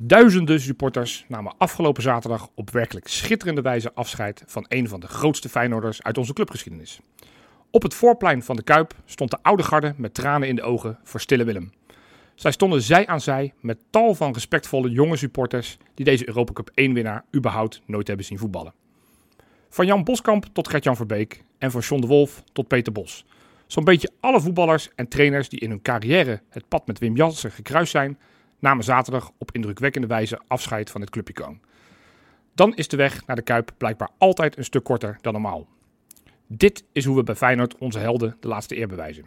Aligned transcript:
Duizenden 0.00 0.60
supporters 0.60 1.24
namen 1.28 1.54
afgelopen 1.58 2.02
zaterdag 2.02 2.48
op 2.54 2.70
werkelijk 2.70 3.08
schitterende 3.08 3.62
wijze 3.62 3.94
afscheid 3.94 4.42
van 4.46 4.64
een 4.68 4.88
van 4.88 5.00
de 5.00 5.06
grootste 5.06 5.48
Feyenoorders 5.48 6.02
uit 6.02 6.18
onze 6.18 6.32
clubgeschiedenis. 6.32 7.00
Op 7.70 7.82
het 7.82 7.94
voorplein 7.94 8.42
van 8.42 8.56
de 8.56 8.62
Kuip 8.62 8.94
stond 9.04 9.30
de 9.30 9.38
oude 9.42 9.62
garde 9.62 9.94
met 9.96 10.14
tranen 10.14 10.48
in 10.48 10.56
de 10.56 10.62
ogen 10.62 10.98
voor 11.04 11.20
Stille 11.20 11.44
Willem. 11.44 11.72
Zij 12.34 12.50
stonden 12.50 12.82
zij 12.82 13.06
aan 13.06 13.20
zij 13.20 13.52
met 13.60 13.78
tal 13.90 14.14
van 14.14 14.32
respectvolle 14.32 14.90
jonge 14.90 15.16
supporters 15.16 15.76
die 15.94 16.04
deze 16.04 16.28
Europa 16.28 16.52
Cup 16.52 16.70
1 16.74 16.92
winnaar 16.92 17.24
überhaupt 17.36 17.82
nooit 17.86 18.06
hebben 18.06 18.26
zien 18.26 18.38
voetballen. 18.38 18.74
Van 19.68 19.86
Jan 19.86 20.04
Boskamp 20.04 20.46
tot 20.52 20.68
Gert-Jan 20.68 20.96
Verbeek 20.96 21.44
en 21.58 21.70
van 21.70 21.80
John 21.80 22.00
de 22.00 22.06
Wolf 22.06 22.42
tot 22.52 22.68
Peter 22.68 22.92
Bos. 22.92 23.24
Zo'n 23.66 23.84
beetje 23.84 24.10
alle 24.20 24.40
voetballers 24.40 24.88
en 24.94 25.08
trainers 25.08 25.48
die 25.48 25.60
in 25.60 25.70
hun 25.70 25.82
carrière 25.82 26.42
het 26.48 26.68
pad 26.68 26.86
met 26.86 26.98
Wim 26.98 27.16
Jansen 27.16 27.50
gekruist 27.50 27.90
zijn, 27.90 28.18
namen 28.60 28.84
zaterdag 28.84 29.30
op 29.38 29.50
indrukwekkende 29.52 30.06
wijze 30.06 30.40
afscheid 30.46 30.90
van 30.90 31.00
het 31.00 31.10
clubicoon. 31.10 31.60
Dan 32.54 32.74
is 32.74 32.88
de 32.88 32.96
weg 32.96 33.26
naar 33.26 33.36
de 33.36 33.42
Kuip 33.42 33.72
blijkbaar 33.76 34.10
altijd 34.18 34.56
een 34.56 34.64
stuk 34.64 34.84
korter 34.84 35.18
dan 35.20 35.32
normaal. 35.32 35.68
Dit 36.46 36.84
is 36.92 37.04
hoe 37.04 37.16
we 37.16 37.22
bij 37.22 37.34
Feyenoord 37.34 37.78
onze 37.78 37.98
helden 37.98 38.36
de 38.40 38.48
laatste 38.48 38.78
eer 38.78 38.88
bewijzen. 38.88 39.26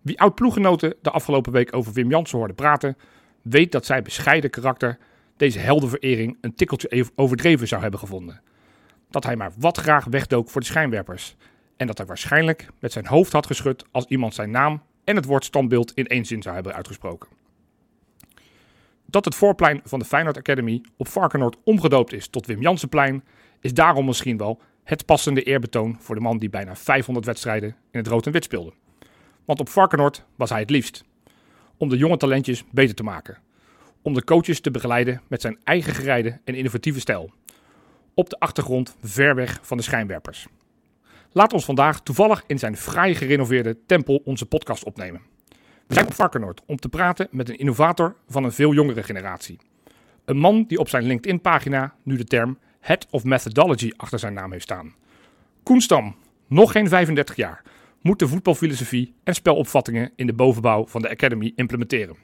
Wie 0.00 0.20
oud-ploeggenoten 0.20 0.94
de 1.02 1.10
afgelopen 1.10 1.52
week 1.52 1.76
over 1.76 1.92
Wim 1.92 2.10
Jansen 2.10 2.38
hoorde 2.38 2.54
praten, 2.54 2.96
weet 3.42 3.72
dat 3.72 3.86
zij 3.86 4.02
bescheiden 4.02 4.50
karakter 4.50 4.98
deze 5.36 5.58
heldenverering 5.58 6.38
een 6.40 6.54
tikkeltje 6.54 7.06
overdreven 7.14 7.68
zou 7.68 7.82
hebben 7.82 8.00
gevonden. 8.00 8.40
Dat 9.10 9.24
hij 9.24 9.36
maar 9.36 9.52
wat 9.58 9.78
graag 9.78 10.04
wegdook 10.04 10.50
voor 10.50 10.60
de 10.60 10.66
schijnwerpers. 10.66 11.36
En 11.76 11.86
dat 11.86 11.98
hij 11.98 12.06
waarschijnlijk 12.06 12.68
met 12.80 12.92
zijn 12.92 13.06
hoofd 13.06 13.32
had 13.32 13.46
geschud 13.46 13.84
als 13.90 14.04
iemand 14.04 14.34
zijn 14.34 14.50
naam 14.50 14.82
en 15.04 15.16
het 15.16 15.24
woord 15.24 15.44
standbeeld 15.44 15.92
in 15.94 16.06
één 16.06 16.24
zin 16.24 16.42
zou 16.42 16.54
hebben 16.54 16.74
uitgesproken. 16.74 17.28
Dat 19.06 19.24
het 19.24 19.34
voorplein 19.34 19.80
van 19.84 19.98
de 19.98 20.04
Feyenoord 20.04 20.36
Academy 20.36 20.84
op 20.96 21.08
Varkenoord 21.08 21.56
omgedoopt 21.64 22.12
is 22.12 22.28
tot 22.28 22.46
Wim 22.46 22.60
Jansenplein, 22.60 23.24
is 23.60 23.74
daarom 23.74 24.04
misschien 24.04 24.36
wel 24.36 24.60
het 24.84 25.04
passende 25.04 25.42
eerbetoon 25.42 25.96
voor 26.00 26.14
de 26.14 26.20
man 26.20 26.38
die 26.38 26.50
bijna 26.50 26.76
500 26.76 27.26
wedstrijden 27.26 27.68
in 27.68 27.98
het 27.98 28.06
rood 28.06 28.26
en 28.26 28.32
wit 28.32 28.44
speelde. 28.44 28.72
Want 29.44 29.60
op 29.60 29.68
Varkenoord 29.68 30.24
was 30.36 30.50
hij 30.50 30.60
het 30.60 30.70
liefst. 30.70 31.04
Om 31.76 31.88
de 31.88 31.96
jonge 31.96 32.16
talentjes 32.16 32.64
beter 32.70 32.94
te 32.94 33.02
maken. 33.02 33.38
Om 34.02 34.14
de 34.14 34.24
coaches 34.24 34.60
te 34.60 34.70
begeleiden 34.70 35.22
met 35.28 35.40
zijn 35.40 35.58
eigen 35.64 35.94
gerijde 35.94 36.40
en 36.44 36.54
innovatieve 36.54 37.00
stijl. 37.00 37.30
Op 38.14 38.30
de 38.30 38.38
achtergrond 38.38 38.96
ver 39.02 39.34
weg 39.34 39.58
van 39.62 39.76
de 39.76 39.82
schijnwerpers. 39.82 40.46
Laat 41.32 41.52
ons 41.52 41.64
vandaag 41.64 42.00
toevallig 42.00 42.44
in 42.46 42.58
zijn 42.58 42.76
fraai 42.76 43.14
gerenoveerde 43.14 43.76
tempel 43.86 44.22
onze 44.24 44.46
podcast 44.46 44.84
opnemen. 44.84 45.20
We 45.86 45.94
zijn 45.94 46.06
op 46.06 46.14
Varkenoord 46.14 46.62
om 46.66 46.76
te 46.76 46.88
praten 46.88 47.28
met 47.30 47.48
een 47.48 47.58
innovator 47.58 48.16
van 48.28 48.44
een 48.44 48.52
veel 48.52 48.74
jongere 48.74 49.02
generatie. 49.02 49.58
Een 50.24 50.36
man 50.36 50.64
die 50.68 50.78
op 50.78 50.88
zijn 50.88 51.04
LinkedIn-pagina 51.04 51.94
nu 52.02 52.16
de 52.16 52.24
term 52.24 52.58
Head 52.80 53.06
of 53.10 53.24
Methodology 53.24 53.92
achter 53.96 54.18
zijn 54.18 54.34
naam 54.34 54.52
heeft 54.52 54.64
staan. 54.64 54.94
Koen 55.62 55.80
Stam, 55.80 56.16
nog 56.46 56.72
geen 56.72 56.88
35 56.88 57.36
jaar, 57.36 57.62
moet 58.00 58.18
de 58.18 58.28
voetbalfilosofie 58.28 59.14
en 59.24 59.34
spelopvattingen 59.34 60.12
in 60.16 60.26
de 60.26 60.32
bovenbouw 60.32 60.86
van 60.86 61.02
de 61.02 61.10
Academy 61.10 61.52
implementeren. 61.56 62.16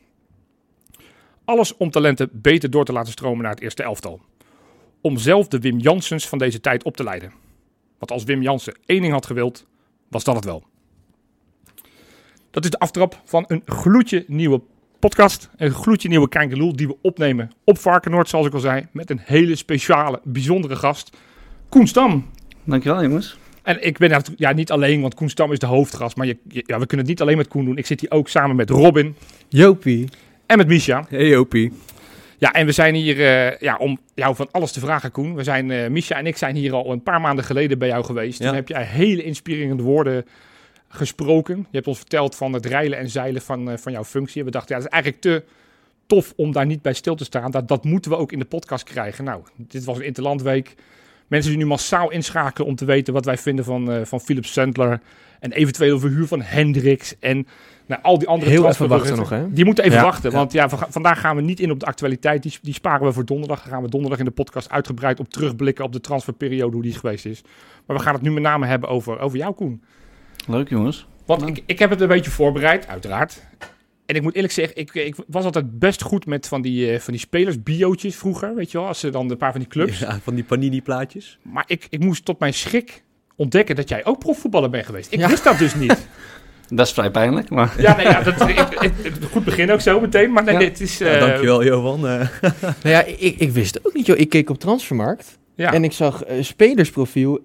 Alles 1.44 1.76
om 1.76 1.90
talenten 1.90 2.28
beter 2.32 2.70
door 2.70 2.84
te 2.84 2.92
laten 2.92 3.12
stromen 3.12 3.42
naar 3.42 3.52
het 3.52 3.60
eerste 3.60 3.82
elftal. 3.82 4.20
Om 5.00 5.18
zelf 5.18 5.48
de 5.48 5.58
Wim 5.58 5.78
Jansens 5.78 6.28
van 6.28 6.38
deze 6.38 6.60
tijd 6.60 6.84
op 6.84 6.96
te 6.96 7.04
leiden. 7.04 7.32
Want 7.98 8.10
als 8.10 8.24
Wim 8.24 8.42
Jansen 8.42 8.76
één 8.86 9.00
ding 9.00 9.12
had 9.12 9.26
gewild, 9.26 9.66
was 10.08 10.24
dat 10.24 10.34
het 10.34 10.44
wel. 10.44 10.64
Dat 12.52 12.64
is 12.64 12.70
de 12.70 12.78
aftrap 12.78 13.20
van 13.24 13.44
een 13.46 13.62
gloedje 13.66 14.24
nieuwe 14.26 14.60
podcast. 14.98 15.50
Een 15.56 15.70
gloedje 15.70 16.08
nieuwe 16.08 16.28
Kijkeloel 16.28 16.76
die 16.76 16.86
we 16.86 16.96
opnemen 17.00 17.50
op 17.64 17.78
Varkenoord, 17.78 18.28
zoals 18.28 18.46
ik 18.46 18.52
al 18.52 18.60
zei. 18.60 18.86
Met 18.90 19.10
een 19.10 19.20
hele 19.24 19.56
speciale, 19.56 20.20
bijzondere 20.24 20.76
gast. 20.76 21.16
Koen 21.68 21.86
Stam. 21.86 22.26
Dankjewel 22.64 23.02
jongens. 23.02 23.38
En 23.62 23.86
ik 23.86 23.98
ben 23.98 24.08
daar 24.08 24.22
ja, 24.36 24.52
niet 24.52 24.70
alleen, 24.70 25.00
want 25.00 25.14
Koen 25.14 25.28
Stam 25.28 25.52
is 25.52 25.58
de 25.58 25.66
hoofdgast. 25.66 26.16
Maar 26.16 26.26
je, 26.26 26.36
ja, 26.48 26.78
we 26.78 26.86
kunnen 26.86 26.98
het 26.98 27.06
niet 27.06 27.20
alleen 27.20 27.36
met 27.36 27.48
Koen 27.48 27.64
doen. 27.64 27.76
Ik 27.76 27.86
zit 27.86 28.00
hier 28.00 28.10
ook 28.10 28.28
samen 28.28 28.56
met 28.56 28.70
Robin. 28.70 29.16
Jopie. 29.48 30.08
En 30.46 30.56
met 30.58 30.66
Misha. 30.66 31.06
Hey 31.08 31.28
Jopie. 31.28 31.72
Ja, 32.38 32.52
en 32.52 32.66
we 32.66 32.72
zijn 32.72 32.94
hier 32.94 33.16
uh, 33.16 33.58
ja, 33.58 33.76
om 33.76 33.98
jou 34.14 34.34
van 34.34 34.48
alles 34.50 34.72
te 34.72 34.80
vragen, 34.80 35.10
Koen. 35.10 35.34
We 35.34 35.42
zijn, 35.42 35.70
uh, 35.70 35.88
Misha 35.88 36.16
en 36.16 36.26
ik 36.26 36.36
zijn 36.36 36.56
hier 36.56 36.72
al 36.72 36.92
een 36.92 37.02
paar 37.02 37.20
maanden 37.20 37.44
geleden 37.44 37.78
bij 37.78 37.88
jou 37.88 38.04
geweest. 38.04 38.38
Ja. 38.38 38.46
Toen 38.46 38.54
heb 38.54 38.68
jij 38.68 38.84
hele 38.84 39.22
inspirerende 39.22 39.82
woorden 39.82 40.24
gesproken. 40.92 41.56
Je 41.56 41.76
hebt 41.76 41.86
ons 41.86 41.98
verteld 41.98 42.36
van 42.36 42.52
het 42.52 42.66
reilen 42.66 42.98
en 42.98 43.10
zeilen 43.10 43.42
van, 43.42 43.70
uh, 43.70 43.76
van 43.76 43.92
jouw 43.92 44.04
functie. 44.04 44.44
we 44.44 44.50
dachten, 44.50 44.76
ja, 44.76 44.82
dat 44.82 44.90
is 44.90 44.92
eigenlijk 44.92 45.22
te 45.22 45.44
tof 46.06 46.32
om 46.36 46.52
daar 46.52 46.66
niet 46.66 46.82
bij 46.82 46.92
stil 46.92 47.14
te 47.14 47.24
staan. 47.24 47.50
Dat, 47.50 47.68
dat 47.68 47.84
moeten 47.84 48.10
we 48.10 48.16
ook 48.16 48.32
in 48.32 48.38
de 48.38 48.44
podcast 48.44 48.84
krijgen. 48.84 49.24
Nou, 49.24 49.42
dit 49.56 49.84
was 49.84 49.96
een 49.96 50.04
Interlandweek. 50.04 50.74
Mensen 51.26 51.50
die 51.50 51.60
nu 51.60 51.66
massaal 51.66 52.10
inschakelen 52.10 52.68
om 52.68 52.74
te 52.74 52.84
weten 52.84 53.12
wat 53.12 53.24
wij 53.24 53.38
vinden 53.38 53.64
van, 53.64 53.90
uh, 53.90 54.04
van 54.04 54.20
Philip 54.20 54.44
Sandler. 54.44 55.00
En 55.40 55.52
eventueel 55.52 55.98
verhuur 55.98 56.26
van 56.26 56.42
Hendricks. 56.42 57.14
En 57.18 57.46
nou, 57.86 58.02
al 58.02 58.18
die 58.18 58.28
andere 58.28 58.50
Heel 58.50 58.62
wachten 58.62 59.16
nog, 59.16 59.28
hè? 59.28 59.52
Die 59.52 59.64
moeten 59.64 59.84
even 59.84 59.96
ja, 59.96 60.04
wachten. 60.04 60.32
Want 60.32 60.52
ja, 60.52 60.68
vandaag 60.68 61.20
gaan 61.20 61.36
we 61.36 61.42
niet 61.42 61.60
in 61.60 61.70
op 61.70 61.80
de 61.80 61.86
actualiteit. 61.86 62.42
Die, 62.42 62.58
die 62.62 62.74
sparen 62.74 63.06
we 63.06 63.12
voor 63.12 63.24
donderdag. 63.24 63.62
Dan 63.62 63.72
gaan 63.72 63.82
we 63.82 63.88
donderdag 63.88 64.18
in 64.18 64.24
de 64.24 64.30
podcast 64.30 64.70
uitgebreid 64.70 65.20
op 65.20 65.28
terugblikken 65.28 65.84
op 65.84 65.92
de 65.92 66.00
transferperiode, 66.00 66.74
hoe 66.74 66.82
die 66.82 66.94
geweest 66.94 67.26
is. 67.26 67.42
Maar 67.86 67.96
we 67.96 68.02
gaan 68.02 68.14
het 68.14 68.22
nu 68.22 68.30
met 68.30 68.42
name 68.42 68.66
hebben 68.66 68.88
over, 68.88 69.18
over 69.18 69.38
jou, 69.38 69.54
Koen. 69.54 69.82
Leuk, 70.46 70.68
jongens. 70.68 71.06
Want 71.26 71.40
nou. 71.40 71.52
ik, 71.52 71.62
ik 71.66 71.78
heb 71.78 71.90
het 71.90 72.00
een 72.00 72.08
beetje 72.08 72.30
voorbereid, 72.30 72.86
uiteraard. 72.86 73.42
En 74.06 74.14
ik 74.14 74.22
moet 74.22 74.34
eerlijk 74.34 74.52
zeggen, 74.52 74.76
ik, 74.76 74.94
ik 74.94 75.16
was 75.26 75.44
altijd 75.44 75.78
best 75.78 76.02
goed 76.02 76.26
met 76.26 76.48
van 76.48 76.62
die, 76.62 76.92
uh, 76.92 76.98
van 76.98 77.12
die 77.12 77.22
spelersbiootjes 77.22 78.16
vroeger, 78.16 78.54
weet 78.54 78.70
je 78.70 78.78
wel. 78.78 78.86
Als 78.86 79.00
ze 79.00 79.10
dan 79.10 79.30
een 79.30 79.36
paar 79.36 79.50
van 79.50 79.60
die 79.60 79.68
clubs. 79.68 79.98
Ja, 79.98 80.18
van 80.22 80.34
die 80.34 80.44
panini-plaatjes. 80.44 81.38
Maar 81.42 81.64
ik, 81.66 81.86
ik 81.90 82.00
moest 82.00 82.24
tot 82.24 82.38
mijn 82.38 82.54
schrik 82.54 83.02
ontdekken 83.36 83.76
dat 83.76 83.88
jij 83.88 84.04
ook 84.04 84.18
profvoetballer 84.18 84.70
bent 84.70 84.86
geweest. 84.86 85.12
Ik 85.12 85.18
ja. 85.18 85.28
wist 85.28 85.44
dat 85.44 85.58
dus 85.58 85.74
niet. 85.74 86.06
Dat 86.68 86.86
is 86.86 86.92
vrij 86.92 87.10
pijnlijk, 87.10 87.50
maar... 87.50 87.74
Ja, 87.80 87.96
nee, 87.96 88.06
ja 88.06 88.22
dat, 88.22 88.48
ik, 88.48 88.66
goed 89.30 89.44
begin 89.44 89.70
ook 89.70 89.80
zo 89.80 90.00
meteen, 90.00 90.32
maar 90.32 90.44
nee, 90.44 90.52
ja. 90.52 90.58
dit 90.58 90.80
is... 90.80 91.00
Uh... 91.00 91.12
Ja, 91.12 91.18
dankjewel, 91.18 91.64
Johan. 91.64 91.98
Uh. 91.98 92.02
nou 92.02 92.26
ja, 92.82 93.04
ik, 93.04 93.36
ik 93.38 93.50
wist 93.50 93.86
ook 93.86 93.94
niet, 93.94 94.06
joh. 94.06 94.18
Ik 94.18 94.28
keek 94.28 94.50
op 94.50 94.58
Transfermarkt 94.58 95.38
ja. 95.54 95.72
en 95.72 95.84
ik 95.84 95.92
zag 95.92 96.28
uh, 96.28 96.42
spelersprofiel 96.42 97.40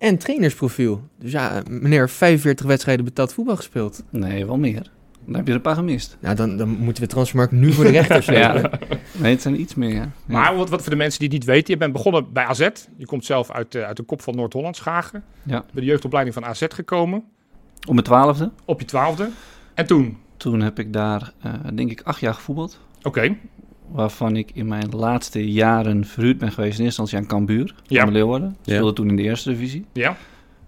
en 0.00 0.18
trainersprofiel. 0.18 1.08
Dus 1.18 1.32
ja, 1.32 1.62
meneer, 1.68 2.08
45 2.08 2.66
wedstrijden 2.66 3.04
betaald 3.04 3.32
voetbal 3.32 3.56
gespeeld. 3.56 4.02
Nee, 4.10 4.46
wel 4.46 4.58
meer. 4.58 4.90
Dan 5.24 5.34
heb 5.34 5.44
je 5.44 5.50
er 5.50 5.56
een 5.56 5.62
paar 5.62 5.74
gemist. 5.74 6.16
Nou, 6.20 6.36
dan, 6.36 6.56
dan 6.56 6.68
moeten 6.68 7.02
we 7.02 7.08
Transfermarkt 7.08 7.52
nu 7.52 7.72
voor 7.72 7.84
de 7.84 7.90
rechter 7.90 8.22
zetten. 8.22 8.62
ja. 8.70 8.70
Nee, 9.12 9.32
het 9.32 9.42
zijn 9.42 9.60
iets 9.60 9.74
meer, 9.74 9.94
ja. 9.94 10.10
Maar 10.24 10.56
wat, 10.56 10.70
wat 10.70 10.80
voor 10.80 10.90
de 10.90 10.96
mensen 10.96 11.18
die 11.18 11.28
het 11.28 11.38
niet 11.38 11.46
weten, 11.46 11.72
je 11.72 11.78
bent 11.78 11.92
begonnen 11.92 12.32
bij 12.32 12.44
AZ. 12.44 12.68
Je 12.96 13.06
komt 13.06 13.24
zelf 13.24 13.50
uit, 13.50 13.74
uh, 13.74 13.82
uit 13.82 13.96
de 13.96 14.02
kop 14.02 14.22
van 14.22 14.36
Noord-Holland, 14.36 14.76
Schagen. 14.76 15.24
Ja. 15.42 15.64
Bij 15.72 15.82
de 15.82 15.88
jeugdopleiding 15.88 16.34
van 16.34 16.44
AZ 16.44 16.64
gekomen. 16.68 17.24
Op 17.86 17.92
mijn 17.92 18.06
twaalfde. 18.06 18.50
Op 18.64 18.80
je 18.80 18.86
twaalfde. 18.86 19.28
En 19.74 19.86
toen? 19.86 20.18
Toen 20.36 20.60
heb 20.60 20.78
ik 20.78 20.92
daar, 20.92 21.32
uh, 21.46 21.52
denk 21.74 21.90
ik, 21.90 22.00
acht 22.02 22.20
jaar 22.20 22.34
gevoetbald. 22.34 22.80
Oké. 22.98 23.08
Okay. 23.08 23.38
Waarvan 23.92 24.36
ik 24.36 24.50
in 24.54 24.66
mijn 24.66 24.90
laatste 24.90 25.50
jaren 25.52 26.04
verhuurd 26.04 26.38
ben 26.38 26.52
geweest 26.52 26.78
in 26.78 26.84
eerste 26.84 27.00
instantie 27.00 27.18
aan 27.18 27.36
Cambuur. 27.36 27.74
Ja. 27.86 28.04
Van 28.04 28.12
Leeuwarden. 28.12 28.56
Speelde 28.62 28.86
ja. 28.86 28.92
toen 28.92 29.08
in 29.08 29.16
de 29.16 29.22
eerste 29.22 29.50
divisie. 29.50 29.84
Ja. 29.92 30.16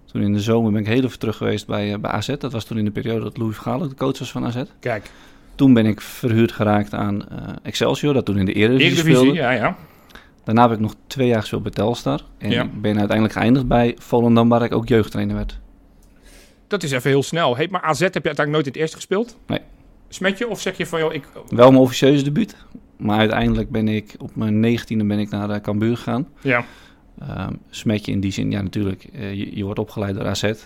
Toen 0.04 0.22
in 0.22 0.32
de 0.32 0.40
zomer 0.40 0.72
ben 0.72 0.80
ik 0.80 0.86
heel 0.86 1.04
even 1.04 1.18
terug 1.18 1.36
geweest 1.36 1.66
bij, 1.66 1.92
uh, 1.92 1.98
bij 1.98 2.10
AZ. 2.10 2.36
Dat 2.38 2.52
was 2.52 2.64
toen 2.64 2.78
in 2.78 2.84
de 2.84 2.90
periode 2.90 3.20
dat 3.20 3.36
Louis 3.36 3.54
Vergaal 3.54 3.78
de 3.78 3.94
coach 3.94 4.18
was 4.18 4.30
van 4.30 4.44
AZ. 4.44 4.62
Kijk. 4.80 5.10
Toen 5.54 5.74
ben 5.74 5.86
ik 5.86 6.00
verhuurd 6.00 6.52
geraakt 6.52 6.94
aan 6.94 7.14
uh, 7.32 7.38
Excelsior, 7.62 8.14
dat 8.14 8.24
toen 8.24 8.38
in 8.38 8.44
de 8.44 8.52
Eredivisie, 8.52 8.90
Eredivisie 8.90 9.16
speelde. 9.16 9.38
ja, 9.38 9.50
ja. 9.50 9.76
Daarna 10.44 10.62
heb 10.62 10.72
ik 10.72 10.80
nog 10.80 10.94
twee 11.06 11.26
jaar 11.26 11.40
gespeeld 11.40 11.62
bij 11.62 11.72
Telstar. 11.72 12.20
En 12.38 12.50
ja. 12.50 12.68
ben 12.74 12.98
uiteindelijk 12.98 13.38
geëindigd 13.38 13.66
bij 13.66 13.96
Volendam, 13.98 14.48
waar 14.48 14.62
ik 14.62 14.72
ook 14.72 14.88
jeugdtrainer 14.88 15.36
werd. 15.36 15.58
Dat 16.66 16.82
is 16.82 16.90
even 16.90 17.10
heel 17.10 17.22
snel. 17.22 17.56
Hey, 17.56 17.68
maar 17.70 17.82
AZ 17.82 18.00
heb 18.00 18.14
je 18.14 18.22
uiteindelijk 18.22 18.50
nooit 18.50 18.66
in 18.66 18.72
het 18.72 18.80
eerste 18.80 18.96
gespeeld? 18.96 19.36
Nee. 19.46 19.60
Smet 20.08 20.38
je 20.38 20.48
of 20.48 20.60
zeg 20.60 20.76
je 20.76 20.86
van, 20.86 21.00
joh, 21.00 21.14
ik... 21.14 21.24
Wel 21.48 21.70
mijn 21.70 21.82
officieuze 21.82 22.24
debuut. 22.24 22.56
Maar 23.02 23.18
uiteindelijk 23.18 23.70
ben 23.70 23.88
ik 23.88 24.14
op 24.18 24.36
mijn 24.36 24.60
negentiende 24.60 25.04
ben 25.04 25.18
ik 25.18 25.30
naar 25.30 25.48
de 25.48 25.60
Cambuur 25.60 25.96
gegaan. 25.96 26.28
Ja. 26.40 26.64
Um, 27.22 27.58
smet 27.70 28.04
je 28.04 28.12
in 28.12 28.20
die 28.20 28.32
zin, 28.32 28.50
ja 28.50 28.62
natuurlijk, 28.62 29.08
uh, 29.12 29.34
je, 29.34 29.56
je, 29.56 29.64
wordt 29.64 29.78
opgeleid 29.78 30.14
door 30.14 30.26
AZ. 30.26 30.42
Um, 30.42 30.58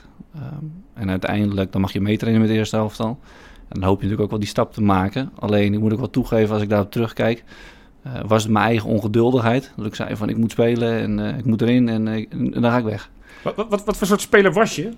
en 0.95 1.11
uiteindelijk, 1.11 1.73
dan 1.73 1.81
mag 1.81 1.93
je 1.93 2.01
meetrainen 2.01 2.41
met 2.41 2.51
de 2.51 2.57
eerste 2.57 2.77
helftal. 2.77 3.19
En 3.69 3.81
dan 3.81 3.83
hoop 3.83 3.97
je 3.97 4.03
natuurlijk 4.03 4.23
ook 4.23 4.31
wel 4.31 4.39
die 4.39 4.49
stap 4.49 4.73
te 4.73 4.83
maken. 4.83 5.31
Alleen, 5.39 5.75
ik 5.75 5.81
moet 5.81 5.93
ook 5.93 5.99
wel 5.99 6.11
toegeven, 6.11 6.55
als 6.55 6.63
ik 6.63 6.69
daarop 6.69 6.91
terugkijk, 6.91 7.45
uh, 8.07 8.13
was 8.27 8.43
het 8.43 8.53
mijn 8.53 8.65
eigen 8.65 8.89
ongeduldigheid. 8.89 9.73
Dat 9.77 9.87
ik 9.87 9.95
zei 9.95 10.17
van, 10.17 10.29
ik 10.29 10.37
moet 10.37 10.51
spelen 10.51 11.01
en 11.01 11.19
uh, 11.19 11.39
ik 11.39 11.45
moet 11.45 11.63
erin 11.63 11.89
en, 11.89 12.09
en, 12.09 12.51
dan 12.51 12.71
ga 12.71 12.79
ik 12.79 12.85
weg. 12.85 13.11
Wat, 13.43 13.55
wat, 13.57 13.85
wat 13.85 13.97
voor 13.97 14.07
soort 14.07 14.21
speler 14.21 14.53
was 14.53 14.77
je? 14.77 14.93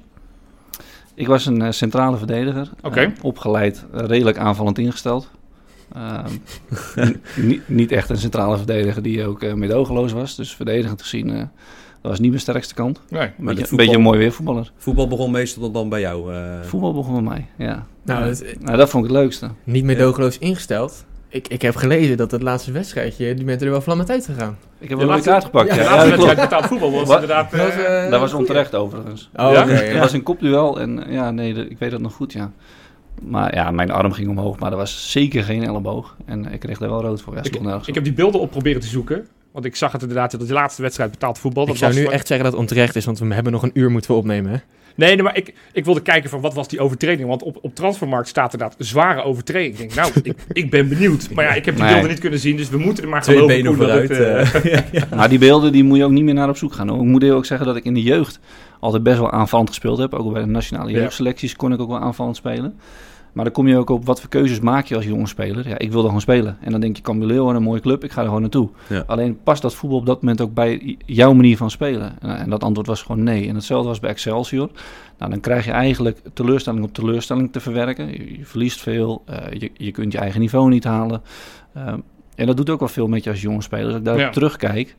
Ik 1.15 1.27
was 1.27 1.47
een 1.47 1.75
centrale 1.75 2.17
verdediger. 2.17 2.71
Okay. 2.83 3.13
Opgeleid, 3.23 3.87
redelijk 3.93 4.39
aanvallend 4.39 4.79
ingesteld. 4.79 5.31
Uh, 5.97 7.07
niet, 7.37 7.69
niet 7.69 7.93
echt 7.93 8.11
een 8.11 8.17
centrale 8.17 8.57
verdediger 8.57 9.03
die 9.03 9.27
ook 9.27 9.43
uh, 9.43 9.53
medogeloos 9.53 10.13
was. 10.13 10.37
Dus 10.37 10.55
verdedigend 10.55 11.03
gezien, 11.03 11.27
dat 11.29 12.11
was 12.11 12.19
niet 12.21 12.29
mijn 12.29 12.41
sterkste 12.41 12.75
kant. 12.75 13.01
Nee, 13.09 13.21
maar 13.21 13.29
een 13.39 13.45
beetje, 13.45 13.61
voetbal, 13.61 13.79
beetje 13.79 13.97
een 13.97 14.03
mooi 14.03 14.19
weervoetballer. 14.19 14.73
Voetbal 14.77 15.09
begon 15.09 15.31
meestal 15.31 15.71
dan 15.71 15.89
bij 15.89 16.01
jou? 16.01 16.33
Voetbal 16.63 16.95
begon 16.95 17.13
bij 17.13 17.23
mij, 17.23 17.67
ja. 17.67 17.87
Nou, 18.05 18.25
dat, 18.25 18.45
nou, 18.61 18.77
dat 18.77 18.91
vond 18.91 19.05
ik 19.05 19.11
het 19.11 19.19
leukste. 19.21 19.49
Niet 19.65 19.85
medogeloos 19.85 20.39
ingesteld. 20.39 21.05
Ik, 21.29 21.49
ik 21.49 21.63
heb 21.63 21.77
gelezen 21.77 22.17
dat 22.17 22.31
het 22.31 22.43
laatste 22.43 22.73
wedstrijdje, 22.73 23.35
die 23.35 23.45
bent 23.45 23.63
er 23.63 23.71
wel 23.71 23.81
vlammend 23.81 24.11
uit 24.11 24.25
gegaan. 24.25 24.57
Ik 24.79 24.89
heb 24.89 24.99
wel 24.99 25.13
een 25.13 25.23
kaart 25.23 25.45
gepakt. 25.45 25.69
Ja, 25.69 25.75
Ja, 25.75 25.83
de 25.83 25.89
ja, 25.89 25.97
laatste 26.17 26.27
dat 26.27 26.37
betaald 26.37 26.67
voetbal 26.67 26.91
was 26.93 27.11
inderdaad... 27.11 27.51
Dat 27.51 27.61
was, 27.61 27.71
eh, 27.71 28.05
eh, 28.05 28.11
Dat 28.11 28.21
was 28.21 28.31
goeie. 28.31 28.47
onterecht 28.47 28.75
overigens. 28.75 29.31
Oh, 29.37 29.53
Ja? 29.53 29.63
oké, 29.63 29.71
Het 29.73 29.93
ja. 29.95 29.99
was 30.01 30.13
een 30.13 30.23
kopduel 30.23 30.81
en 30.81 31.07
eh, 31.07 31.13
ja, 31.13 31.31
nee, 31.31 31.55
de- 31.55 31.69
ik 31.69 31.79
weet 31.79 31.91
dat 31.91 32.01
nog 32.01 32.13
goed, 32.13 32.33
ja. 32.33 32.51
Maar 33.23 33.55
ja, 33.55 33.71
mijn 33.71 33.91
arm 33.91 34.13
ging 34.13 34.29
omhoog, 34.29 34.59
maar 34.59 34.71
er 34.71 34.77
was 34.77 35.11
zeker 35.11 35.45
geen 35.45 35.65
elleboog. 35.65 36.17
En 36.25 36.53
ik 36.53 36.61
kreeg 36.61 36.79
daar 36.79 36.89
wel 36.89 37.03
rood 37.03 37.23
voor. 37.23 37.35
Ja, 37.35 37.81
ik 37.87 37.95
heb 37.95 38.05
die 38.05 38.13
beelden 38.13 38.41
op 38.41 38.51
proberen 38.51 38.81
te 38.81 38.87
zoeken. 38.87 39.27
Want 39.53 39.65
ik 39.65 39.77
zag 39.77 39.93
het 39.93 40.01
inderdaad, 40.03 40.31
dat 40.31 40.47
de 40.47 40.53
laatste 40.53 40.83
wedstrijd 40.83 41.11
betaald 41.11 41.39
voetbal. 41.39 41.63
Ik 41.63 41.69
Dat 41.69 41.79
zou 41.79 41.91
was 41.91 41.99
nu 42.01 42.05
van- 42.07 42.15
echt 42.15 42.27
zeggen 42.27 42.45
dat 42.45 42.53
het 42.55 42.63
onterecht 42.63 42.97
is, 42.97 43.05
want 43.05 43.19
we 43.19 43.35
hebben 43.35 43.53
nog 43.53 43.63
een 43.63 43.71
uur 43.75 43.91
moeten 43.91 44.11
we 44.11 44.17
opnemen, 44.17 44.51
hè? 44.51 44.57
Nee, 44.95 45.15
nee, 45.15 45.23
maar 45.23 45.37
ik, 45.37 45.55
ik 45.73 45.85
wilde 45.85 46.03
kijken 46.03 46.31
van 46.31 46.41
wat 46.41 46.55
was 46.55 46.69
die 46.69 46.81
overtreding. 46.81 47.29
Want 47.29 47.43
op, 47.43 47.59
op 47.63 47.75
Transfermarkt 47.75 48.29
staat 48.29 48.53
inderdaad 48.53 48.77
zware 48.79 49.23
overtreding. 49.23 49.73
Ik 49.73 49.79
denk, 49.79 49.95
nou, 49.95 50.11
ik, 50.23 50.35
ik 50.53 50.71
ben 50.71 50.89
benieuwd. 50.89 51.29
Maar 51.35 51.45
ja, 51.45 51.55
ik 51.55 51.65
heb 51.65 51.75
die 51.75 51.83
Nee. 51.85 51.93
beelden 51.93 52.11
niet 52.11 52.21
kunnen 52.21 52.39
zien. 52.39 52.57
Dus 52.57 52.69
we 52.69 52.79
moeten 52.79 53.05
er 53.05 53.09
maar 53.11 53.23
Twee 53.23 53.37
geloven. 53.37 53.65
dat 53.65 53.75
vooruit. 53.77 54.11
eh, 54.11 54.75
eh, 55.03 55.03
Maar 55.17 55.29
die 55.29 55.39
beelden 55.39 55.73
die 55.73 55.85
moet 55.85 55.97
je 55.99 56.05
ook 56.05 56.11
niet 56.11 56.25
meer 56.25 56.35
naar 56.35 56.49
op 56.49 56.57
zoek 56.57 56.73
gaan. 56.73 56.89
hoor. 56.89 56.99
Ik 56.99 57.05
moet 57.05 57.25
ook 57.31 57.47
zeggen 57.47 57.67
dat 57.67 57.77
ik 57.77 57.85
in 57.85 57.95
de 57.95 58.03
jeugd 58.03 58.39
altijd 58.81 59.03
best 59.03 59.19
wel 59.19 59.31
aanvallend 59.31 59.69
gespeeld 59.69 59.99
heb. 59.99 60.15
Ook 60.15 60.33
bij 60.33 60.43
de 60.43 60.49
nationale 60.49 60.91
Ja. 60.91 60.99
jeugdselecties 60.99 61.57
kon 61.57 61.73
ik 61.73 61.81
ook 61.81 61.89
wel 61.89 62.01
aanvallend 62.01 62.37
spelen. 62.37 62.79
Maar 63.39 63.47
dan 63.47 63.57
kom 63.57 63.69
je 63.69 63.77
ook 63.77 63.91
op 63.91 64.07
wat 64.07 64.21
voor 64.21 64.29
keuzes 64.29 64.61
maak 64.61 64.87
je 64.87 64.95
als 64.95 65.05
jonge 65.05 65.27
speler. 65.27 65.69
Ja, 65.69 65.79
ik 65.79 65.89
wil 65.89 65.97
dan 65.97 66.05
gewoon 66.05 66.21
spelen. 66.21 66.57
En 66.61 66.71
dan 66.71 66.81
denk 66.81 66.97
je, 66.97 67.03
Cambuur, 67.03 67.55
een 67.55 67.63
mooie 67.63 67.81
club, 67.81 68.05
ik 68.05 68.11
ga 68.13 68.21
er 68.21 68.27
gewoon 68.27 68.41
naartoe. 68.41 68.69
Ja. 68.89 69.05
Alleen 69.07 69.43
past 69.43 69.63
dat 69.63 69.75
voetbal 69.75 69.99
op 69.99 70.07
dat 70.07 70.23
moment 70.23 70.41
ook 70.41 70.55
bij 70.55 70.97
jouw 71.07 71.33
manier 71.33 71.57
van 71.57 71.71
spelen? 71.71 72.13
En, 72.21 72.39
en 72.39 72.51
dat 72.51 72.65
antwoord 72.65 72.87
was 72.87 73.03
gewoon 73.03 73.23
nee. 73.23 73.49
En 73.49 73.55
hetzelfde 73.55 73.89
was 73.89 74.01
bij 74.01 74.11
Excelsior. 74.11 74.71
Nou, 75.19 75.31
dan 75.31 75.41
krijg 75.41 75.65
je 75.65 75.71
eigenlijk 75.71 76.21
teleurstelling 76.33 76.85
op 76.85 76.93
teleurstelling 76.95 77.53
te 77.53 77.61
verwerken. 77.61 78.07
Je, 78.07 78.39
je 78.39 78.45
verliest 78.45 78.81
veel, 78.81 79.23
eh, 79.27 79.61
je, 79.61 79.71
je 79.75 79.91
kunt 79.91 80.13
je 80.13 80.19
eigen 80.19 80.41
niveau 80.41 80.69
niet 80.69 80.85
halen. 80.85 81.23
Ehm, 81.75 81.99
en 82.35 82.47
dat 82.47 82.57
doet 82.57 82.71
ook 82.71 82.81
wel 82.81 82.89
veel 82.89 83.07
met 83.07 83.25
je 83.25 83.31
als 83.31 83.41
jonge 83.43 83.63
speler. 83.63 83.87
Als 83.87 83.97
ik 83.97 84.05
daarop 84.05 84.23
Ja. 84.23 84.31
terugkijk, 84.31 84.97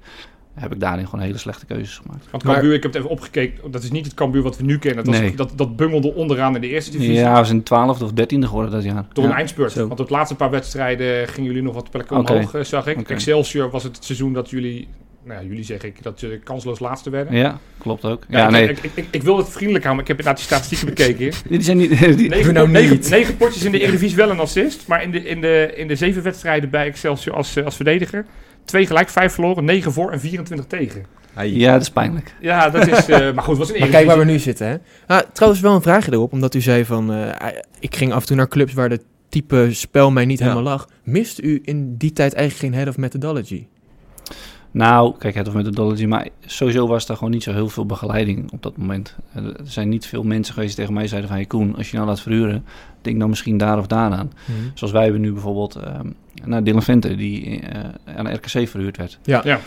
heb 0.59 0.73
ik 0.73 0.79
daarin 0.79 1.05
gewoon 1.07 1.25
hele 1.25 1.37
slechte 1.37 1.65
keuzes 1.65 1.97
gemaakt. 1.97 2.25
Want 2.31 2.43
Maar- 2.43 2.63
ik 2.63 2.71
heb 2.83 2.83
het 2.83 2.95
even 2.95 3.09
opgekeken. 3.09 3.71
Dat 3.71 3.83
is 3.83 3.91
niet 3.91 4.05
het 4.05 4.13
Cambuur 4.13 4.41
wat 4.41 4.57
we 4.57 4.63
nu 4.63 4.77
kennen. 4.79 5.03
Dat, 5.03 5.13
was- 5.13 5.23
Nee. 5.23 5.35
dat, 5.35 5.51
dat 5.55 5.75
bungelde 5.75 6.13
onderaan 6.13 6.55
in 6.55 6.61
de 6.61 6.67
eerste 6.67 6.91
divisie. 6.91 7.13
Ja, 7.13 7.39
we 7.39 7.45
zijn 7.47 7.63
twaalfde 7.63 8.05
of 8.05 8.11
dertiende 8.11 8.47
geworden 8.47 8.71
dat 8.71 8.83
jaar. 8.83 9.05
Door 9.13 9.23
ja. 9.23 9.29
een 9.29 9.35
eindspurt. 9.35 9.71
Zo. 9.71 9.87
Want 9.87 9.99
op 9.99 10.07
de 10.07 10.13
laatste 10.13 10.35
paar 10.35 10.49
wedstrijden 10.49 11.27
gingen 11.27 11.49
jullie 11.49 11.63
nog 11.65 11.73
wat 11.73 11.89
plekken 11.91 12.17
omhoog, 12.17 12.53
eh, 12.53 12.63
zag 12.63 12.87
ik. 12.87 12.97
Oké. 12.99 13.13
Excelsior 13.13 13.69
was 13.69 13.83
het, 13.83 13.95
het 13.95 14.05
seizoen 14.05 14.33
dat 14.33 14.49
jullie... 14.49 14.87
Nou 15.23 15.41
ja, 15.41 15.47
jullie 15.47 15.63
zeg 15.63 15.83
ik, 15.83 16.03
dat 16.03 16.19
je 16.19 16.39
kansloos 16.43 16.79
laatste 16.79 17.09
werden. 17.09 17.35
Ja, 17.35 17.59
klopt 17.77 18.05
ook. 18.05 18.23
Ja, 18.29 18.37
Ja, 18.39 18.45
ik, 18.45 18.51
nee. 18.51 18.69
ik, 18.69 18.79
ik, 18.83 18.91
ik, 18.93 19.05
ik 19.11 19.23
wil 19.23 19.37
het 19.37 19.49
vriendelijk 19.49 19.83
houden, 19.85 20.05
maar 20.05 20.17
ik 20.17 20.17
heb 20.17 20.17
inderdaad 20.17 20.37
die 20.37 20.45
statistieken 20.45 20.87
bekeken. 20.95 21.49
Die 21.49 21.61
zijn 21.61 21.77
niet... 21.77 22.17
Die, 22.17 22.29
Negen, 22.29 22.53
nou 22.53 22.69
negen, 22.69 22.95
niet. 22.95 23.09
negen 23.09 23.37
potjes 23.37 23.63
in 23.63 23.71
de 23.71 23.79
Eredivisie 23.79 24.17
wel 24.17 24.29
een 24.29 24.39
assist. 24.39 24.87
Maar 24.87 25.03
in 25.03 25.11
de, 25.11 25.23
in 25.23 25.41
de, 25.41 25.71
in 25.75 25.87
de 25.87 25.95
zeven 25.95 26.23
wedstrijden 26.23 26.69
bij 26.69 26.85
Excelsior 26.87 27.35
als, 27.35 27.55
eh, 27.55 27.65
als 27.65 27.75
verdediger... 27.75 28.25
Twee 28.69 28.85
gelijk, 28.85 29.09
vijf 29.09 29.33
verloren, 29.33 29.65
negen 29.65 29.91
voor 29.93 30.11
en 30.11 30.19
24 30.19 30.65
tegen. 30.67 31.05
Ja, 31.43 31.71
dat 31.73 31.81
is 31.81 31.89
pijnlijk. 31.89 32.35
Ja, 32.41 32.69
dat 32.69 32.87
is... 32.87 33.07
eh, 33.09 33.33
maar 33.33 33.43
goed, 33.43 33.57
was 33.57 33.73
een 33.73 33.79
Maar 33.79 33.89
kijk 33.89 34.05
waar 34.07 34.17
we 34.17 34.25
nu 34.25 34.39
zitten, 34.39 34.67
hè? 34.67 34.77
Ah, 35.07 35.19
trouwens, 35.33 35.61
wel 35.61 35.75
een 35.75 35.81
vraagje 35.81 36.11
erop, 36.13 36.31
omdat 36.31 36.53
u 36.55 36.61
zei 36.61 36.85
van... 36.85 37.13
eh, 37.13 37.47
ik 37.79 37.95
ging 37.95 38.13
af 38.13 38.21
en 38.21 38.27
toe 38.27 38.35
naar 38.35 38.47
clubs 38.47 38.73
waar 38.73 38.89
de 38.89 38.99
type 39.29 39.67
spel 39.71 40.11
mij 40.11 40.25
niet 40.25 40.39
Ja. 40.39 40.43
helemaal 40.45 40.71
lag. 40.71 40.87
Mist 41.03 41.39
u 41.41 41.61
in 41.63 41.97
die 41.97 42.13
tijd 42.13 42.33
eigenlijk 42.33 42.65
geen 42.65 42.79
head 42.79 42.87
of 42.89 42.97
methodology? 42.97 43.65
Nou, 44.71 45.15
kijk, 45.17 45.35
het 45.35 45.47
of 45.47 45.53
methodology, 45.53 46.05
maar 46.05 46.27
sowieso 46.45 46.87
was 46.87 47.09
er 47.09 47.15
gewoon 47.15 47.31
niet 47.31 47.43
zo 47.43 47.53
heel 47.53 47.69
veel 47.69 47.85
begeleiding 47.85 48.51
op 48.51 48.63
dat 48.63 48.77
moment. 48.77 49.15
Eh, 49.33 49.43
Er 49.45 49.55
zijn 49.63 49.89
niet 49.89 50.05
veel 50.05 50.23
mensen 50.23 50.53
geweest 50.53 50.75
die 50.75 50.79
tegen 50.85 50.99
mij 50.99 51.07
zeiden 51.07 51.29
van... 51.29 51.37
Hey 51.39 51.47
Koen, 51.47 51.75
als 51.75 51.89
je 51.89 51.95
nou 51.95 52.07
laat 52.07 52.21
verhuren, 52.21 52.65
denk 53.01 53.19
dan 53.19 53.29
misschien 53.29 53.57
daar 53.57 53.77
of 53.77 53.87
daaraan. 53.87 54.31
Zoals 54.73 54.93
wij 54.93 55.03
hebben 55.03 55.21
nu 55.21 55.31
bijvoorbeeld 55.33 55.75
ehm 55.75 56.07
naar 56.45 56.63
Dylan 56.63 56.83
Vente, 56.83 57.15
die 57.15 57.59
eh, 57.59 57.79
aan 58.15 58.25
de 58.25 58.31
RKC 58.33 58.67
verhuurd 58.69 58.97
werd. 58.97 59.19
Ja. 59.23 59.41
Ja. 59.43 59.59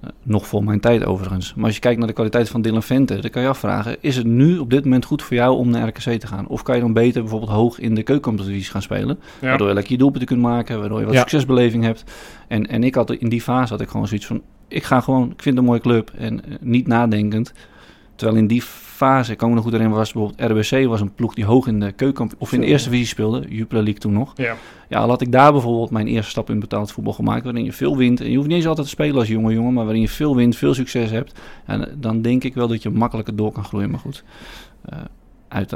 Eh, 0.00 0.08
nog 0.22 0.46
voor 0.46 0.64
mijn 0.64 0.80
tijd 0.80 1.04
overigens. 1.04 1.54
Maar 1.54 1.64
als 1.64 1.74
je 1.74 1.80
kijkt 1.80 1.98
naar 1.98 2.06
de 2.06 2.14
kwaliteit 2.14 2.48
van 2.48 2.62
Dylan 2.62 2.82
Vente, 2.82 3.18
dan 3.20 3.30
kan 3.30 3.42
je 3.42 3.48
afvragen... 3.48 3.96
is 4.00 4.16
het 4.16 4.26
nu 4.26 4.58
op 4.58 4.70
dit 4.70 4.84
moment 4.84 5.04
goed 5.04 5.22
voor 5.22 5.36
jou 5.36 5.56
om 5.56 5.70
naar 5.70 5.88
RKC 5.88 6.20
te 6.20 6.26
gaan? 6.26 6.46
Of 6.48 6.62
kan 6.62 6.74
je 6.74 6.80
dan 6.80 6.92
beter 6.92 7.20
bijvoorbeeld 7.20 7.50
hoog 7.50 7.78
in 7.78 7.94
de 7.94 8.02
keukencompetitie 8.02 8.70
gaan 8.70 8.82
spelen? 8.82 9.18
Ja. 9.40 9.48
Waardoor 9.48 9.68
je 9.68 9.74
lekker 9.74 9.92
je 9.92 9.98
doelpunten 9.98 10.28
kunt 10.28 10.40
maken, 10.40 10.78
waardoor 10.78 10.98
je 10.98 11.04
wat 11.04 11.14
Ja. 11.14 11.20
succesbeleving 11.20 11.84
hebt. 11.84 12.04
En, 12.48 12.66
en 12.66 12.84
ik 12.84 12.94
had 12.94 13.10
in 13.12 13.28
die 13.28 13.42
fase 13.42 13.72
had 13.72 13.80
ik 13.82 13.88
gewoon 13.88 14.06
zoiets 14.08 14.26
van... 14.26 14.42
ik 14.68 14.84
ga 14.84 15.00
gewoon, 15.00 15.22
ik 15.22 15.42
vind 15.42 15.44
het 15.44 15.56
een 15.56 15.64
mooie 15.64 15.80
club 15.80 16.12
en 16.18 16.44
eh, 16.44 16.50
niet 16.60 16.86
nadenkend. 16.86 17.52
Terwijl 18.14 18.38
in 18.38 18.46
die 18.46 18.62
fase, 19.02 19.32
ik 19.32 19.38
kan 19.38 19.48
me 19.48 19.54
nog 19.54 19.62
goed 19.64 19.72
herinneren, 19.72 20.02
was 20.02 20.12
bijvoorbeeld 20.12 20.50
RBC 20.50 20.86
was 20.86 21.00
een 21.00 21.14
ploeg 21.14 21.34
die 21.34 21.44
hoog 21.44 21.66
in 21.66 21.80
de 21.80 21.92
keuken 21.92 22.30
of 22.38 22.52
in 22.52 22.60
de 22.60 22.66
eerste 22.66 22.88
divisie 22.88 23.08
speelde, 23.08 23.44
Jupiler 23.48 23.82
League 23.82 24.00
toen 24.00 24.12
nog. 24.12 24.32
Ja. 24.36 24.56
Ja, 24.88 24.98
al 24.98 25.08
had 25.08 25.20
ik 25.20 25.32
daar 25.32 25.52
bijvoorbeeld 25.52 25.90
mijn 25.90 26.06
eerste 26.06 26.30
stap 26.30 26.50
in 26.50 26.60
betaald 26.60 26.92
voetbal 26.92 27.12
gemaakt, 27.12 27.44
waarin 27.44 27.64
je 27.64 27.72
veel 27.72 27.96
wint. 27.96 28.20
En 28.20 28.30
je 28.30 28.36
hoeft 28.36 28.48
niet 28.48 28.56
eens 28.56 28.66
altijd 28.66 28.86
te 28.86 28.92
spelen 28.92 29.16
als 29.16 29.28
jonge 29.28 29.52
jongen, 29.52 29.72
maar 29.72 29.84
waarin 29.84 30.02
je 30.02 30.08
veel 30.08 30.36
wint, 30.36 30.56
veel 30.56 30.74
succes 30.74 31.10
hebt. 31.10 31.40
En 31.66 31.88
dan 32.00 32.22
denk 32.22 32.44
ik 32.44 32.54
wel 32.54 32.68
dat 32.68 32.82
je 32.82 32.90
makkelijker 32.90 33.36
door 33.36 33.52
kan 33.52 33.64
groeien. 33.64 33.90
Maar 33.90 34.00
goed, 34.00 34.24
eh, 34.84 34.98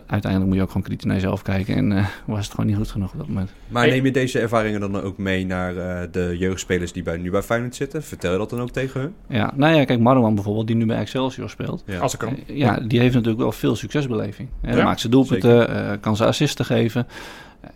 uiteindelijk 0.06 0.44
moet 0.44 0.55
je 0.55 0.62
ook 0.62 0.69
gewoon 0.69 0.82
kritisch 0.82 1.05
naar 1.05 1.14
jezelf 1.14 1.43
kijken. 1.43 1.75
En 1.76 1.93
eh, 1.93 2.06
was 2.25 2.44
het 2.44 2.50
gewoon 2.50 2.67
niet 2.67 2.76
goed 2.76 2.90
genoeg 2.90 3.12
op 3.12 3.19
dat 3.19 3.28
moment. 3.28 3.50
Maar 3.69 3.87
neem 3.88 4.05
je 4.05 4.11
deze 4.11 4.38
ervaringen 4.40 4.81
dan 4.81 5.00
ook 5.02 5.19
mee 5.19 5.46
naar 5.46 5.76
eh, 5.76 6.08
de 6.11 6.37
jeugdspelers 6.38 6.93
die 6.93 7.02
bij, 7.02 7.17
nu 7.17 7.31
bij 7.31 7.43
Feyenoord 7.43 7.75
zitten? 7.75 8.02
Vertel 8.02 8.32
je 8.32 8.38
dat 8.38 8.50
dan 8.50 8.61
ook 8.61 8.70
tegen 8.70 9.00
hun? 9.00 9.14
Ja, 9.28 9.52
nou 9.55 9.75
ja, 9.76 9.84
kijk, 9.84 10.00
Marwan 10.00 10.34
bijvoorbeeld, 10.34 10.67
die 10.67 10.76
nu 10.76 10.87
bij 10.87 10.96
Excelsior 10.99 11.50
speelt. 11.50 11.82
Ja. 11.87 11.99
Als 11.99 12.12
ik 12.12 12.19
kan. 12.19 12.37
Eh, 12.46 12.56
Ja, 12.56 12.81
die 12.81 12.99
heeft 13.00 13.14
natuurlijk 13.14 13.43
wel 13.43 13.52
veel 13.52 13.76
succesbeleving. 13.76 14.49
Hè, 14.61 14.76
Ja, 14.76 14.84
maakt 14.84 15.00
ze 15.00 15.08
doelpunten, 15.08 15.69
eh, 15.69 15.96
kan 16.00 16.17
ze 16.17 16.25
assisten 16.25 16.64
geven. 16.64 17.06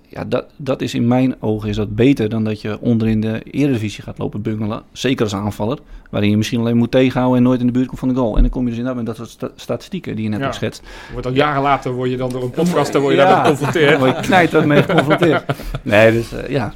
Ja, 0.08 0.24
dat, 0.24 0.46
dat 0.56 0.80
is 0.82 0.94
in 0.94 1.08
mijn 1.08 1.42
ogen 1.42 1.68
is 1.68 1.76
dat 1.76 1.94
beter 1.94 2.28
dan 2.28 2.44
dat 2.44 2.60
je 2.60 2.80
onderin 2.80 3.20
de 3.20 3.42
Eredivisie 3.42 4.02
gaat 4.02 4.18
lopen 4.18 4.42
bungelen. 4.42 4.82
Zeker 4.92 5.24
als 5.24 5.34
aanvaller, 5.34 5.78
waarin 6.10 6.30
je 6.30 6.36
misschien 6.36 6.60
alleen 6.60 6.76
moet 6.76 6.90
tegenhouden 6.90 7.36
en 7.38 7.42
nooit 7.42 7.60
in 7.60 7.66
de 7.66 7.72
buurt 7.72 7.86
komt 7.86 7.98
van 7.98 8.08
de 8.08 8.14
goal. 8.14 8.36
En 8.36 8.42
dan 8.42 8.50
kom 8.50 8.62
je 8.62 8.68
dus 8.68 8.78
inderdaad 8.78 9.04
met 9.04 9.06
dat 9.06 9.16
soort 9.16 9.28
sta- 9.28 9.50
statistieken 9.56 10.14
die 10.14 10.24
je 10.24 10.30
net 10.30 10.38
Ja. 10.38 10.44
hebt 10.44 10.56
geschetst. 10.58 10.82
Wordt 11.12 11.26
al 11.26 11.32
jaren 11.32 11.62
later 11.62 11.92
word 11.92 12.10
je 12.10 12.16
dan 12.16 12.30
door 12.30 12.42
een 12.42 12.50
podcast 12.50 12.92
dan 12.92 13.02
word 13.02 13.14
je 13.14 13.20
Ja. 13.20 13.26
daar 13.26 13.42
geconfronteerd. 13.44 13.90
Dan 13.90 13.98
word 14.08 14.16
je 14.16 14.22
knijt 14.22 14.50
daarmee 14.50 14.82
geconfronteerd. 14.82 15.44
Nee, 15.82 16.12
dus 16.12 16.32
eh, 16.32 16.48
ja. 16.48 16.74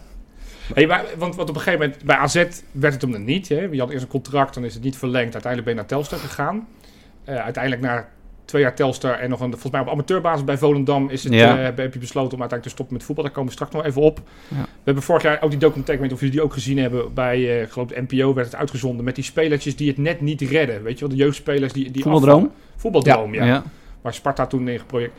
Hey, 0.75 0.87
maar, 0.87 1.05
want, 1.19 1.35
want 1.37 1.49
op 1.49 1.55
een 1.55 1.61
gegeven 1.63 1.87
moment 1.87 2.05
bij 2.05 2.17
AZ 2.17 2.35
werd 2.73 2.93
het 2.93 3.03
hem 3.03 3.13
dan 3.13 3.25
niet. 3.25 3.49
Hè? 3.49 3.61
Je 3.71 3.81
had 3.81 3.91
eerst 3.91 4.03
een 4.03 4.09
contract, 4.09 4.55
dan 4.55 4.65
is 4.65 4.75
het 4.75 4.83
niet 4.83 4.97
verlengd. 4.97 5.33
Uiteindelijk 5.33 5.65
ben 5.65 5.73
je 5.75 5.81
naar 5.81 5.89
Telstar 5.89 6.19
gegaan. 6.19 6.67
Eh, 7.25 7.37
uiteindelijk 7.37 7.83
na 7.83 8.09
twee 8.45 8.63
jaar 8.63 8.75
Telstar 8.75 9.19
en 9.19 9.31
nog 9.31 9.41
een, 9.41 9.51
volgens 9.51 9.73
mij 9.73 9.81
op 9.81 9.89
amateurbasis 9.89 10.45
bij 10.45 10.59
Volendam 10.59 11.09
is 11.11 11.25
het, 11.25 11.33
Ja. 11.33 11.59
eh, 11.59 11.63
heb 11.65 11.93
je 11.93 11.99
besloten 11.99 12.35
om 12.35 12.41
uiteindelijk 12.41 12.63
te 12.63 12.69
stoppen 12.69 12.95
met 12.97 13.05
voetbal. 13.05 13.25
Daar 13.25 13.33
komen 13.35 13.49
we 13.49 13.55
straks 13.55 13.73
nog 13.75 13.85
even 13.85 14.03
op. 14.03 14.21
Ja. 14.49 14.57
We 14.63 14.67
hebben 14.85 15.03
vorig 15.03 15.23
jaar 15.23 15.43
ook 15.43 15.51
die 15.51 15.59
documentaire, 15.59 15.93
ik 15.93 15.99
weet 15.99 16.01
niet 16.01 16.13
of 16.13 16.19
jullie 16.21 16.35
die 16.35 16.43
ook 16.45 16.53
gezien 16.53 16.79
hebben, 16.79 17.15
bij 17.15 17.61
eh, 17.63 17.71
geloof 17.73 17.89
de 17.89 18.05
NPO 18.09 18.35
werd 18.35 18.47
het 18.47 18.57
uitgezonden 18.57 19.05
met 19.05 19.15
die 19.15 19.25
spelertjes 19.25 19.77
die 19.77 19.89
het 19.89 19.99
net 19.99 20.21
niet 20.21 20.41
redden. 20.41 20.83
Weet 20.83 20.99
je 20.99 21.07
wel, 21.07 21.17
de 21.17 21.23
jeugdspelers 21.23 21.73
die, 21.73 21.91
die 21.91 22.03
Voetbaldroom? 22.03 22.53
Voetbaldroom, 22.77 23.35
ja. 23.35 23.45
ja. 23.45 23.63
Waar 24.01 24.15
Sparta 24.15 24.47
toen 24.47 24.69
in 24.69 24.79
geproject. 24.79 25.13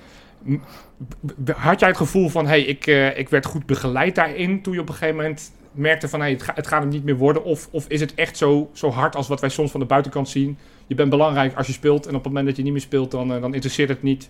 Had 1.55 1.79
jij 1.79 1.89
het 1.89 1.98
gevoel 1.98 2.29
van, 2.29 2.48
hey, 2.48 2.62
ik, 2.62 2.88
eh, 2.88 3.17
ik 3.17 3.29
werd 3.29 3.46
goed 3.46 3.65
begeleid 3.65 4.15
daarin 4.15 4.62
toen 4.62 4.74
je 4.74 4.79
op 4.79 4.89
een 4.89 4.94
gegeven 4.96 5.15
moment 5.15 5.51
merkte 5.75 6.08
van, 6.10 6.20
hey, 6.20 6.32
het, 6.32 6.44
ga- 6.44 6.53
het 6.55 6.67
gaat 6.67 6.82
hem 6.82 6.89
niet 6.89 7.03
meer 7.03 7.17
worden? 7.17 7.44
Of, 7.44 7.67
of 7.72 7.86
is 7.88 8.00
het 8.00 8.13
echt 8.13 8.38
zo, 8.38 8.70
zo 8.74 8.89
hard 8.89 9.15
als 9.15 9.27
wat 9.27 9.39
wij 9.41 9.50
soms 9.50 9.72
van 9.72 9.79
de 9.79 9.86
buitenkant 9.86 10.29
zien? 10.29 10.58
Je 10.88 10.96
bent 10.96 11.10
belangrijk 11.10 11.55
als 11.58 11.67
je 11.67 11.74
speelt 11.74 12.03
en 12.08 12.10
op 12.15 12.15
het 12.24 12.25
moment 12.27 12.46
dat 12.46 12.55
je 12.55 12.63
niet 12.63 12.72
meer 12.72 12.82
speelt, 12.82 13.12
dan, 13.12 13.34
eh, 13.34 13.41
dan 13.41 13.53
interesseert 13.53 13.89
het 13.89 14.03
niet. 14.03 14.29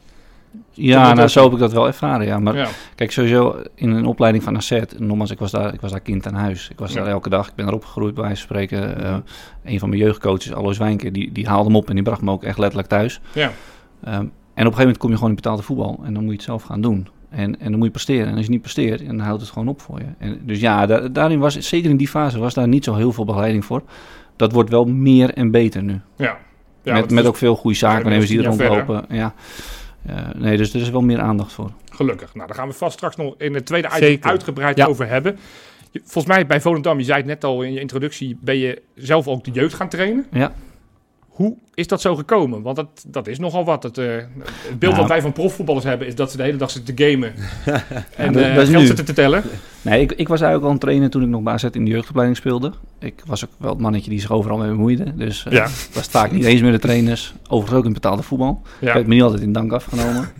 Ja, 0.71 1.13
nou, 1.13 1.27
zo 1.27 1.43
heb 1.43 1.51
ik 1.53 1.59
dat 1.59 1.73
wel 1.73 1.87
ervaren, 1.87 2.25
ja. 2.25 2.39
Maar 2.39 2.55
ja. 2.55 2.67
Kijk, 2.95 3.11
sowieso 3.11 3.61
in 3.75 3.89
een 3.89 4.05
opleiding 4.05 4.43
van 4.43 4.55
AZ, 4.55 4.81
nogmaals, 4.97 5.31
ik 5.31 5.39
was 5.39 5.51
daar, 5.51 5.73
ik 5.73 5.81
was 5.81 5.91
daar 5.91 5.99
kind 5.99 6.27
aan 6.27 6.33
huis. 6.33 6.69
Ik 6.69 6.79
was 6.79 6.93
Ja. 6.93 6.99
daar 7.03 7.11
elke 7.11 7.29
dag, 7.29 7.47
ik 7.47 7.55
ben 7.55 7.67
erop 7.67 7.85
gegroeid 7.85 8.13
bij 8.13 8.23
wijze 8.23 8.47
van 8.47 8.55
spreken. 8.55 9.03
Eh, 9.03 9.17
een 9.63 9.79
van 9.79 9.89
mijn 9.89 10.01
jeugdcoaches, 10.01 10.53
Alois 10.53 10.77
Wijnke, 10.77 11.11
die, 11.11 11.31
die 11.31 11.47
haalde 11.47 11.65
hem 11.65 11.75
op 11.75 11.89
en 11.89 11.93
die 11.95 12.03
bracht 12.03 12.21
me 12.21 12.31
ook 12.31 12.43
echt 12.43 12.57
letterlijk 12.57 12.89
thuis. 12.89 13.21
Ja. 13.33 13.51
Ehm, 14.03 14.13
en 14.13 14.21
op 14.21 14.31
een 14.53 14.63
gegeven 14.63 14.77
moment 14.79 14.97
kom 14.97 15.09
je 15.09 15.15
gewoon 15.15 15.29
in 15.29 15.35
betaalde 15.35 15.61
voetbal 15.61 15.99
en 16.03 16.13
dan 16.13 16.21
moet 16.23 16.31
je 16.31 16.37
het 16.37 16.45
zelf 16.45 16.63
gaan 16.63 16.81
doen. 16.81 17.07
En, 17.29 17.59
en 17.59 17.69
dan 17.69 17.75
moet 17.75 17.85
je 17.85 17.91
presteren. 17.91 18.27
En 18.27 18.35
als 18.35 18.45
je 18.45 18.51
niet 18.51 18.61
presteert, 18.61 19.05
dan 19.05 19.19
houdt 19.19 19.41
het 19.41 19.49
gewoon 19.51 19.67
op 19.67 19.81
voor 19.81 19.99
je. 19.99 20.05
En, 20.17 20.39
dus 20.43 20.59
ja, 20.59 20.85
da- 20.85 21.07
daarin 21.07 21.39
was, 21.39 21.57
zeker 21.59 21.89
in 21.89 21.97
die 21.97 22.07
fase, 22.07 22.39
was 22.39 22.53
daar 22.53 22.67
niet 22.67 22.83
zo 22.83 22.95
heel 22.95 23.11
veel 23.11 23.25
begeleiding 23.25 23.65
voor. 23.65 23.81
Dat 24.35 24.51
wordt 24.51 24.69
wel 24.69 24.85
meer 24.85 25.33
en 25.33 25.51
beter 25.51 25.83
nu. 25.83 25.99
Ja. 26.15 26.37
Ja, 26.83 26.93
met 26.93 27.11
met 27.11 27.25
ook 27.25 27.35
veel 27.35 27.55
goede 27.55 27.77
zakennemers 27.77 28.29
die 28.29 28.39
er 28.39 28.45
rondlopen. 28.45 29.05
Ja. 29.09 29.33
Eh, 30.05 30.15
nee, 30.35 30.57
dus 30.57 30.73
er 30.73 30.81
is 30.81 30.89
wel 30.89 31.01
meer 31.01 31.19
aandacht 31.19 31.51
voor. 31.53 31.71
Gelukkig. 31.89 32.35
Nou, 32.35 32.47
daar 32.47 32.55
gaan 32.55 32.67
we 32.67 32.73
vast 32.73 32.93
straks 32.93 33.15
nog 33.15 33.35
in 33.37 33.53
het 33.53 33.65
tweede 33.65 33.87
item 33.87 33.99
Zeker. 33.99 34.29
uitgebreid 34.29 34.77
Ja. 34.77 34.85
over 34.85 35.07
hebben. 35.07 35.37
Volgens 36.03 36.25
mij 36.35 36.45
bij 36.45 36.61
Volendam, 36.61 36.97
je 36.97 37.03
zei 37.03 37.17
het 37.17 37.25
net 37.25 37.43
al 37.43 37.61
in 37.61 37.73
je 37.73 37.79
introductie, 37.79 38.37
ben 38.41 38.57
je 38.57 38.81
zelf 38.95 39.27
ook 39.27 39.43
de 39.43 39.51
jeugd 39.51 39.73
gaan 39.73 39.89
trainen. 39.89 40.25
Ja. 40.31 40.53
Hoe 41.35 41.55
is 41.73 41.87
dat 41.87 42.01
zo 42.01 42.15
gekomen? 42.15 42.61
Want 42.61 42.75
dat, 42.75 42.87
dat 43.07 43.27
is 43.27 43.39
nogal 43.39 43.65
wat. 43.65 43.83
Het, 43.83 43.97
eh, 43.97 44.05
het 44.15 44.79
beeld 44.79 44.79
Nou. 44.79 44.95
wat 44.95 45.07
wij 45.07 45.21
van 45.21 45.31
profvoetballers 45.31 45.85
hebben, 45.85 46.07
is 46.07 46.15
dat 46.15 46.31
ze 46.31 46.37
de 46.37 46.43
hele 46.43 46.57
dag 46.57 46.71
zitten 46.71 46.95
te 46.95 47.03
gamen. 47.11 47.33
en 48.15 48.33
dat- 48.33 48.43
eh, 48.43 48.55
dat 48.55 48.67
geld 48.67 48.79
nu. 48.81 48.85
zitten 48.87 49.05
te 49.05 49.13
tellen. 49.13 49.43
Nee, 49.81 50.01
ik, 50.01 50.11
ik 50.11 50.27
was 50.27 50.41
eigenlijk 50.41 50.61
al 50.61 50.67
aan 50.67 50.71
het 50.75 50.81
trainen 50.81 51.09
toen 51.09 51.21
ik 51.21 51.27
nog 51.27 51.47
AZ 51.47 51.63
in 51.63 51.85
de 51.85 51.91
jeugdopleiding 51.91 52.37
speelde. 52.37 52.71
Ik 52.99 53.21
was 53.25 53.45
ook 53.45 53.51
wel 53.57 53.69
het 53.71 53.79
mannetje 53.79 54.09
die 54.09 54.19
zich 54.19 54.31
overal 54.31 54.57
mee 54.57 54.69
bemoeide. 54.69 55.15
Dus 55.15 55.45
eh 55.45 55.51
Ja. 55.51 55.67
was 55.93 56.07
vaak 56.07 56.31
niet 56.31 56.43
eens 56.45 56.61
meer 56.61 56.71
de 56.71 56.79
trainers. 56.79 57.33
Overigens 57.47 57.79
ook 57.79 57.85
in 57.85 57.93
betaalde 57.93 58.23
voetbal. 58.23 58.61
Ja. 58.79 58.93
Werd 58.93 59.07
me 59.07 59.13
niet 59.13 59.23
altijd 59.23 59.41
in 59.41 59.51
dank 59.53 59.71
afgenomen. 59.71 60.29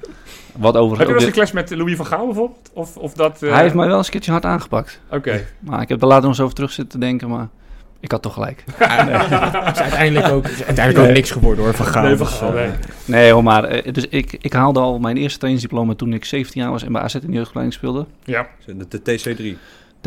Wat 0.55 0.75
overigens 0.77 0.97
Heb 0.99 1.07
je 1.07 1.13
wel 1.13 1.15
eens 1.15 1.25
een 1.25 1.31
clash 1.31 1.51
met 1.51 1.69
Louis 1.79 1.95
van 1.95 2.05
Gaal 2.05 2.25
bijvoorbeeld? 2.25 2.69
Of, 2.73 2.97
of 2.97 3.13
dat... 3.13 3.39
Hij 3.39 3.61
heeft 3.61 3.73
mij 3.75 3.87
wel 3.87 3.97
eens 3.97 4.05
een 4.05 4.11
keertje 4.11 4.31
hard 4.31 4.45
aangepakt. 4.45 4.99
Oké. 5.11 5.45
Maar 5.59 5.81
ik 5.81 5.89
heb 5.89 6.01
er 6.01 6.07
later 6.07 6.21
nog 6.23 6.31
eens 6.31 6.41
over 6.41 6.55
terug 6.55 6.71
zitten 6.71 6.99
denken, 6.99 7.29
maar 7.29 7.47
ik 7.99 8.11
had 8.11 8.21
toch 8.21 8.33
gelijk. 8.33 8.63
Het 8.77 9.75
is 9.75 9.81
uiteindelijk 9.81 10.27
ook, 10.33 10.47
is 10.47 10.63
uiteindelijk 10.63 11.07
ook 11.07 11.13
niks 11.13 11.31
geworden 11.31 11.63
hoor, 11.63 11.73
van 11.73 11.85
Gaal. 11.85 12.03
Nee, 12.03 12.15
van 12.15 12.25
Dus, 12.27 12.35
Gaal, 12.35 12.49
eh, 12.49 12.55
nee. 12.55 12.71
Nee 13.05 13.31
hoor, 13.31 13.43
maar 13.43 13.63
eh, 13.63 13.93
dus 13.93 14.07
ik, 14.07 14.37
ik 14.41 14.53
haalde 14.53 14.79
al 14.79 14.99
mijn 14.99 15.17
eerste 15.17 15.37
trainingsdiploma 15.37 15.93
toen 15.93 16.13
ik 16.13 16.25
17 16.25 16.61
jaar 16.61 16.71
was 16.71 16.83
en 16.83 16.91
bij 16.91 17.01
AZ 17.01 17.13
in 17.15 17.19
de 17.25 17.31
jeugdopleiding 17.31 17.77
speelde. 17.77 18.05
Ja, 18.23 18.47
De, 18.65 18.87
de 18.87 18.99
TC3. 18.99 19.57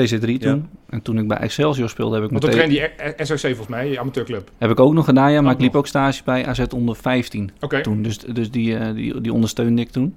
TC3 0.02 0.38
toen. 0.40 0.68
En 0.90 1.02
toen 1.02 1.18
ik 1.18 1.28
bij 1.28 1.37
Excelsior 1.37 1.88
speelde 1.88 2.14
heb 2.14 2.25
ik, 2.25 2.30
want 2.30 2.42
dan 2.42 2.50
meteen, 2.54 2.88
trainde 2.88 3.14
die 3.16 3.26
SOC 3.26 3.38
volgens 3.40 3.66
mij, 3.68 3.88
je 3.90 3.99
amateurclub. 4.00 4.50
heb 4.59 4.71
ik 4.71 4.80
ook 4.80 4.92
nog 4.95 5.04
gedaan, 5.04 5.33
ja, 5.33 5.40
maar 5.40 5.50
Ook 5.50 5.57
ik 5.57 5.62
liep 5.62 5.73
nog. 5.73 5.80
ook 5.80 5.87
stage 5.87 6.23
bij 6.25 6.47
AZ 6.47 6.61
onder 6.75 6.97
15 6.97 7.50
Oké. 7.61 7.80
toen. 7.83 8.02
Dus, 8.02 8.18
dus 8.18 8.50
die, 8.50 8.76
eh, 8.76 8.95
die, 8.95 9.21
die 9.21 9.33
ondersteunde 9.33 9.83
ik 9.83 9.90
toen. 9.90 10.16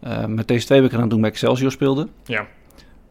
Eh, 0.00 0.24
met 0.24 0.46
TC2 0.52 0.66
heb 0.74 0.84
ik 0.84 0.90
gedaan 0.90 1.08
toen 1.08 1.16
ik 1.16 1.20
bij 1.22 1.30
Excelsior 1.30 1.70
speelde. 1.70 2.08
Ja. 2.24 2.46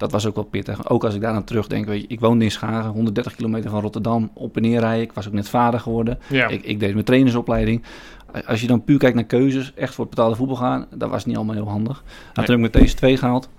Dat 0.01 0.11
was 0.11 0.25
ook 0.25 0.35
wel 0.35 0.43
pittig. 0.43 0.89
Ook 0.89 1.03
als 1.03 1.15
ik 1.15 1.21
daar 1.21 1.33
aan 1.33 1.43
terugdenk, 1.43 1.85
weet 1.85 2.01
je, 2.01 2.07
ik 2.07 2.19
woonde 2.19 2.43
in 2.43 2.51
Schagen, 2.51 2.91
130 2.91 3.35
kilometer 3.35 3.69
van 3.69 3.81
Rotterdam, 3.81 4.31
op 4.33 4.55
en 4.55 4.61
neer 4.61 4.79
rijden. 4.79 5.01
Ik 5.01 5.11
was 5.11 5.27
ook 5.27 5.33
net 5.33 5.49
vader 5.49 5.79
geworden. 5.79 6.19
Ja. 6.29 6.47
Ik, 6.47 6.63
ik 6.63 6.79
deed 6.79 6.93
mijn 6.93 7.05
trainersopleiding. 7.05 7.83
Als 8.45 8.61
je 8.61 8.67
dan 8.67 8.83
puur 8.83 8.97
kijkt 8.97 9.15
naar 9.15 9.23
keuzes, 9.25 9.73
echt 9.73 9.93
voor 9.93 10.05
het 10.05 10.15
betaalde 10.15 10.35
voetbal 10.35 10.55
gaan, 10.55 10.85
dat 10.95 11.09
was 11.09 11.25
niet 11.25 11.35
allemaal 11.35 11.55
heel 11.55 11.69
handig. 11.69 12.03
Nou. 12.33 12.47
Toen 12.47 12.61
heb 12.61 12.75
ik 12.75 12.99
mijn 12.99 13.15
TC2 13.15 13.19
gehaald. 13.19 13.49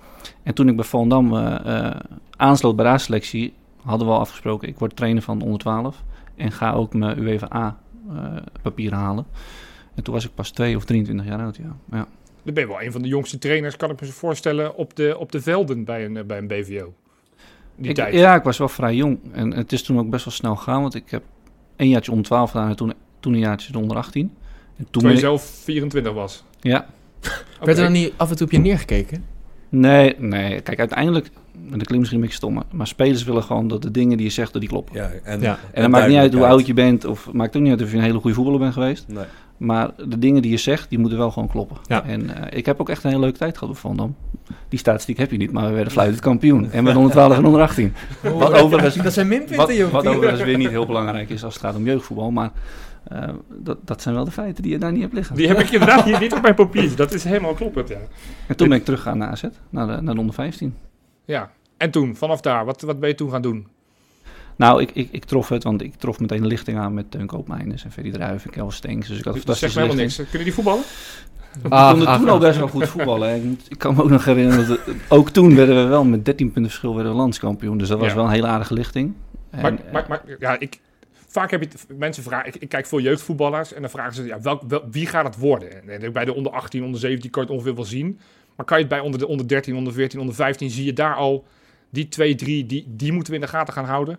En 0.42 0.54
toen 0.54 0.68
ik 0.68 0.76
bij 0.76 0.84
Volendam 0.84 1.36
eh, 1.36 1.90
aansloot 2.36 2.76
bij 2.76 2.84
raadselectie, 2.84 3.52
hadden 3.82 4.06
we 4.06 4.12
al 4.12 4.20
afgesproken, 4.20 4.68
ik 4.68 4.78
word 4.78 4.96
trainer 4.96 5.22
van 5.22 5.38
de 5.38 5.44
onder 5.44 5.60
12 5.60 6.02
en 6.36 6.52
ga 6.52 6.72
ook 6.72 6.94
mijn 6.94 7.18
UEFA 7.18 7.76
eh, 8.10 8.24
papieren 8.62 8.98
halen. 8.98 9.26
En 9.94 10.02
toen 10.02 10.14
was 10.14 10.24
ik 10.24 10.34
pas 10.34 10.50
2 10.50 10.76
of 10.76 10.84
23 10.84 11.26
jaar 11.26 11.40
oud, 11.40 11.56
ja. 11.56 11.76
ja. 11.90 12.06
Dan 12.44 12.54
ben 12.54 12.62
je 12.62 12.68
wel 12.68 12.82
een 12.82 12.92
van 12.92 13.02
de 13.02 13.08
jongste 13.08 13.38
trainers, 13.38 13.76
kan 13.76 13.90
ik 13.90 14.00
me 14.00 14.06
zo 14.06 14.12
voorstellen, 14.12 14.76
op 14.76 14.96
de, 14.96 15.18
op 15.18 15.32
de 15.32 15.40
velden 15.42 15.84
bij 15.84 16.04
een, 16.04 16.26
bij 16.26 16.38
een 16.38 16.46
BVO. 16.46 16.92
Die 17.76 17.88
Ik, 17.88 17.94
tijd. 17.96 18.14
ja, 18.14 18.34
ik 18.34 18.42
was 18.42 18.58
wel 18.58 18.68
vrij 18.68 18.94
jong. 18.94 19.18
En 19.32 19.52
het 19.52 19.72
is 19.72 19.82
toen 19.82 19.98
ook 19.98 20.10
best 20.10 20.24
wel 20.24 20.34
snel 20.34 20.56
gegaan, 20.56 20.80
want 20.82 20.94
ik 20.94 21.10
heb 21.10 21.22
één 21.76 21.88
jaartje 21.88 22.10
onder 22.10 22.26
12 22.26 22.50
gedaan 22.50 22.68
en 22.68 22.76
toen, 22.76 22.92
toen 23.20 23.32
een 23.32 23.38
jaartje 23.38 23.78
onder 23.78 23.96
18. 23.96 24.22
En 24.76 24.86
toen 24.90 25.02
Toen 25.02 25.10
je 25.10 25.16
ik, 25.16 25.22
zelf 25.22 25.42
24 25.64 26.12
was. 26.12 26.44
ja. 26.60 26.86
Werd 27.60 27.78
er 27.78 27.84
dan 27.84 27.92
niet 27.92 28.12
af 28.16 28.30
en 28.30 28.36
toe 28.36 28.46
op 28.46 28.52
je 28.52 28.58
neergekeken? 28.58 29.24
Nee, 29.68 30.14
nee. 30.18 30.60
Kijk, 30.60 30.78
uiteindelijk, 30.78 31.26
en 31.54 31.78
dat 31.78 31.86
klinkt 31.86 31.96
misschien 31.98 32.14
een 32.18 32.20
beetje 32.20 32.36
stom, 32.36 32.62
maar- 32.72 32.86
spelers 32.86 33.24
willen 33.24 33.42
gewoon 33.42 33.68
dat 33.68 33.82
de 33.82 33.90
dingen 33.90 34.16
die 34.16 34.26
je 34.26 34.32
zegt, 34.32 34.52
dat 34.52 34.60
die 34.60 34.70
kloppen. 34.70 34.94
Ja, 34.96 35.10
en, 35.24 35.40
Ja. 35.40 35.58
En 35.72 35.82
dan 35.82 35.90
maakt 35.90 36.08
niet 36.08 36.16
uit 36.16 36.34
hoe 36.34 36.46
oud 36.46 36.66
je 36.66 36.74
bent, 36.74 37.04
of 37.04 37.32
maakt 37.32 37.56
ook 37.56 37.62
niet 37.62 37.70
uit 37.70 37.82
of 37.82 37.90
je 37.90 37.96
een 37.96 38.02
hele 38.02 38.18
goede 38.18 38.34
voetballer 38.36 38.60
bent 38.60 38.72
geweest. 38.72 39.08
Nee. 39.08 39.24
Maar 39.62 39.90
de 39.96 40.18
dingen 40.18 40.42
die 40.42 40.50
je 40.50 40.56
zegt, 40.56 40.88
die 40.88 40.98
moeten 40.98 41.18
wel 41.18 41.30
gewoon 41.30 41.48
kloppen. 41.48 41.76
Ja. 41.86 42.04
En 42.04 42.50
eh, 42.50 42.58
ik 42.58 42.66
heb 42.66 42.80
ook 42.80 42.88
echt 42.88 43.04
een 43.04 43.10
hele 43.10 43.22
leuke 43.22 43.38
tijd 43.38 43.58
gehad 43.58 43.78
Volendam. 43.78 44.16
Die 44.68 44.78
statistiek 44.78 45.18
heb 45.18 45.30
je 45.30 45.36
niet, 45.36 45.52
maar 45.52 45.68
we 45.68 45.74
werden 45.74 45.92
fluitend 45.92 46.20
kampioen. 46.20 46.70
En 46.70 46.84
met 46.84 46.94
112 46.94 47.36
en 47.36 47.42
118. 47.42 47.94
Wat 48.22 48.52
overigens, 48.52 48.94
Dat 48.94 49.12
zijn 49.12 49.28
minpunten, 49.28 49.90
wat, 49.90 50.06
overigens 50.06 50.42
weer 50.42 50.56
niet 50.56 50.68
heel 50.68 50.86
belangrijk 50.86 51.30
is 51.30 51.44
als 51.44 51.54
het 51.54 51.62
gaat 51.62 51.76
om 51.76 51.84
jeugdvoetbal. 51.84 52.30
Maar 52.30 52.50
eh, 53.04 53.28
dat, 53.48 53.78
dat 53.84 54.02
zijn 54.02 54.14
wel 54.14 54.24
de 54.24 54.30
feiten 54.30 54.62
die 54.62 54.72
je 54.72 54.78
daar 54.78 54.92
niet 54.92 55.02
hebt 55.02 55.14
liggen. 55.14 55.36
Die 55.36 55.48
heb 55.48 55.58
ik 55.58 55.70
inderdaad 55.70 56.04
hier 56.04 56.20
niet 56.20 56.32
op 56.32 56.42
mijn 56.42 56.54
papier. 56.54 56.96
Dat 56.96 57.12
is 57.12 57.24
helemaal 57.24 57.54
kloppend, 57.54 57.88
ja. 57.88 57.98
En 58.46 58.56
toen 58.56 58.68
ben 58.68 58.78
ik 58.78 58.84
teruggegaan 58.84 59.18
naar 59.18 59.28
AZ, 59.28 59.42
naar 59.70 59.86
de, 59.86 60.02
naar 60.02 60.14
de 60.14 60.20
onder 60.20 60.34
15. 60.34 60.74
Ja. 61.24 61.50
En 61.76 61.90
toen, 61.90 62.16
vanaf 62.16 62.40
daar, 62.40 62.64
wat, 62.64 62.80
wat 62.80 63.00
ben 63.00 63.08
je 63.08 63.14
toen 63.14 63.30
gaan 63.30 63.42
doen? 63.42 63.66
Nou, 64.56 64.82
ik, 64.82 64.90
ik, 64.94 65.08
ik 65.12 65.24
trof 65.24 65.48
het, 65.48 65.62
want 65.64 65.82
ik 65.82 65.94
trof 65.94 66.20
meteen 66.20 66.40
de 66.40 66.46
lichting 66.46 66.78
aan 66.78 66.94
met 66.94 67.10
Teun 67.10 67.26
Koopmeiners 67.26 67.84
en 67.84 67.92
Ferdy 67.92 68.10
Druijf 68.10 68.44
en 68.44 68.50
Kelvin 68.50 68.76
Stenks. 68.76 69.08
Dus 69.08 69.18
ik 69.18 69.24
had 69.24 69.42
Dat 69.44 69.56
zegt 69.58 69.74
helemaal 69.74 69.96
niks. 69.96 70.16
Kunnen 70.16 70.44
die 70.44 70.52
voetballen? 70.54 70.82
We 71.62 71.68
Ah, 71.68 71.90
konden 71.90 72.08
ah, 72.08 72.16
toen 72.18 72.26
ah. 72.26 72.32
al 72.32 72.38
best 72.38 72.58
wel 72.58 72.68
goed 72.68 72.88
voetballen. 72.88 73.34
Ik, 73.52 73.60
ik 73.68 73.78
kan 73.78 73.94
me 73.94 74.02
ook 74.02 74.10
nog 74.10 74.24
herinneren 74.24 74.68
dat 74.68 74.84
we- 74.84 74.94
ook 75.08 75.30
toen 75.30 75.54
werden 75.56 75.82
we 75.82 75.88
wel 75.88 76.04
met 76.04 76.24
13 76.24 76.46
punten 76.46 76.70
verschil 76.70 76.94
werden 76.94 77.12
we 77.12 77.18
landskampioen. 77.18 77.78
Dus 77.78 77.88
dat 77.88 77.98
was 77.98 78.08
Ja. 78.08 78.14
wel 78.14 78.24
een 78.24 78.30
hele 78.30 78.46
aardige 78.46 78.74
lichting. 78.74 79.14
En, 79.50 79.60
Maar, 79.62 79.78
maar, 79.92 80.04
maar 80.08 80.22
ja, 80.38 80.58
ik, 80.58 80.80
vaak 81.26 81.50
heb 81.50 81.62
je 81.62 81.68
het, 81.68 81.86
mensen 81.98 82.22
vragen, 82.22 82.46
ik, 82.48 82.54
ik 82.56 82.68
kijk 82.68 82.86
veel 82.86 83.00
jeugdvoetballers 83.00 83.72
en 83.72 83.80
dan 83.80 83.90
vragen 83.90 84.14
ze, 84.14 84.24
ja, 84.24 84.40
welk, 84.40 84.62
wel- 84.68 84.84
wie 84.90 85.06
gaat 85.06 85.24
het 85.24 85.36
worden? 85.38 85.88
En, 85.88 86.02
en 86.02 86.12
bij 86.12 86.24
de 86.24 86.34
onder 86.34 86.52
18, 86.52 86.84
onder 86.84 87.00
17 87.00 87.30
kan 87.30 87.42
je 87.42 87.48
het 87.48 87.56
ongeveer 87.58 87.76
wel 87.76 87.84
zien. 87.88 88.18
Maar 88.56 88.66
kan 88.66 88.76
je 88.76 88.84
het 88.84 88.92
bij 88.92 89.02
onder, 89.02 89.18
de, 89.20 89.26
onder 89.26 89.48
13, 89.48 89.76
onder 89.76 89.92
14, 89.92 90.20
onder 90.20 90.34
15, 90.34 90.70
zie 90.70 90.84
je 90.84 90.92
daar 90.92 91.14
al 91.14 91.44
die 91.90 92.08
twee, 92.08 92.34
drie, 92.34 92.66
die, 92.66 92.84
die 92.88 93.12
moeten 93.12 93.32
we 93.32 93.38
in 93.38 93.44
de 93.44 93.50
gaten 93.50 93.74
gaan 93.74 93.84
houden? 93.84 94.18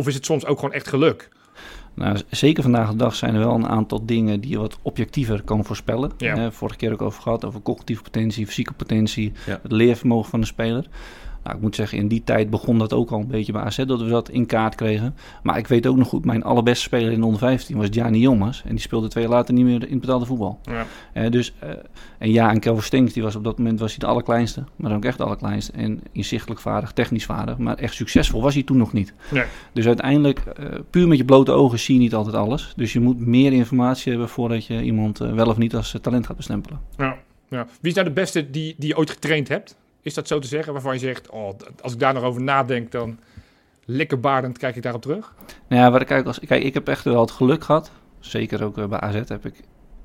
Of 0.00 0.06
is 0.06 0.14
het 0.14 0.24
soms 0.24 0.46
ook 0.46 0.58
gewoon 0.58 0.74
echt 0.74 0.88
geluk? 0.88 1.28
Nou, 1.94 2.18
zeker 2.30 2.62
vandaag 2.62 2.90
de 2.90 2.96
dag 2.96 3.14
zijn 3.14 3.34
er 3.34 3.40
wel 3.40 3.54
een 3.54 3.68
aantal 3.68 4.06
dingen 4.06 4.40
die 4.40 4.50
je 4.50 4.58
wat 4.58 4.78
objectiever 4.82 5.42
kan 5.42 5.64
voorspellen. 5.64 6.12
Ja. 6.18 6.36
Eh, 6.36 6.50
vorige 6.50 6.76
keer 6.76 6.92
ook 6.92 7.02
over 7.02 7.22
gehad, 7.22 7.44
over 7.44 7.62
cognitieve 7.62 8.02
potentie, 8.02 8.46
fysieke 8.46 8.72
potentie, 8.72 9.32
Ja. 9.46 9.58
het 9.62 9.72
leervermogen 9.72 10.30
van 10.30 10.40
de 10.40 10.46
speler. 10.46 10.86
Nou, 11.44 11.56
ik 11.56 11.62
moet 11.62 11.74
zeggen, 11.74 11.98
in 11.98 12.08
die 12.08 12.24
tijd 12.24 12.50
begon 12.50 12.78
dat 12.78 12.92
ook 12.92 13.10
al 13.10 13.20
een 13.20 13.26
beetje 13.26 13.52
bij 13.52 13.62
AZ, 13.62 13.76
dat 13.84 14.00
we 14.00 14.08
dat 14.08 14.28
in 14.28 14.46
kaart 14.46 14.74
kregen. 14.74 15.14
Maar 15.42 15.58
ik 15.58 15.66
weet 15.66 15.86
ook 15.86 15.96
nog 15.96 16.08
goed, 16.08 16.24
mijn 16.24 16.42
allerbeste 16.42 16.82
speler 16.82 17.12
in 17.12 17.20
de 17.20 17.24
onder 17.24 17.40
15 17.40 17.76
was 17.76 17.88
Gianni 17.90 18.18
Jomas. 18.18 18.62
En 18.64 18.70
die 18.70 18.80
speelde 18.80 19.08
twee 19.08 19.24
jaar 19.24 19.32
later 19.32 19.54
niet 19.54 19.64
meer 19.64 19.88
in 19.88 20.00
betaalde 20.00 20.26
voetbal. 20.26 20.58
Ja. 20.62 20.86
Eh, 21.12 21.30
dus, 21.30 21.54
eh, 21.58 21.68
en 22.18 22.32
ja, 22.32 22.50
en 22.50 22.60
Kelvin 22.60 22.82
Stenks, 22.82 23.12
die 23.12 23.22
was 23.22 23.36
op 23.36 23.44
dat 23.44 23.58
moment 23.58 23.80
was 23.80 23.90
hij 23.90 23.98
de 23.98 24.06
allerkleinste. 24.06 24.64
Maar 24.76 24.88
dan 24.88 24.98
ook 24.98 25.04
echt 25.04 25.18
de 25.18 25.24
allerkleinste. 25.24 25.72
En 25.72 26.00
inzichtelijk 26.12 26.60
vaardig, 26.60 26.92
technisch 26.92 27.24
vaardig. 27.24 27.58
Maar 27.58 27.76
echt 27.76 27.94
succesvol 27.94 28.42
was 28.42 28.54
hij 28.54 28.62
toen 28.62 28.76
nog 28.76 28.92
niet. 28.92 29.14
Nee. 29.30 29.44
Dus 29.72 29.86
uiteindelijk, 29.86 30.38
eh, 30.38 30.66
puur 30.90 31.08
met 31.08 31.18
je 31.18 31.24
blote 31.24 31.52
ogen 31.52 31.78
zie 31.78 31.94
je 31.94 32.00
niet 32.00 32.14
altijd 32.14 32.36
alles. 32.36 32.72
Dus 32.76 32.92
je 32.92 33.00
moet 33.00 33.26
meer 33.26 33.52
informatie 33.52 34.10
hebben 34.10 34.28
voordat 34.28 34.66
je 34.66 34.82
iemand 34.82 35.18
wel 35.18 35.46
of 35.46 35.56
niet 35.56 35.74
als 35.74 35.98
talent 36.00 36.26
gaat 36.26 36.36
bestempelen. 36.36 36.80
Ja. 36.96 37.16
Ja. 37.50 37.66
Wie 37.80 37.90
is 37.90 37.94
nou 37.94 38.06
de 38.06 38.12
beste 38.12 38.50
die, 38.50 38.74
die 38.78 38.88
je 38.88 38.96
ooit 38.96 39.10
getraind 39.10 39.48
hebt? 39.48 39.76
Is 40.02 40.14
dat 40.14 40.28
zo 40.28 40.38
te 40.38 40.48
zeggen? 40.48 40.72
Waarvan 40.72 40.92
je 40.94 40.98
zegt, 41.00 41.30
oh, 41.30 41.50
als 41.82 41.92
ik 41.92 41.98
daar 41.98 42.14
nog 42.14 42.22
over 42.22 42.42
nadenk, 42.42 42.90
dan 42.92 43.18
likkerbarend 43.84 44.58
kijk 44.58 44.76
ik 44.76 44.82
daarop 44.82 45.02
terug. 45.02 45.34
Nou 45.68 45.82
ja, 45.82 45.90
wat 45.90 46.00
ik 46.00 46.06
kijk, 46.06 46.26
als, 46.26 46.38
kijk, 46.38 46.62
ik 46.62 46.74
heb 46.74 46.88
echt 46.88 47.04
wel 47.04 47.20
het 47.20 47.30
geluk 47.30 47.64
gehad. 47.64 47.90
Zeker 48.18 48.64
ook 48.64 48.78
eh, 48.78 48.86
bij 48.86 49.00
AZ 49.00 49.20
heb 49.28 49.46
ik 49.46 49.54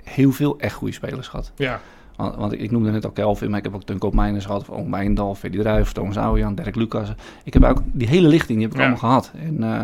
heel 0.04 0.32
veel 0.32 0.60
echt 0.60 0.74
goede 0.76 0.94
spelers 0.94 1.28
gehad. 1.28 1.52
Ja. 1.56 1.80
Want, 2.16 2.36
want 2.36 2.52
ik, 2.52 2.60
ik 2.60 2.72
noemde 2.72 2.92
net 2.92 3.06
al 3.06 3.12
Kelvin, 3.12 3.50
maar 3.50 3.58
ik 3.58 3.64
heb 3.66 3.76
ook 3.76 3.84
Tunko 3.84 4.12
Meiners 4.12 4.46
gehad. 4.46 4.62
Of 4.62 4.70
Oom 4.70 4.92
Wijndal, 4.92 5.36
Freddy 5.36 5.58
Druijf, 5.58 5.92
Thomas 5.92 6.18
Ouwejan, 6.18 6.56
Dirk 6.56 6.76
Lucas. 6.76 7.10
Ik 7.44 7.54
heb 7.54 7.64
ook 7.64 7.82
die 7.86 8.08
hele 8.08 8.28
lichting, 8.28 8.58
die 8.58 8.68
heb 8.68 8.76
ik 8.76 8.82
Ja. 8.82 8.88
allemaal 8.88 9.10
gehad. 9.10 9.32
En 9.40 9.64
eh, 9.64 9.82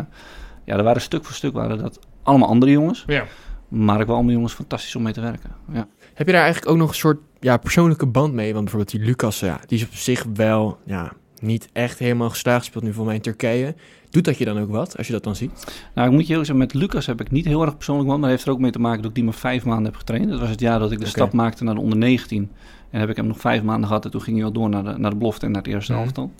ja, 0.64 0.76
er 0.76 0.82
waren 0.82 1.00
stuk 1.02 1.24
voor 1.24 1.34
stuk 1.34 1.52
waren 1.52 1.78
dat 1.78 1.98
allemaal 2.22 2.48
andere 2.48 2.72
jongens. 2.72 3.04
Ja. 3.06 3.24
Maar 3.68 4.00
ik 4.00 4.06
wel 4.06 4.14
allemaal 4.14 4.32
jongens 4.34 4.52
fantastisch 4.54 4.96
om 4.96 5.02
mee 5.02 5.12
te 5.12 5.20
werken. 5.20 5.50
Ja. 5.72 5.86
Heb 6.14 6.26
je 6.26 6.32
daar 6.32 6.42
eigenlijk 6.42 6.72
ook 6.72 6.78
nog 6.78 6.88
een 6.88 6.94
soort 6.94 7.18
ja, 7.40 7.56
persoonlijke 7.56 8.06
band 8.06 8.32
mee? 8.32 8.52
Want 8.52 8.64
bijvoorbeeld 8.64 8.96
die 8.96 9.06
Lucas, 9.06 9.40
ja, 9.40 9.60
die 9.66 9.78
is 9.78 9.84
op 9.84 9.94
zich 9.94 10.24
wel 10.34 10.78
ja, 10.84 11.12
niet 11.40 11.68
echt 11.72 11.98
helemaal 11.98 12.30
geslaagd. 12.30 12.64
Speelt 12.64 12.84
nu 12.84 12.92
voor 12.92 13.04
mij 13.04 13.14
in 13.14 13.20
Turkije. 13.20 13.74
Doet 14.10 14.24
dat 14.24 14.38
je 14.38 14.44
dan 14.44 14.58
ook 14.58 14.70
wat, 14.70 14.96
als 14.96 15.06
je 15.06 15.12
dat 15.12 15.24
dan 15.24 15.36
ziet? 15.36 15.50
Nou, 15.94 16.06
ik 16.08 16.12
moet 16.14 16.22
je 16.26 16.28
eerlijk 16.30 16.46
zeggen, 16.48 16.56
met 16.66 16.74
Lucas 16.74 17.06
heb 17.06 17.20
ik 17.20 17.30
niet 17.30 17.44
heel 17.44 17.62
erg 17.62 17.76
persoonlijk 17.76 18.08
band. 18.08 18.20
Maar 18.20 18.30
heeft 18.30 18.44
er 18.44 18.50
ook 18.52 18.58
mee 18.58 18.70
te 18.70 18.78
maken 18.78 18.98
dat 19.00 19.08
ik 19.10 19.14
die 19.14 19.24
maar 19.24 19.34
vijf 19.34 19.64
maanden 19.64 19.84
heb 19.84 19.96
getraind. 19.96 20.28
Dat 20.30 20.40
was 20.40 20.48
het 20.50 20.60
jaar 20.60 20.78
dat 20.78 20.92
ik 20.92 20.98
de 20.98 21.06
stap 21.06 21.32
maakte 21.32 21.64
naar 21.64 21.74
de 21.74 21.80
onder 21.80 21.98
19. 21.98 22.50
En 22.90 23.00
heb 23.00 23.08
ik 23.08 23.16
hem 23.16 23.26
nog 23.26 23.40
vijf 23.40 23.62
maanden 23.62 23.86
gehad. 23.86 24.04
En 24.04 24.10
toen 24.10 24.20
ging 24.22 24.36
hij 24.36 24.46
al 24.46 24.52
door 24.52 24.68
naar 24.68 24.84
de, 24.84 24.98
naar 24.98 25.10
de 25.10 25.16
belofte 25.16 25.46
en 25.46 25.52
naar 25.52 25.62
het 25.62 25.72
eerste 25.72 25.92
Mhm. 25.92 26.00
elftal. 26.02 26.32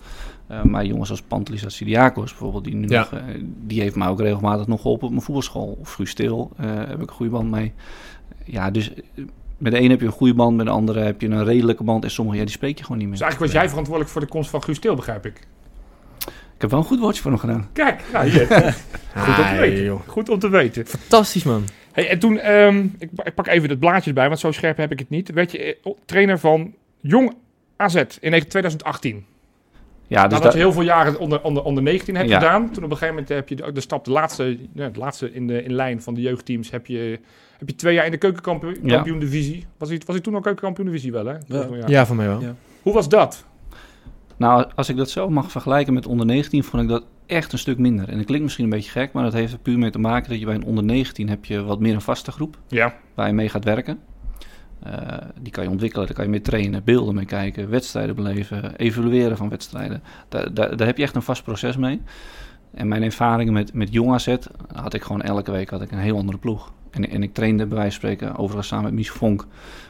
Eh, 0.46 0.62
maar 0.62 0.84
jongens 0.86 1.10
als 1.10 1.22
Pantelis 1.22 1.64
Sidiakos 1.76 2.30
bijvoorbeeld, 2.30 2.64
die, 2.64 2.74
nu 2.74 2.88
Ja. 2.88 2.98
nog, 2.98 3.12
eh, 3.12 3.24
die 3.66 3.80
heeft 3.80 3.96
mij 3.96 4.08
ook 4.08 4.20
regelmatig 4.20 4.66
nog 4.66 4.80
geholpen 4.80 5.04
op 5.06 5.10
mijn 5.12 5.22
voetbalschool. 5.24 5.76
Of 5.80 5.92
Guus 5.92 6.10
Stil, 6.10 6.50
eh, 6.56 6.66
heb 6.74 6.94
ik 7.02 7.08
een 7.10 7.16
goede 7.16 7.32
band 7.32 7.50
mee. 7.50 7.72
Ja, 8.44 8.70
dus 8.70 8.92
met 9.62 9.73
de 9.73 9.81
een 9.81 9.90
heb 9.90 10.00
je 10.00 10.07
een 10.07 10.12
goede 10.12 10.35
band, 10.35 10.57
met 10.57 10.66
de 10.66 10.73
andere 10.73 11.00
heb 11.00 11.21
je 11.21 11.28
een 11.28 11.45
redelijke 11.45 11.85
band. 11.85 12.04
En 12.04 12.11
sommige, 12.11 12.37
ja, 12.38 12.42
die 12.45 12.52
spreek 12.52 12.78
je 12.78 12.83
gewoon 12.85 12.99
niet 12.99 13.07
meer. 13.09 13.16
Dus 13.16 13.26
eigenlijk 13.26 13.52
was 13.52 13.61
jij 13.62 13.71
verantwoordelijk 13.71 14.12
voor 14.12 14.21
de 14.23 14.28
komst 14.33 14.50
van 14.50 14.62
Guus 14.62 14.78
Til, 14.78 14.95
begrijp 14.95 15.26
ik. 15.26 15.47
Ik 16.54 16.61
heb 16.69 16.71
wel 16.71 16.78
een 16.78 16.85
goed 16.87 16.99
woordje 16.99 17.23
voor 17.23 17.31
hem 17.31 17.40
gedaan. 17.40 17.69
Kijk, 17.73 18.02
nou, 18.12 18.28
hier. 18.28 18.47
goed 18.47 19.28
om 19.28 19.35
te 19.35 19.42
Ah, 19.42 19.59
weten. 19.59 19.85
joh. 19.85 20.00
Goed 20.07 20.28
om 20.28 20.38
te 20.38 20.49
weten. 20.49 20.87
Fantastisch, 20.87 21.42
man. 21.45 21.64
Hey, 21.92 22.09
en 22.09 22.19
toen, 22.19 22.38
ehm, 22.38 22.87
ik, 22.99 23.14
pa- 23.14 23.25
ik 23.25 23.35
pak 23.35 23.47
even 23.47 23.69
het 23.69 23.78
blaadje 23.78 24.09
erbij, 24.09 24.28
want 24.28 24.40
zo 24.40 24.52
scherp 24.52 24.76
heb 24.76 24.92
ik 24.92 24.99
het 24.99 25.09
niet. 25.11 25.33
Werd 25.33 25.52
je 25.52 25.78
eh, 25.83 25.92
trainer 26.04 26.38
van 26.38 26.75
Jong 27.00 27.35
AZ 27.76 28.02
in 28.21 28.47
2018. 28.49 29.25
Ja, 30.12 30.23
dus 30.23 30.33
Nadat 30.33 30.42
dat, 30.42 30.52
je 30.52 30.59
heel 30.59 30.73
veel 30.73 30.83
jaren 30.83 31.19
onder, 31.19 31.42
onder, 31.42 31.62
onder 31.62 31.83
19 31.83 32.16
hebt 32.16 32.28
Ja. 32.28 32.38
gedaan. 32.38 32.71
Toen 32.71 32.85
op 32.85 32.90
een 32.90 32.97
gegeven 32.97 33.09
moment 33.14 33.28
heb 33.28 33.49
je 33.49 33.57
de, 33.57 33.73
de 33.73 33.81
stap, 33.81 34.04
de 34.04 34.11
laatste, 34.11 34.59
ja, 34.75 34.88
de 34.88 34.99
laatste 34.99 35.33
in, 35.33 35.47
de, 35.47 35.62
in 35.62 35.73
lijn 35.73 36.02
van 36.02 36.14
de 36.14 36.21
jeugdteams, 36.21 36.71
heb 36.71 36.87
je, 36.87 37.19
heb 37.59 37.69
je 37.69 37.75
twee 37.75 37.95
jaar 37.95 38.04
in 38.04 38.11
de 38.11 38.16
keukenkampioen 38.16 39.19
divisie. 39.19 39.66
Was 39.78 39.88
hij, 39.88 39.99
was 40.07 40.14
hij 40.14 40.25
toen 40.25 40.35
al 40.35 40.40
keukenkampioen 40.40 40.87
divisie 40.87 41.12
wel, 41.12 41.26
hè? 41.26 41.35
Ja. 41.47 41.69
Ja, 41.87 42.07
van 42.07 42.16
mij 42.16 42.26
wel. 42.26 42.40
Ja. 42.40 42.54
Hoe 42.83 42.92
was 42.92 43.09
dat? 43.09 43.45
Nou, 44.37 44.66
als 44.75 44.88
ik 44.88 44.97
dat 44.97 45.11
zo 45.11 45.28
mag 45.31 45.50
vergelijken 45.50 45.92
met 45.95 46.07
onder 46.07 46.26
19, 46.26 46.64
vond 46.64 46.83
ik 46.83 46.88
dat 46.88 47.04
echt 47.26 47.52
een 47.52 47.59
stuk 47.59 47.78
minder. 47.78 48.09
En 48.09 48.16
dat 48.16 48.25
klinkt 48.26 48.42
misschien 48.45 48.64
een 48.64 48.71
beetje 48.71 48.90
gek, 48.90 49.12
maar 49.12 49.25
dat 49.25 49.33
heeft 49.33 49.52
er 49.52 49.59
puur 49.59 49.78
mee 49.78 49.90
te 49.90 49.99
maken 49.99 50.31
dat 50.31 50.38
je 50.38 50.45
bij 50.45 50.54
een 50.54 50.64
onder 50.64 50.85
19 50.85 51.28
heb 51.28 51.45
je 51.45 51.62
wat 51.64 51.81
meer 51.81 51.95
een 51.95 52.00
vaste 52.00 52.33
groep 52.33 52.57
Ja, 52.69 52.95
waar 53.14 53.26
je 53.26 53.33
mee 53.33 53.49
gaat 53.49 53.64
werken. 53.64 53.99
Eh, 54.84 55.16
die 55.40 55.52
kan 55.52 55.64
je 55.64 55.70
ontwikkelen, 55.70 56.06
daar 56.06 56.14
kan 56.14 56.24
je 56.24 56.30
mee 56.30 56.40
trainen, 56.40 56.84
beelden 56.84 57.14
mee 57.14 57.24
kijken, 57.24 57.70
wedstrijden 57.70 58.14
beleven, 58.14 58.76
evalueren 58.76 59.36
van 59.36 59.48
wedstrijden. 59.48 60.02
Daar, 60.28 60.54
daar, 60.54 60.76
daar 60.76 60.86
heb 60.86 60.96
je 60.96 61.02
echt 61.02 61.14
een 61.14 61.22
vast 61.22 61.44
proces 61.44 61.76
mee. 61.76 62.00
En 62.74 62.88
mijn 62.88 63.02
ervaringen 63.02 63.52
met, 63.52 63.74
met 63.74 63.92
jong 63.92 64.12
AZ 64.12 64.36
had 64.74 64.94
ik 64.94 65.02
gewoon 65.02 65.22
elke 65.22 65.50
week 65.50 65.70
had 65.70 65.82
ik 65.82 65.90
een 65.90 65.98
heel 65.98 66.16
andere 66.16 66.38
ploeg. 66.38 66.72
En, 66.90 67.10
en 67.10 67.22
ik 67.22 67.34
trainde 67.34 67.66
bij 67.66 67.76
wijze 67.78 68.00
van 68.00 68.10
spreken, 68.10 68.36
overigens 68.36 68.68
samen 68.68 68.84
met 68.84 68.92
Mies 68.94 69.10
Vonk. 69.10 69.46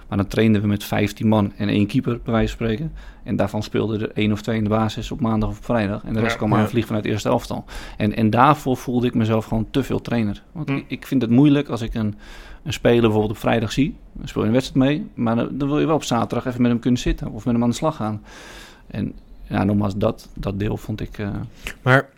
Maar 0.09 0.19
dan 0.19 0.27
trainden 0.27 0.61
we 0.63 0.67
met 0.67 0.85
15 0.85 1.29
man 1.29 1.53
en 1.57 1.69
één 1.69 1.87
keeper, 1.87 2.21
bij 2.25 2.33
wijze 2.33 2.57
van 2.57 2.67
spreken. 2.67 2.93
En 3.25 3.37
daarvan 3.37 3.63
speelden 3.63 4.01
er 4.01 4.11
één 4.15 4.33
of 4.33 4.43
twee 4.43 4.57
in 4.57 4.63
de 4.63 4.69
basis 4.71 5.11
op 5.11 5.21
maandag 5.21 5.49
of 5.49 5.59
op 5.59 5.65
vrijdag. 5.65 6.05
En 6.05 6.13
de 6.15 6.21
rest 6.21 6.33
Ja, 6.33 6.39
kwam 6.39 6.55
aan 6.55 6.61
ja. 6.61 6.69
vlieg 6.69 6.87
vanuit 6.87 7.05
het 7.05 7.13
eerste 7.13 7.29
elftal. 7.29 7.65
En, 7.97 8.17
en 8.17 8.31
daarvoor 8.31 8.77
voelde 8.77 9.07
ik 9.07 9.15
mezelf 9.15 9.45
gewoon 9.45 9.67
te 9.71 9.83
veel 9.83 10.01
trainer. 10.01 10.43
Want 10.53 10.69
Hm. 10.69 10.77
ik, 10.77 10.85
ik 10.89 11.07
vind 11.07 11.23
het 11.23 11.31
moeilijk 11.31 11.69
als 11.69 11.81
ik 11.83 11.95
een, 11.95 12.15
een 12.65 12.73
speler 12.73 13.01
bijvoorbeeld 13.01 13.31
op 13.33 13.39
vrijdag 13.39 13.73
zie. 13.73 13.97
Dan 14.13 14.29
speel 14.29 14.43
je 14.43 14.49
een 14.49 14.55
wedstrijd 14.55 14.87
mee. 14.89 15.07
Maar 15.15 15.37
dan, 15.37 15.49
dan 15.53 15.69
wil 15.69 15.81
je 15.81 15.87
wel 15.87 15.95
op 15.95 16.05
zaterdag 16.05 16.47
even 16.47 16.63
met 16.63 16.71
hem 16.71 16.81
kunnen 16.81 17.01
zitten 17.01 17.27
of 17.33 17.45
met 17.45 17.55
hem 17.55 17.63
aan 17.63 17.69
de 17.71 17.75
slag 17.77 17.97
gaan. 17.97 18.23
En 18.87 19.13
ja, 19.43 19.65
nogmaals, 19.65 19.97
dat, 19.97 20.29
dat 20.35 20.59
deel 20.59 20.77
vond 20.77 21.01
ik... 21.01 21.19
eh, 21.19 21.29
Maar 21.83 22.09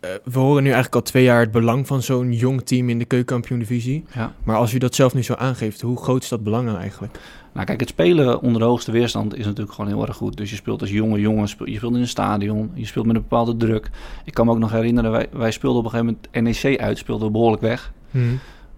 eh, 0.00 0.10
we 0.24 0.38
horen 0.38 0.62
nu 0.62 0.68
eigenlijk 0.70 0.94
al 0.94 1.02
twee 1.02 1.24
jaar 1.24 1.40
het 1.40 1.50
belang 1.50 1.86
van 1.86 2.02
zo'n 2.02 2.32
jong 2.32 2.62
team 2.62 2.88
in 2.88 2.98
de 2.98 3.04
keukenkampioen-divisie. 3.04 4.04
ja. 4.14 4.32
Maar 4.44 4.56
als 4.56 4.72
u 4.74 4.78
dat 4.78 4.94
zelf 4.94 5.14
nu 5.14 5.22
zo 5.22 5.34
aangeeft, 5.34 5.80
hoe 5.80 5.96
groot 6.02 6.22
is 6.22 6.28
dat 6.28 6.42
belang 6.42 6.66
nou 6.66 6.78
eigenlijk? 6.78 7.18
Nou, 7.52 7.66
kijk, 7.66 7.80
het 7.80 7.88
spelen 7.88 8.40
onder 8.42 8.60
de 8.60 8.66
hoogste 8.66 8.92
weerstand 8.92 9.36
is 9.36 9.44
natuurlijk 9.44 9.74
gewoon 9.74 9.90
heel 9.90 10.06
erg 10.06 10.16
goed. 10.16 10.36
Dus 10.36 10.50
je 10.50 10.56
speelt 10.56 10.80
als 10.80 10.90
jonge 10.90 11.20
jongen, 11.20 11.48
speel- 11.48 11.66
je 11.68 11.76
speelt 11.76 11.94
in 11.94 12.00
een 12.00 12.08
stadion, 12.08 12.70
je 12.74 12.86
speelt 12.86 13.06
met 13.06 13.16
een 13.16 13.22
bepaalde 13.22 13.56
druk. 13.56 13.90
Ik 14.24 14.34
kan 14.34 14.46
me 14.46 14.52
ook 14.52 14.58
nog 14.58 14.70
herinneren, 14.72 15.10
wij, 15.10 15.26
wij 15.32 15.50
speelden 15.50 15.78
op 15.78 15.84
een 15.84 15.90
gegeven 15.90 16.18
moment 16.32 16.62
NEC 16.62 16.80
uit, 16.80 16.98
speelden 16.98 17.26
we 17.26 17.32
behoorlijk 17.32 17.62
weg. 17.62 17.92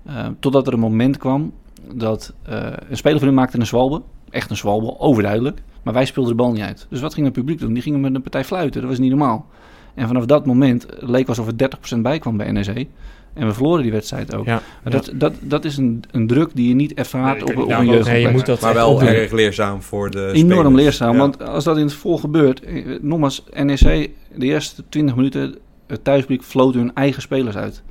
Eh, 0.07 0.27
totdat 0.41 0.67
er 0.67 0.73
een 0.73 0.79
moment 0.81 1.17
kwam 1.17 1.53
dat 1.95 2.35
eh, 2.43 2.67
een 2.89 2.97
speler 2.97 3.19
van 3.19 3.27
hun 3.27 3.37
maakte 3.37 3.59
een 3.59 3.67
zwalbe. 3.67 4.03
Echt 4.31 4.51
een 4.51 4.57
zwalbe, 4.57 4.99
overduidelijk. 4.99 5.63
Maar 5.83 5.95
wij 5.95 6.05
speelden 6.05 6.37
de 6.37 6.43
bal 6.43 6.53
niet 6.53 6.63
uit. 6.63 6.87
Dus 6.91 7.01
wat 7.01 7.15
ging 7.15 7.27
het 7.27 7.35
publiek 7.35 7.59
doen? 7.59 7.73
Die 7.73 7.83
gingen 7.83 8.01
met 8.01 8.15
een 8.15 8.23
partij 8.23 8.45
fluiten. 8.45 8.81
Dat 8.81 8.91
was 8.91 8.99
niet 8.99 9.11
normaal. 9.11 9.47
En 9.95 10.07
vanaf 10.07 10.25
dat 10.27 10.47
moment 10.47 10.87
leek 10.99 11.29
alsof 11.29 11.47
er 11.47 11.57
30% 11.97 11.99
bij 12.03 12.19
kwam 12.19 12.37
bij 12.37 12.51
NEC. 12.53 12.87
En 13.35 13.47
we 13.47 13.53
verloren 13.55 13.83
die 13.83 13.93
wedstrijd 13.93 14.35
ook. 14.35 14.47
Ja, 14.47 14.63
dat, 14.85 15.11
dat, 15.15 15.33
dat 15.41 15.65
is 15.65 15.77
een, 15.77 16.03
een 16.11 16.27
druk 16.27 16.51
die 16.55 16.69
je 16.69 16.75
niet 16.75 16.95
ervaart 16.95 17.45
Nee, 17.45 17.57
op, 17.57 17.63
op 17.63 17.71
een. 17.71 17.87
Nee, 18.05 18.21
je 18.21 18.29
moet 18.29 18.47
dat 18.47 18.61
Maar 18.61 18.75
wel 18.75 18.93
opdoen. 18.93 19.09
erg 19.09 19.33
leerzaam 19.33 19.83
voor 19.83 20.11
de 20.11 20.31
Enorm 20.33 20.59
spelers. 20.61 20.75
leerzaam, 20.83 21.13
Ja. 21.13 21.19
want 21.19 21.43
als 21.43 21.65
dat 21.65 21.77
in 21.77 21.85
het 21.85 21.95
vol 21.95 22.19
gebeurt, 22.19 22.61
eh, 22.65 22.85
nogmaals, 23.01 23.45
NEC, 23.53 24.11
de 24.37 24.47
eerste 24.47 24.83
20 24.89 25.17
minuten, 25.17 25.55
het 25.87 26.05
thuispubliek 26.05 26.43
floot 26.43 26.75
hun 26.75 26.95
eigen 26.95 27.23
spelers 27.23 27.57
uit. 27.57 27.83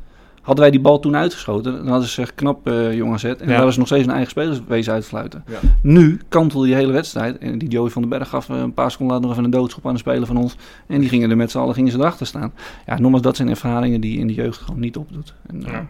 Hadden 0.43 0.63
wij 0.63 0.71
die 0.73 0.81
bal 0.81 0.99
toen 0.99 1.15
uitgeschoten, 1.15 1.73
dan 1.77 1.87
hadden 1.87 2.07
ze 2.07 2.13
zich 2.13 2.35
knap 2.35 2.67
eh 2.67 2.93
jong 2.93 3.13
gezet 3.13 3.41
en 3.41 3.47
Ja. 3.47 3.53
hadden 3.53 3.73
ze 3.73 3.79
nog 3.79 3.87
steeds 3.87 4.03
hun 4.03 4.11
eigen 4.13 4.31
spelers 4.31 4.61
wezen 4.67 4.93
uitfluiten. 4.93 5.43
Ja. 5.47 5.57
Nu 5.81 6.19
kantelde 6.29 6.65
die 6.65 6.75
hele 6.75 6.91
wedstrijd 6.91 7.37
en 7.37 7.57
die 7.57 7.69
Joey 7.69 7.89
van 7.89 8.01
den 8.01 8.11
Berg 8.11 8.29
gaf 8.29 8.49
eh, 8.49 8.57
een 8.57 8.73
paar 8.73 8.91
seconden 8.91 9.15
later 9.15 9.29
nog 9.29 9.37
even 9.39 9.51
een 9.53 9.59
doodschop 9.59 9.87
aan 9.87 9.93
de 9.93 9.99
speler 9.99 10.27
van 10.27 10.37
ons 10.37 10.55
en 10.87 10.99
die 10.99 11.09
gingen 11.09 11.29
er 11.29 11.37
met 11.37 11.51
z'n 11.51 11.57
allen 11.57 11.73
gingen 11.73 11.91
ze 11.91 11.97
erachter 11.97 12.25
staan. 12.25 12.53
Ja, 12.85 12.99
nogmaals, 12.99 13.21
dat 13.23 13.35
zijn 13.35 13.49
ervaringen 13.49 14.01
die 14.01 14.13
je 14.13 14.19
in 14.19 14.27
de 14.27 14.33
jeugd 14.33 14.59
gewoon 14.61 14.79
niet 14.79 14.97
opdoet. 14.97 15.33
En, 15.47 15.65
eh, 15.65 15.71
Ja. 15.71 15.87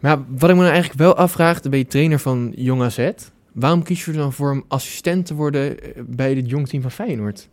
Maar 0.00 0.16
wat 0.28 0.50
ik 0.50 0.56
me 0.56 0.62
nou 0.62 0.72
eigenlijk 0.72 1.00
wel 1.00 1.16
afvraag, 1.16 1.60
dan 1.60 1.70
ben 1.70 1.80
je 1.80 1.86
trainer 1.86 2.18
van 2.18 2.52
Jong 2.56 2.82
AZ. 2.82 3.10
Waarom 3.52 3.82
kies 3.82 4.04
je 4.04 4.10
er 4.10 4.16
dan 4.16 4.32
voor 4.32 4.50
om 4.52 4.64
assistent 4.68 5.26
te 5.26 5.34
worden 5.34 5.76
bij 6.06 6.34
het 6.34 6.50
jong 6.50 6.68
team 6.68 6.82
van 6.82 6.90
Feyenoord? 6.90 7.48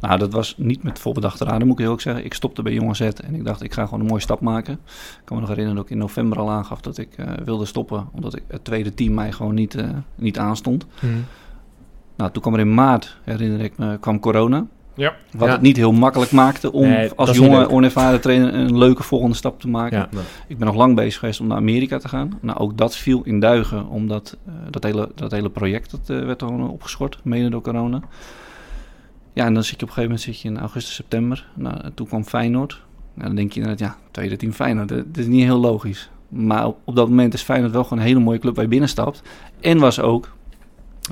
Nou, 0.00 0.18
dat 0.18 0.32
was 0.32 0.54
niet 0.56 0.82
met 0.82 0.98
volbedachte 0.98 1.44
raden, 1.44 1.66
moet 1.66 1.78
ik 1.78 1.84
heel 1.84 1.92
ook 1.92 2.00
zeggen. 2.00 2.24
Ik 2.24 2.34
stopte 2.34 2.62
bij 2.62 2.72
Jong 2.72 2.90
AZ 2.90 3.00
en 3.00 3.34
ik 3.34 3.44
dacht, 3.44 3.62
ik 3.62 3.72
ga 3.72 3.84
gewoon 3.84 4.00
een 4.00 4.06
mooie 4.06 4.20
stap 4.20 4.40
maken. 4.40 4.72
Ik 4.72 5.20
kan 5.24 5.36
me 5.36 5.40
nog 5.40 5.48
herinneren 5.48 5.74
dat 5.76 5.84
ik 5.84 5.90
in 5.90 5.98
november 5.98 6.38
al 6.38 6.50
aangaf 6.50 6.80
dat 6.80 6.98
ik 6.98 7.08
eh, 7.16 7.26
wilde 7.44 7.64
stoppen, 7.64 8.08
omdat 8.12 8.36
ik, 8.36 8.42
het 8.46 8.64
tweede 8.64 8.94
team 8.94 9.14
mij 9.14 9.32
gewoon 9.32 9.54
niet, 9.54 9.74
eh, 9.74 9.88
niet 10.14 10.38
aanstond. 10.38 10.86
Nou, 12.16 12.30
toen 12.30 12.42
kwam 12.42 12.54
er 12.54 12.60
in 12.60 12.74
maart, 12.74 13.16
herinner 13.24 13.60
ik 13.60 13.78
me, 13.78 13.98
kwam 13.98 14.20
corona. 14.20 14.66
Ja. 14.94 15.14
Wat 15.32 15.46
Ja. 15.46 15.52
het 15.52 15.62
niet 15.62 15.76
heel 15.76 15.92
makkelijk 15.92 16.32
maakte 16.32 16.72
om 16.72 16.88
Nee, 16.88 17.10
als 17.16 17.36
jonge, 17.36 17.68
onervaren 17.68 18.20
trainer 18.20 18.54
een 18.54 18.78
leuke 18.78 19.02
volgende 19.02 19.36
stap 19.36 19.60
te 19.60 19.68
maken. 19.68 20.08
Ja. 20.10 20.20
Ik 20.46 20.58
ben 20.58 20.66
nog 20.66 20.76
lang 20.76 20.96
bezig 20.96 21.18
geweest 21.18 21.40
om 21.40 21.46
naar 21.46 21.56
Amerika 21.56 21.98
te 21.98 22.08
gaan. 22.08 22.38
Nou, 22.40 22.58
ook 22.58 22.76
dat 22.76 22.96
viel 22.96 23.22
in 23.24 23.40
duigen, 23.40 23.88
omdat 23.88 24.36
eh, 24.46 24.52
dat, 24.70 24.82
hele, 24.82 25.08
dat 25.14 25.30
hele 25.30 25.50
project 25.50 25.90
dat, 25.90 26.24
werd 26.24 26.42
gewoon 26.42 26.70
opgeschort, 26.70 27.18
mede 27.22 27.48
door 27.48 27.62
corona. 27.62 28.00
Ja, 29.38 29.46
en 29.46 29.54
dan 29.54 29.64
zit 29.64 29.80
je 29.80 29.86
op 29.86 29.88
een 29.88 29.94
gegeven 29.94 30.02
moment 30.02 30.20
zit 30.20 30.40
je 30.40 30.48
in 30.48 30.58
augustus, 30.58 30.94
september. 30.94 31.46
Nou, 31.54 31.80
en 31.80 31.94
toen 31.94 32.06
kwam 32.06 32.24
Feyenoord. 32.24 32.82
Nou, 33.14 33.26
dan 33.26 33.36
denk 33.36 33.52
je 33.52 33.60
inderdaad, 33.60 33.88
ja, 33.88 33.96
tweede 34.10 34.36
team 34.36 34.52
Feyenoord. 34.52 34.88
Dat, 34.88 35.04
dat 35.06 35.16
is 35.16 35.26
niet 35.26 35.42
heel 35.42 35.58
logisch. 35.58 36.10
Maar 36.28 36.66
op 36.84 36.96
dat 36.96 37.08
moment 37.08 37.34
is 37.34 37.42
Feyenoord 37.42 37.72
wel 37.72 37.82
gewoon 37.82 37.98
een 37.98 38.04
hele 38.04 38.20
mooie 38.20 38.38
club 38.38 38.54
waar 38.54 38.64
je 38.64 38.70
binnenstapt. 38.70 39.22
En 39.60 39.78
was 39.78 40.00
ook 40.00 40.36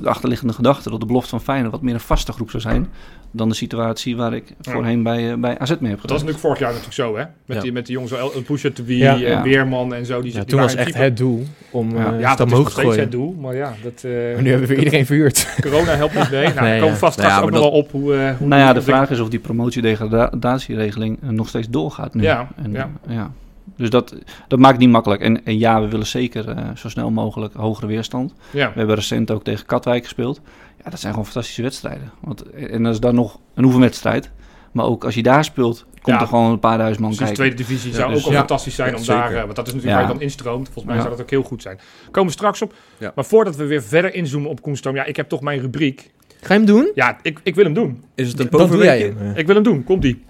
de 0.01 0.09
achterliggende 0.09 0.53
gedachte 0.53 0.89
dat 0.89 0.99
de 0.99 1.05
belofte 1.05 1.29
van 1.29 1.41
Feyenoord 1.41 1.71
wat 1.71 1.81
meer 1.81 1.93
een 1.93 1.99
vaste 1.99 2.31
groep 2.31 2.49
zou 2.49 2.61
zijn 2.61 2.87
dan 3.31 3.49
de 3.49 3.55
situatie 3.55 4.15
waar 4.17 4.33
ik 4.33 4.43
Ja. 4.61 4.71
voorheen 4.71 5.03
bij, 5.03 5.31
eh, 5.31 5.37
bij 5.37 5.59
AZ 5.59 5.69
mee 5.69 5.69
heb 5.69 5.79
Dat 5.79 5.89
was 5.89 5.99
gedaan. 6.01 6.11
natuurlijk 6.11 6.39
vorig 6.39 6.59
jaar 6.59 6.67
natuurlijk 6.69 6.95
zo, 6.95 7.15
hè? 7.17 7.23
Met, 7.45 7.57
Ja. 7.57 7.63
die, 7.63 7.71
met 7.71 7.85
die 7.85 7.93
jongens, 7.95 8.11
El 8.11 8.41
Pusha 8.45 8.69
Ja. 8.85 9.13
en 9.13 9.19
Ja. 9.19 9.41
Weerman 9.43 9.93
en 9.93 10.05
zo. 10.05 10.21
Die, 10.21 10.31
Ja, 10.33 10.37
die 10.39 10.47
toen 10.47 10.59
was 10.59 10.75
echt 10.75 10.93
het 10.93 11.17
doel 11.17 11.43
om 11.71 11.97
Ja. 11.97 12.13
eh 12.13 12.19
Ja, 12.19 12.29
het 12.29 12.37
dat 12.37 12.47
is 12.47 12.53
nog 12.53 12.53
omhoog 12.53 12.65
te 12.65 12.71
steeds 12.71 12.85
gooien. 12.87 12.99
het 13.01 13.11
doel. 13.11 13.35
Maar 13.39 13.55
ja, 13.55 13.73
dat, 13.83 14.03
eh, 14.03 14.11
Maar 14.33 14.41
nu 14.41 14.49
hebben 14.49 14.67
we 14.67 14.75
iedereen 14.77 15.05
verhuurd. 15.11 15.47
corona 15.61 15.95
helpt 15.95 16.13
niet 16.15 16.31
mee. 16.31 16.45
Nou, 16.53 16.61
Nee, 16.61 16.73
we 16.73 16.81
komen 16.81 16.97
vast 16.97 17.17
Nou 17.17 17.29
straks 17.29 17.45
ook 17.45 17.51
nog 17.51 17.59
wel 17.59 17.71
op 17.71 17.91
hoe... 17.91 18.15
eh, 18.15 18.35
hoe 18.37 18.47
Nou 18.47 18.61
ja, 18.61 18.73
de 18.73 18.81
vraag 18.81 19.09
is 19.09 19.19
of 19.19 19.29
die 19.29 19.39
promotiedegradatieregeling 19.39 21.17
eh, 21.23 21.29
nog 21.29 21.47
steeds 21.47 21.69
doorgaat 21.69 22.13
nu. 22.13 22.21
Ja, 22.23 22.47
En, 22.55 22.71
ja. 23.07 23.31
Dus 23.77 23.89
dat, 23.89 24.15
dat 24.47 24.59
maakt 24.59 24.77
niet 24.77 24.89
makkelijk. 24.89 25.21
En, 25.21 25.45
en 25.45 25.57
ja, 25.57 25.81
we 25.81 25.87
willen 25.87 26.05
zeker 26.07 26.49
eh, 26.49 26.63
zo 26.75 26.89
snel 26.89 27.11
mogelijk 27.11 27.53
hogere 27.53 27.87
weerstand. 27.87 28.33
Ja. 28.51 28.67
We 28.71 28.77
hebben 28.77 28.95
recent 28.95 29.31
ook 29.31 29.43
tegen 29.43 29.65
Katwijk 29.65 30.03
gespeeld. 30.03 30.41
Ja, 30.83 30.89
dat 30.89 30.99
zijn 30.99 31.11
gewoon 31.13 31.27
fantastische 31.27 31.61
wedstrijden. 31.61 32.11
Want, 32.21 32.49
en 32.51 32.83
dat 32.83 32.93
is 32.93 32.99
dan 32.99 33.15
nog 33.15 33.39
een 33.53 33.63
oefenwedstrijd. 33.65 34.31
Maar 34.71 34.85
ook 34.85 35.03
als 35.05 35.15
je 35.15 35.23
daar 35.23 35.43
speelt, 35.43 35.85
komt 36.01 36.15
Ja. 36.17 36.21
er 36.21 36.27
gewoon 36.27 36.51
een 36.51 36.59
paar 36.59 36.77
duizend 36.77 37.01
man 37.01 37.11
de 37.11 37.17
kijken. 37.17 37.35
tweede 37.35 37.55
divisie 37.55 37.89
Ja, 37.91 37.95
zou 37.97 38.09
dus- 38.11 38.19
ook 38.19 38.25
al 38.25 38.31
ja. 38.31 38.37
fantastisch 38.37 38.75
zijn 38.75 38.89
Ja, 38.91 38.95
om 38.97 39.03
zeker. 39.03 39.21
daar... 39.21 39.31
eh, 39.33 39.43
want 39.43 39.55
dat 39.55 39.67
is 39.67 39.73
natuurlijk 39.73 39.85
Ja. 39.99 40.03
waar 40.03 40.13
je 40.13 40.19
dan 40.19 40.27
instroomt. 40.27 40.65
Volgens 40.65 40.85
mij 40.85 40.95
Ja. 40.95 41.01
zou 41.01 41.13
dat 41.15 41.21
ook 41.23 41.29
heel 41.29 41.43
goed 41.43 41.61
zijn. 41.61 41.79
Komen 42.11 42.29
we 42.29 42.35
straks 42.37 42.61
op. 42.61 42.73
Ja. 42.97 43.11
Maar 43.15 43.25
voordat 43.25 43.55
we 43.55 43.65
weer 43.65 43.83
verder 43.83 44.13
inzoomen 44.13 44.49
op 44.49 44.61
Koenstroom... 44.61 44.95
Ja, 44.95 45.03
ik 45.05 45.15
heb 45.15 45.29
toch 45.29 45.41
mijn 45.41 45.59
rubriek. 45.59 46.11
Ga 46.41 46.53
je 46.53 46.59
hem 46.59 46.65
doen? 46.65 46.91
Ja, 46.95 47.17
ik, 47.21 47.39
ik 47.43 47.55
wil 47.55 47.63
hem 47.63 47.73
doen. 47.73 48.03
Is 48.15 48.27
het 48.27 48.39
een 48.39 48.47
Dan 48.49 48.69
doe 48.69 48.83
jij 48.83 48.97
poverweekje? 48.99 49.31
eh. 49.33 49.37
Ik 49.39 49.45
wil 49.45 49.55
hem 49.55 49.63
doen. 49.63 49.83
Komt-ie. 49.83 50.23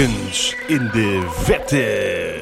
In 0.00 0.88
de 0.92 1.26
vette. 1.30 2.32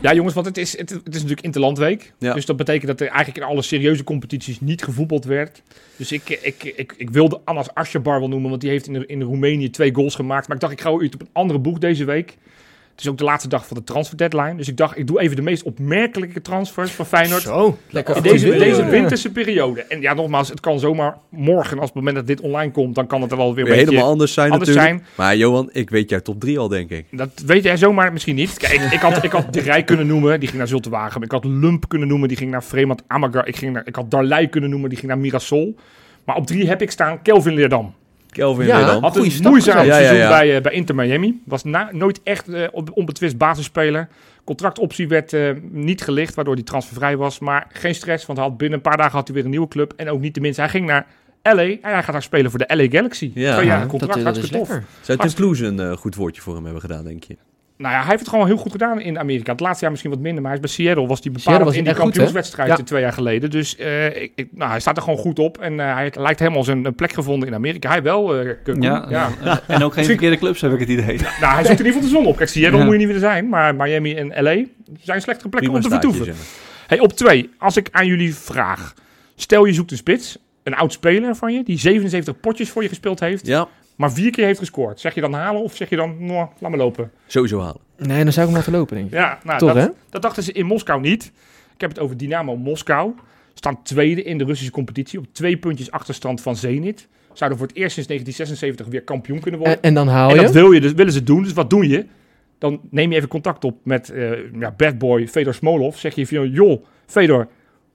Ja, 0.00 0.14
jongens, 0.14 0.34
want 0.34 0.46
het 0.46 0.56
is, 0.58 0.78
het, 0.78 0.90
het 0.90 1.00
is 1.08 1.14
natuurlijk 1.14 1.40
Interlandweek. 1.40 2.12
Ja. 2.18 2.34
Dus 2.34 2.46
dat 2.46 2.56
betekent 2.56 2.86
dat 2.86 3.00
er 3.00 3.06
eigenlijk 3.06 3.36
in 3.38 3.42
alle 3.52 3.62
serieuze 3.62 4.04
competities 4.04 4.60
niet 4.60 4.82
gevoetbald 4.84 5.24
werd. 5.24 5.62
Dus 5.96 6.12
ik, 6.12 6.28
ik, 6.42 6.62
ik, 6.76 6.94
ik 6.96 7.10
wilde 7.10 7.40
Anas 7.44 7.74
Asjabar 7.74 8.18
wel 8.18 8.28
noemen, 8.28 8.48
want 8.48 8.60
die 8.60 8.70
heeft 8.70 8.86
in, 8.86 8.92
de- 8.92 9.06
in 9.06 9.22
Roemenië 9.22 9.70
twee 9.70 9.94
goals 9.94 10.14
gemaakt. 10.14 10.46
Maar 10.46 10.56
ik 10.56 10.62
dacht, 10.62 10.72
ik 10.72 10.80
ga 10.80 10.90
u 10.90 10.92
op 10.92 11.20
een 11.20 11.28
andere 11.32 11.58
boeg 11.58 11.78
deze 11.78 12.04
week. 12.04 12.36
Het 12.94 13.02
is 13.04 13.08
ook 13.10 13.18
de 13.18 13.24
laatste 13.24 13.48
dag 13.48 13.66
van 13.66 13.76
de 13.76 13.84
transfer 13.84 14.16
deadline. 14.16 14.54
Dus 14.56 14.68
ik 14.68 14.76
dacht, 14.76 14.98
ik 14.98 15.06
doe 15.06 15.20
even 15.20 15.36
de 15.36 15.42
meest 15.42 15.62
opmerkelijke 15.62 16.42
transfers 16.42 16.90
van 16.90 17.06
Feyenoord. 17.06 17.42
Zo, 17.42 17.78
lekker 17.90 18.16
In 18.16 18.22
deze, 18.22 18.50
deze 18.58 18.84
de- 18.84 18.90
winterse 18.90 19.32
periode. 19.32 19.82
En 19.82 20.00
ja, 20.00 20.14
nogmaals, 20.14 20.48
het 20.48 20.60
kan 20.60 20.78
zomaar 20.78 21.16
morgen, 21.28 21.76
als 21.78 21.86
het 21.86 21.94
moment 21.94 22.16
dat 22.16 22.26
dit 22.26 22.40
online 22.40 22.70
komt, 22.72 22.94
dan 22.94 23.06
kan 23.06 23.22
het 23.22 23.30
er 23.30 23.36
wel 23.36 23.54
weer 23.54 23.58
een 23.64 23.70
Weer 23.70 23.74
beetje 23.74 23.90
helemaal 23.90 24.10
anders 24.12 24.32
zijn 24.32 24.50
anders 24.50 24.68
natuurlijk. 24.70 24.96
zijn. 24.98 25.08
Maar 25.16 25.36
Johan, 25.36 25.68
ik 25.72 25.90
weet 25.90 26.10
jouw 26.10 26.20
top 26.20 26.40
3 26.40 26.58
al, 26.58 26.68
denk 26.68 26.90
ik. 26.90 27.06
Dat 27.10 27.42
weet 27.46 27.62
jij 27.62 27.76
zomaar 27.76 28.12
misschien 28.12 28.34
niet. 28.34 28.56
Kijk, 28.58 28.72
ik, 28.72 28.92
ik, 28.92 29.00
had, 29.00 29.22
ik 29.24 29.30
had 29.32 29.52
De 29.52 29.60
Rij 29.60 29.82
kunnen 29.84 30.06
noemen, 30.06 30.38
die 30.38 30.48
ging 30.48 30.58
naar 30.58 30.68
Zulte 30.68 30.90
Waregem. 30.90 31.22
Ik 31.22 31.30
had 31.30 31.44
Lump 31.44 31.88
kunnen 31.88 32.08
noemen, 32.08 32.28
die 32.28 32.36
ging 32.36 32.50
naar 32.50 32.64
Vreemat 32.64 33.02
Amagar. 33.06 33.46
Ik, 33.46 33.56
ging 33.56 33.72
naar, 33.72 33.82
ik 33.86 33.94
had 33.96 34.10
Darlei 34.10 34.48
kunnen 34.48 34.70
noemen, 34.70 34.88
die 34.88 34.98
ging 34.98 35.10
naar 35.10 35.20
Mirasol. 35.20 35.76
Maar 36.24 36.36
op 36.36 36.46
drie 36.46 36.66
heb 36.68 36.82
ik 36.82 36.90
staan 36.90 37.22
Kelvin 37.22 37.54
Leerdam. 37.54 37.94
Kelvin 38.34 38.66
Ja. 38.66 38.76
weer 38.76 38.86
dan. 38.86 39.02
Had 39.02 39.16
een 39.16 39.30
stap 39.30 39.50
moeizaam. 39.50 39.84
Ja, 39.84 39.92
seizoen 39.94 40.16
ja. 40.16 40.28
Bij, 40.28 40.56
eh, 40.56 40.62
bij 40.62 40.72
Inter 40.72 40.94
Miami. 40.94 41.42
Was 41.46 41.64
na- 41.64 41.88
nooit 41.92 42.20
echt 42.22 42.70
op- 42.72 42.90
onbetwist 42.94 43.36
basisspeler. 43.38 44.08
Contractoptie 44.44 45.08
werd 45.08 45.32
eh, 45.32 45.50
niet 45.70 46.02
gelicht, 46.02 46.34
waardoor 46.34 46.54
hij 46.54 46.62
transfervrij 46.62 47.16
was. 47.16 47.38
Maar 47.38 47.66
geen 47.72 47.94
stress, 47.94 48.26
want 48.26 48.38
hij 48.38 48.48
had 48.48 48.56
binnen 48.56 48.76
een 48.78 48.84
paar 48.84 48.96
dagen 48.96 49.12
had 49.12 49.26
hij 49.26 49.34
weer 49.36 49.44
een 49.44 49.50
nieuwe 49.50 49.68
club. 49.68 49.92
En 49.96 50.08
ook 50.10 50.20
niet 50.20 50.34
de 50.34 50.40
minste. 50.40 50.60
Hij 50.60 50.70
ging 50.70 50.86
naar 50.86 51.06
LA 51.42 51.62
en 51.62 51.78
hij 51.80 52.02
gaat 52.02 52.12
daar 52.12 52.22
spelen 52.22 52.50
voor 52.50 52.58
de 52.66 52.76
LA 52.76 52.86
Galaxy. 52.90 53.30
Ja. 53.34 53.54
Twee 53.54 53.66
jaar 53.66 53.80
Ja, 53.80 53.86
contract, 53.86 54.14
dat, 54.14 54.24
dat 54.24 54.36
is 54.36 54.40
hartstikke 54.40 54.56
tof. 54.58 54.68
lekker. 54.68 54.88
Zou 55.00 55.18
een 55.80 55.96
goed 55.96 56.14
woordje 56.14 56.42
voor 56.42 56.54
hem 56.54 56.64
hebben 56.64 56.80
gedaan, 56.80 57.04
denk 57.04 57.24
je? 57.24 57.36
Nou 57.84 57.96
ja, 57.96 58.02
hij 58.02 58.08
heeft 58.10 58.20
het 58.20 58.28
gewoon 58.30 58.46
heel 58.46 58.56
goed 58.56 58.72
gedaan 58.72 59.00
in 59.00 59.18
Amerika. 59.18 59.52
Het 59.52 59.60
laatste 59.60 59.80
jaar 59.80 59.90
misschien 59.90 60.12
wat 60.12 60.20
minder, 60.20 60.42
maar 60.42 60.50
hij 60.52 60.60
is 60.60 60.66
bij 60.66 60.84
Seattle. 60.84 61.06
Was 61.06 61.20
die 61.20 61.32
was 61.32 61.76
in 61.76 61.84
die 61.84 61.94
kampioenswedstrijd 61.94 62.68
Ja. 62.68 62.76
eh, 62.76 62.84
twee 62.84 63.00
jaar 63.00 63.12
geleden. 63.12 63.50
Dus 63.50 63.76
eh, 63.76 64.22
ik, 64.22 64.32
ik- 64.34 64.48
nou, 64.50 64.70
hij 64.70 64.80
staat 64.80 64.96
er 64.96 65.02
gewoon 65.02 65.18
goed 65.18 65.38
op. 65.38 65.58
En 65.58 65.80
eh, 65.80 65.94
hij 65.94 66.12
lijkt 66.18 66.38
helemaal 66.38 66.64
zijn 66.64 66.84
een 66.84 66.94
plek 66.94 67.12
gevonden 67.12 67.48
in 67.48 67.54
Amerika. 67.54 67.88
Hij 67.88 68.02
wel, 68.02 68.34
eh. 68.36 68.50
Ja, 68.80 69.06
ja. 69.08 69.30
En 69.66 69.82
ook 69.82 69.92
geen 69.92 70.04
verkeerde 70.04 70.38
clubs, 70.38 70.60
heb 70.60 70.72
ik 70.72 70.80
het 70.80 70.88
idee. 70.88 71.16
Nou, 71.40 71.54
hij 71.54 71.64
zoekt 71.64 71.80
in 71.80 71.86
ieder 71.86 71.86
geval 71.86 72.00
de 72.00 72.08
zon 72.08 72.26
op. 72.26 72.36
Kijk, 72.36 72.48
Seattle 72.48 72.78
Ja. 72.78 72.84
moet 72.84 72.92
je 72.92 72.98
niet 72.98 73.06
willen 73.06 73.22
zijn. 73.22 73.48
Maar 73.48 73.74
Miami 73.74 74.14
en 74.14 74.42
LA 74.42 74.64
zijn 75.02 75.20
slechtere 75.20 75.48
plekken 75.48 75.72
om 75.72 75.80
te 75.80 75.88
vertoeven. 75.88 76.34
Hey, 76.86 77.00
op 77.00 77.12
twee, 77.12 77.50
als 77.58 77.76
ik 77.76 77.88
aan 77.90 78.06
jullie 78.06 78.34
vraag. 78.34 78.94
Stel 79.36 79.64
je 79.64 79.72
zoekt 79.72 79.90
een 79.90 79.96
spits. 79.96 80.38
Een 80.62 80.74
oud 80.74 80.92
speler 80.92 81.34
van 81.36 81.52
je, 81.54 81.64
die 81.64 81.78
77 81.78 82.40
potjes 82.40 82.70
voor 82.70 82.82
je 82.82 82.88
gespeeld 82.88 83.20
heeft. 83.20 83.46
Ja, 83.46 83.68
Maar 83.94 84.12
vier 84.12 84.30
keer 84.30 84.44
heeft 84.44 84.58
gescoord. 84.58 85.00
Zeg 85.00 85.14
je 85.14 85.20
dan 85.20 85.32
halen 85.32 85.62
of 85.62 85.76
zeg 85.76 85.88
je 85.88 85.96
dan, 85.96 86.16
nou, 86.18 86.48
laat 86.58 86.70
me 86.70 86.76
lopen? 86.76 87.10
sowieso 87.26 87.60
halen. 87.60 87.80
Nee, 87.96 88.24
dan 88.24 88.32
zou 88.32 88.46
ik 88.46 88.52
hem 88.52 88.60
laten 88.60 88.72
lopen, 88.72 88.96
denk 88.96 89.08
ik. 89.08 89.14
Ja, 89.14 89.38
nou, 89.44 89.58
Toch, 89.58 89.72
dat, 89.72 89.82
hè? 89.82 89.88
dat 90.10 90.22
dachten 90.22 90.42
ze 90.42 90.52
in 90.52 90.66
Moskou 90.66 91.00
niet. 91.00 91.32
Ik 91.74 91.80
heb 91.80 91.90
het 91.90 91.98
over 91.98 92.16
Dynamo 92.16 92.56
Moskou. 92.56 93.14
Staan 93.54 93.82
tweede 93.82 94.22
in 94.22 94.38
de 94.38 94.44
Russische 94.44 94.72
competitie 94.72 95.18
op 95.18 95.26
twee 95.32 95.56
puntjes 95.56 95.90
achterstand 95.90 96.40
van 96.40 96.56
Zenit. 96.56 97.08
Zouden 97.32 97.58
voor 97.58 97.66
het 97.66 97.76
eerst 97.76 97.94
sinds 97.94 98.08
1976 98.08 98.86
weer 98.86 99.02
kampioen 99.02 99.40
kunnen 99.40 99.60
worden. 99.60 99.78
En, 99.78 99.82
en 99.88 99.94
dan 99.94 100.08
haal 100.08 100.28
En 100.28 100.34
je. 100.34 100.40
dat 100.42 100.52
wil 100.52 100.72
je, 100.72 100.80
dus 100.80 100.92
willen 100.92 101.12
ze 101.12 101.22
doen. 101.22 101.42
Dus 101.42 101.52
wat 101.52 101.70
doe 101.70 101.88
je? 101.88 102.06
dan 102.64 102.80
neem 102.90 103.10
je 103.10 103.16
even 103.16 103.28
contact 103.28 103.64
op 103.64 103.78
met 103.82 104.10
eh 104.10 104.30
ja, 104.58 104.70
bad 104.76 104.98
boy 104.98 105.28
Fedor 105.28 105.54
Smolov. 105.54 105.96
Zeg 105.96 106.14
je 106.14 106.26
van, 106.26 106.50
joh, 106.50 106.84
Fedor, 107.06 107.48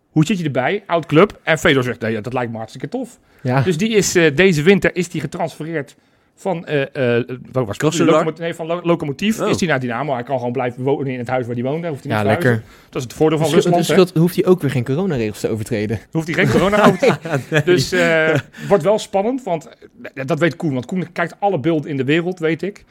hoe 0.10 0.26
zit 0.26 0.38
je 0.38 0.44
erbij? 0.46 0.84
Oud 0.86 1.06
club. 1.06 1.40
En 1.44 1.58
Fedor 1.58 1.84
zegt, 1.84 2.00
nee, 2.02 2.22
dat 2.22 2.34
lijkt 2.34 2.52
me 2.52 2.58
hartstikke 2.58 2.90
tof. 2.90 3.20
Ja. 3.42 3.62
Dus 3.62 3.78
die 3.78 3.90
is 3.90 4.16
eh, 4.16 4.36
deze 4.36 4.62
winter 4.64 4.96
is 4.96 5.10
die 5.10 5.22
getransfereerd 5.22 5.96
van, 6.36 6.66
eh 6.66 6.82
eh 7.18 7.26
waar 7.52 7.66
was 7.66 7.78
het? 7.78 8.38
Nee, 8.40 8.54
van 8.54 8.66
Lo- 8.66 8.82
Lokomotief. 8.84 9.40
Oh. 9.42 9.50
Is 9.50 9.60
hij 9.60 9.70
naar 9.70 9.80
Dynamo. 9.80 10.14
Hij 10.14 10.24
kan 10.24 10.38
gewoon 10.38 10.52
blijven 10.52 10.84
wonen 10.84 11.08
in 11.14 11.20
het 11.20 11.28
huis 11.28 11.46
waar 11.46 11.56
hij 11.56 11.64
woont. 11.64 11.82
Daar 11.82 11.92
hoeft 11.92 12.04
hij 12.04 12.14
niet 12.14 12.22
Ja, 12.22 12.28
te 12.36 12.40
verhuizen. 12.42 12.66
lekker. 12.74 12.90
Dat 12.90 12.96
is 13.02 13.04
het 13.08 13.14
voordeel 13.18 13.38
van 13.38 13.48
Dus 13.52 13.56
Rusland. 13.64 13.86
scheelt- 13.86 14.14
hoeft 14.14 14.36
hij 14.36 14.46
ook 14.46 14.62
weer 14.62 14.72
geen 14.72 14.84
coronaregels 14.84 15.40
te 15.40 15.50
overtreden. 15.50 16.00
Hoeft 16.12 16.28
hij 16.28 16.36
geen 16.46 16.50
corona 16.54 16.86
over 16.86 17.18
Dus 17.66 17.92
eh 17.92 18.36
wordt 18.68 18.84
wel 18.84 19.00
spannend, 19.00 19.44
want 19.44 19.70
dat 20.14 20.40
weet 20.40 20.56
Koen. 20.56 20.74
Want 20.74 20.86
Koen 20.86 21.12
kijkt 21.12 21.36
alle 21.40 21.60
beelden 21.60 21.90
in 21.90 21.98
de 21.98 22.04
wereld, 22.04 22.40
weet 22.40 22.62
ik. 22.62 22.84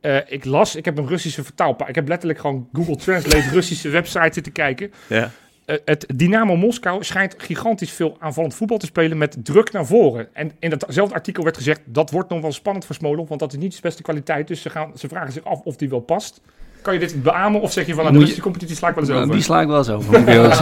Eh, 0.00 0.16
ik 0.26 0.44
las, 0.44 0.76
ik 0.76 0.84
heb 0.84 0.98
een 0.98 1.08
Russische 1.08 1.44
vertaalpaar. 1.44 1.88
Ik 1.88 1.94
heb 1.94 2.08
letterlijk 2.08 2.38
gewoon 2.40 2.68
Google 2.72 2.96
Translate 2.96 3.48
Russische 3.50 3.88
website 3.88 4.30
zitten 4.32 4.52
kijken. 4.52 4.92
Ja. 5.06 5.30
Eh, 5.72 5.78
het 5.84 6.06
Dynamo 6.14 6.56
Moskou 6.56 7.04
schijnt 7.04 7.34
gigantisch 7.38 7.90
veel 7.92 8.16
aanvallend 8.18 8.54
voetbal 8.54 8.78
te 8.78 8.86
spelen 8.86 9.18
met 9.18 9.36
druk 9.42 9.72
naar 9.72 9.86
voren. 9.86 10.28
En 10.32 10.52
in 10.58 10.70
datzelfde 10.70 11.14
artikel 11.14 11.42
werd 11.44 11.56
gezegd, 11.56 11.80
dat 11.84 12.10
wordt 12.10 12.28
nog 12.30 12.40
wel 12.40 12.52
spannend 12.52 12.84
voor 12.86 12.94
Smolov, 12.94 13.28
want 13.28 13.40
dat 13.40 13.52
is 13.52 13.58
niet 13.58 13.74
de 13.74 13.78
beste 13.82 14.02
kwaliteit. 14.02 14.48
Dus 14.48 14.62
ze, 14.62 14.70
gaan, 14.70 14.92
ze 14.96 15.08
vragen 15.08 15.32
zich 15.32 15.44
af 15.44 15.60
of 15.60 15.76
die 15.76 15.88
wel 15.88 16.00
past. 16.00 16.40
Kan 16.82 16.94
je 16.94 17.00
dit 17.00 17.22
beamen 17.22 17.60
of 17.60 17.72
zeg 17.72 17.86
je 17.86 17.94
van, 17.94 18.04
nou, 18.04 18.24
de 18.24 18.34
je- 18.34 18.40
competitie 18.40 18.76
sla 18.76 18.88
ik 18.88 18.94
wel 18.94 19.02
eens 19.04 19.12
Nou, 19.12 19.22
over? 19.24 19.34
die 19.34 19.44
sla 19.44 19.60
ik 19.60 19.66
wel 19.66 19.78
eens 19.78 19.88
over, 19.90 20.20
moet 20.20 20.28
ik. 20.28 20.52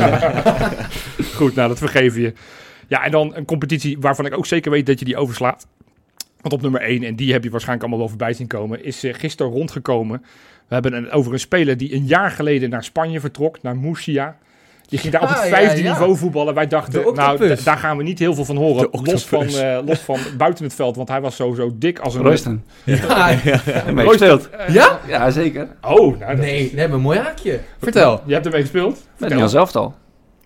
Goed, 1.37 1.55
nou, 1.55 1.69
dat 1.69 1.79
vergeven 1.79 2.21
je. 2.21 2.33
Ja, 2.89 3.05
en 3.05 3.11
dan 3.11 3.35
een 3.37 3.45
competitie 3.45 3.99
waarvan 4.01 4.27
ik 4.27 4.37
ook 4.37 4.47
zeker 4.47 4.71
weet 4.71 4.87
dat 4.87 4.99
je 4.99 5.05
die 5.05 5.17
overslaat. 5.17 5.67
Want 6.41 6.55
op 6.55 6.63
nummer 6.63 6.81
1, 6.81 7.03
en 7.03 7.17
die 7.17 7.33
heb 7.33 7.45
je 7.45 7.51
waarschijnlijk 7.51 7.83
allemaal 7.89 8.07
wel 8.07 8.17
voorbij 8.17 8.33
zien 8.33 8.47
komen, 8.47 8.85
is 8.85 9.05
eh, 9.05 9.15
gisteren 9.15 9.53
rondgekomen. 9.53 10.23
We 10.69 10.75
hebben 10.75 10.93
een, 10.93 11.11
over 11.11 11.33
een 11.33 11.41
speler 11.41 11.77
die 11.77 11.95
een 11.95 12.07
jaar 12.07 12.31
geleden 12.31 12.71
naar 12.71 12.85
Spanje 12.85 13.21
vertrok, 13.21 13.63
naar 13.63 13.77
Murcia. 13.77 14.37
Die 14.91 14.99
ging 14.99 15.13
daar 15.13 15.23
op 15.23 15.29
het 15.29 15.39
Ah, 15.39 15.45
ja, 15.45 15.51
vijfde 15.51 15.83
ja. 15.83 15.91
niveau 15.91 16.17
voetballen. 16.17 16.55
Wij 16.55 16.67
dachten, 16.67 17.15
nou, 17.15 17.55
daar 17.65 17.77
gaan 17.77 17.97
we 17.97 18.03
niet 18.03 18.19
heel 18.19 18.35
veel 18.35 18.45
van 18.45 18.57
horen. 18.57 18.89
Los 19.03 19.25
van, 19.25 19.47
eh, 19.47 19.79
los 19.87 19.99
van 19.99 20.19
buiten 20.39 20.65
het 20.65 20.75
veld, 20.75 20.97
want 20.97 21.09
hij 21.09 21.21
was 21.21 21.37
sowieso 21.37 21.71
dik 21.75 21.99
als 21.99 22.15
een... 22.15 22.23
Royston. 22.23 22.65
Ja, 22.85 23.29
Ja, 23.45 23.61
eh, 24.59 24.75
Ja? 24.75 25.01
Ja, 25.07 25.31
zeker. 25.31 25.69
Oh, 25.83 25.99
nou, 25.99 26.19
dat- 26.19 26.37
Nee, 26.37 26.71
we 26.75 26.81
hebben 26.81 26.97
een 26.99 27.05
mooi 27.05 27.19
haakje. 27.19 27.61
Vertel. 27.79 28.23
Je 28.27 28.33
hebt 28.33 28.47
ermee 28.47 28.61
gespeeld? 28.61 28.93
Met 28.95 29.03
Vertel. 29.17 29.39
Jan 29.39 29.49
zelf 29.49 29.77
al. 29.77 29.95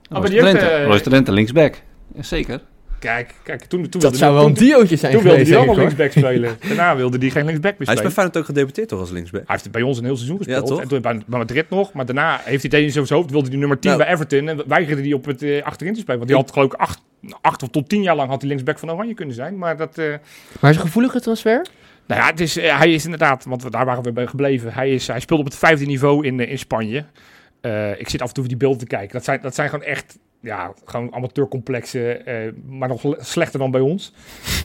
maar 0.09 0.21
Royce 0.21 1.03
Drenthe. 1.03 1.31
eh, 1.31 1.35
linksback. 1.37 1.75
Ja, 2.15 2.23
zeker. 2.23 2.61
Kijk, 3.05 3.35
kijk, 3.43 3.61
toen, 3.65 3.83
toen 3.89 4.01
Dat 4.01 4.01
wilde 4.03 4.17
zou 4.17 4.31
die- 4.31 4.39
wel 4.41 4.49
een 4.49 4.55
diootje 4.55 4.97
zijn 4.97 5.13
Toen 5.13 5.23
wilde 5.23 5.45
hij 5.45 5.67
hoor. 5.67 5.77
linksback 5.77 6.11
spelen. 6.11 6.57
Daarna 6.69 6.97
wilde 6.97 7.19
hij 7.19 7.31
geen 7.31 7.45
linksback 7.45 7.79
meer 7.79 7.87
Hij 7.89 7.97
is 7.97 8.03
bij 8.03 8.11
spelen. 8.11 8.13
Feyenoord 8.13 8.37
ook 8.37 8.45
gedebuteerd 8.45 8.89
toch 8.89 9.01
als 9.01 9.11
linksback? 9.11 9.43
Hij 9.47 9.57
heeft 9.57 9.71
bij 9.71 9.83
ons 9.83 9.99
een 9.99 10.05
heel 10.05 10.17
seizoen 10.17 10.37
gespeeld. 10.37 10.67
toch? 10.67 10.81
En 10.81 10.89
toen 10.89 11.01
bij, 11.01 11.21
Madrid 11.27 11.71
nog. 11.71 11.93
Maar 11.93 12.07
daarna 12.07 12.41
heeft 12.45 12.61
hij 12.63 12.71
tegen 12.71 12.93
zijn 12.93 13.07
hoofd. 13.19 13.31
Wilde 13.31 13.49
hij 13.49 13.59
nummer 13.59 13.79
10 13.79 13.91
Nou. 13.91 14.03
bij 14.03 14.13
Everton. 14.13 14.49
En 14.49 14.63
weigerde 14.69 15.03
hij 15.03 15.13
op 15.13 15.25
het 15.25 15.43
eh, 15.43 15.63
achterin 15.63 15.93
te 15.95 16.01
spelen. 16.01 16.19
Want 16.19 16.31
die 16.31 16.39
had 16.41 16.53
geloof 16.53 16.73
ik 16.73 16.79
acht, 16.79 17.01
acht 17.41 17.63
of 17.63 17.69
tot 17.69 17.89
tien 17.89 18.03
jaar 18.03 18.17
lang 18.17 18.29
had 18.31 18.41
hij 18.41 18.49
linksback 18.49 18.79
van 18.79 18.91
Oranje 18.91 19.15
kunnen 19.15 19.35
zijn. 19.35 19.59
Maar 19.59 19.77
dat... 19.77 19.99
eh, 19.99 20.15
Maar 20.61 20.71
is 20.71 20.77
een 20.77 20.83
gevoelige 20.83 21.21
transfer? 21.21 21.67
nou 22.07 22.21
ja, 22.21 22.27
het 22.27 22.41
is, 22.41 22.57
eh, 22.57 22.79
hij 22.79 22.93
is 22.93 23.05
inderdaad... 23.05 23.45
Want 23.45 23.63
we- 23.63 23.71
daar 23.71 23.85
waren 23.85 24.03
we 24.03 24.13
bij 24.13 24.27
gebleven. 24.27 24.73
Hij, 24.73 24.91
is, 24.95 25.07
hij 25.07 25.21
speelt 25.21 25.41
op 25.41 25.45
het 25.47 25.57
vijfde 25.57 25.87
niveau 25.87 26.27
in, 26.27 26.41
in 26.41 26.59
Spanje. 26.59 27.05
Eh, 27.61 28.01
ik 28.01 28.09
zit 28.09 28.23
af 28.23 28.29
en 28.29 28.35
toe 28.35 28.47
die 28.49 28.57
beelden 28.57 28.79
te 28.79 28.87
kijken. 28.87 29.13
Dat 29.13 29.25
zijn, 29.25 29.39
dat 29.43 29.55
zijn 29.55 29.69
gewoon 29.69 29.85
echt... 29.85 30.19
Ja, 30.45 30.73
gewoon 30.85 31.15
amateurcomplexen. 31.15 32.27
eh 32.27 32.53
maar 32.69 32.89
nog 32.89 33.03
le- 33.03 33.17
slechter 33.19 33.59
dan 33.59 33.71
bij 33.71 33.81
ons. 33.81 34.13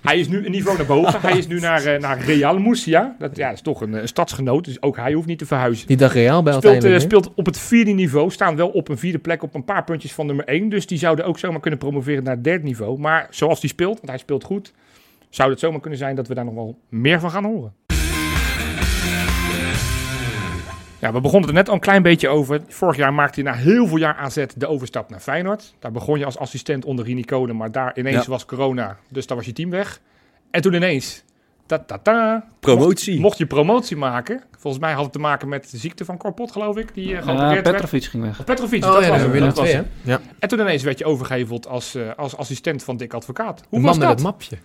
Hij 0.03 0.19
is 0.19 0.27
nu 0.27 0.45
een 0.45 0.51
niveau 0.51 0.77
naar 0.77 0.85
boven. 0.85 1.21
Hij 1.21 1.37
is 1.37 1.47
nu 1.47 1.59
naar, 1.69 1.85
eh, 1.85 1.99
naar 2.01 2.19
Real 2.21 2.57
Murcia. 2.59 3.15
Dat, 3.19 3.35
ja, 3.35 3.45
dat 3.47 3.55
is 3.55 3.61
toch 3.61 3.81
een, 3.81 3.95
eh, 3.95 4.05
stadsgenoot. 4.05 4.65
Dus 4.65 4.81
ook 4.81 4.95
hij 4.97 5.13
hoeft 5.13 5.27
niet 5.27 5.37
te 5.39 5.45
verhuizen. 5.45 5.87
Die 5.87 5.97
dag 5.97 6.13
Real 6.13 6.43
bij 6.43 6.53
Speelt, 6.53 6.83
hè? 6.83 6.99
speelt 6.99 7.33
op 7.33 7.45
het 7.45 7.59
vierde 7.59 7.91
niveau. 7.91 8.31
Staan 8.31 8.55
wel 8.55 8.69
op 8.69 8.87
een 8.89 8.97
vierde 8.97 9.19
plek 9.19 9.43
op 9.43 9.55
een 9.55 9.63
paar 9.65 9.83
puntjes 9.83 10.13
van 10.13 10.25
nummer 10.25 10.45
1. 10.45 10.69
Dus 10.69 10.87
die 10.87 10.97
zouden 10.97 11.25
ook 11.25 11.39
zomaar 11.39 11.59
kunnen 11.59 11.79
promoveren 11.79 12.23
naar 12.23 12.33
het 12.35 12.43
derde 12.43 12.63
niveau. 12.63 12.99
Maar 12.99 13.27
zoals 13.29 13.61
die 13.61 13.69
speelt, 13.69 13.95
want 13.95 14.07
hij 14.09 14.17
speelt 14.17 14.43
goed, 14.43 14.73
zou 15.29 15.49
het 15.49 15.59
zomaar 15.59 15.79
kunnen 15.79 15.99
zijn 15.99 16.15
dat 16.15 16.27
we 16.27 16.33
daar 16.33 16.45
nog 16.45 16.53
wel 16.53 16.77
meer 16.89 17.19
van 17.19 17.31
gaan 17.31 17.43
horen. 17.45 17.73
Ja, 20.99 21.13
we 21.13 21.21
begonnen 21.21 21.49
er 21.49 21.55
net 21.55 21.67
al 21.67 21.73
een 21.73 21.79
klein 21.79 22.01
beetje 22.01 22.27
over. 22.29 22.61
Vorig 22.67 22.95
jaar 22.97 23.13
maakte 23.13 23.41
hij 23.41 23.51
na 23.51 23.57
heel 23.57 23.87
veel 23.87 23.97
jaar 23.97 24.15
AZ 24.15 24.45
de 24.55 24.67
overstap 24.67 25.09
naar 25.09 25.19
Feyenoord. 25.19 25.73
Daar 25.79 25.91
begon 25.91 26.19
je 26.19 26.25
als 26.25 26.37
assistent 26.37 26.85
onder 26.85 27.05
Rini 27.05 27.25
maar 27.53 27.71
daar 27.71 27.97
ineens 27.97 28.23
Ja. 28.25 28.31
was 28.31 28.45
corona, 28.45 28.97
dus 29.09 29.27
daar 29.27 29.37
was 29.37 29.45
je 29.45 29.53
team 29.53 29.69
weg. 29.69 29.99
En 30.51 30.61
toen 30.61 30.73
ineens, 30.73 31.23
ta 31.65 31.79
ta 31.79 31.97
ta, 31.97 32.45
Promotie. 32.59 33.11
Mocht, 33.13 33.23
mocht 33.23 33.37
je 33.37 33.45
promotie 33.45 33.97
maken. 33.97 34.43
Volgens 34.57 34.83
mij 34.83 34.93
had 34.93 35.03
het 35.03 35.13
te 35.13 35.19
maken 35.19 35.49
met 35.49 35.71
de 35.71 35.77
ziekte 35.77 36.05
van 36.05 36.17
Corpot, 36.17 36.51
geloof 36.51 36.77
ik, 36.77 36.93
die 36.93 37.05
uh, 37.05 37.11
Ja, 37.11 37.21
geopereerd 37.21 37.51
werd. 37.53 37.75
Petrovic 37.75 38.03
ging 38.03 38.23
weg. 38.23 38.43
Petrovic, 38.43 38.83
Oh 38.85 38.93
dat 38.93 39.03
ja, 39.03 39.09
was 39.09 39.17
dat 39.17 39.19
het, 39.25 39.31
Willem 39.31 39.47
dat 39.47 39.57
was 39.57 39.71
het. 39.73 39.85
hè? 40.03 40.11
Ja. 40.11 40.19
En 40.39 40.49
toen 40.49 40.59
ineens 40.59 40.83
werd 40.83 40.97
je 40.97 41.05
overgeheveld 41.05 41.67
als, 41.67 41.95
eh, 41.95 42.03
als 42.15 42.37
assistent 42.37 42.83
van 42.83 42.97
Dick 42.97 43.13
Advocaat. 43.13 43.63
Hoe 43.69 43.79
De 43.79 43.85
was 43.85 43.97
man 43.97 44.07
met 44.07 44.17
dat? 44.17 44.17
het 44.17 44.39
mapje. 44.39 44.57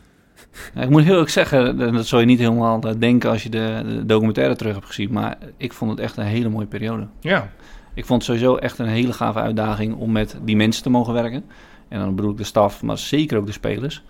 Ja, 0.74 0.82
ik 0.82 0.88
moet 0.90 1.02
heel 1.02 1.12
eerlijk 1.12 1.30
zeggen, 1.30 1.80
eh, 1.80 1.92
dat 1.92 2.06
zou 2.06 2.20
je 2.20 2.26
niet 2.26 2.38
helemaal 2.38 2.80
denken 2.98 3.30
als 3.30 3.42
je 3.42 3.48
de, 3.48 3.82
de 3.86 4.06
documentaire 4.06 4.56
terug 4.56 4.74
hebt 4.74 4.86
gezien. 4.86 5.12
Maar 5.12 5.38
ik 5.56 5.72
vond 5.72 5.90
het 5.90 6.00
echt 6.00 6.16
een 6.16 6.24
hele 6.24 6.48
mooie 6.48 6.66
periode. 6.66 7.06
Ja. 7.20 7.50
Ik 7.94 8.04
vond 8.04 8.26
het 8.26 8.30
sowieso 8.30 8.56
echt 8.56 8.78
een 8.78 8.86
hele 8.86 9.12
gave 9.12 9.38
uitdaging 9.38 9.94
om 9.94 10.12
met 10.12 10.36
die 10.42 10.56
mensen 10.56 10.82
te 10.82 10.90
mogen 10.90 11.12
werken. 11.12 11.44
En 11.88 11.98
dan 11.98 12.14
bedoel 12.14 12.30
ik 12.30 12.36
de 12.36 12.44
staf, 12.44 12.82
maar 12.82 12.98
zeker 12.98 13.38
ook 13.38 13.46
de 13.46 13.52
spelers. 13.52 14.02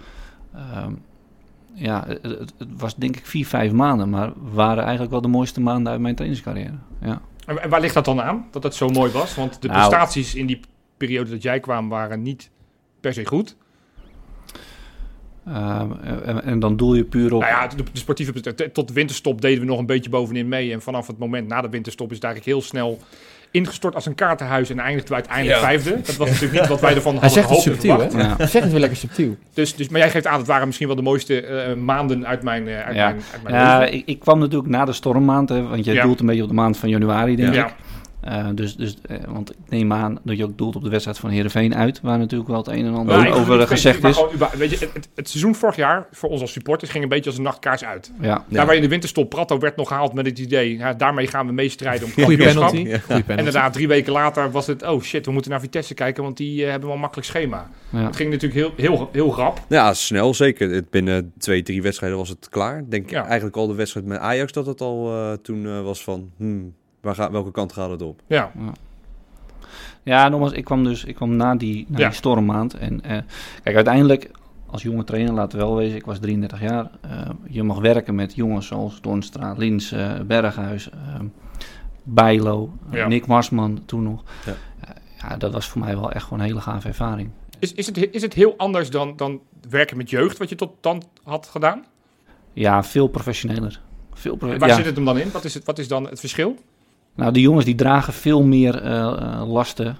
Ehm, 0.55 0.93
ja, 1.75 2.05
het, 2.23 2.55
was 2.77 2.95
denk 2.97 3.17
ik 3.17 3.27
vier, 3.27 3.47
vijf 3.47 3.73
maanden, 3.73 4.11
maar 4.11 4.33
waren 4.37 4.83
eigenlijk 4.83 5.11
wel 5.13 5.21
de 5.21 5.29
mooiste 5.29 5.61
maanden 5.61 5.93
uit 5.93 6.01
mijn 6.01 6.15
trainingscarrière. 6.15 6.75
Ja. 7.01 7.21
En 7.47 7.63
en 7.63 7.71
waar 7.71 7.81
ligt 7.81 7.95
dat 7.95 8.05
dan 8.05 8.23
aan, 8.23 8.47
dat 8.51 8.63
het 8.63 8.75
zo 8.75 8.89
mooi 8.89 9.13
was? 9.13 9.35
Want 9.35 9.63
de 9.63 9.69
Nou. 9.69 9.89
prestaties 9.89 10.35
in 10.35 10.47
die 10.47 10.61
periode 10.97 11.31
dat 11.31 11.43
jij 11.43 11.61
kwam 11.61 11.89
waren 11.89 12.23
niet 12.23 12.51
per 13.01 13.13
se 13.13 13.27
goed. 13.27 13.57
Ehm, 15.47 15.91
en, 16.25 16.45
en 16.45 16.59
dan 16.59 16.77
doel 16.77 16.95
je 16.95 17.05
puur 17.05 17.35
op... 17.35 17.41
Nou 17.41 17.53
ja, 17.53 17.67
de, 17.67 17.77
de 17.93 17.99
sportieve 17.99 18.55
tot 18.73 18.89
de 18.89 18.95
winterstop 18.95 19.41
deden 19.41 19.61
we 19.61 19.67
nog 19.67 19.79
een 19.79 19.87
beetje 19.87 20.11
bovenin 20.11 20.49
mee. 20.49 20.73
En 20.73 20.83
vanaf 20.83 21.07
het 21.07 21.19
moment 21.19 21.49
na 21.49 21.61
de 21.61 21.69
winterstop 21.69 22.09
is 22.11 22.15
het 22.17 22.25
eigenlijk 22.25 22.55
heel 22.55 22.67
snel 22.67 22.99
ingestort 23.51 23.95
als 23.95 24.07
een 24.07 24.15
kaartenhuis. 24.15 24.71
En 24.71 24.79
eindigden 24.79 25.09
we 25.09 25.15
uiteindelijk 25.15 25.59
vijfde. 25.61 25.91
Dat 26.05 26.17
was 26.17 26.29
natuurlijk 26.31 26.61
niet 26.61 26.69
wat 26.69 26.81
wij 26.81 26.95
ervan 26.95 27.19
Hij 27.19 27.29
hadden 27.29 27.45
zegt 27.45 27.49
het 27.49 27.63
gehoopt 27.63 27.85
en 27.85 27.91
subtiel, 27.91 28.21
hè? 28.21 28.29
Ja. 28.29 28.37
Hij 28.37 28.47
zegt 28.47 28.63
het 28.65 28.73
wel 28.73 28.81
lekker 28.81 28.99
subtiel. 28.99 29.37
Dus, 29.55 29.75
dus, 29.77 29.89
maar 29.89 30.01
jij 30.01 30.11
geeft 30.11 30.27
aan, 30.27 30.39
het 30.39 30.47
waren 30.47 30.67
misschien 30.67 30.87
wel 30.87 30.97
de 30.97 31.03
mooiste 31.03 31.41
eh, 31.47 31.75
maanden 31.75 32.27
uit 32.27 32.43
mijn, 32.43 32.69
eh, 32.69 32.81
uit 32.87 32.97
Ja. 32.97 33.05
mijn, 33.05 33.23
uit 33.33 33.43
mijn 33.43 33.55
Ja, 33.55 33.85
ik, 33.87 34.03
ik 34.07 34.19
kwam 34.19 34.39
natuurlijk 34.39 34.71
na 34.71 34.85
de 34.85 34.93
stormmaand, 34.93 35.49
hè, 35.49 35.63
want 35.63 35.85
je 35.85 35.93
Ja. 35.93 36.03
doelt 36.03 36.21
een 36.21 36.27
beetje 36.27 36.43
op 36.43 36.49
de 36.49 36.55
maand 36.55 36.77
van 36.77 36.89
januari, 36.89 37.37
denk 37.37 37.55
Ja. 37.55 37.67
ik. 37.67 37.75
Eh, 38.25 38.49
dus, 38.55 38.77
dus, 38.77 38.97
eh, 39.07 39.17
want 39.29 39.51
ik 39.51 39.57
neem 39.69 39.93
aan 39.93 40.19
dat 40.23 40.37
je 40.37 40.45
ook 40.45 40.59
doelt 40.59 40.77
op 40.77 40.83
de 40.83 40.89
wedstrijd 40.91 41.19
van 41.19 41.31
Heerenveen 41.31 41.75
uit, 41.75 42.01
waar 42.01 42.19
natuurlijk 42.19 42.51
wel 42.51 42.59
het 42.59 42.67
een 42.69 42.85
en 42.87 42.95
ander 42.95 43.33
over 43.33 43.61
eh, 43.61 43.67
gezegd 43.67 44.05
is. 44.05 44.17
gewoon 44.17 44.49
weet 44.57 44.71
je, 44.71 44.77
het, 44.79 44.95
het- 44.95 45.09
het 45.15 45.29
seizoen 45.29 45.55
vorig 45.55 45.77
jaar, 45.77 46.07
voor 46.11 46.29
ons 46.29 46.41
als 46.41 46.53
supporters, 46.53 46.91
ging 46.91 47.03
een 47.03 47.09
beetje 47.09 47.27
als 47.31 47.39
een 47.39 47.45
nachtkaars 47.45 47.85
uit. 47.85 48.13
Ja, 48.21 48.27
Ja. 48.27 48.45
Daar 48.49 48.65
waar 48.65 48.71
je 48.75 48.81
in 48.81 48.83
de 48.87 48.91
winterstop 48.91 49.31
Prato 49.31 49.59
werd 49.59 49.77
nog 49.77 49.89
gehaald 49.89 50.13
met 50.15 50.27
het 50.27 50.39
idee, 50.39 50.77
ja, 50.77 50.93
daarmee 50.95 51.27
gaan 51.27 51.47
we 51.47 51.53
meestrijden 51.53 52.05
om 52.07 52.13
Goeie 52.13 52.29
kampioenschap. 52.39 52.71
penalty. 52.71 52.91
Ja. 52.91 52.99
Penalty. 53.07 53.33
Inderdaad, 53.39 53.73
drie 53.73 53.89
weken 53.89 54.13
later 54.13 54.51
was 54.51 54.67
het, 54.67 54.83
oh 54.83 55.03
shit, 55.03 55.27
we 55.27 55.33
moeten 55.33 55.51
naar 55.51 55.61
Vitesse 55.61 55.95
kijken, 55.95 56.23
want 56.23 56.37
die 56.37 56.65
hebben 56.65 56.85
wel 56.87 56.95
een 56.95 57.01
makkelijk 57.01 57.29
schema. 57.29 57.71
ja. 57.91 58.05
Het 58.05 58.17
ging 58.17 58.31
natuurlijk 58.31 58.61
heel, 58.61 58.73
heel, 58.97 59.09
heel 59.13 59.35
rap. 59.35 59.61
Ja, 59.69 59.95
snel 59.95 60.35
zeker. 60.35 60.71
Het- 60.71 60.91
Binnen 60.91 61.33
twee, 61.39 61.63
drie 61.63 61.83
wedstrijden 61.83 62.19
was 62.19 62.29
het 62.29 62.49
klaar. 62.49 62.79
Ik 62.79 62.91
Denk 62.91 63.11
Ja. 63.11 63.25
eigenlijk 63.27 63.57
al 63.57 63.67
de 63.67 63.75
wedstrijd 63.75 64.07
met 64.07 64.19
Ajax 64.19 64.53
dat 64.53 64.67
het 64.67 64.81
al 64.81 65.13
toen 65.43 65.83
was 65.85 66.05
van... 66.05 66.31
Hmm, 66.37 66.75
waar 67.05 67.15
gaat, 67.15 67.31
welke 67.31 67.51
kant 67.51 67.73
gaat 67.73 67.91
het 67.91 68.03
op? 68.03 68.21
Ja, 68.27 68.53
ja, 70.03 70.29
nogmaals, 70.29 70.53
ik 70.53 70.65
kwam 70.65 70.85
dus 70.85 71.05
ik 71.05 71.15
kwam 71.15 71.37
na 71.37 71.55
die, 71.55 71.85
na 71.89 71.99
Ja. 71.99 72.07
die 72.09 72.17
stormmaand. 72.17 72.75
En 72.75 73.03
eh, 73.03 73.19
kijk, 73.63 73.77
uiteindelijk, 73.77 74.31
als 74.67 74.83
jonge 74.83 75.05
trainer, 75.05 75.33
laten 75.35 75.59
we 75.59 75.65
wel 75.65 75.77
wezen, 75.77 75.97
ik 75.97 76.05
was 76.07 76.19
33 76.19 76.61
jaar. 76.61 76.91
eh, 77.01 77.29
je 77.49 77.63
mag 77.63 77.79
werken 77.79 78.15
met 78.15 78.35
jongens 78.35 78.67
zoals 78.67 79.01
Toornstra, 79.01 79.53
Lins, 79.57 79.93
eh, 79.93 80.21
Berghuis, 80.27 80.89
Bijlo, 82.03 82.73
Ja. 82.91 83.07
Nick 83.09 83.27
Marsman 83.27 83.83
toen 83.87 84.03
nog. 84.03 84.23
Ja. 84.47 84.55
Ja, 84.87 84.95
ja, 85.29 85.37
dat 85.37 85.53
was 85.53 85.69
voor 85.69 85.81
mij 85.81 85.95
wel 85.97 86.13
echt 86.13 86.25
gewoon 86.25 86.39
een 86.41 86.47
hele 86.47 86.61
gave 86.61 86.89
ervaring. 86.89 87.31
is, 87.59 87.73
is, 87.75 87.87
het, 87.87 88.09
is 88.15 88.23
het 88.23 88.35
heel 88.35 88.55
anders 88.57 88.91
dan, 88.91 89.17
dan 89.17 89.41
werken 89.71 89.97
met 89.97 90.11
jeugd, 90.11 90.39
wat 90.39 90.49
je 90.49 90.55
tot 90.55 90.71
dan 90.81 91.03
had 91.23 91.47
gedaan? 91.47 91.85
Ja, 92.53 92.83
veel 92.83 93.07
professioneler. 93.07 93.81
Veel 94.13 94.37
profe- 94.37 94.59
Waar 94.59 94.69
ja. 94.69 94.75
zit 94.75 94.85
het 94.87 94.97
hem 94.97 95.05
dan 95.05 95.19
in? 95.19 95.31
Wat 95.31 95.45
is, 95.45 95.55
het, 95.55 95.65
wat 95.65 95.79
is 95.79 95.89
dan 95.89 96.09
het 96.09 96.21
verschil? 96.21 96.57
Nou, 97.15 97.33
die 97.33 97.43
jongens 97.43 97.65
die 97.65 97.75
dragen 97.75 98.13
veel 98.13 98.43
meer 98.43 98.83
eh, 98.83 99.01
eh, 99.01 99.49
lasten, 99.49 99.97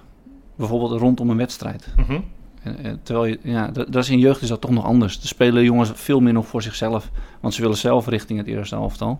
bijvoorbeeld 0.55 0.99
rondom 0.99 1.29
een 1.29 1.37
wedstrijd. 1.37 1.93
Mhm. 1.97 2.19
En, 2.63 2.77
eh, 2.83 2.91
terwijl 3.03 3.25
je, 3.25 3.39
ja, 3.43 3.67
dat, 3.67 3.91
dat 3.91 4.03
is 4.03 4.09
in 4.09 4.19
jeugd 4.19 4.41
is 4.41 4.47
dat 4.47 4.61
toch 4.61 4.71
nog 4.71 4.85
anders. 4.85 5.21
Er 5.21 5.27
spelen 5.27 5.63
jongens 5.63 5.91
veel 5.93 6.19
meer 6.19 6.33
nog 6.33 6.47
voor 6.47 6.61
zichzelf, 6.61 7.11
want 7.39 7.53
ze 7.53 7.61
willen 7.61 7.77
zelf 7.77 8.07
richting 8.07 8.39
het 8.39 8.47
eerste 8.47 8.75
elftal. 8.75 9.19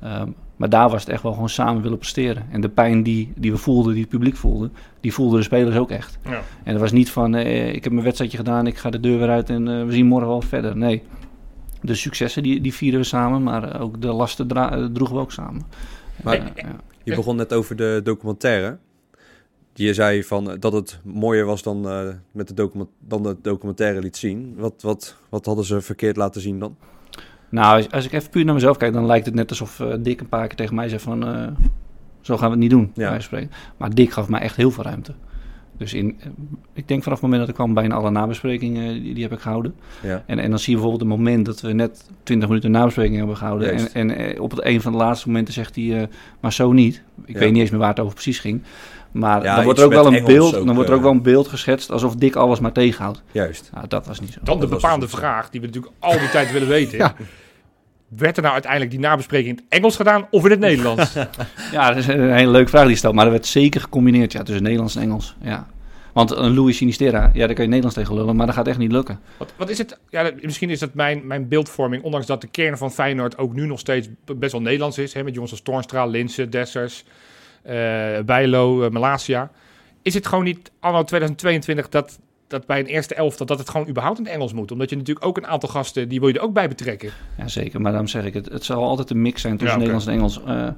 Ehm, 0.00 0.28
maar 0.56 0.68
daar 0.68 0.88
was 0.90 1.00
het 1.00 1.10
echt 1.10 1.22
wel 1.22 1.32
gewoon 1.32 1.48
samen 1.48 1.82
willen 1.82 1.98
presteren. 1.98 2.46
En 2.50 2.60
de 2.60 2.68
pijn 2.68 3.02
die, 3.02 3.32
die 3.36 3.50
we 3.50 3.56
voelden, 3.56 3.92
die 3.92 4.00
het 4.02 4.10
publiek 4.10 4.36
voelde, 4.36 4.70
die 5.00 5.12
voelden 5.12 5.38
de 5.38 5.44
spelers 5.44 5.76
ook 5.76 5.90
echt. 5.90 6.18
Ja. 6.24 6.30
En 6.62 6.72
het 6.72 6.80
was 6.80 6.92
niet 6.92 7.10
van, 7.10 7.34
eh, 7.34 7.74
ik 7.74 7.82
heb 7.84 7.92
mijn 7.92 8.04
wedstrijdje 8.04 8.36
gedaan, 8.38 8.66
ik 8.66 8.76
ga 8.78 8.90
de 8.90 9.00
deur 9.00 9.18
weer 9.18 9.28
uit 9.30 9.50
en 9.50 9.86
we 9.86 9.92
zien 9.92 10.06
morgen 10.06 10.28
wel 10.28 10.40
verder. 10.40 10.76
Nee, 10.76 11.02
de 11.82 11.94
successen 11.94 12.42
die, 12.42 12.60
die 12.60 12.74
vieren 12.74 13.00
we 13.00 13.06
samen, 13.06 13.42
maar 13.42 13.80
ook 13.80 14.00
de 14.00 14.12
lasten 14.12 14.46
dra- 14.46 14.88
droegen 14.92 15.16
we 15.16 15.22
ook 15.22 15.32
samen. 15.32 15.62
Maar 16.22 16.34
ja. 16.34 16.52
Je 17.08 17.16
begon 17.16 17.36
net 17.36 17.52
over 17.52 17.76
de 17.76 18.00
documentaire. 18.04 18.78
Je 19.74 19.94
zei 19.94 20.24
van, 20.24 20.50
eh, 20.50 20.56
dat 20.60 20.72
het 20.72 21.00
mooier 21.04 21.44
was 21.44 21.62
dan, 21.62 21.88
eh, 21.88 22.08
met 22.32 22.48
de 22.48 22.54
document, 22.54 22.88
dan 23.00 23.22
de 23.22 23.36
documentaire 23.42 24.00
liet 24.00 24.16
zien. 24.16 24.54
Wat, 24.56 24.82
wat, 24.82 25.16
wat 25.28 25.46
hadden 25.46 25.64
ze 25.64 25.80
verkeerd 25.80 26.16
laten 26.16 26.40
zien 26.40 26.58
dan? 26.58 26.76
Nou, 27.48 27.76
als, 27.76 27.90
als 27.90 28.04
ik 28.04 28.12
even 28.12 28.30
puur 28.30 28.44
naar 28.44 28.54
mezelf 28.54 28.76
kijk, 28.76 28.92
dan 28.92 29.06
lijkt 29.06 29.26
het 29.26 29.34
net 29.34 29.50
alsof 29.50 29.80
eh, 29.80 29.94
Dick 29.98 30.20
een 30.20 30.28
paar 30.28 30.46
keer 30.46 30.56
tegen 30.56 30.74
mij 30.74 30.88
zei 30.88 31.00
van... 31.00 31.22
zo 32.20 32.36
gaan 32.36 32.46
we 32.46 32.50
het 32.50 32.60
niet 32.60 32.70
doen, 32.70 32.90
Ja. 32.94 33.18
Maar 33.76 33.94
Dick 33.94 34.12
gaf 34.12 34.28
mij 34.28 34.40
echt 34.40 34.56
heel 34.56 34.70
veel 34.70 34.84
ruimte. 34.84 35.14
Dus 35.78 35.94
in, 35.94 36.16
eh, 36.20 36.26
ik 36.72 36.88
denk 36.88 37.02
vanaf 37.02 37.20
het 37.20 37.28
moment 37.28 37.40
dat 37.40 37.48
ik 37.48 37.54
kwam, 37.54 37.74
bijna 37.74 37.94
alle 37.94 38.10
nabesprekingen, 38.10 39.02
die, 39.02 39.14
die 39.14 39.22
heb 39.22 39.32
ik 39.32 39.40
gehouden. 39.40 39.74
Ja. 40.02 40.22
En, 40.26 40.38
en 40.38 40.50
dan 40.50 40.58
zie 40.58 40.74
je 40.74 40.80
bijvoorbeeld 40.80 41.10
een 41.10 41.16
moment 41.18 41.46
dat 41.46 41.60
we 41.60 41.72
net 41.72 42.10
20 42.22 42.48
minuten 42.48 42.70
nabespreking 42.70 43.16
hebben 43.16 43.36
gehouden. 43.36 43.70
En, 43.70 43.76
Juist. 43.78 43.94
en 43.94 44.16
eh, 44.16 44.40
op 44.40 44.50
het 44.50 44.64
een 44.64 44.80
van 44.80 44.92
de 44.92 44.98
laatste 44.98 45.26
momenten 45.28 45.54
zegt 45.54 45.74
hij, 45.74 46.00
eh, 46.00 46.06
maar 46.40 46.52
zo 46.52 46.72
niet. 46.72 47.02
Ik 47.24 47.34
Ja. 47.34 47.40
weet 47.40 47.52
niet 47.52 47.60
eens 47.60 47.70
meer 47.70 47.80
waar 47.80 47.88
het 47.88 48.00
over 48.00 48.12
precies 48.14 48.38
ging. 48.38 48.62
Maar 49.12 49.42
Ja, 49.42 49.54
dan 49.54 49.64
wordt 49.64 49.78
er 49.78 49.84
ook 49.84 49.92
wel 49.92 50.06
een 50.06 50.14
Engels 50.14 50.32
beeld, 50.32 50.54
ook, 50.56 50.66
dan 50.66 50.74
wordt 50.74 50.88
er 50.90 50.94
ook 50.94 51.00
eh. 51.00 51.06
wel 51.06 51.16
een 51.16 51.22
beeld 51.22 51.48
geschetst 51.48 51.90
alsof 51.90 52.14
Dick 52.16 52.36
alles 52.36 52.60
maar 52.60 52.72
tegenhoudt. 52.72 53.22
Juist. 53.32 53.70
Nou, 53.74 53.88
dat 53.88 54.06
was 54.06 54.20
niet 54.20 54.32
zo. 54.32 54.40
Dan 54.42 54.54
de 54.60 54.66
Dat 54.66 54.70
bepaalde 54.80 55.08
vraag 55.08 55.50
die 55.50 55.60
we 55.60 55.66
natuurlijk 55.66 55.94
al 55.98 56.18
die 56.18 56.30
tijd 56.30 56.52
willen 56.52 56.68
weten. 56.68 56.98
Werd 58.08 58.36
er 58.36 58.42
nou 58.42 58.54
uiteindelijk 58.54 58.90
die 58.90 59.00
nabespreking 59.00 59.48
in 59.48 59.54
het 59.54 59.64
Engels 59.68 59.96
gedaan 59.96 60.26
of 60.30 60.44
in 60.44 60.50
het 60.50 60.60
Nederlands? 60.60 61.12
Ja, 61.72 61.88
dat 61.88 61.96
is 61.96 62.06
een 62.06 62.32
hele 62.32 62.50
leuke 62.50 62.68
vraag 62.68 62.82
die 62.82 62.90
je 62.90 62.96
stelt. 62.96 63.14
Maar 63.14 63.24
er 63.24 63.30
werd 63.30 63.46
zeker 63.46 63.80
gecombineerd 63.80 64.32
ja, 64.32 64.42
tussen 64.42 64.62
Nederlands 64.62 64.96
en 64.96 65.02
Engels. 65.02 65.36
Ja. 65.40 65.66
Want 66.12 66.30
een 66.30 66.54
Louis 66.54 66.76
Sinistera, 66.76 67.30
ja, 67.32 67.46
daar 67.46 67.54
kan 67.54 67.64
je 67.64 67.70
Nederlands 67.70 67.96
tegen 67.96 68.14
lullen, 68.14 68.36
maar 68.36 68.46
dat 68.46 68.54
gaat 68.54 68.66
echt 68.66 68.78
niet 68.78 68.92
lukken. 68.92 69.20
Wat, 69.36 69.52
wat 69.56 69.68
is 69.68 69.78
het? 69.78 69.98
Ja, 70.10 70.30
misschien 70.40 70.70
is 70.70 70.78
dat 70.78 70.94
mijn, 70.94 71.26
mijn 71.26 71.48
beeldvorming, 71.48 72.02
ondanks 72.02 72.26
dat 72.26 72.40
de 72.40 72.46
kern 72.46 72.78
van 72.78 72.92
Feyenoord 72.92 73.38
ook 73.38 73.54
nu 73.54 73.66
nog 73.66 73.78
steeds 73.78 74.08
best 74.36 74.52
wel 74.52 74.60
Nederlands 74.60 74.98
is. 74.98 75.12
Hè, 75.12 75.22
met 75.22 75.34
jongens 75.34 75.52
als 75.52 75.62
Toornstra, 75.62 76.06
Linse, 76.06 76.48
Dessers, 76.48 77.04
eh 77.62 77.74
Bijlo, 78.24 78.90
Malasia. 78.90 79.50
Is 80.02 80.14
het 80.14 80.26
gewoon 80.26 80.44
niet 80.44 80.70
anno 80.80 81.04
2022 81.04 81.88
dat, 81.88 82.18
dat 82.48 82.66
bij 82.66 82.78
een 82.80 82.86
eerste 82.86 83.14
elftal 83.14 83.46
dat 83.46 83.58
het 83.58 83.68
gewoon 83.68 83.88
überhaupt 83.88 84.18
in 84.18 84.24
het 84.24 84.34
Engels 84.34 84.52
moet? 84.52 84.72
Omdat 84.72 84.90
je 84.90 84.96
natuurlijk 84.96 85.26
ook 85.26 85.36
een 85.36 85.46
aantal 85.46 85.68
gasten, 85.68 86.08
die 86.08 86.20
wil 86.20 86.28
je 86.28 86.34
er 86.34 86.40
ook 86.44 86.52
bij 86.52 86.68
betrekken. 86.68 87.10
Ja, 87.38 87.48
zeker. 87.48 87.80
Maar 87.80 87.90
daarom 87.90 88.08
zeg 88.08 88.24
ik 88.24 88.34
het. 88.34 88.48
Het 88.48 88.64
zal 88.64 88.84
altijd 88.84 89.10
een 89.10 89.22
mix 89.22 89.40
zijn 89.40 89.56
tussen 89.56 89.80
Ja. 89.80 89.84
Nederlands 89.86 90.06
en 90.06 90.12
Engels. 90.12 90.42
Eh, 90.44 90.68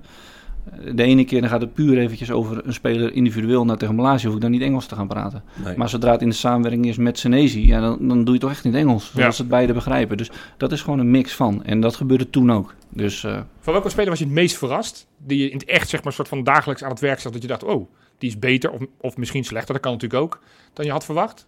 de 0.94 1.02
ene 1.02 1.24
keer 1.24 1.40
dan 1.40 1.50
gaat 1.50 1.60
het 1.60 1.74
puur 1.74 1.98
eventjes 1.98 2.30
over 2.30 2.66
een 2.66 2.72
speler 2.72 3.12
individueel 3.12 3.64
naar 3.64 3.76
tegen 3.76 3.94
Malaysia. 3.94 4.26
Hoef 4.26 4.36
ik 4.36 4.42
dan 4.42 4.50
niet 4.50 4.62
Engels 4.62 4.86
te 4.86 4.94
gaan 4.94 5.08
praten. 5.08 5.42
Nee. 5.64 5.76
Maar 5.76 5.88
zodra 5.88 6.10
het 6.12 6.22
in 6.22 6.28
de 6.28 6.34
samenwerking 6.34 6.86
is 6.86 6.96
met 6.96 7.18
Senezi, 7.18 7.66
ja, 7.66 7.80
dan, 7.80 7.98
dan 8.08 8.16
doe 8.16 8.24
je 8.24 8.30
het 8.32 8.40
toch 8.40 8.50
echt 8.50 8.64
in 8.64 8.70
het 8.72 8.80
Engels. 8.80 9.06
Zodat 9.06 9.22
Ja. 9.22 9.30
ze 9.30 9.40
het 9.40 9.50
beide 9.50 9.72
begrijpen. 9.72 10.16
Dus 10.16 10.30
dat 10.56 10.72
is 10.72 10.82
gewoon 10.82 10.98
een 10.98 11.10
mix 11.10 11.34
van. 11.34 11.64
En 11.64 11.80
dat 11.80 11.96
gebeurde 11.96 12.30
toen 12.30 12.52
ook. 12.52 12.74
Dus 12.88 13.24
eh, 13.24 13.40
Van 13.60 13.72
welke 13.72 13.88
speler 13.88 14.08
was 14.10 14.18
je 14.18 14.24
het 14.24 14.34
meest 14.34 14.56
verrast? 14.56 15.06
Die 15.18 15.38
je 15.38 15.50
in 15.50 15.58
het 15.58 15.66
echt 15.68 15.88
zeg 15.88 16.02
maar 16.04 16.12
soort 16.12 16.28
van 16.28 16.44
dagelijks 16.44 16.84
aan 16.84 16.90
het 16.90 17.00
werk 17.00 17.20
zat. 17.20 17.32
Dat 17.32 17.42
je 17.42 17.48
dacht, 17.48 17.64
oh, 17.64 17.90
die 18.18 18.28
is 18.28 18.38
beter 18.38 18.70
of, 18.70 18.80
of 19.00 19.16
misschien 19.16 19.44
slechter. 19.44 19.72
Dat 19.74 19.82
kan 19.82 19.92
natuurlijk 19.92 20.22
ook. 20.22 20.40
Dan 20.72 20.84
je 20.84 20.90
had 20.92 21.04
verwacht. 21.04 21.46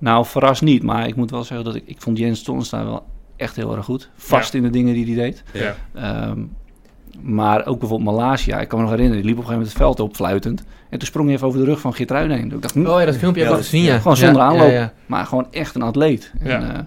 Nou, 0.00 0.26
verrast 0.26 0.62
niet. 0.62 0.82
Maar 0.82 1.06
ik 1.06 1.16
moet 1.16 1.30
wel 1.30 1.44
zeggen 1.44 1.66
dat 1.66 1.74
ik, 1.74 1.82
ik 1.86 2.00
vond 2.00 2.18
Jens 2.18 2.42
Tonnensta 2.42 2.84
wel 2.84 3.06
echt 3.36 3.56
heel 3.56 3.76
erg 3.76 3.84
goed. 3.84 4.10
Vast 4.16 4.54
in 4.54 4.62
de 4.62 4.70
dingen 4.70 4.94
die 4.94 5.04
hij 5.06 5.14
deed. 5.24 5.42
Ja. 5.52 5.74
Ehm, 5.94 6.40
maar 7.20 7.66
ook 7.66 7.78
bijvoorbeeld 7.78 8.10
Malasia. 8.16 8.60
Ik 8.60 8.68
kan 8.68 8.78
me 8.78 8.84
nog 8.84 8.92
herinneren, 8.94 9.22
die 9.22 9.30
liep 9.30 9.40
op 9.40 9.48
een 9.48 9.50
gegeven 9.50 9.74
moment 9.76 9.88
het 9.94 9.96
veld 9.98 10.08
op 10.08 10.16
fluitend. 10.16 10.64
En 10.90 10.98
toen 10.98 11.06
sprong 11.08 11.26
hij 11.26 11.34
even 11.36 11.46
over 11.46 11.58
de 11.60 11.64
rug 11.66 11.80
van 11.80 11.94
Geertruiden 11.94 12.36
heen. 12.36 12.52
Ik 12.52 12.62
dacht, 12.62 12.74
hm, 12.74 12.86
Oh 12.86 12.98
ja, 13.00 13.04
dat 13.06 13.16
filmpje 13.16 13.42
heb 13.42 13.50
ik 13.52 13.56
gezien, 13.58 13.82
ja. 13.82 13.98
Gewoon 13.98 14.16
zonder 14.16 14.42
Ja, 14.42 14.48
aanloop. 14.48 14.66
ja, 14.68 14.72
ja. 14.74 14.92
Maar 15.06 15.26
gewoon 15.26 15.46
echt 15.50 15.74
een 15.74 15.82
atleet. 15.82 16.32
En, 16.40 16.50
eh, 16.74 16.78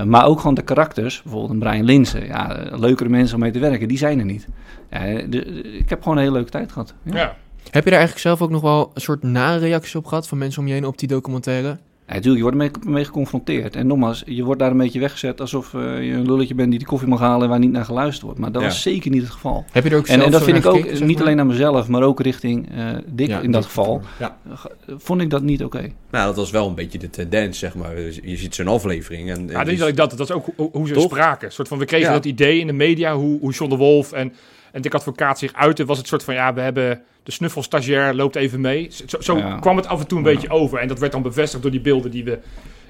eh, 0.00 0.04
maar 0.06 0.26
ook 0.26 0.38
gewoon 0.40 0.54
de 0.54 0.62
karakters. 0.62 1.22
Bijvoorbeeld 1.22 1.52
een 1.52 1.58
Brian 1.58 1.84
Linsen. 1.84 2.26
Ja, 2.26 2.56
eh, 2.56 2.78
leukere 2.78 3.08
mensen 3.08 3.34
om 3.34 3.40
mee 3.40 3.50
te 3.50 3.58
werken. 3.58 3.88
Die 3.88 3.98
zijn 3.98 4.18
er 4.18 4.24
niet. 4.24 4.46
Ja, 4.90 5.00
de- 5.04 5.28
de- 5.28 5.62
ik 5.78 5.88
heb 5.88 6.02
gewoon 6.02 6.16
een 6.16 6.22
hele 6.22 6.34
leuke 6.34 6.50
tijd 6.50 6.72
gehad. 6.72 6.94
Ja. 7.02 7.16
Ja. 7.16 7.36
Heb 7.70 7.84
je 7.84 7.90
daar 7.90 7.98
eigenlijk 7.98 8.18
zelf 8.18 8.42
ook 8.42 8.50
nog 8.50 8.60
wel 8.62 8.90
een 8.94 9.00
soort 9.00 9.22
nare 9.22 9.58
reacties 9.58 9.94
op 9.94 10.06
gehad 10.06 10.28
van 10.28 10.38
mensen 10.38 10.60
om 10.62 10.66
je 10.68 10.74
heen 10.74 10.86
op 10.86 10.98
die 10.98 11.08
documentaire? 11.08 11.78
Ja, 12.08 12.14
natuurlijk, 12.14 12.44
je 12.44 12.50
wordt 12.50 12.72
ermee 12.82 12.94
mee 12.94 13.04
geconfronteerd. 13.04 13.76
En 13.76 13.86
nogmaals, 13.86 14.22
je 14.26 14.44
wordt 14.44 14.60
daar 14.60 14.70
een 14.70 14.76
beetje 14.76 15.00
weggezet 15.00 15.40
alsof 15.40 15.74
eh, 15.74 15.80
je 15.80 16.12
een 16.12 16.26
lulletje 16.26 16.54
bent 16.54 16.70
die 16.70 16.78
de 16.78 16.84
koffie 16.84 17.08
mag 17.08 17.18
halen 17.20 17.42
en 17.42 17.48
waar 17.48 17.58
niet 17.58 17.70
naar 17.72 17.84
geluisterd 17.84 18.22
wordt. 18.22 18.38
Maar 18.38 18.52
dat 18.52 18.62
Ja. 18.62 18.68
was 18.68 18.82
zeker 18.82 19.10
niet 19.10 19.22
het 19.22 19.30
geval. 19.30 19.64
Heb 19.72 19.84
je 19.84 19.90
er 19.90 19.96
ook 19.96 20.06
En, 20.06 20.12
zelf 20.12 20.24
en 20.24 20.30
dat 20.30 20.42
vind 20.42 20.56
ik 20.56 20.64
naar 20.64 20.72
ook, 20.72 20.90
niet 21.00 21.00
maar? 21.12 21.20
alleen 21.20 21.36
naar 21.36 21.46
mezelf, 21.46 21.88
maar 21.88 22.02
ook 22.02 22.20
richting 22.20 22.68
eh 22.76 22.86
Dick 23.06 23.28
Ja, 23.28 23.40
in 23.40 23.50
dat 23.50 23.64
geval. 23.64 24.02
Ja. 24.18 24.36
eh, 24.50 24.94
Vond 24.96 25.20
ik 25.20 25.30
dat 25.30 25.42
niet 25.42 25.64
oké. 25.64 25.78
Nou, 26.10 26.26
dat 26.26 26.36
was 26.36 26.50
wel 26.50 26.68
een 26.68 26.74
beetje 26.74 26.98
de 26.98 27.10
tendens, 27.10 27.58
zeg 27.58 27.74
maar. 27.74 28.00
Je 28.00 28.36
ziet 28.36 28.54
zo'n 28.54 28.68
aflevering. 28.68 29.30
En, 29.30 29.36
en 29.36 29.46
Ja, 29.48 29.64
dat 29.64 29.88
ik 29.88 29.96
dat, 29.96 30.10
dat 30.10 30.20
is 30.20 30.32
ook 30.32 30.46
hoe, 30.56 30.68
hoe 30.72 30.86
ze 30.88 30.94
Toch? 30.94 31.04
spraken. 31.04 31.46
Een 31.46 31.52
soort 31.52 31.68
van, 31.68 31.78
we 31.78 31.84
kregen 31.84 32.06
Ja. 32.06 32.12
dat 32.12 32.24
idee 32.24 32.58
in 32.60 32.66
de 32.66 32.72
media, 32.72 33.16
hoe, 33.16 33.40
hoe 33.40 33.52
John 33.52 33.70
de 33.70 33.76
Wolf 33.76 34.12
en, 34.12 34.32
en 34.74 34.82
Dick 34.82 34.94
Advocaat 34.94 35.38
zich 35.38 35.52
uiten. 35.52 35.86
Was 35.86 35.98
het 35.98 36.06
soort 36.06 36.24
van, 36.24 36.34
ja, 36.34 36.54
we 36.54 36.60
hebben 36.60 37.00
de 37.22 37.32
snuffelstagiair 37.32 38.14
loopt 38.14 38.36
even 38.36 38.60
mee. 38.60 38.88
Zo, 39.06 39.20
zo 39.20 39.36
Ja. 39.36 39.58
kwam 39.58 39.76
het 39.76 39.86
af 39.86 40.00
en 40.00 40.06
toe 40.06 40.18
een 40.18 40.24
Ja. 40.24 40.30
beetje 40.32 40.48
over. 40.50 40.78
En 40.78 40.88
dat 40.88 40.98
werd 40.98 41.12
dan 41.12 41.22
bevestigd 41.22 41.62
door 41.62 41.70
die 41.72 41.80
beelden 41.80 42.10
die 42.10 42.24
we 42.24 42.30
in 42.30 42.38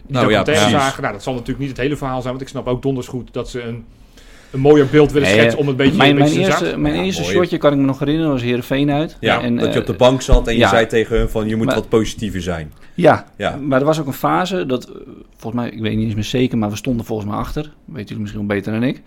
die 0.07 0.17
Nou 0.17 0.31
ja, 0.31 0.45
zagen. 0.69 1.03
Nou, 1.03 1.13
dat 1.15 1.23
zal 1.23 1.33
natuurlijk 1.33 1.59
niet 1.61 1.69
het 1.69 1.79
hele 1.79 1.97
verhaal 1.97 2.21
zijn, 2.21 2.29
want 2.33 2.41
ik 2.45 2.49
snap 2.49 2.67
ook 2.67 2.83
donders 2.83 3.07
goed 3.07 3.33
dat 3.33 3.49
ze 3.51 3.63
een, 3.63 3.85
een 4.51 4.61
mooier 4.61 4.87
beeld 4.87 5.13
willen 5.13 5.29
Nee, 5.29 5.39
schetsen 5.39 5.61
om 5.61 5.69
een 5.69 5.77
beetje, 5.77 5.97
Mijn, 5.97 6.11
een 6.11 6.17
mijn 6.17 6.29
beetje 6.31 6.45
eerste, 6.47 6.77
mijn 6.77 6.95
Ja, 6.95 7.03
eerste 7.03 7.23
mooi. 7.23 7.35
shotje 7.35 7.59
kan 7.59 7.73
ik 7.73 7.79
me 7.79 7.85
nog 7.85 7.99
herinneren, 7.99 8.31
was 8.33 8.43
Heerenveen 8.43 8.91
uit. 8.91 9.17
ja, 9.21 9.41
en, 9.41 9.57
dat 9.57 9.67
je 9.67 9.73
eh, 9.73 9.81
op 9.81 9.87
de 9.87 9.93
bank 9.93 10.23
zat 10.23 10.49
en 10.49 10.57
je 10.57 10.67
zei 10.69 10.87
tegen 10.87 11.17
hun 11.19 11.29
van... 11.29 11.49
je 11.49 11.57
moet 11.57 11.67
Maar- 11.67 11.75
wat 11.75 11.89
positiever 11.89 12.43
zijn. 12.43 12.73
Ja, 12.95 13.27
Ja. 13.37 13.57
maar 13.57 13.81
er 13.81 13.87
was 13.87 14.01
ook 14.01 14.07
een 14.07 14.13
fase 14.13 14.67
dat, 14.67 14.85
eh, 14.89 14.95
volgens 15.37 15.63
mij, 15.63 15.71
ik 15.71 15.81
weet 15.81 15.97
niet 15.97 16.05
eens 16.07 16.15
meer 16.15 16.25
zeker, 16.25 16.59
maar 16.59 16.71
we 16.71 16.77
stonden 16.77 17.07
volgens 17.07 17.29
mij 17.29 17.39
achter. 17.39 17.73
Weet 17.85 18.09
jullie 18.09 18.23
misschien 18.23 18.47
wel 18.47 18.57
beter 18.57 18.73
dan 18.73 18.83
ik. 18.83 19.03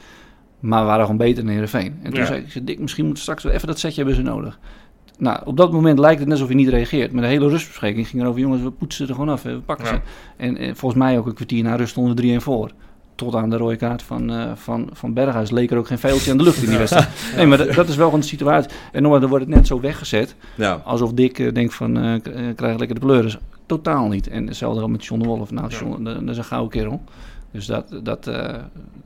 Maar 0.59 0.79
we 0.79 0.85
waren 0.85 1.01
gewoon 1.01 1.17
beter 1.17 1.43
dan 1.43 1.51
Heerenveen. 1.51 1.95
En 2.03 2.09
toen 2.11 2.19
Ja. 2.19 2.25
zei 2.25 2.43
ik, 2.53 2.67
Dick, 2.67 2.79
misschien 2.79 3.05
moet 3.05 3.19
straks 3.19 3.43
wel 3.43 3.53
even 3.53 3.67
dat 3.67 3.79
setje 3.79 3.97
hebben 3.97 4.15
ze 4.15 4.21
nodig. 4.21 4.59
Nou, 5.19 5.39
op 5.45 5.57
dat 5.57 5.71
moment 5.71 5.99
lijkt 5.99 6.19
het 6.19 6.23
net 6.27 6.37
alsof 6.37 6.47
hij 6.53 6.57
niet 6.63 6.69
reageert. 6.69 7.11
Maar 7.11 7.21
de 7.21 7.27
hele 7.27 7.49
rustbespreking 7.49 8.07
ging 8.07 8.21
erover, 8.21 8.41
jongens, 8.41 8.61
we 8.61 8.71
poetsen 8.71 9.07
er 9.07 9.13
gewoon 9.13 9.29
af, 9.29 9.43
hè, 9.43 9.53
we 9.53 9.59
pakken 9.61 9.85
Ja. 9.85 9.91
ze. 9.91 9.99
En, 10.37 10.57
eh, 10.57 10.71
volgens 10.73 11.01
mij 11.01 11.17
ook 11.17 11.25
een 11.25 11.33
kwartier 11.33 11.63
na 11.63 11.75
rust 11.75 11.89
stonden 11.89 12.15
we 12.15 12.21
3-1 12.21 12.41
voor. 12.41 12.71
Tot 13.15 13.35
aan 13.35 13.49
de 13.49 13.57
rode 13.57 13.75
kaart 13.75 14.01
van, 14.01 14.31
eh, 14.31 14.51
van, 14.55 14.89
van 14.93 15.13
Berghuis 15.13 15.51
leek 15.51 15.71
er 15.71 15.77
ook 15.77 15.87
geen 15.87 15.97
veeltje 15.99 16.31
aan 16.31 16.37
de 16.37 16.43
lucht 16.43 16.61
in 16.63 16.69
die 16.69 16.77
wedstrijd. 16.77 17.07
Nee, 17.35 17.45
maar 17.45 17.57
dat, 17.57 17.73
dat 17.73 17.87
is 17.89 17.95
wel 17.95 18.05
gewoon 18.05 18.19
de 18.21 18.25
situatie. 18.27 18.71
En 18.91 19.01
nogmaals, 19.01 19.21
dan 19.21 19.29
wordt 19.29 19.45
het 19.45 19.55
net 19.55 19.67
zo 19.67 19.79
weggezet. 19.79 20.35
Alsof 20.83 21.13
Dick 21.13 21.39
eh, 21.39 21.53
denkt 21.53 21.73
van, 21.73 21.93
k- 22.23 22.27
eh, 22.27 22.41
krijg 22.55 22.77
lekker 22.77 22.99
de 22.99 23.05
pleuris. 23.05 23.37
Totaal 23.65 24.07
niet. 24.07 24.27
En 24.27 24.47
hetzelfde 24.47 24.81
ook 24.81 24.89
met 24.89 25.05
John 25.05 25.21
de 25.21 25.27
Wolf. 25.27 25.51
Nou. 25.51 25.67
John, 25.69 26.03
dat 26.03 26.21
is 26.29 26.37
een 26.37 26.43
gouden 26.43 26.71
kerel. 26.71 27.01
Dus 27.57 27.65
dat, 27.65 27.85
dat, 28.03 28.27
eh, 28.27 28.55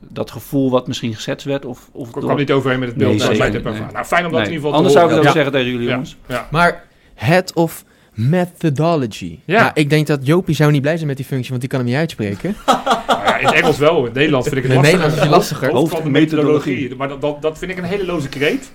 dat 0.08 0.30
gevoel 0.30 0.70
wat 0.70 0.86
misschien 0.86 1.14
geschetst 1.14 1.46
werd... 1.46 1.64
Of, 1.64 1.88
of 1.92 2.08
Ik 2.08 2.14
kwam 2.14 2.36
niet 2.36 2.52
overheen 2.52 2.78
met 2.78 2.88
het 2.88 2.98
beeld. 2.98 3.18
Nee, 3.18 3.28
het 3.28 3.36
zeker, 3.36 3.72
nee. 3.72 3.80
Nou, 3.92 4.04
fijn 4.04 4.24
om 4.26 4.30
dat 4.32 4.40
Nee, 4.40 4.48
in 4.48 4.54
ieder 4.54 4.54
geval 4.54 4.72
Anders 4.72 4.92
te 4.94 4.98
zou 5.00 5.10
ik 5.12 5.22
het 5.22 5.32
zeggen 5.32 5.52
tegen 5.52 5.70
jullie 5.70 5.86
Ja. 5.86 5.92
jongens. 5.92 6.16
Ja. 6.26 6.48
Maar 6.50 6.84
head 7.14 7.52
of 7.52 7.84
methodology. 8.14 9.38
Ja. 9.44 9.58
Ja. 9.58 9.74
ik 9.74 9.90
denk 9.90 10.06
dat 10.06 10.26
Jopie 10.26 10.54
zou 10.54 10.70
niet 10.70 10.80
blij 10.82 10.94
zijn 10.96 11.06
met 11.06 11.16
die 11.16 11.26
functie, 11.26 11.48
want 11.48 11.60
die 11.60 11.70
kan 11.70 11.78
hem 11.78 11.88
niet 11.88 11.98
uitspreken. 11.98 12.56
Nou 13.06 13.24
ja, 13.24 13.38
in 13.38 13.46
het 13.46 13.54
Engels 13.54 13.78
wel, 13.78 13.98
in 13.98 14.04
het 14.04 14.14
Nederlands 14.14 14.48
vind 14.48 14.64
ik 14.64 14.70
het 14.70 14.72
In 14.72 14.78
het 14.78 14.92
lastiger. 14.92 15.10
Nederlands 15.10 15.16
is 15.16 15.22
het 15.22 15.30
lastiger. 15.30 15.70
Hoofd 15.70 15.90
van 15.92 15.98
de 16.02 16.04
Hoofdmethodologie. 16.04 16.72
methodologie. 16.72 16.96
Maar 16.96 17.08
dat, 17.08 17.20
dat, 17.20 17.42
dat 17.42 17.58
vind 17.58 17.70
ik 17.70 17.76
een 17.78 17.84
hele 17.84 18.04
loze 18.04 18.28
kreet. 18.28 18.72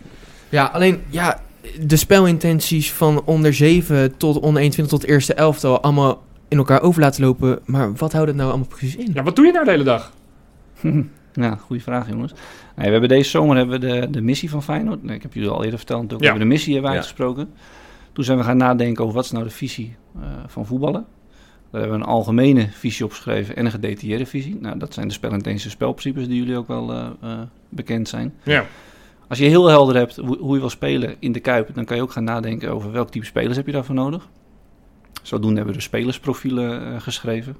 Ja, 0.50 0.66
alleen 0.66 1.02
ja, 1.10 1.42
de 1.82 1.96
spelintenties 1.96 2.92
van 2.92 3.22
onder 3.26 3.54
7 3.54 4.18
tot 4.18 4.40
onder 4.40 4.62
21 4.62 5.00
tot 5.00 5.10
eerste 5.10 5.34
elftal 5.34 5.82
allemaal 5.82 6.24
in 6.48 6.58
elkaar 6.58 6.82
over 6.82 7.02
laten 7.02 7.24
lopen. 7.24 7.60
Maar 7.66 7.94
wat 7.94 8.12
houdt 8.14 8.28
het 8.28 8.38
nou 8.38 8.50
allemaal 8.50 8.68
precies 8.68 8.96
in? 8.96 9.12
Ja, 9.14 9.24
wat 9.24 9.36
doe 9.36 9.46
je 9.46 9.52
nou 9.52 9.66
de 9.66 9.72
hele 9.72 9.84
dag? 9.84 10.12
Ja, 11.34 11.56
goede 11.56 11.82
vraag 11.82 12.10
jongens. 12.10 12.32
Nee, 12.76 12.86
we 12.86 12.92
hebben 12.92 13.10
deze 13.10 13.30
zomer 13.30 13.56
hebben 13.58 13.80
we 13.80 13.88
de, 13.88 14.10
de 14.10 14.22
missie 14.22 14.50
van 14.50 14.64
Feyenoord. 14.64 15.04
Nee, 15.04 15.16
ik 15.16 15.22
heb 15.22 15.34
jullie 15.34 15.50
al 15.50 15.64
eerder 15.64 15.78
verteld 15.78 16.02
natuurlijk. 16.02 16.30
Ja. 16.30 16.34
We 16.34 16.38
hebben 16.40 16.48
de 16.50 16.54
missie 16.54 16.74
hebben 16.74 16.92
we 16.92 16.98
Ja. 16.98 17.04
uitgesproken. 17.04 17.50
Toen 18.14 18.24
zijn 18.24 18.38
we 18.38 18.44
gaan 18.44 18.58
nadenken 18.58 19.04
over 19.04 19.16
wat 19.16 19.26
is 19.26 19.32
nou 19.32 19.44
de 19.44 19.50
visie 19.50 19.96
eh, 20.16 20.22
van 20.48 20.66
voetballen. 20.66 21.06
Daar 21.72 21.82
hebben 21.82 22.00
we 22.00 22.04
een 22.06 22.10
algemene 22.12 22.68
visie 22.72 23.06
opgeschreven 23.06 23.56
en 23.56 23.66
een 23.66 23.72
gedetailleerde 23.72 24.26
visie. 24.26 24.58
Nou, 24.62 24.78
dat 24.80 24.94
zijn 24.94 25.08
de 25.08 25.14
spelintensieve 25.14 25.70
spelprincipes 25.70 26.28
die 26.28 26.38
jullie 26.38 26.58
ook 26.58 26.68
wel 26.68 26.92
eh, 26.94 27.08
eh, 27.22 27.40
bekend 27.70 28.08
zijn. 28.10 28.34
Ja. 28.44 28.66
Als 29.28 29.38
je 29.40 29.46
heel 29.46 29.68
helder 29.68 29.96
hebt 29.96 30.16
hoe, 30.16 30.38
hoe 30.38 30.54
je 30.54 30.60
wil 30.60 30.70
spelen 30.70 31.16
in 31.20 31.32
de 31.32 31.40
Kuip, 31.40 31.70
dan 31.74 31.86
kan 31.86 31.96
je 31.96 32.02
ook 32.04 32.12
gaan 32.12 32.24
nadenken 32.24 32.72
over 32.72 32.92
welk 32.92 33.10
type 33.10 33.26
spelers 33.26 33.56
heb 33.58 33.66
je 33.66 33.72
daarvoor 33.72 33.96
nodig. 33.96 34.28
Zodoende 35.28 35.56
hebben 35.56 35.74
we 35.74 35.80
de 35.80 35.86
spelersprofielen 35.86 36.94
eh, 36.94 37.02
geschreven. 37.02 37.56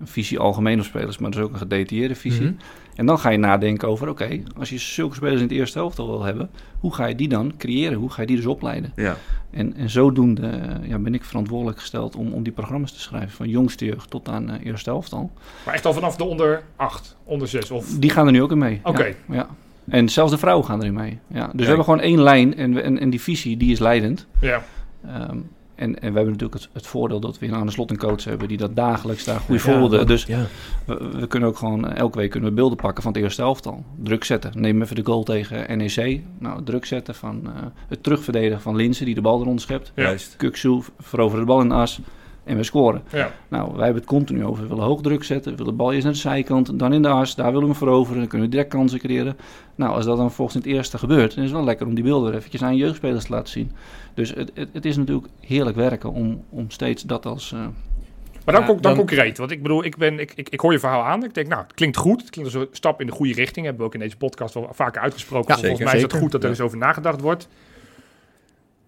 Een 0.00 0.06
visie 0.06 0.38
algemeen 0.38 0.78
op 0.78 0.84
spelers, 0.84 1.18
maar 1.18 1.30
dus 1.30 1.40
ook 1.40 1.52
een 1.52 1.58
gedetailleerde 1.58 2.14
visie. 2.14 2.44
Mhm. 2.44 2.54
En 2.94 3.06
dan 3.06 3.18
ga 3.18 3.28
je 3.30 3.38
nadenken 3.38 3.88
over, 3.88 4.08
oké, 4.08 4.42
als 4.58 4.70
je 4.70 4.78
zulke 4.78 5.14
spelers 5.14 5.40
in 5.40 5.46
het 5.46 5.56
eerste 5.56 5.78
helft 5.78 5.98
al 5.98 6.06
wil 6.06 6.22
hebben, 6.22 6.50
hoe 6.80 6.94
ga 6.94 7.06
je 7.06 7.14
die 7.14 7.28
dan 7.28 7.56
creëren? 7.56 7.98
Hoe 7.98 8.10
ga 8.10 8.20
je 8.20 8.26
die 8.26 8.36
dus 8.36 8.46
opleiden? 8.46 8.92
Ja. 8.96 9.16
En, 9.50 9.74
en 9.74 9.90
zodoende 9.90 10.48
eh, 10.48 10.88
ja, 10.88 10.98
ben 10.98 11.14
ik 11.14 11.24
verantwoordelijk 11.24 11.78
gesteld 11.78 12.16
om, 12.16 12.32
om 12.32 12.42
die 12.42 12.52
programma's 12.52 12.92
te 12.92 13.00
schrijven, 13.00 13.30
van 13.30 13.48
jongste 13.48 13.84
jeugd 13.84 14.10
tot 14.10 14.28
aan 14.28 14.50
eh, 14.50 14.66
eerste 14.66 14.90
helft 14.90 15.12
al. 15.12 15.30
Maar 15.64 15.74
echt 15.74 15.86
al 15.86 15.92
vanaf 15.92 16.16
de 16.16 16.24
onder 16.24 16.62
8, 16.76 17.16
onder 17.24 17.48
6 17.48 17.70
of... 17.70 17.86
Die 17.98 18.10
gaan 18.10 18.26
er 18.26 18.32
nu 18.32 18.42
ook 18.42 18.50
in 18.50 18.58
mee. 18.58 18.80
Oké. 18.82 19.04
Ja, 19.04 19.14
ja. 19.28 19.48
En 19.88 20.08
zelfs 20.08 20.30
de 20.30 20.38
vrouwen 20.38 20.66
gaan 20.66 20.80
erin 20.80 20.94
mee. 20.94 21.18
Ja. 21.26 21.46
Dus 21.46 21.60
we 21.60 21.66
hebben 21.66 21.84
gewoon 21.84 22.00
één 22.00 22.22
lijn 22.22 22.56
en, 22.56 22.82
en, 22.82 22.98
en 22.98 23.10
die 23.10 23.20
visie 23.20 23.56
die 23.56 23.72
is 23.72 23.78
leidend. 23.78 24.26
Ja. 24.40 24.62
Ehm, 25.04 25.38
En, 25.78 25.94
en 25.94 26.08
we 26.12 26.16
hebben 26.16 26.32
natuurlijk 26.32 26.54
het, 26.60 26.68
het 26.72 26.86
voordeel 26.86 27.20
dat 27.20 27.38
we 27.38 27.46
in 27.46 27.54
Arne 27.54 27.70
Slot 27.70 27.90
een 27.90 27.98
coach 27.98 28.24
hebben 28.24 28.48
die 28.48 28.56
dat 28.56 28.76
dagelijks 28.76 29.24
daar 29.24 29.40
goede 29.40 29.62
Ja, 29.64 29.70
voorbeelden. 29.70 30.06
Dus 30.06 30.24
Ja. 30.24 30.46
we, 30.84 31.10
we 31.18 31.26
kunnen 31.26 31.48
ook 31.48 31.56
gewoon 31.56 31.88
eh, 31.88 31.96
elke 31.98 32.18
week 32.18 32.30
kunnen 32.30 32.48
we 32.48 32.54
beelden 32.54 32.76
pakken 32.76 33.02
van 33.02 33.12
het 33.12 33.22
eerste 33.22 33.42
elftal. 33.42 33.84
Druk 33.96 34.24
zetten. 34.24 34.50
Neem 34.54 34.82
even 34.82 34.96
de 34.96 35.04
goal 35.04 35.22
tegen 35.22 35.78
NEC. 35.78 36.20
Nou, 36.38 36.62
druk 36.64 36.84
zetten 36.84 37.14
van 37.14 37.40
eh, 37.46 37.52
het 37.88 38.02
terugverdedigen 38.02 38.60
van 38.60 38.76
Linsen 38.76 39.04
die 39.06 39.14
de 39.14 39.20
bal 39.20 39.40
eronder 39.40 39.60
schept. 39.62 39.92
Ja. 39.94 40.02
Juist. 40.02 40.36
Kuksu 40.36 40.80
veroveren 40.98 41.40
de 41.40 41.50
bal 41.50 41.60
in 41.60 41.68
de 41.68 41.74
as 41.74 42.00
en 42.48 42.56
we 42.56 42.62
scoren. 42.62 43.02
Ja. 43.12 43.32
Nou, 43.48 43.66
wij 43.74 43.84
hebben 43.84 44.02
het 44.02 44.10
continu 44.10 44.44
over. 44.44 44.62
We 44.62 44.68
willen 44.68 44.84
hoog 44.84 45.00
druk 45.00 45.24
zetten. 45.24 45.50
We 45.50 45.56
willen 45.56 45.72
de 45.72 45.78
bal 45.78 45.92
eerst 45.92 46.04
naar 46.04 46.12
de 46.12 46.18
zijkant, 46.18 46.78
dan 46.78 46.92
in 46.92 47.02
de 47.02 47.08
as. 47.08 47.34
Daar 47.34 47.52
willen 47.52 47.68
we 47.68 47.74
veroveren. 47.74 48.18
Dan 48.18 48.28
kunnen 48.28 48.46
we 48.48 48.52
direct 48.54 48.72
kansen 48.72 48.98
creëren. 48.98 49.36
Nou, 49.74 49.92
als 49.94 50.04
dat 50.04 50.16
dan 50.16 50.32
volgens 50.32 50.56
het 50.56 50.66
eerste 50.66 50.98
gebeurt, 50.98 51.34
dan 51.34 51.44
is 51.44 51.50
het 51.50 51.58
wel 51.58 51.64
lekker 51.66 51.86
om 51.86 51.94
die 51.94 52.04
beelden 52.04 52.34
eventjes 52.34 52.62
aan 52.62 52.76
jeugdspelers 52.76 53.24
te 53.24 53.32
laten 53.32 53.48
zien. 53.52 53.72
Dus 54.14 54.34
het, 54.34 54.50
het, 54.54 54.68
het 54.72 54.84
is 54.84 54.96
natuurlijk 54.96 55.26
heerlijk 55.40 55.76
werken 55.76 56.12
om, 56.12 56.44
om 56.50 56.70
steeds 56.70 57.02
dat 57.02 57.26
als... 57.26 57.52
eh, 57.52 57.58
Maar 57.58 58.54
dan, 58.54 58.60
Ja, 58.60 58.66
dan, 58.66 58.80
dan- 58.80 58.96
concreet. 58.96 59.38
Want 59.38 59.50
ik 59.50 59.62
bedoel, 59.62 59.84
ik, 59.84 59.96
ben, 59.96 60.18
ik, 60.18 60.32
ik, 60.34 60.48
ik 60.48 60.60
hoor 60.60 60.72
je 60.72 60.78
verhaal 60.78 61.02
aan. 61.04 61.24
Ik 61.24 61.34
denk, 61.34 61.48
nou, 61.48 61.62
het 61.62 61.74
klinkt 61.74 61.96
goed. 61.96 62.20
Het 62.20 62.30
klinkt 62.30 62.54
als 62.54 62.62
een 62.62 62.68
stap 62.72 63.00
in 63.00 63.06
de 63.06 63.12
goede 63.12 63.32
richting. 63.34 63.64
Hebben 63.66 63.82
we 63.82 63.88
ook 63.88 63.94
in 63.94 64.00
deze 64.00 64.16
podcast 64.16 64.54
wel 64.54 64.68
vaker 64.72 65.00
uitgesproken. 65.02 65.48
Ja, 65.48 65.54
Volgens 65.60 65.70
zeker. 65.78 65.84
mij 65.94 65.96
is 66.04 66.12
het 66.12 66.22
goed 66.22 66.32
dat 66.32 66.40
er 66.42 66.48
Ja. 66.48 66.54
eens 66.54 66.64
over 66.64 66.78
nagedacht 66.78 67.20
wordt. 67.20 67.48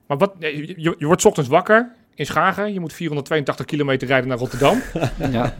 Maar 0.06 0.18
wat, 0.18 0.38
nee, 0.38 0.66
je, 0.80 0.94
je 0.98 1.06
wordt 1.06 1.22
's 1.22 1.24
ochtends 1.24 1.48
wakker 1.48 1.92
in 2.20 2.26
Schagen. 2.26 2.72
Je 2.72 2.80
moet 2.80 2.92
482 2.92 3.66
kilometer 3.66 4.08
rijden 4.08 4.28
naar 4.28 4.38
Rotterdam. 4.38 4.82
ja, 5.30 5.54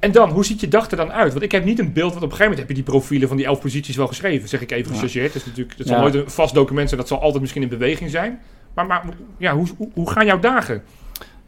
En 0.00 0.12
dan, 0.12 0.30
hoe 0.30 0.44
ziet 0.44 0.60
je 0.60 0.68
dag 0.68 0.90
er 0.90 0.96
dan 0.96 1.12
uit? 1.12 1.32
Want 1.32 1.44
ik 1.44 1.52
heb 1.52 1.64
niet 1.64 1.78
een 1.78 1.92
beeld, 1.92 2.12
want 2.12 2.24
op 2.24 2.30
een 2.30 2.36
gegeven 2.36 2.50
moment 2.50 2.58
heb 2.58 2.68
je 2.68 2.74
die 2.82 2.92
profielen 2.92 3.28
van 3.28 3.36
die 3.36 3.46
elf 3.46 3.60
posities 3.60 3.96
wel 3.96 4.06
geschreven. 4.06 4.48
Zeg 4.48 4.60
ik 4.60 4.70
even 4.70 4.86
Ja. 4.86 4.92
gechargeerd. 4.92 5.32
Dat 5.32 5.42
is 5.42 5.48
natuurlijk, 5.48 5.76
dat 5.78 5.86
Ja. 5.86 5.92
zal 5.92 6.02
nooit 6.02 6.14
een 6.14 6.30
vast 6.30 6.54
document 6.54 6.88
zijn. 6.88 7.00
Dat 7.00 7.08
zal 7.08 7.20
altijd 7.20 7.40
misschien 7.40 7.62
in 7.62 7.68
beweging 7.68 8.10
zijn. 8.10 8.40
Maar, 8.74 8.86
maar 8.86 9.02
ja, 9.38 9.54
hoe, 9.54 9.66
hoe, 9.76 9.88
hoe 9.94 10.10
gaan 10.10 10.26
jouw 10.26 10.38
dagen? 10.38 10.82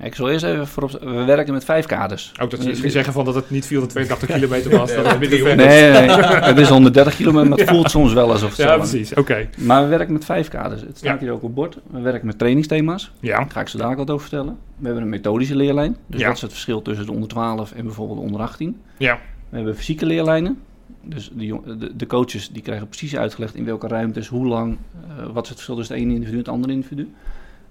Ik 0.01 0.15
zal 0.15 0.31
eerst 0.31 0.45
even 0.45 0.67
voorop... 0.67 1.01
We 1.01 1.25
werken 1.25 1.53
met 1.53 1.65
vijf 1.65 1.87
kaders. 1.87 2.33
Ook 2.41 2.51
dat 2.51 2.63
je 2.63 2.69
misschien 2.69 2.91
zeggen 2.91 3.13
van 3.13 3.25
dat 3.25 3.35
het 3.35 3.51
niet 3.51 3.67
482 3.67 4.29
kilometer 4.37 4.79
was. 4.79 4.95
dat 4.95 5.07
het 5.11 5.19
Nee, 5.21 5.57
nee, 5.57 5.91
nee. 5.91 6.09
het 6.51 6.59
is 6.59 6.69
130 6.69 7.17
kilometer, 7.17 7.49
maar 7.49 7.59
het 7.59 7.69
voelt 7.69 7.91
soms 7.91 8.13
wel 8.13 8.31
alsof 8.31 8.49
het 8.49 8.59
zo 8.59 8.67
Ja, 8.67 8.77
precies. 8.77 9.15
Oké. 9.15 9.49
Maar 9.57 9.83
we 9.83 9.89
werken 9.89 10.13
met 10.13 10.25
vijf 10.25 10.49
kaders. 10.49 10.81
Het 10.81 10.97
staat 10.99 11.15
Ja. 11.21 11.25
hier 11.27 11.33
ook 11.33 11.43
op 11.43 11.55
bord. 11.55 11.79
We 11.91 12.01
werken 12.01 12.27
met 12.27 12.39
trainingsthema's. 12.39 13.13
Ja. 13.21 13.37
Daar 13.37 13.51
ga 13.51 13.61
ik 13.61 13.69
zo 13.69 13.79
dadelijk 13.79 14.01
wat 14.07 14.11
over 14.17 14.29
vertellen. 14.29 14.57
We 14.77 14.85
hebben 14.87 15.03
een 15.03 15.09
methodische 15.09 15.57
leerlijn. 15.57 15.97
Dus 16.07 16.21
Ja. 16.21 16.27
dat 16.27 16.37
is 16.37 16.43
het 16.43 16.51
verschil 16.53 16.83
tussen 16.83 17.07
de 17.07 17.13
onder 17.13 17.29
12 17.29 17.73
en 17.73 17.85
bijvoorbeeld 17.85 18.19
de 18.19 18.25
onder 18.25 18.41
18. 18.41 18.77
Ja. 18.97 19.19
We 19.49 19.57
hebben 19.57 19.77
fysieke 19.77 20.07
leerlijnen. 20.07 20.59
Dus 21.03 21.31
de, 21.35 21.91
de 21.97 22.07
coaches 22.07 22.51
die 22.51 22.63
krijgen 22.63 22.89
precies 22.89 23.17
uitgelegd 23.17 23.55
in 23.55 23.65
welke 23.65 23.87
ruimtes, 23.89 24.27
hoe 24.29 24.47
lang, 24.47 24.77
eh, 25.09 25.25
wat 25.33 25.43
is 25.43 25.49
het 25.49 25.57
verschil 25.59 25.77
tussen 25.77 25.95
het 25.95 26.05
ene 26.05 26.13
individu 26.15 26.33
en 26.37 26.43
het 26.43 26.53
andere 26.53 26.73
individu. 26.73 27.09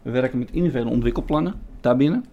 We 0.07 0.13
werken 0.13 0.39
met 0.39 0.51
individuele 0.51 0.89
ontwikkelplannen 0.89 1.53
daarbinnen. 1.81 2.25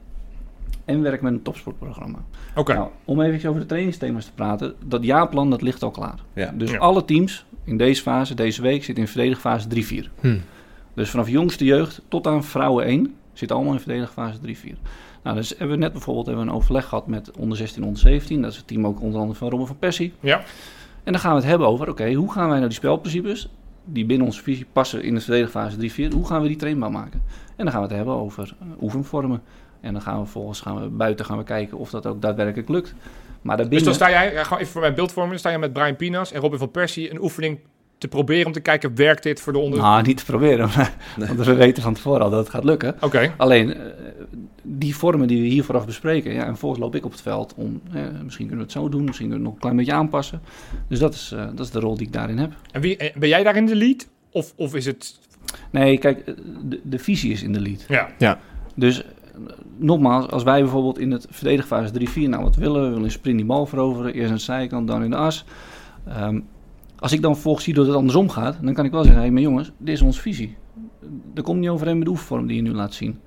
En 0.84 0.96
we 0.96 1.02
werken 1.02 1.24
met 1.24 1.32
een 1.32 1.42
topsportprogramma. 1.42 2.18
Oké. 2.54 2.74
Nou, 2.74 2.88
om 3.04 3.20
even 3.20 3.48
over 3.48 3.60
de 3.60 3.66
trainingsthema's 3.66 4.24
te 4.24 4.32
praten. 4.32 4.74
Dat 4.84 5.04
jaarplan 5.04 5.50
dat 5.50 5.62
ligt 5.62 5.82
al 5.82 5.90
klaar. 5.90 6.18
Ja. 6.32 6.52
Dus 6.56 6.70
Ja. 6.70 6.78
alle 6.78 7.04
teams 7.04 7.44
in 7.64 7.76
deze 7.76 8.02
fase, 8.02 8.34
deze 8.34 8.62
week, 8.62 8.84
zitten 8.84 9.04
in 9.04 9.10
verdedigfase 9.10 9.68
3-4. 9.68 10.10
Hm. 10.20 10.36
Dus 10.94 11.10
vanaf 11.10 11.28
jongste 11.28 11.64
jeugd 11.64 12.02
tot 12.08 12.26
aan 12.26 12.44
vrouwen 12.44 12.84
1 12.86 13.14
zitten 13.32 13.56
allemaal 13.56 13.74
in 13.74 13.80
verdedigfase 13.80 14.38
3-4. 14.40 14.78
Nou, 15.22 15.36
dus 15.36 15.48
hebben 15.48 15.70
we 15.70 15.76
net 15.82 15.92
bijvoorbeeld 15.92 16.26
hebben 16.26 16.44
we 16.44 16.50
een 16.50 16.56
overleg 16.56 16.84
gehad 16.88 17.06
met 17.06 17.30
onder 17.36 17.56
16 17.56 17.84
onder 17.84 18.00
17. 18.00 18.42
Dat 18.42 18.50
is 18.50 18.56
het 18.56 18.66
team 18.66 18.86
ook 18.86 19.00
onder 19.00 19.20
andere 19.20 19.38
van 19.38 19.50
Robin 19.50 19.66
van 19.66 19.78
Persie. 19.78 20.12
Ja. 20.20 20.42
En 21.04 21.12
dan 21.12 21.20
gaan 21.20 21.30
we 21.34 21.36
het 21.40 21.48
hebben 21.48 21.68
over, 21.68 21.88
oké, 21.88 22.12
hoe 22.12 22.32
gaan 22.32 22.46
wij 22.48 22.56
nou 22.56 22.68
die 22.68 22.76
spelprincipes, 22.78 23.48
die 23.84 24.06
binnen 24.06 24.26
onze 24.26 24.42
visie 24.42 24.66
passen 24.72 25.02
in 25.02 25.14
de 25.14 25.20
verdedigfase 25.20 25.76
3-4, 26.10 26.12
hoe 26.12 26.26
gaan 26.26 26.42
we 26.42 26.48
die 26.48 26.56
trainbaar 26.56 26.90
maken? 26.90 27.22
En 27.56 27.64
dan 27.64 27.70
gaan 27.72 27.80
we 27.82 27.86
het 27.86 27.96
hebben 27.96 28.14
over 28.14 28.54
uh, 28.62 28.82
oefenvormen. 28.82 29.42
En 29.80 29.92
dan 29.92 30.02
gaan 30.02 30.18
we 30.18 30.22
vervolgens 30.22 30.60
gaan 30.60 30.80
we 30.80 30.88
buiten 30.88 31.24
gaan 31.24 31.38
we 31.38 31.44
kijken 31.44 31.78
of 31.78 31.90
dat 31.90 32.06
ook 32.06 32.22
daadwerkelijk 32.22 32.68
lukt. 32.68 32.94
Maar 33.42 33.68
Dus 33.68 33.82
dan 33.82 33.94
sta 33.94 34.10
jij, 34.10 34.32
ja, 34.32 34.44
gewoon 34.44 34.58
even 34.58 34.72
voor 34.72 34.80
mijn 34.80 34.94
beeldvorming, 34.94 35.32
dan 35.32 35.40
sta 35.40 35.50
je 35.50 35.58
met 35.58 35.72
Brian 35.72 35.96
Pinas 35.96 36.32
en 36.32 36.40
Robin 36.40 36.58
van 36.58 36.70
Persie 36.70 37.10
een 37.10 37.22
oefening 37.22 37.58
te 37.98 38.08
proberen 38.08 38.46
om 38.46 38.52
te 38.52 38.60
kijken, 38.60 38.94
werkt 38.94 39.22
dit 39.22 39.40
voor 39.40 39.52
de 39.52 39.58
onder... 39.58 39.78
Nou, 39.78 40.02
niet 40.02 40.16
te 40.16 40.24
proberen, 40.24 40.68
want 41.16 41.44
we 41.44 41.54
weten 41.54 41.82
van 41.82 41.94
tevoren 41.94 42.20
al 42.20 42.30
dat 42.30 42.38
het 42.38 42.48
gaat 42.48 42.64
lukken. 42.64 42.96
Oké. 43.00 43.34
Alleen, 43.36 43.74
eh, 43.74 43.82
die 44.66 44.96
vormen 44.96 45.28
die 45.28 45.42
we 45.42 45.48
hier 45.48 45.64
vooraf 45.64 45.86
bespreken, 45.86 46.32
ja, 46.32 46.40
en 46.40 46.48
vervolgens 46.48 46.80
loop 46.80 46.94
ik 46.94 47.04
op 47.04 47.10
het 47.10 47.20
veld 47.20 47.54
om, 47.56 47.80
eh, 47.92 48.02
misschien 48.22 48.46
kunnen 48.46 48.66
we 48.66 48.72
het 48.72 48.82
zo 48.82 48.88
doen, 48.88 49.04
misschien 49.04 49.28
kunnen 49.28 49.28
we 49.28 49.34
het 49.34 49.42
nog 49.44 49.52
een 49.52 49.60
klein 49.60 49.76
beetje 49.76 49.92
aanpassen. 49.92 50.40
Dus 50.88 50.98
dat 50.98 51.14
is, 51.14 51.32
eh, 51.34 51.46
dat 51.54 51.66
is 51.66 51.70
de 51.70 51.80
rol 51.80 51.96
die 51.96 52.06
ik 52.06 52.12
daarin 52.12 52.38
heb. 52.38 52.52
En 52.72 52.80
wie, 52.80 52.96
eh, 52.96 53.16
ben 53.16 53.28
jij 53.28 53.42
daarin 53.42 53.66
de 53.66 53.76
lead? 53.76 54.08
Of, 54.30 54.52
of 54.56 54.74
is 54.74 54.86
het... 54.86 55.18
Nee, 55.70 55.98
kijk, 55.98 56.26
de, 56.64 56.80
de 56.84 56.98
visie 56.98 57.32
is 57.32 57.42
in 57.42 57.52
de 57.52 57.60
lead. 57.60 57.84
Ja. 58.18 58.38
Dus 58.74 59.02
eh, 59.04 59.08
nogmaals, 59.76 60.26
als 60.30 60.42
wij 60.42 60.60
bijvoorbeeld 60.60 60.98
in 60.98 61.10
het 61.10 61.26
verdedigfase 61.30 61.92
3-4, 62.00 62.28
nou 62.28 62.42
wat 62.42 62.56
willen 62.56 62.74
we? 62.74 62.80
We 62.80 62.88
willen 62.88 63.04
een 63.04 63.10
sprint 63.10 63.36
die 63.36 63.46
bal 63.46 63.66
veroveren, 63.66 64.14
eerst 64.14 64.28
aan 64.30 64.36
de 64.36 64.42
zijkant, 64.42 64.88
dan 64.88 65.02
in 65.04 65.10
de 65.10 65.16
as. 65.16 65.44
Ehm, 66.06 66.40
als 66.98 67.12
ik 67.12 67.22
dan 67.22 67.32
vervolgens 67.32 67.64
zie 67.64 67.74
dat 67.74 67.86
het 67.86 67.96
andersom 67.96 68.28
gaat, 68.28 68.58
dan 68.62 68.74
kan 68.74 68.84
ik 68.84 68.90
wel 68.90 69.04
zeggen, 69.04 69.22
hé, 69.22 69.30
maar 69.30 69.42
jongens, 69.42 69.72
dit 69.78 69.94
is 69.94 70.02
onze 70.02 70.20
visie. 70.20 70.56
Er 71.34 71.42
komt 71.42 71.60
niet 71.60 71.68
overeen 71.68 71.96
met 71.96 72.04
de 72.04 72.10
oefenvorm 72.10 72.46
die 72.46 72.56
je 72.56 72.62
nu 72.62 72.72
laat 72.72 72.94
zien. 72.94 73.18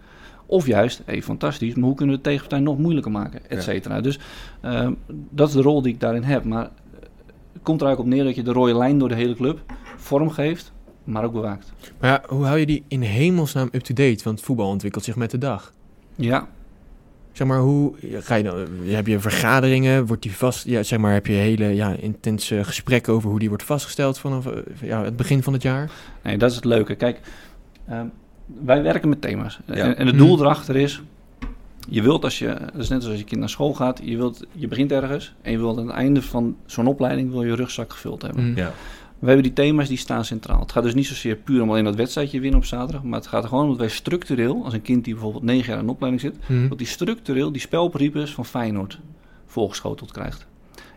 Of 0.45 0.67
juist, 0.67 1.01
hé, 1.05 1.21
fantastisch, 1.21 1.75
maar 1.75 1.83
hoe 1.85 1.95
kunnen 1.95 2.15
we 2.15 2.21
de 2.21 2.27
tegenpartij 2.29 2.59
nog 2.59 2.77
moeilijker 2.77 3.11
maken, 3.11 3.39
et 3.49 3.55
Ja. 3.57 3.61
cetera. 3.61 4.01
Dus 4.01 4.19
ehm, 4.61 4.93
dat 5.29 5.47
is 5.47 5.53
de 5.53 5.61
rol 5.61 5.81
die 5.81 5.93
ik 5.93 5.99
daarin 5.99 6.23
heb. 6.23 6.43
Maar 6.43 6.69
het 7.53 7.61
komt 7.63 7.81
er 7.81 7.87
eigenlijk 7.87 7.99
op 7.99 8.05
neer 8.05 8.23
dat 8.23 8.35
je 8.35 8.43
de 8.43 8.51
rode 8.59 8.75
lijn 8.77 8.97
door 8.97 9.09
de 9.09 9.15
hele 9.15 9.35
club 9.35 9.59
vorm 9.95 10.29
geeft, 10.29 10.71
maar 11.07 11.23
ook 11.23 11.33
bewaakt. 11.33 11.71
Maar 11.99 12.09
ja, 12.09 12.23
hoe 12.35 12.45
hou 12.45 12.57
je 12.59 12.65
die 12.65 12.83
in 12.87 13.01
hemelsnaam 13.01 13.69
up-to-date? 13.71 14.23
Want 14.23 14.41
voetbal 14.41 14.67
ontwikkelt 14.69 15.03
zich 15.03 15.15
met 15.15 15.31
de 15.31 15.37
dag. 15.37 15.73
Ja, 16.15 16.47
Zeg 17.31 17.47
maar, 17.47 17.59
hoe 17.59 17.93
ga 18.19 18.35
je 18.35 18.43
dan? 18.43 18.67
Heb 18.83 19.07
je 19.07 19.19
vergaderingen? 19.19 20.05
Wordt 20.05 20.21
die 20.21 20.35
vast? 20.35 20.65
Ja, 20.65 20.83
zeg 20.83 20.99
maar, 20.99 21.13
heb 21.13 21.25
je 21.27 21.33
hele 21.33 21.65
ja, 21.75 21.91
intense 21.99 22.63
gesprekken 22.63 23.13
over 23.13 23.29
hoe 23.29 23.39
die 23.39 23.47
wordt 23.47 23.63
vastgesteld 23.63 24.19
vanaf 24.19 24.45
eh, 24.45 24.53
ja, 24.81 25.03
het 25.03 25.15
begin 25.15 25.43
van 25.43 25.53
het 25.53 25.61
jaar? 25.61 25.91
Nee, 26.23 26.37
dat 26.37 26.49
is 26.49 26.55
het 26.55 26.65
leuke. 26.65 26.95
Kijk, 26.95 27.19
ehm, 27.87 28.05
wij 28.65 28.83
werken 28.83 29.09
met 29.09 29.21
thema's. 29.21 29.59
Ja. 29.65 29.73
En, 29.73 29.97
en 29.97 30.05
het 30.07 30.15
Mhm. 30.15 30.25
doel 30.25 30.39
erachter 30.39 30.75
is... 30.75 31.01
Je 31.89 32.01
wilt 32.01 32.23
als 32.23 32.39
je... 32.39 32.45
Dat 32.73 32.81
is 32.81 32.89
net 32.89 33.05
als 33.05 33.17
je 33.17 33.23
kind 33.23 33.39
naar 33.39 33.49
school 33.49 33.73
gaat. 33.73 33.99
Je, 34.03 34.17
wilt, 34.17 34.45
je 34.51 34.67
begint 34.67 34.91
ergens. 34.91 35.33
En 35.41 35.51
je 35.51 35.57
wilt 35.57 35.77
aan 35.77 35.87
het 35.87 35.95
einde 35.95 36.21
van 36.21 36.55
zo'n 36.65 36.87
opleiding... 36.87 37.31
wil 37.31 37.43
je 37.43 37.55
rugzak 37.55 37.91
gevuld 37.93 38.21
hebben. 38.21 38.43
Hm. 38.51 38.57
Ja. 38.57 38.73
We 39.19 39.27
hebben 39.27 39.43
die 39.43 39.53
thema's 39.53 39.87
die 39.87 39.97
staan 39.97 40.25
centraal. 40.25 40.59
Het 40.59 40.71
gaat 40.71 40.83
dus 40.83 40.93
niet 40.93 41.05
zozeer 41.05 41.35
puur 41.35 41.61
om 41.61 41.69
alleen 41.69 41.83
dat 41.83 41.95
wedstrijdje 41.95 42.39
winnen 42.39 42.59
op 42.59 42.65
zaterdag. 42.65 43.03
Maar 43.03 43.19
het 43.19 43.27
gaat 43.27 43.43
er 43.43 43.49
gewoon 43.49 43.63
om 43.63 43.69
dat 43.69 43.79
wij 43.79 43.89
structureel... 43.89 44.63
Als 44.63 44.73
een 44.73 44.81
kind 44.81 45.03
die 45.03 45.13
bijvoorbeeld 45.13 45.43
negen 45.43 45.73
jaar 45.73 45.81
in 45.81 45.89
opleiding 45.89 46.21
zit... 46.21 46.45
Hm. 46.45 46.67
dat 46.67 46.77
die 46.77 46.87
structureel 46.87 47.51
die 47.51 47.61
spelprincipes 47.61 48.33
van 48.33 48.45
Feyenoord 48.45 48.99
voorgeschoteld 49.45 50.11
krijgt. 50.11 50.47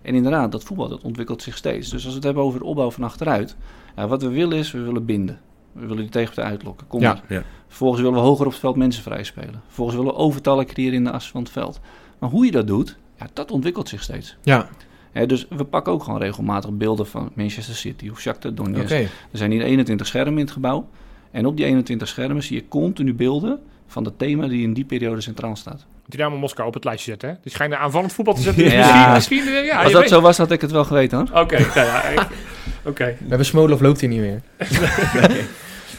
En 0.02 0.14
inderdaad, 0.14 0.52
dat 0.52 0.64
voetbal 0.64 0.88
dat 0.88 1.02
ontwikkelt 1.02 1.42
zich 1.42 1.56
steeds. 1.56 1.88
Dus 1.88 2.04
als 2.04 2.04
we 2.04 2.14
het 2.14 2.24
hebben 2.24 2.42
over 2.42 2.58
de 2.58 2.64
opbouw 2.64 2.90
van 2.90 3.04
achteruit, 3.04 3.56
ja, 3.96 4.06
wat 4.06 4.22
we 4.22 4.28
willen 4.28 4.58
is, 4.58 4.70
we 4.70 4.80
willen 4.80 5.04
binden. 5.04 5.40
We 5.72 5.80
willen 5.80 5.96
die 5.96 6.08
tegenpartij 6.08 6.44
uitlokken. 6.44 6.86
Kom 6.86 7.00
Ja. 7.00 7.20
Ja. 7.28 7.42
Vervolgens 7.66 8.00
willen 8.00 8.16
we 8.16 8.24
hoger 8.24 8.46
op 8.46 8.52
het 8.52 8.60
veld 8.60 8.76
mensen 8.76 9.02
vrij 9.02 9.24
spelen. 9.24 9.62
Vervolgens 9.66 9.96
willen 9.96 10.12
we 10.12 10.18
overtallen 10.18 10.66
creëren 10.66 10.94
in 10.94 11.04
de 11.04 11.10
as 11.10 11.30
van 11.30 11.42
het 11.42 11.50
veld. 11.50 11.80
Maar 12.18 12.30
hoe 12.30 12.44
je 12.44 12.50
dat 12.50 12.66
doet, 12.66 12.96
ja, 13.18 13.26
dat 13.32 13.50
ontwikkelt 13.50 13.88
zich 13.88 14.02
steeds. 14.02 14.36
Ja, 14.42 14.68
Hè, 15.12 15.26
dus 15.26 15.46
we 15.48 15.64
pakken 15.64 15.92
ook 15.92 16.02
gewoon 16.02 16.20
regelmatig 16.20 16.70
beelden 16.70 17.06
van 17.06 17.30
Manchester 17.34 17.74
City 17.74 18.08
of 18.08 18.20
Shakhtar. 18.20 18.54
Donetsk. 18.54 18.90
Er 18.96 19.08
zijn 19.32 19.50
hier 19.50 19.62
21 19.62 20.06
schermen 20.06 20.32
in 20.34 20.40
het 20.44 20.50
gebouw. 20.50 20.88
En 21.30 21.46
op 21.46 21.56
die 21.56 21.66
21 21.66 22.08
schermen 22.08 22.42
zie 22.42 22.56
je 22.56 22.68
continu 22.68 23.14
beelden 23.14 23.60
van 23.86 24.04
het 24.04 24.18
thema 24.18 24.46
die 24.48 24.62
in 24.62 24.72
die 24.72 24.84
periode 24.84 25.20
centraal 25.20 25.56
staat. 25.56 25.86
Dynamo 26.06 26.36
Moskou 26.36 26.68
op 26.68 26.74
het 26.74 26.84
lijstje 26.84 27.10
zetten, 27.10 27.28
hè? 27.28 27.34
Dus 27.42 27.54
ga 27.54 27.64
je 27.64 27.70
naar 27.70 27.78
aanvallend 27.78 28.12
voetbal 28.12 28.34
te 28.34 28.40
zetten. 28.40 28.64
Dus 28.64 28.72
Ja. 28.82 29.14
Misschien, 29.14 29.36
misschien, 29.36 29.56
eh, 29.56 29.64
ja, 29.66 29.82
Als 29.82 29.92
dat 29.92 30.00
weet- 30.00 30.10
zo 30.10 30.20
was, 30.20 30.36
had 30.38 30.50
ik 30.50 30.60
het 30.60 30.70
wel 30.70 30.84
geweten 30.84 31.18
hoor. 31.18 31.40
Oké, 31.40 31.58
nou 31.74 31.86
ja, 31.86 32.02
ik- 32.02 32.26
oké. 32.90 33.04
We 33.04 33.28
hebben 33.28 33.46
Smolov 33.46 33.80
loopt 33.80 34.00
hier 34.00 34.08
niet 34.08 34.20
meer. 34.20 34.40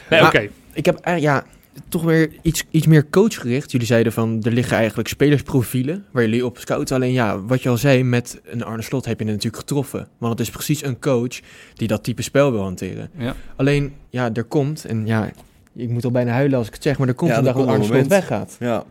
Nee, 0.10 0.19
Maar- 0.21 0.26
oké. 0.26 0.50
Ik 0.74 0.86
heb 0.86 0.97
eh, 1.02 1.17
ja, 1.17 1.43
toch 1.88 2.03
weer 2.03 2.31
iets, 2.41 2.63
iets 2.69 2.88
meer 2.88 3.10
coachgericht. 3.10 3.71
Jullie 3.71 3.88
zeiden 3.88 4.13
van, 4.13 4.43
er 4.43 4.51
liggen 4.51 4.77
eigenlijk 4.77 5.07
spelersprofielen 5.07 6.05
waar 6.12 6.23
jullie 6.23 6.45
op 6.45 6.57
scouten. 6.57 6.95
Alleen 6.95 7.12
ja, 7.12 7.41
wat 7.41 7.62
je 7.62 7.69
al 7.69 7.77
zei, 7.77 8.03
met 8.03 8.41
een 8.45 8.63
Arne 8.63 8.81
Slot 8.81 9.05
heb 9.05 9.19
je 9.19 9.25
het 9.25 9.34
natuurlijk 9.34 9.62
getroffen. 9.62 10.07
Want 10.17 10.31
het 10.39 10.47
is 10.47 10.53
precies 10.53 10.84
een 10.84 10.99
coach 10.99 11.39
die 11.74 11.88
dat 11.88 12.03
type 12.03 12.22
spel 12.22 12.51
wil 12.51 12.61
hanteren. 12.61 13.09
Ja. 13.17 13.36
Alleen, 13.55 13.93
ja, 14.09 14.34
er 14.34 14.43
komt, 14.43 14.86
en 14.86 15.05
ja, 15.05 15.32
ik 15.76 15.89
moet 15.89 16.05
al 16.05 16.11
bijna 16.11 16.32
huilen 16.32 16.57
als 16.57 16.67
ik 16.67 16.74
het 16.74 16.84
zeg, 16.84 16.97
maar 16.97 17.07
er 17.07 17.13
komt 17.13 17.32
Ja, 17.32 17.38
een 17.38 17.43
dag 17.43 17.55
dat 17.55 17.67
Arne 17.67 17.84
Slot 17.84 18.07
weggaat. 18.07 18.55
Ja. 18.59 18.84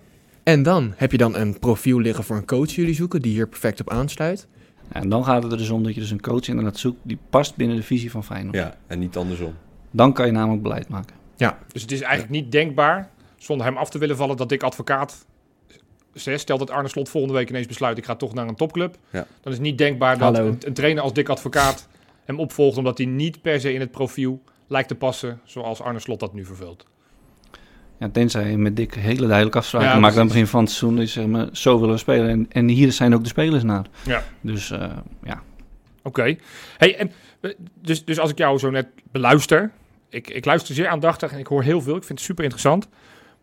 En 0.43 0.63
dan 0.63 0.93
heb 0.97 1.13
je 1.13 1.19
dan 1.19 1.37
een 1.37 1.59
profiel 1.59 2.01
liggen 2.01 2.25
voor 2.25 2.37
een 2.37 2.47
coach 2.47 2.67
die 2.67 2.77
jullie 2.77 2.95
zoeken, 2.95 3.23
die 3.23 3.33
hier 3.33 3.49
perfect 3.49 3.81
op 3.81 3.91
aansluit. 3.91 4.47
En 4.93 5.09
dan 5.09 5.25
gaat 5.25 5.43
het 5.43 5.53
er 5.53 5.59
dus 5.59 5.71
om 5.71 5.83
dat 5.83 5.95
je 5.95 6.01
dus 6.01 6.11
een 6.11 6.21
coach 6.21 6.49
inderdaad 6.49 6.79
zoekt 6.79 6.99
die 7.03 7.19
past 7.31 7.57
binnen 7.57 7.77
de 7.77 7.83
visie 7.83 8.11
van 8.11 8.25
Feyenoord. 8.25 8.57
ja, 8.57 8.77
en 8.87 8.99
niet 8.99 9.17
andersom. 9.17 9.53
Dan 9.91 10.13
kan 10.13 10.27
je 10.27 10.33
namelijk 10.33 10.63
beleid 10.63 10.89
maken. 10.89 11.15
Dus 11.73 11.83
het 11.83 11.93
is 11.93 12.01
eigenlijk 12.01 12.33
niet 12.33 12.53
denkbaar, 12.53 13.11
zonder 13.37 13.67
hem 13.67 13.77
af 13.77 13.91
te 13.91 13.99
willen 13.99 14.17
vallen, 14.17 14.37
dat 14.37 14.49
Dick 14.49 14.63
Advocaat... 14.63 15.27
Stel 16.15 16.59
dat 16.59 16.71
Arne 16.71 16.89
Slot 16.89 17.09
volgende 17.09 17.37
week 17.37 17.49
ineens 17.49 17.67
besluit, 17.67 17.99
ik 17.99 18.05
ga 18.05 18.15
toch 18.15 18.35
naar 18.35 18.49
een 18.49 18.55
topclub. 18.55 18.97
Ja. 19.11 19.27
Dan 19.41 19.53
is 19.53 19.59
het 19.59 19.61
niet 19.61 19.79
denkbaar 19.79 20.19
dat 20.19 20.37
Hallo. 20.37 20.49
een, 20.49 20.59
een 20.67 20.73
trainer 20.73 21.03
als 21.03 21.13
Dick 21.13 21.29
Advocaat 21.29 21.89
hem 22.25 22.39
opvolgt, 22.39 22.77
omdat 22.77 22.99
hij 22.99 23.07
niet 23.07 23.43
per 23.43 23.61
se 23.61 23.73
in 23.73 23.81
het 23.81 23.91
profiel 23.91 24.43
lijkt 24.67 24.89
te 24.89 24.95
passen 24.95 25.41
zoals 25.45 25.81
Arne 25.81 25.99
Slot 25.99 26.21
dat 26.21 26.35
nu 26.35 26.45
vervult. 26.45 26.87
Ja, 27.99 28.09
tenzij 28.09 28.51
je 28.51 28.57
met 28.57 28.77
Dick 28.77 28.95
hele 28.95 29.27
duidelijke 29.27 29.59
afspraken 29.59 29.89
Ja, 29.89 29.99
maakt 29.99 30.15
aan 30.15 30.21
het 30.21 30.29
begin 30.29 30.47
van 30.47 30.61
het 30.61 30.71
seizoen. 30.71 30.97
Dus 30.97 31.13
zeg 31.13 31.27
maar, 31.27 31.49
zo 31.53 31.79
willen 31.79 31.95
we 31.95 32.01
spelen. 32.01 32.29
En, 32.29 32.47
en 32.49 32.69
hier 32.69 32.93
zijn 32.93 33.15
ook 33.15 33.23
de 33.23 33.29
spelers 33.29 33.63
naar. 33.63 33.87
Ja. 34.05 34.25
Dus 34.41 34.71
eh, 34.71 34.97
ja, 35.23 35.43
Oké. 36.03 36.37
Hey, 36.77 36.97
en, 36.97 37.13
eh, 37.41 37.51
dus, 37.81 38.05
dus 38.05 38.19
als 38.19 38.31
ik 38.31 38.39
jou 38.39 38.59
zo 38.59 38.71
net 38.71 38.87
beluister, 39.11 39.71
ik, 40.11 40.31
ik 40.31 40.45
luister 40.45 40.75
zeer 40.75 40.89
aandachtig 40.89 41.33
en 41.33 41.39
ik 41.39 41.47
hoor 41.47 41.63
heel 41.63 41.81
veel. 41.81 41.97
Ik 41.97 42.05
vind 42.05 42.19
het 42.19 42.29
super 42.29 42.45
interessant. 42.45 42.89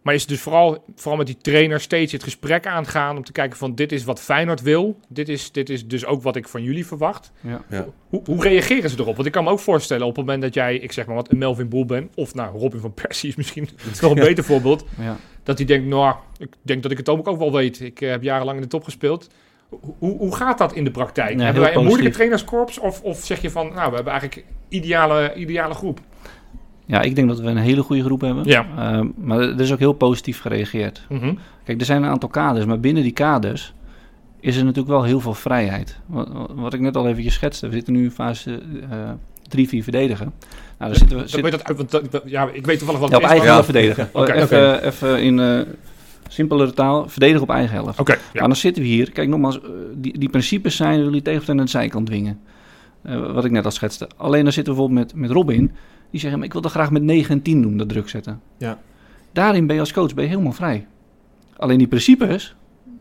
Maar 0.01 0.15
is 0.15 0.21
het 0.21 0.29
dus 0.31 0.41
vooral, 0.41 0.83
vooral 0.95 1.17
met 1.17 1.27
die 1.27 1.37
trainer 1.37 1.79
steeds 1.79 2.11
het 2.11 2.23
gesprek 2.23 2.67
aangaan 2.67 3.17
om 3.17 3.23
te 3.23 3.31
kijken 3.31 3.57
van 3.57 3.75
dit 3.75 3.91
is 3.91 4.03
wat 4.03 4.21
Feyenoord 4.21 4.61
wil. 4.61 4.99
Dit 5.07 5.29
is, 5.29 5.51
dit 5.51 5.69
is 5.69 5.87
dus 5.87 6.05
ook 6.05 6.23
wat 6.23 6.35
ik 6.35 6.47
van 6.47 6.63
jullie 6.63 6.85
verwacht. 6.85 7.31
ja. 7.41 7.61
Ja. 7.69 7.85
Hoe, 8.09 8.21
hoe 8.25 8.43
reageren 8.43 8.89
ze 8.89 8.99
erop? 8.99 9.15
Want 9.15 9.27
ik 9.27 9.33
kan 9.33 9.43
me 9.43 9.49
ook 9.49 9.59
voorstellen 9.59 10.05
op 10.05 10.15
het 10.15 10.25
moment 10.25 10.41
dat 10.41 10.53
jij, 10.53 10.75
ik 10.75 10.91
zeg 10.91 11.05
maar 11.05 11.15
wat, 11.15 11.31
een 11.31 11.37
Melvin 11.37 11.69
Boel 11.69 11.85
bent. 11.85 12.15
Of 12.15 12.33
nou, 12.33 12.57
Robin 12.57 12.79
van 12.79 12.93
Persie 12.93 13.29
is 13.29 13.35
misschien 13.35 13.69
nog 14.01 14.11
een 14.11 14.23
beter 14.23 14.43
voorbeeld. 14.43 14.85
ja. 14.99 15.17
Dat 15.43 15.57
hij 15.57 15.67
denkt, 15.67 15.87
nou, 15.87 16.15
ik 16.37 16.49
denk 16.61 16.83
dat 16.83 16.91
ik 16.91 16.97
het 16.97 17.09
ook 17.09 17.37
wel 17.37 17.51
weet. 17.51 17.81
Ik 17.81 18.01
eh, 18.01 18.09
heb 18.09 18.23
jarenlang 18.23 18.57
in 18.57 18.63
de 18.63 18.69
top 18.69 18.83
gespeeld. 18.83 19.29
Hoe, 19.99 20.17
hoe 20.17 20.35
gaat 20.35 20.57
dat 20.57 20.73
in 20.73 20.83
de 20.83 20.91
praktijk? 20.91 21.37
Ja, 21.37 21.43
hebben 21.43 21.63
wij 21.63 21.75
een 21.75 21.85
moeilijke 21.85 22.13
trainerskorps? 22.13 22.79
Of, 22.79 23.01
of 23.01 23.25
zeg 23.25 23.41
je 23.41 23.49
van, 23.49 23.73
nou, 23.73 23.89
we 23.89 23.95
hebben 23.95 24.13
eigenlijk 24.13 24.45
ideale, 24.69 25.33
ideale 25.35 25.73
groep? 25.73 25.99
Ja, 26.87 27.01
ik 27.01 27.15
denk 27.15 27.27
dat 27.27 27.39
we 27.39 27.47
een 27.49 27.57
hele 27.57 27.81
goede 27.81 28.03
groep 28.03 28.21
hebben. 28.21 28.43
Ja. 28.45 28.65
Eh, 28.77 29.01
maar 29.17 29.39
er 29.39 29.59
is 29.61 29.71
ook 29.71 29.79
heel 29.79 29.93
positief 29.93 30.41
gereageerd. 30.41 31.05
Mhm. 31.09 31.33
Kijk, 31.63 31.79
er 31.79 31.85
zijn 31.85 32.03
een 32.03 32.09
aantal 32.09 32.29
kaders, 32.29 32.65
maar 32.65 32.79
binnen 32.79 33.03
die 33.03 33.11
kaders 33.11 33.73
is 34.39 34.55
er 34.57 34.61
natuurlijk 34.63 34.89
wel 34.93 35.03
heel 35.03 35.19
veel 35.19 35.33
vrijheid. 35.33 35.99
Wat, 36.05 36.29
wat 36.55 36.73
ik 36.73 36.79
net 36.79 36.95
al 36.97 37.07
eventjes 37.07 37.33
schetste, 37.33 37.67
we 37.67 37.73
zitten 37.73 37.93
nu 37.93 38.03
in 38.03 38.11
fase 38.11 38.59
3-4 39.49 39.83
verdedigen. 39.83 40.33
Nou, 40.77 40.91
daar 40.91 40.95
zitten 40.99 41.17
we, 41.17 41.27
zit- 41.27 41.41
weet 41.41 41.51
dat 41.51 41.63
uit, 41.63 41.77
want 41.77 41.91
dat- 42.11 42.21
ja, 42.25 42.49
ik 42.53 42.65
weet 42.65 42.77
toevallig 42.77 43.01
wat 43.01 43.09
ja, 43.09 43.17
op 43.17 43.23
eigen 43.23 43.47
helft 43.47 43.65
verdedigen. 43.65 44.09
Even, 44.35 44.83
even 44.83 45.21
in 45.21 45.39
eh, 45.39 45.59
simpelere 46.27 46.73
taal, 46.73 47.09
verdedigen 47.09 47.41
op 47.41 47.49
eigen 47.49 47.73
helft. 47.75 47.99
Oké, 47.99 48.11
ja. 48.11 48.19
Maar 48.33 48.41
dan 48.47 48.55
zitten 48.55 48.81
we 48.83 48.87
hier. 48.89 49.11
Kijk, 49.11 49.27
nogmaals, 49.29 49.61
eh, 49.61 49.67
die, 49.95 50.19
die 50.19 50.29
principes 50.29 50.75
zijn 50.75 50.99
jullie 51.03 51.21
tegenpartij 51.21 51.55
naar 51.55 51.65
de 51.65 51.71
zijkant 51.71 52.05
dwingen. 52.05 52.39
Eh, 53.01 53.31
wat 53.33 53.45
ik 53.45 53.51
net 53.51 53.65
al 53.65 53.71
schetste. 53.71 54.09
Alleen 54.17 54.43
dan 54.43 54.53
zitten 54.53 54.73
we 54.73 54.79
bijvoorbeeld 54.79 55.11
met, 55.13 55.21
met 55.21 55.31
Robin. 55.31 55.71
Die 56.09 56.19
zeggen, 56.19 56.37
maar 56.39 56.47
ik 56.47 56.53
wil 56.53 56.61
dat 56.61 56.71
graag 56.71 56.91
met 56.91 57.03
9 57.03 57.35
en 57.35 57.41
10 57.41 57.61
doen, 57.61 57.77
dat 57.77 57.89
druk 57.89 58.09
zetten. 58.09 58.41
Ja. 58.57 58.79
Daarin 59.31 59.67
ben 59.67 59.75
je 59.75 59.81
als 59.81 59.93
coach 59.93 60.13
ben 60.13 60.23
je 60.23 60.29
helemaal 60.29 60.51
vrij. 60.51 60.87
Alleen 61.57 61.77
die 61.77 61.87
principes, 61.87 62.55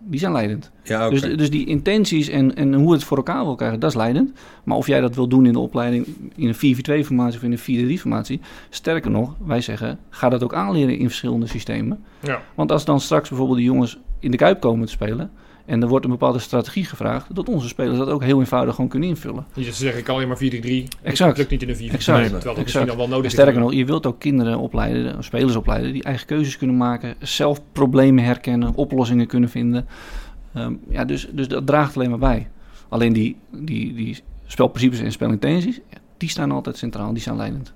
die 0.04 0.20
zijn 0.20 0.32
leidend. 0.32 0.70
Ja. 0.82 1.10
Dus, 1.10 1.20
dus 1.20 1.50
die 1.50 1.66
intenties 1.66 2.28
en, 2.28 2.54
en 2.56 2.74
hoe 2.74 2.92
het 2.92 3.04
voor 3.04 3.16
elkaar 3.16 3.44
wil 3.44 3.54
krijgen, 3.54 3.80
dat 3.80 3.90
is 3.90 3.96
leidend. 3.96 4.32
Maar 4.64 4.76
of 4.76 4.86
jij 4.86 5.00
dat 5.00 5.14
wil 5.14 5.28
doen 5.28 5.46
in 5.46 5.52
de 5.52 5.58
opleiding 5.58 6.06
in 6.36 6.48
een 6.48 6.76
4-4-2-formatie 6.76 7.38
of 7.38 7.42
in 7.42 7.58
een 7.66 7.98
4-3-formatie. 7.98 8.40
Sterker 8.70 9.10
nog, 9.10 9.34
wij 9.44 9.60
zeggen, 9.60 9.98
ga 10.10 10.28
dat 10.28 10.42
ook 10.42 10.54
aanleren 10.54 10.98
in 10.98 11.06
verschillende 11.06 11.46
systemen. 11.46 12.04
Ja. 12.20 12.42
Want 12.54 12.72
als 12.72 12.84
dan 12.84 13.00
straks 13.00 13.28
bijvoorbeeld 13.28 13.58
de 13.58 13.64
jongens 13.64 13.98
in 14.20 14.30
de 14.30 14.36
Kuip 14.36 14.60
komen 14.60 14.86
te 14.86 14.92
spelen... 14.92 15.30
en 15.66 15.82
er 15.82 15.88
wordt 15.88 16.04
een 16.04 16.10
bepaalde 16.10 16.38
strategie 16.38 16.84
gevraagd... 16.84 17.34
dat 17.34 17.48
onze 17.48 17.68
spelers 17.68 17.98
dat 17.98 18.08
ook 18.08 18.22
heel 18.22 18.38
eenvoudig 18.38 18.74
gewoon 18.74 18.90
kunnen 18.90 19.08
invullen. 19.08 19.46
Niet 19.54 19.66
dat 19.66 19.74
ze 19.74 19.80
zeggen, 19.80 19.98
ik 19.98 20.04
kan 20.04 20.14
alleen 20.14 20.28
maar 20.28 20.38
4-3. 20.38 20.40
Exact. 21.02 21.28
Het 21.28 21.36
lukt 21.38 21.50
niet 21.50 21.62
in 21.62 21.68
een 21.68 21.76
4 21.76 21.92
Exact. 21.92 22.30
Terwijl 22.30 22.54
dat 22.54 22.64
misschien 22.64 22.86
dan 22.86 22.96
wel 22.96 23.08
nodig 23.08 23.18
En 23.18 23.24
is. 23.24 23.32
sterker 23.32 23.60
nog, 23.60 23.72
je 23.72 23.84
wilt 23.84 24.06
ook 24.06 24.18
kinderen 24.18 24.58
opleiden, 24.58 25.24
spelers 25.24 25.56
opleiden... 25.56 25.92
die 25.92 26.02
eigen 26.02 26.26
keuzes 26.26 26.58
kunnen 26.58 26.76
maken, 26.76 27.14
zelf 27.18 27.60
problemen 27.72 28.24
herkennen... 28.24 28.74
oplossingen 28.74 29.26
kunnen 29.26 29.48
vinden. 29.48 29.86
Ehm, 30.54 30.74
ja, 30.88 31.04
dus, 31.04 31.28
dus 31.32 31.48
dat 31.48 31.66
draagt 31.66 31.96
alleen 31.96 32.10
maar 32.10 32.18
bij. 32.18 32.48
Alleen 32.88 33.12
die, 33.12 33.36
die, 33.50 33.94
die 33.94 34.22
spelprincipes 34.46 35.00
en 35.00 35.12
spelintenties... 35.12 35.80
ja, 35.90 35.98
die 36.16 36.28
staan 36.28 36.50
altijd 36.50 36.76
centraal, 36.76 37.12
die 37.12 37.22
staan 37.22 37.36
leidend. 37.36 37.72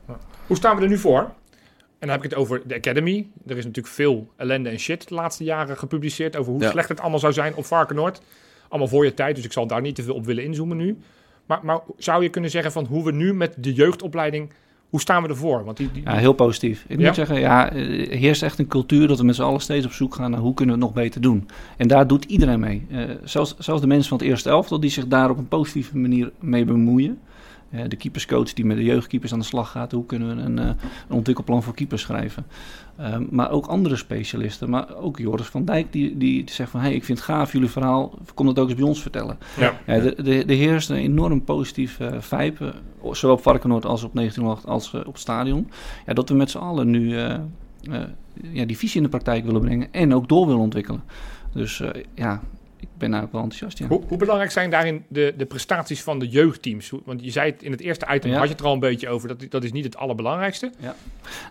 Hoe 0.46 0.56
staan 0.56 0.76
we 0.76 0.82
er 0.82 0.88
nu 0.88 0.98
voor? 0.98 1.32
En 2.00 2.06
dan 2.06 2.16
heb 2.16 2.24
ik 2.24 2.30
het 2.30 2.38
over 2.38 2.62
de 2.66 2.74
Academy. 2.74 3.26
Er 3.46 3.56
is 3.56 3.64
natuurlijk 3.64 3.94
veel 3.94 4.28
ellende 4.36 4.68
en 4.68 4.78
shit 4.78 5.08
de 5.08 5.14
laatste 5.14 5.44
jaren 5.44 5.76
gepubliceerd... 5.78 6.36
over 6.36 6.52
hoe 6.52 6.62
Ja. 6.62 6.70
slecht 6.70 6.88
het 6.88 7.00
allemaal 7.00 7.18
zou 7.18 7.32
zijn 7.32 7.54
op 7.54 7.64
Varkenoord. 7.64 8.20
Allemaal 8.68 8.88
voor 8.88 9.04
je 9.04 9.14
tijd, 9.14 9.36
dus 9.36 9.44
ik 9.44 9.52
zal 9.52 9.66
daar 9.66 9.80
niet 9.80 9.94
te 9.94 10.02
veel 10.02 10.14
op 10.14 10.24
willen 10.24 10.44
inzoomen 10.44 10.76
nu. 10.76 10.98
Maar, 11.46 11.60
maar 11.62 11.80
zou 11.96 12.22
je 12.22 12.28
kunnen 12.28 12.50
zeggen 12.50 12.72
van 12.72 12.84
hoe 12.86 13.04
we 13.04 13.12
nu 13.12 13.34
met 13.34 13.54
de 13.58 13.72
jeugdopleiding... 13.72 14.50
hoe 14.88 15.00
staan 15.00 15.22
we 15.22 15.28
ervoor? 15.28 15.64
Want 15.64 15.76
die, 15.76 15.92
die, 15.92 16.02
Ja, 16.02 16.14
heel 16.16 16.32
positief. 16.32 16.84
Ik 16.88 16.98
Ja? 16.98 17.06
moet 17.06 17.14
zeggen, 17.14 17.40
ja, 17.40 17.72
er 17.72 18.16
heerst 18.16 18.42
echt 18.42 18.58
een 18.58 18.66
cultuur 18.66 19.08
dat 19.08 19.18
we 19.18 19.24
met 19.24 19.34
z'n 19.34 19.42
allen 19.42 19.60
steeds 19.60 19.86
op 19.86 19.92
zoek 19.92 20.14
gaan 20.14 20.30
naar 20.30 20.40
hoe 20.40 20.54
kunnen 20.54 20.74
we 20.78 20.80
het 20.84 20.94
nog 20.94 21.02
beter 21.02 21.20
doen. 21.20 21.48
En 21.76 21.88
daar 21.88 22.06
doet 22.06 22.24
iedereen 22.24 22.60
mee. 22.60 22.86
Eh, 22.90 23.02
zelfs, 23.24 23.54
zelfs 23.58 23.80
de 23.80 23.86
mensen 23.86 24.08
van 24.08 24.18
het 24.18 24.26
eerste 24.26 24.48
elftal 24.48 24.80
die 24.80 24.90
zich 24.90 25.06
daar 25.06 25.30
op 25.30 25.38
een 25.38 25.48
positieve 25.48 25.96
manier 25.98 26.30
mee 26.40 26.64
bemoeien. 26.64 27.18
De 27.88 27.96
keeperscoach 27.96 28.52
die 28.52 28.64
met 28.64 28.76
de 28.76 28.84
jeugdkeepers 28.84 29.32
aan 29.32 29.38
de 29.38 29.44
slag 29.44 29.70
gaat. 29.70 29.92
Hoe 29.92 30.06
kunnen 30.06 30.36
we 30.36 30.42
een, 30.42 30.58
eh, 30.58 30.66
een 31.08 31.16
ontwikkelplan 31.16 31.62
voor 31.62 31.74
keepers 31.74 32.02
schrijven. 32.02 32.46
Ehm, 32.96 33.24
maar 33.30 33.50
ook 33.50 33.66
andere 33.66 33.96
specialisten. 33.96 34.70
Maar 34.70 34.96
ook 34.96 35.18
Joris 35.18 35.46
van 35.46 35.64
Dijk 35.64 35.92
die, 35.92 36.16
die 36.16 36.42
zegt 36.46 36.70
van... 36.70 36.80
Hey, 36.80 36.94
ik 36.94 37.04
vind 37.04 37.18
het 37.18 37.26
gaaf 37.26 37.52
jullie 37.52 37.68
verhaal. 37.68 38.18
Kom 38.34 38.46
dat 38.46 38.58
ook 38.58 38.68
eens 38.68 38.78
bij 38.78 38.88
ons 38.88 39.02
vertellen. 39.02 39.38
ja. 39.56 39.78
Ja, 39.86 40.00
de, 40.00 40.22
de, 40.22 40.44
de 40.44 40.54
heerst 40.54 40.90
een 40.90 40.96
enorm 40.96 41.44
positief 41.44 42.00
eh 42.00 42.20
vibe, 42.20 42.74
eh, 43.02 43.12
zowel 43.12 43.36
op 43.36 43.42
Varkenoord 43.42 43.84
als 43.84 44.02
op 44.02 44.14
1908 44.14 44.66
als 44.66 44.94
op 44.94 45.12
het 45.12 45.18
stadion. 45.18 45.70
Ja, 46.06 46.12
dat 46.14 46.28
we 46.28 46.34
met 46.34 46.50
z'n 46.50 46.58
allen 46.58 46.90
nu 46.90 47.16
ja, 48.52 48.64
die 48.64 48.78
visie 48.78 48.96
in 48.96 49.02
de 49.02 49.08
praktijk 49.08 49.44
willen 49.44 49.60
brengen 49.60 49.92
en 49.92 50.14
ook 50.14 50.28
door 50.28 50.46
willen 50.46 50.60
ontwikkelen. 50.60 51.02
Dus 51.52 51.82
ja, 52.14 52.40
ben 53.00 53.10
daar 53.10 53.28
wel 53.32 53.42
enthousiast. 53.42 53.78
Ja. 53.78 53.86
Hoe, 53.86 54.02
hoe 54.08 54.18
belangrijk 54.18 54.50
zijn 54.50 54.70
daarin 54.70 55.04
de, 55.08 55.34
de 55.36 55.46
prestaties 55.46 56.02
van 56.02 56.18
de 56.18 56.28
jeugdteams? 56.28 56.92
Want 57.04 57.24
je 57.24 57.30
zei 57.30 57.50
het 57.50 57.62
in 57.62 57.70
het 57.70 57.80
eerste 57.80 58.06
item, 58.14 58.30
Ja. 58.30 58.36
had 58.36 58.44
je 58.46 58.50
het 58.52 58.60
er 58.60 58.66
al 58.66 58.72
een 58.72 58.78
beetje 58.80 59.08
over. 59.08 59.28
Dat, 59.28 59.44
dat 59.50 59.64
is 59.64 59.72
niet 59.72 59.84
het 59.84 59.96
allerbelangrijkste. 59.96 60.72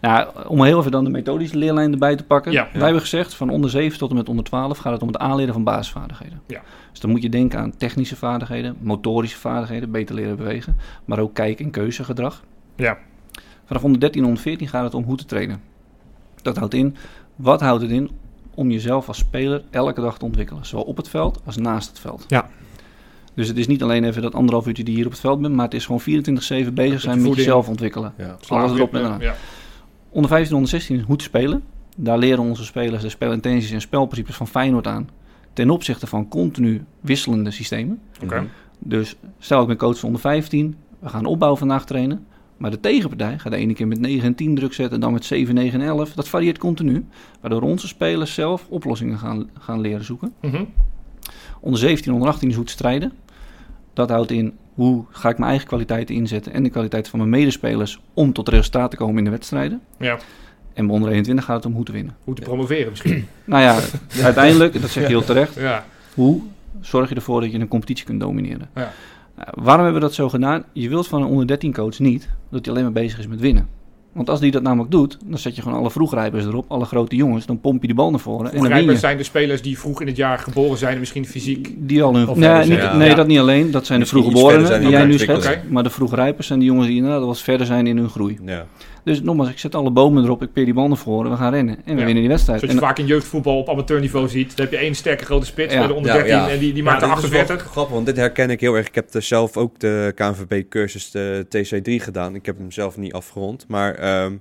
Nou, 0.02 0.48
om 0.48 0.64
heel 0.64 0.80
even 0.80 0.92
dan 0.92 1.04
de 1.04 1.10
methodische 1.10 1.58
leerlijn 1.58 1.92
erbij 1.92 2.16
te 2.16 2.24
pakken. 2.24 2.52
Ja. 2.52 2.68
Wij 2.74 2.82
hebben 2.82 3.02
gezegd, 3.02 3.34
van 3.34 3.50
onder 3.50 3.70
7 3.70 3.98
tot 3.98 4.10
en 4.10 4.16
met 4.16 4.30
onder 4.30 4.46
12 4.46 4.78
gaat 4.78 4.94
het 4.94 5.02
om 5.02 5.08
het 5.08 5.18
aanleren 5.18 5.54
van 5.54 5.64
basisvaardigheden. 5.64 6.42
Ja. 6.48 6.62
Dus 6.92 7.00
dan 7.00 7.10
moet 7.10 7.22
je 7.22 7.30
denken 7.30 7.60
aan 7.60 7.78
technische 7.78 8.16
vaardigheden, 8.16 8.76
motorische 8.80 9.38
vaardigheden, 9.38 9.92
beter 9.92 10.16
leren 10.16 10.36
bewegen, 10.36 10.78
maar 11.06 11.20
ook 11.20 11.34
kijk- 11.34 11.60
en 11.60 11.72
keuzegedrag. 11.72 12.44
Ja. 12.76 12.98
Vanaf 13.66 13.84
onder 13.84 14.00
13 14.00 14.22
en 14.22 14.28
onder 14.28 14.44
14 14.44 14.68
gaat 14.68 14.84
het 14.84 14.94
om 14.94 15.04
hoe 15.04 15.18
te 15.18 15.26
trainen. 15.26 15.62
Dat 16.42 16.58
houdt 16.58 16.74
in, 16.74 16.96
wat 17.36 17.62
houdt 17.62 17.82
het 17.82 17.92
in 17.92 18.10
om 18.60 18.72
jezelf 18.72 19.08
als 19.08 19.18
speler 19.18 19.64
elke 19.70 20.02
dag 20.02 20.18
te 20.18 20.26
ontwikkelen, 20.26 20.66
zowel 20.66 20.86
op 20.86 20.98
het 20.98 21.10
veld 21.10 21.42
als 21.46 21.58
naast 21.58 21.90
het 21.90 22.00
veld. 22.00 22.26
Ja. 22.28 22.50
Dus 23.34 23.48
het 23.48 23.58
is 23.58 23.68
niet 23.68 23.84
alleen 23.84 24.04
even 24.04 24.22
dat 24.22 24.36
anderhalf 24.36 24.68
uurtje 24.68 24.84
die 24.84 24.96
hier 24.96 25.06
op 25.06 25.12
het 25.12 25.20
veld 25.20 25.42
bent, 25.42 25.56
maar 25.56 25.66
het 25.66 25.74
is 25.74 25.86
gewoon 25.86 26.02
24-7 26.02 26.06
bezig 26.74 27.02
zijn 27.02 27.16
met 27.16 27.26
voeding. 27.26 27.36
jezelf 27.36 27.68
ontwikkelen. 27.68 28.14
Ja. 28.18 28.38
Alles 28.48 28.72
erop 28.72 28.94
en 28.94 29.00
eraan. 29.00 29.20
Ja. 29.20 29.36
Onder 30.10 30.30
15 30.30 30.50
en 30.50 30.56
onder 30.56 30.70
16 30.70 31.02
hoe 31.02 31.16
te 31.16 31.24
spelen. 31.24 31.64
Daar 31.98 32.18
leren 32.18 32.44
onze 32.44 32.66
spelers 32.66 33.02
de 33.02 33.10
spelintenties 33.10 33.72
en 33.72 33.82
spelprincipes 33.82 34.36
van 34.36 34.48
Feyenoord 34.48 34.88
aan. 34.88 35.10
Ten 35.54 35.70
opzichte 35.70 36.08
van 36.08 36.28
continu 36.28 36.84
wisselende 37.00 37.52
systemen. 37.52 38.00
Oké. 38.24 38.48
Dus 38.80 39.16
stel 39.40 39.62
ik 39.62 39.68
ben 39.68 39.78
coach 39.78 40.04
onder 40.04 40.22
15. 40.22 40.76
We 41.00 41.10
gaan 41.10 41.26
opbouw 41.26 41.56
vandaag 41.56 41.86
trainen. 41.86 42.26
Maar 42.60 42.72
de 42.72 42.80
tegenpartij 42.80 43.40
gaat 43.40 43.52
de 43.52 43.58
ene 43.58 43.74
keer 43.74 43.88
met 43.88 44.00
9 44.00 44.26
en 44.26 44.36
10 44.36 44.56
druk 44.56 44.74
zetten. 44.74 45.00
Dan 45.00 45.14
met 45.14 45.26
7, 45.26 45.56
9 45.56 45.82
en 45.82 45.88
11. 45.88 46.14
Dat 46.14 46.30
varieert 46.30 46.58
continu. 46.58 47.06
Waardoor 47.42 47.62
onze 47.62 47.88
spelers 47.88 48.34
zelf 48.34 48.66
oplossingen 48.70 49.18
gaan, 49.18 49.50
gaan 49.60 49.82
leren 49.82 50.06
zoeken. 50.06 50.34
Mhm. 50.42 50.64
Onder 51.60 51.80
17 51.80 52.08
en 52.08 52.14
onder 52.14 52.30
18 52.30 52.50
is 52.50 52.56
hoe 52.56 52.66
te 52.66 52.72
strijden. 52.72 53.12
Dat 53.94 54.10
houdt 54.10 54.32
in 54.32 54.54
hoe 54.74 55.06
ga 55.10 55.30
ik 55.30 55.38
mijn 55.38 55.50
eigen 55.50 55.68
kwaliteiten 55.68 56.16
inzetten. 56.16 56.54
En 56.54 56.64
de 56.64 56.70
kwaliteit 56.70 57.08
van 57.08 57.20
mijn 57.20 57.32
medespelers. 57.32 58.00
Om 58.14 58.34
tot 58.34 58.50
resultaat 58.50 58.92
te 58.92 58.98
komen 58.98 59.18
in 59.18 59.24
de 59.24 59.30
wedstrijden. 59.30 59.82
ja. 59.98 60.18
En 60.74 60.86
bij 60.86 60.96
onder 60.96 61.10
21 61.10 61.46
gaat 61.46 61.56
het 61.56 61.66
om 61.66 61.74
hoe 61.74 61.86
te 61.86 61.92
winnen. 61.92 62.16
Hoe 62.24 62.36
te 62.36 62.42
promoveren 62.42 62.90
misschien. 62.90 63.28
Nou 63.46 63.62
ja, 63.64 63.80
uiteindelijk, 64.24 64.82
dat 64.82 64.90
zeg 64.90 65.04
je 65.04 65.10
heel 65.10 65.24
terecht, 65.24 65.56
ja. 65.56 65.86
hoe 66.14 66.42
zorg 66.82 67.10
je 67.10 67.16
ervoor 67.16 67.42
dat 67.42 67.52
je 67.52 67.60
een 67.60 67.68
competitie 67.68 68.06
kunt 68.06 68.20
domineren? 68.20 68.70
Ja. 68.76 68.92
Nou, 69.40 69.52
waarom 69.66 69.84
hebben 69.84 70.02
we 70.02 70.08
dat 70.08 70.16
zo 70.16 70.30
gedaan? 70.30 70.64
Je 70.74 70.90
wilt 70.90 71.08
van 71.08 71.22
een 71.22 71.28
onder 71.28 71.48
13 71.48 71.74
coach 71.74 72.00
niet 72.00 72.30
dat 72.52 72.60
hij 72.66 72.70
alleen 72.74 72.84
maar 72.94 73.02
bezig 73.04 73.20
is 73.20 73.28
met 73.28 73.40
winnen. 73.40 73.68
Want 74.14 74.30
als 74.30 74.40
die 74.40 74.52
dat 74.52 74.62
namelijk 74.62 74.92
doet, 74.92 75.18
dan 75.26 75.38
zet 75.38 75.56
je 75.56 75.62
gewoon 75.62 75.78
alle 75.78 75.92
vroegrijpers 75.92 76.46
erop, 76.46 76.66
alle 76.68 76.86
grote 76.86 77.16
jongens, 77.16 77.46
dan 77.46 77.60
pomp 77.60 77.82
je 77.82 77.88
de 77.88 77.94
bal 77.94 78.10
naar 78.10 78.20
voren 78.20 78.52
en 78.54 78.86
dan 78.86 78.98
zijn 78.98 79.18
de 79.18 79.24
spelers 79.24 79.62
die 79.62 79.80
vroeg 79.80 80.02
in 80.02 80.08
het 80.08 80.16
jaar 80.16 80.40
geboren 80.40 80.78
zijn 80.78 80.94
en 80.94 81.00
misschien 81.00 81.26
fysiek. 81.26 81.74
Die 81.78 82.04
al 82.04 82.16
hun, 82.16 82.28
Of 82.28 82.38
nee, 82.38 82.66
niet- 82.66 82.94
nee 82.94 83.10
Ja. 83.10 83.16
dat 83.16 83.28
niet 83.28 83.40
alleen. 83.40 83.72
Dat 83.72 83.86
zijn 83.86 84.00
de 84.00 84.06
Misschien 84.06 84.32
vroeggeborenen 84.32 84.82
die 84.82 84.90
jij 84.90 85.06
nu 85.06 85.18
schetst. 85.18 85.58
Maar 85.70 85.84
de 85.84 85.90
vroegrijpers 85.90 86.48
zijn 86.48 86.60
die 86.60 86.68
jongens 86.68 86.88
die 86.88 86.96
inderdaad 86.96 87.24
wat 87.24 87.40
verder 87.42 87.66
zijn 87.66 87.88
in 87.88 87.98
hun 87.98 88.10
groei. 88.10 88.38
Ja. 88.46 88.66
Dus 89.04 89.22
nogmaals, 89.22 89.50
ik 89.50 89.60
zet 89.60 89.76
alle 89.76 89.92
bomen 89.92 90.24
erop, 90.24 90.42
ik 90.42 90.54
peer 90.54 90.66
die 90.66 90.74
bal 90.74 90.88
naar 90.88 90.98
voren, 90.98 91.32
we 91.32 91.38
gaan 91.38 91.54
rennen. 91.54 91.76
En 91.76 91.82
we 91.94 92.00
Ja. 92.00 92.06
winnen 92.06 92.16
die 92.24 92.28
wedstrijd. 92.28 92.60
Zoals 92.60 92.74
je 92.76 92.80
En- 92.82 92.88
vaak 92.88 92.98
in 93.00 93.06
jeugdvoetbal 93.06 93.58
op 93.58 93.70
amateurniveau 93.70 94.28
ziet. 94.28 94.56
Dan 94.58 94.66
heb 94.66 94.74
je 94.74 94.80
één 94.80 94.96
sterke 94.96 95.26
grote 95.26 95.46
spits 95.46 95.74
Ja. 95.74 95.80
bij 95.80 95.88
de 95.88 95.94
onder 95.94 96.12
Ja, 96.12 96.18
13 96.18 96.36
ja. 96.36 96.50
en 96.50 96.60
die, 96.60 96.74
die 96.74 96.84
maakt 96.84 97.02
er 97.02 97.08
wel 97.08 97.16
48. 97.18 97.62
grappig, 97.72 97.94
want 97.94 98.06
dit 98.06 98.16
herken 98.18 98.50
ik 98.50 98.60
heel 98.60 98.76
erg. 98.76 98.88
Ik 98.88 98.96
heb 98.96 99.08
zelf 99.18 99.58
ook 99.58 99.80
de 99.80 100.12
KNVB-cursus 100.16 101.12
de 101.12 101.46
TC3 101.50 102.00
gedaan. 102.00 102.36
Ik 102.36 102.46
heb 102.46 102.58
hem 102.58 102.72
zelf 102.72 102.98
niet 102.98 103.14
afgerond. 103.14 103.66
Maar 103.68 103.96
ehm, 103.96 104.34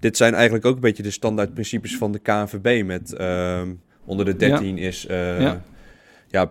dit 0.00 0.16
zijn 0.16 0.34
eigenlijk 0.34 0.64
ook 0.66 0.74
een 0.74 0.80
beetje 0.80 1.02
de 1.02 1.10
standaardprincipes 1.10 1.96
van 1.96 2.12
de 2.12 2.18
KNVB. 2.18 2.82
Met 2.86 3.12
ehm, 3.14 3.68
onder 4.04 4.24
de 4.24 4.36
13 4.36 4.78
is 4.78 5.06
eh, 5.06 5.40
Ja. 5.40 5.62
ja. 6.30 6.50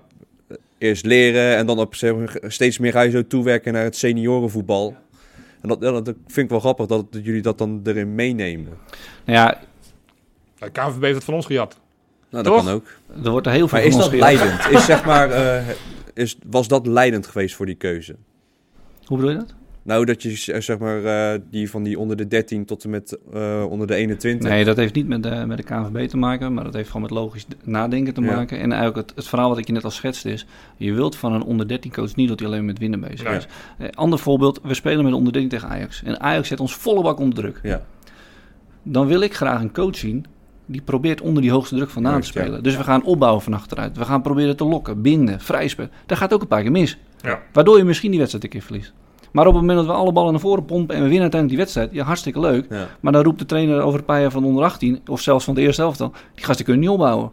eerst 0.77 1.05
leren 1.05 1.55
en 1.57 1.65
dan 1.65 1.79
op 1.79 1.95
steeds 2.47 2.77
meer 2.77 2.91
ga 2.91 3.01
je 3.01 3.11
zo 3.11 3.27
toewerken 3.27 3.73
naar 3.73 3.83
het 3.83 3.95
seniorenvoetbal. 3.95 4.95
En 5.61 5.67
dat, 5.69 5.77
ja, 5.81 5.91
dat 5.91 6.15
vind 6.27 6.37
ik 6.45 6.49
wel 6.49 6.59
grappig 6.59 6.85
dat, 6.85 7.13
dat 7.13 7.25
jullie 7.25 7.41
dat 7.41 7.57
dan 7.57 7.81
erin 7.83 8.15
meenemen. 8.15 8.77
Nou 9.25 9.37
ja, 9.37 9.59
De 10.59 10.69
KNVB 10.69 11.01
heeft 11.01 11.15
het 11.15 11.23
van 11.23 11.33
ons 11.33 11.45
gejat. 11.45 11.79
Nou, 12.29 12.43
dat 12.43 12.53
Toch? 12.53 12.63
kan 12.65 12.73
ook. 12.73 12.85
Er 13.23 13.31
wordt 13.31 13.47
er 13.47 13.53
heel 13.53 13.67
veel 13.67 13.77
Maar 13.77 13.87
is 13.87 13.95
dat 13.95 14.09
gejat. 14.09 14.19
leidend? 14.33 14.69
Is, 14.69 14.85
zeg 14.85 15.05
maar, 15.05 15.29
eh, 15.31 15.67
is, 16.13 16.37
was 16.45 16.67
dat 16.67 16.87
leidend 16.87 17.27
geweest 17.27 17.55
voor 17.55 17.65
die 17.65 17.75
keuze? 17.75 18.15
Hoe 19.05 19.17
bedoel 19.17 19.31
je 19.33 19.37
dat? 19.37 19.53
Nou, 19.83 20.05
dat 20.05 20.21
je 20.23 20.29
z- 20.35 20.47
zeg 20.47 20.77
maar 20.77 21.03
eh, 21.03 21.39
die 21.49 21.69
van 21.69 21.83
die 21.83 21.99
onder 21.99 22.17
de 22.17 22.27
13 22.27 22.65
tot 22.65 22.83
en 22.83 22.89
met 22.89 23.17
eh, 23.33 23.65
onder 23.69 23.87
de 23.87 23.95
21. 23.95 24.49
Nee, 24.49 24.65
dat 24.65 24.77
heeft 24.77 24.93
niet 24.95 25.07
met 25.07 25.23
de, 25.23 25.43
met 25.47 25.57
de 25.57 25.63
KNVB 25.63 26.09
te 26.09 26.17
maken, 26.17 26.53
maar 26.53 26.63
dat 26.63 26.73
heeft 26.73 26.87
gewoon 26.87 27.01
met 27.01 27.11
logisch 27.11 27.45
nadenken 27.63 28.13
te 28.13 28.21
Ja. 28.21 28.35
maken. 28.35 28.59
En 28.59 28.71
eigenlijk 28.71 29.07
het, 29.07 29.17
het 29.17 29.27
verhaal 29.27 29.49
wat 29.49 29.57
ik 29.57 29.67
je 29.67 29.73
net 29.73 29.83
al 29.83 29.91
schetste 29.91 30.31
is, 30.31 30.45
je 30.77 30.93
wilt 30.93 31.15
van 31.15 31.33
een 31.33 31.43
onder 31.43 31.67
13 31.67 31.91
coach 31.91 32.15
niet 32.15 32.27
dat 32.27 32.39
hij 32.39 32.47
alleen 32.47 32.65
met 32.65 32.79
winnen 32.79 32.99
bezig 32.99 33.29
is. 33.37 33.47
Eh, 33.77 33.87
ander 33.93 34.19
voorbeeld, 34.19 34.59
we 34.63 34.73
spelen 34.73 35.03
met 35.03 35.13
onder 35.13 35.33
13 35.33 35.49
tegen 35.49 35.67
Ajax. 35.69 36.03
En 36.03 36.19
Ajax 36.19 36.47
zet 36.47 36.59
ons 36.59 36.75
volle 36.75 37.01
bak 37.01 37.19
onder 37.19 37.35
druk. 37.39 37.59
Ja, 37.63 37.85
Dan 38.83 39.07
wil 39.07 39.21
ik 39.21 39.33
graag 39.33 39.61
een 39.61 39.73
coach 39.73 39.95
zien 39.95 40.25
die 40.65 40.81
probeert 40.81 41.21
onder 41.21 41.41
die 41.41 41.51
hoogste 41.51 41.75
druk 41.75 41.89
vandaan 41.89 42.11
Juist, 42.11 42.31
te 42.31 42.37
spelen. 42.39 42.55
ja. 42.57 42.61
Dus 42.63 42.77
we 42.77 42.83
gaan 42.83 43.03
opbouwen 43.03 43.41
van 43.41 43.53
achteruit. 43.53 43.97
We 43.97 44.05
gaan 44.05 44.21
proberen 44.21 44.55
te 44.57 44.63
lokken, 44.63 45.01
binden, 45.01 45.39
vrijspelen. 45.39 45.91
Dat 46.05 46.17
gaat 46.17 46.33
ook 46.33 46.41
een 46.41 46.47
paar 46.47 46.61
keer 46.61 46.71
mis. 46.71 46.97
Ja. 47.21 47.39
Waardoor 47.53 47.77
je 47.77 47.83
misschien 47.83 48.09
die 48.09 48.19
wedstrijd 48.19 48.45
een 48.45 48.51
keer 48.51 48.61
verliest. 48.61 48.93
Maar 49.31 49.47
op 49.47 49.53
het 49.53 49.61
moment 49.61 49.79
dat 49.79 49.87
we 49.95 50.01
alle 50.01 50.11
ballen 50.11 50.31
naar 50.31 50.41
voren 50.41 50.65
pompen 50.65 50.95
en 50.95 51.01
we 51.01 51.07
winnen 51.09 51.21
uiteindelijk 51.31 51.49
die 51.49 51.57
wedstrijd, 51.57 51.89
ja, 51.91 52.03
hartstikke 52.05 52.39
leuk. 52.39 52.65
ja. 52.69 52.87
Maar 52.99 53.11
dan 53.11 53.23
roept 53.23 53.39
de 53.39 53.45
trainer 53.45 53.81
over 53.81 53.99
een 53.99 54.05
paar 54.05 54.21
jaar 54.21 54.31
van 54.31 54.43
onder 54.45 54.63
18, 54.63 55.01
of 55.09 55.21
zelfs 55.21 55.45
van 55.45 55.55
de 55.55 55.61
eerste 55.61 55.81
helft 55.81 56.01
al, 56.01 56.11
die 56.35 56.45
gasten 56.45 56.65
kunnen 56.65 56.83
niet 56.83 56.91
opbouwen. 56.91 57.31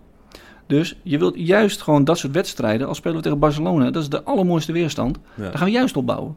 Dus 0.67 0.99
je 1.03 1.19
wilt 1.19 1.35
juist 1.37 1.83
gewoon 1.83 2.05
dat 2.05 2.19
soort 2.19 2.33
wedstrijden, 2.33 2.89
als 2.89 2.97
spelen 2.97 3.17
we 3.17 3.23
tegen 3.23 3.39
Barcelona, 3.39 3.91
dat 3.91 4.03
is 4.03 4.09
de 4.09 4.23
allermooiste 4.23 4.73
weerstand, 4.73 5.19
Ja. 5.35 5.43
dan 5.43 5.57
gaan 5.59 5.67
we 5.67 5.73
juist 5.73 5.97
opbouwen. 5.97 6.37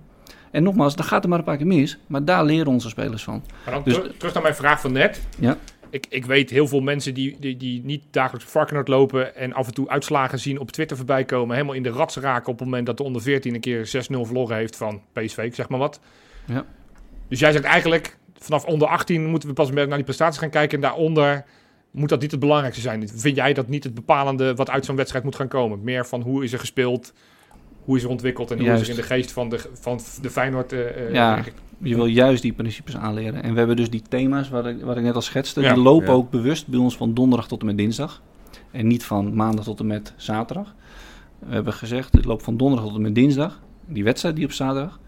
En 0.52 0.64
nogmaals, 0.64 0.96
dan 0.96 1.06
gaat 1.06 1.24
er 1.24 1.30
maar 1.30 1.40
een 1.40 1.46
paar 1.46 1.58
keer 1.58 1.68
mis, 1.68 1.98
maar 2.08 2.26
daar 2.26 2.46
leren 2.46 2.68
onze 2.72 2.90
spelers 2.90 3.24
van. 3.24 3.44
Maar 3.66 3.74
dan 3.74 3.84
Dus- 3.84 3.94
ter- 3.94 4.18
terug 4.18 4.34
naar 4.34 4.44
mijn 4.44 4.56
vraag 4.56 4.82
van 4.82 4.92
net. 4.92 5.22
Ja. 5.40 5.58
Ik, 5.92 6.06
ik 6.10 6.26
weet 6.26 6.50
heel 6.50 6.68
veel 6.68 6.82
mensen 6.82 7.14
die, 7.14 7.36
die, 7.40 7.58
die 7.58 7.84
niet 7.84 8.04
dagelijks 8.12 8.46
op 8.46 8.52
Varkenoord 8.52 8.88
lopen 8.88 9.36
en 9.36 9.54
af 9.54 9.68
en 9.68 9.74
toe 9.74 9.90
uitslagen 9.90 10.40
zien 10.40 10.60
op 10.60 10.72
Twitter 10.72 10.98
voorbij 10.98 11.26
komen. 11.26 11.56
Helemaal 11.56 11.76
in 11.76 11.84
de 11.84 11.90
rats 11.90 12.18
raken 12.18 12.52
op 12.52 12.60
het 12.60 12.68
moment 12.68 12.86
dat 12.86 12.98
de 12.98 13.04
onder 13.04 13.22
14 13.22 13.54
een 13.54 13.60
keer 13.60 13.86
6-0 13.88 13.90
verloren 14.08 14.56
heeft 14.58 14.76
van 14.76 15.02
PSV, 15.14 15.38
ik 15.38 15.56
zeg 15.56 15.70
maar 15.70 15.80
wat. 15.80 16.00
Ja. 16.46 16.66
Dus 17.28 17.40
jij 17.40 17.52
zegt 17.52 17.64
eigenlijk, 17.64 18.18
vanaf 18.38 18.66
onder 18.66 18.88
18 18.88 19.26
moeten 19.26 19.50
we 19.50 19.56
pas 19.56 19.72
meer 19.72 19.88
naar 19.88 19.96
die 19.96 20.06
prestaties 20.06 20.40
gaan 20.40 20.50
kijken. 20.50 20.76
En 20.76 20.82
daaronder 20.84 21.46
moet 21.92 22.10
dat 22.10 22.22
niet 22.22 22.32
het 22.32 22.40
belangrijkste 22.40 22.82
zijn. 22.82 23.10
Vind 23.10 23.36
jij 23.36 23.54
dat 23.54 23.68
niet 23.68 23.84
het 23.84 23.94
bepalende 23.94 24.56
wat 24.56 24.70
uit 24.70 24.86
zo'n 24.86 24.96
wedstrijd 24.96 25.24
moet 25.24 25.36
gaan 25.36 25.48
komen? 25.48 25.84
Meer 25.84 26.06
van 26.06 26.22
hoe 26.22 26.44
is 26.44 26.54
er 26.54 26.60
gespeeld, 26.60 27.14
hoe 27.84 27.98
is 27.98 28.04
er 28.04 28.10
ontwikkeld 28.10 28.52
en 28.52 28.58
hoe 28.58 28.66
Juist. 28.66 28.82
is 28.82 28.88
er 28.88 28.94
in 28.96 29.02
de 29.02 29.08
geest 29.08 29.32
van 29.32 29.50
de, 29.50 29.60
van 29.74 30.00
de 30.22 30.30
Feyenoord... 30.30 30.74
eh, 30.74 31.06
eh, 31.08 31.14
Ja. 31.14 31.44
Je 31.84 31.96
wil 31.96 32.06
juist 32.06 32.42
die 32.42 32.54
principes 32.54 32.96
aanleren. 32.98 33.44
En 33.44 33.52
we 33.52 33.58
hebben 33.58 33.76
dus 33.76 33.90
die 33.90 34.02
thema's 34.10 34.50
wat 34.50 34.66
ik, 34.66 34.82
wat 34.82 34.98
ik 34.98 35.04
net 35.04 35.16
al 35.16 35.22
schetste, 35.22 35.62
Ja. 35.62 35.74
die 35.74 35.84
lopen 35.84 36.08
Ja. 36.08 36.14
ook 36.14 36.30
bewust 36.32 36.68
bij 36.68 36.80
ons 36.80 36.98
van 36.98 37.14
donderdag 37.14 37.48
tot 37.48 37.60
en 37.60 37.66
met 37.66 37.78
dinsdag. 37.78 38.22
En 38.72 38.88
niet 38.88 39.04
van 39.04 39.36
maandag 39.36 39.64
tot 39.64 39.80
en 39.80 39.88
met 39.88 40.14
zaterdag. 40.16 40.76
We 41.40 41.54
hebben 41.54 41.74
gezegd, 41.74 42.14
het 42.14 42.26
loopt 42.26 42.44
van 42.44 42.58
donderdag 42.58 42.88
tot 42.88 42.96
en 42.96 43.02
met 43.02 43.16
dinsdag. 43.16 43.60
Die 43.88 44.04
wedstrijd 44.04 44.36
die 44.36 44.46
op 44.46 44.52
zaterdag, 44.52 45.00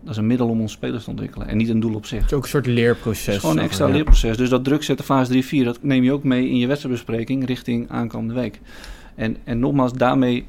dat 0.00 0.10
is 0.10 0.16
een 0.16 0.26
middel 0.26 0.48
om 0.48 0.60
onze 0.60 0.74
spelers 0.74 1.04
te 1.04 1.10
ontwikkelen. 1.10 1.48
En 1.48 1.56
niet 1.56 1.68
een 1.68 1.80
doel 1.80 1.94
op 1.94 2.06
zich. 2.06 2.18
Het 2.20 2.30
is 2.30 2.36
ook 2.36 2.42
een 2.42 2.48
soort 2.48 2.66
leerproces. 2.66 3.26
Het 3.26 3.34
is 3.34 3.40
gewoon 3.40 3.56
een 3.58 3.64
extra 3.64 3.86
Ja. 3.86 3.92
leerproces. 3.92 4.36
Dus 4.36 4.48
dat 4.48 4.64
druk 4.64 4.82
zetten 4.82 5.04
fase 5.04 5.30
3, 5.30 5.44
4, 5.44 5.64
dat 5.64 5.82
neem 5.82 6.02
je 6.04 6.12
ook 6.12 6.24
mee 6.24 6.48
in 6.48 6.56
je 6.56 6.66
wedstrijdbespreking 6.66 7.46
richting 7.46 7.90
aankomende 7.90 8.34
week. 8.34 8.60
En, 9.14 9.36
en 9.44 9.58
nogmaals, 9.58 9.92
daarmee 9.92 10.46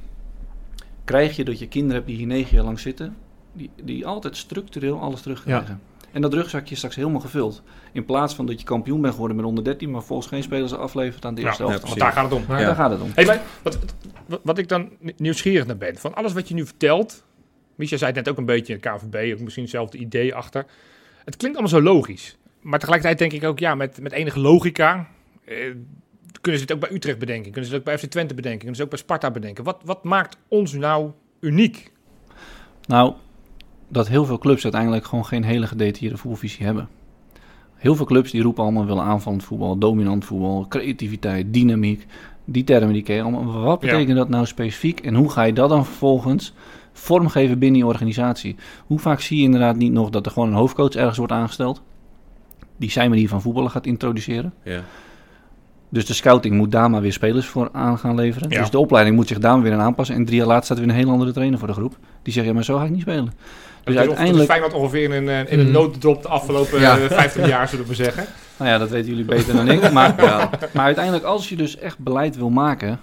krijg 1.03 1.35
je 1.35 1.43
dat 1.43 1.59
je 1.59 1.67
kinderen 1.67 1.95
hebt 1.95 2.07
die 2.07 2.15
hier 2.17 2.27
negen 2.27 2.55
jaar 2.55 2.65
lang 2.65 2.79
zitten, 2.79 3.15
die, 3.57 3.69
die 3.83 4.05
altijd 4.05 4.37
structureel 4.37 4.99
alles 4.99 5.21
terugkrijgen. 5.21 5.81
En 6.11 6.21
dat 6.21 6.33
rugzakje 6.33 6.71
is 6.71 6.77
straks 6.77 6.95
helemaal 6.95 7.19
gevuld. 7.19 7.61
In 7.91 8.05
plaats 8.05 8.35
van 8.35 8.45
dat 8.45 8.59
je 8.59 8.65
kampioen 8.65 9.01
bent 9.01 9.13
geworden 9.13 9.37
met 9.37 9.45
onder 9.45 9.63
13, 9.63 9.91
maar 9.91 10.03
volgens 10.03 10.27
geen 10.27 10.43
spelers 10.43 10.73
aflevert 10.73 11.25
aan 11.25 11.35
de 11.35 11.41
Ja, 11.41 11.47
eerste 11.47 11.63
ja, 11.63 11.69
helft. 11.69 11.87
Want 11.87 11.99
daar 11.99 12.11
gaat 12.11 12.23
het 12.23 12.33
om. 12.33 12.43
Ja. 12.47 12.57
daar 12.57 12.75
gaat 12.75 12.91
het 12.91 13.01
om. 13.01 13.11
Hey, 13.13 13.25
maar 13.25 13.41
wat, 13.63 13.79
wat, 14.25 14.39
wat 14.43 14.57
ik 14.57 14.67
dan 14.67 14.89
nieuwsgierig 15.17 15.65
naar 15.65 15.77
ben, 15.77 15.97
van 15.97 16.15
alles 16.15 16.33
wat 16.33 16.47
je 16.47 16.53
nu 16.53 16.65
vertelt, 16.65 17.23
Misha 17.75 17.97
zei 17.97 18.11
het 18.11 18.19
net 18.19 18.29
ook 18.29 18.37
een 18.37 18.45
beetje, 18.45 18.77
KVB, 18.77 19.33
ook 19.33 19.39
misschien 19.39 19.63
hetzelfde 19.63 19.97
idee 19.97 20.35
achter. 20.35 20.65
Het 21.25 21.37
klinkt 21.37 21.57
allemaal 21.57 21.79
zo 21.79 21.87
logisch. 21.87 22.37
Maar 22.61 22.79
tegelijkertijd 22.79 23.19
denk 23.19 23.41
ik 23.43 23.49
ook, 23.49 23.59
ja, 23.59 23.75
met, 23.75 24.01
met 24.01 24.11
enige 24.11 24.39
logica 24.39 25.07
eh, 25.45 25.55
kunnen 26.41 26.59
ze 26.59 26.65
het 26.65 26.71
ook 26.71 26.89
bij 26.89 26.97
Utrecht 26.97 27.19
bedenken. 27.19 27.51
Kunnen 27.51 27.69
ze 27.69 27.75
het 27.75 27.79
ook 27.79 27.93
bij 27.93 27.97
FC 27.97 28.05
Twente 28.05 28.33
bedenken. 28.33 28.59
Kunnen 28.59 28.75
ze 28.75 28.83
het 28.83 28.91
ook 28.91 28.97
bij 28.97 29.05
Sparta 29.05 29.31
bedenken. 29.31 29.63
Wat, 29.63 29.81
wat 29.85 30.03
maakt 30.03 30.37
ons 30.47 30.73
nou 30.73 31.11
uniek? 31.39 31.91
Nou, 32.85 33.13
dat 33.87 34.07
heel 34.07 34.25
veel 34.25 34.37
clubs 34.37 34.63
uiteindelijk 34.63 35.05
gewoon 35.05 35.25
geen 35.25 35.43
hele 35.43 35.67
gedetailleerde 35.67 36.17
voetbalvisie 36.17 36.65
hebben. 36.65 36.87
Heel 37.75 37.95
veel 37.95 38.05
clubs 38.05 38.31
die 38.31 38.41
roepen 38.41 38.63
allemaal 38.63 38.85
willen 38.85 39.03
aanvallend 39.03 39.43
voetbal, 39.43 39.77
dominant 39.77 40.25
voetbal, 40.25 40.65
creativiteit, 40.69 41.53
dynamiek. 41.53 42.05
Die 42.45 42.63
termen 42.63 42.93
die 42.93 43.03
ken 43.03 43.15
je 43.15 43.21
allemaal. 43.21 43.61
Wat 43.61 43.81
Ja. 43.81 43.91
betekent 43.91 44.17
dat 44.17 44.29
nou 44.29 44.45
specifiek 44.45 44.99
en 44.99 45.15
hoe 45.15 45.29
ga 45.29 45.43
je 45.43 45.53
dat 45.53 45.69
dan 45.69 45.85
vervolgens 45.85 46.53
vormgeven 46.93 47.59
binnen 47.59 47.79
je 47.79 47.85
organisatie? 47.85 48.55
Hoe 48.85 48.99
vaak 48.99 49.19
zie 49.19 49.37
je 49.37 49.43
inderdaad 49.43 49.75
niet 49.75 49.91
nog 49.91 50.09
dat 50.09 50.25
er 50.25 50.31
gewoon 50.31 50.47
een 50.47 50.53
hoofdcoach 50.55 50.95
ergens 50.95 51.17
wordt 51.17 51.33
aangesteld? 51.33 51.81
Die 52.77 52.91
zijn 52.91 53.09
manier 53.09 53.29
van 53.29 53.41
voetballen 53.41 53.71
gaat 53.71 53.85
introduceren. 53.85 54.53
Ja. 54.63 54.81
Dus 55.89 56.05
de 56.05 56.13
scouting 56.13 56.55
moet 56.55 56.71
daar 56.71 56.89
maar 56.89 57.01
weer 57.01 57.13
spelers 57.13 57.47
voor 57.47 57.69
aan 57.71 57.97
gaan 57.97 58.15
leveren. 58.15 58.49
Ja. 58.49 58.59
Dus 58.59 58.69
de 58.69 58.79
opleiding 58.79 59.15
moet 59.15 59.27
zich 59.27 59.39
daar 59.39 59.53
maar 59.53 59.63
weer 59.63 59.73
aan 59.73 59.79
aanpassen. 59.79 60.15
En 60.15 60.25
drie 60.25 60.37
jaar 60.37 60.47
later 60.47 60.63
staat 60.63 60.77
er 60.77 60.83
weer 60.83 60.93
een 60.93 60.99
heel 60.99 61.09
andere 61.11 61.31
trainer 61.31 61.59
voor 61.59 61.67
de 61.67 61.73
groep. 61.73 61.97
Die 62.21 62.33
zegt, 62.33 62.45
ja, 62.47 62.53
maar 62.53 62.63
zo 62.63 62.77
ga 62.77 62.83
ik 62.83 62.89
niet 62.91 63.01
spelen. 63.01 63.33
Dus 63.87 63.95
Dus 63.95 64.05
uiteindelijk... 64.07 64.49
Feyenoord 64.49 64.73
ongeveer 64.73 65.03
in 65.03 65.11
een, 65.11 65.29
eh, 65.29 65.51
in 65.51 65.59
een 65.59 65.65
Hmm. 65.65 65.73
nooddrop 65.73 66.21
de 66.21 66.27
afgelopen 66.27 66.79
Ja. 66.79 66.97
eh, 66.99 67.05
50 67.11 67.47
jaar, 67.47 67.67
zullen 67.67 67.87
we 67.87 67.95
zeggen. 67.95 68.25
Nou 68.59 68.69
ja, 68.71 68.77
dat 68.77 68.89
weten 68.89 69.09
jullie 69.09 69.25
beter 69.25 69.53
dan 69.55 69.67
ik. 69.69 69.91
Maar, 69.91 70.21
Ja. 70.23 70.49
maar 70.73 70.85
uiteindelijk, 70.85 71.25
als 71.25 71.49
je 71.49 71.55
dus 71.55 71.77
echt 71.77 71.99
beleid 71.99 72.35
wil 72.37 72.49
maken... 72.49 72.99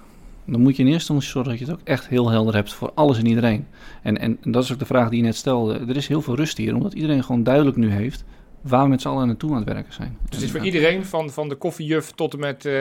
dan 0.47 0.61
moet 0.61 0.77
je 0.77 0.83
in 0.83 0.89
eerste 0.89 1.13
instantie 1.13 1.29
zorgen 1.31 1.51
dat 1.51 1.61
je 1.61 1.67
het 1.67 1.75
ook 1.75 1.87
echt 1.89 2.09
heel 2.09 2.31
helder 2.31 2.55
hebt... 2.55 2.73
voor 2.73 2.91
alles 2.95 3.19
en 3.19 3.27
iedereen. 3.27 3.67
En, 4.03 4.19
en 4.19 4.39
dat 4.43 4.65
is 4.65 4.73
ook 4.73 4.79
de 4.79 4.85
vraag 4.85 5.09
die 5.09 5.19
je 5.19 5.25
net 5.25 5.37
stelde. 5.37 5.85
Er 5.89 5.97
is 5.97 6.09
heel 6.09 6.23
veel 6.23 6.37
rust 6.37 6.57
hier, 6.57 6.75
omdat 6.75 6.93
iedereen 6.93 7.25
gewoon 7.25 7.43
duidelijk 7.43 7.77
nu 7.77 7.91
heeft... 7.91 8.25
waar 8.61 8.83
we 8.83 8.89
met 8.89 9.01
z'n 9.01 9.09
allen 9.09 9.27
naartoe 9.27 9.51
aan 9.51 9.57
het 9.57 9.73
werken 9.73 9.93
zijn. 9.93 10.17
Dus 10.27 10.35
het 10.37 10.45
is 10.45 10.51
voor 10.51 10.61
En, 10.61 10.67
iedereen, 10.67 11.05
van, 11.07 11.31
van 11.31 11.49
de 11.49 11.55
koffiejuf 11.55 12.11
tot 12.11 12.33
en 12.33 12.39
met 12.41 12.57
eh, 12.57 12.73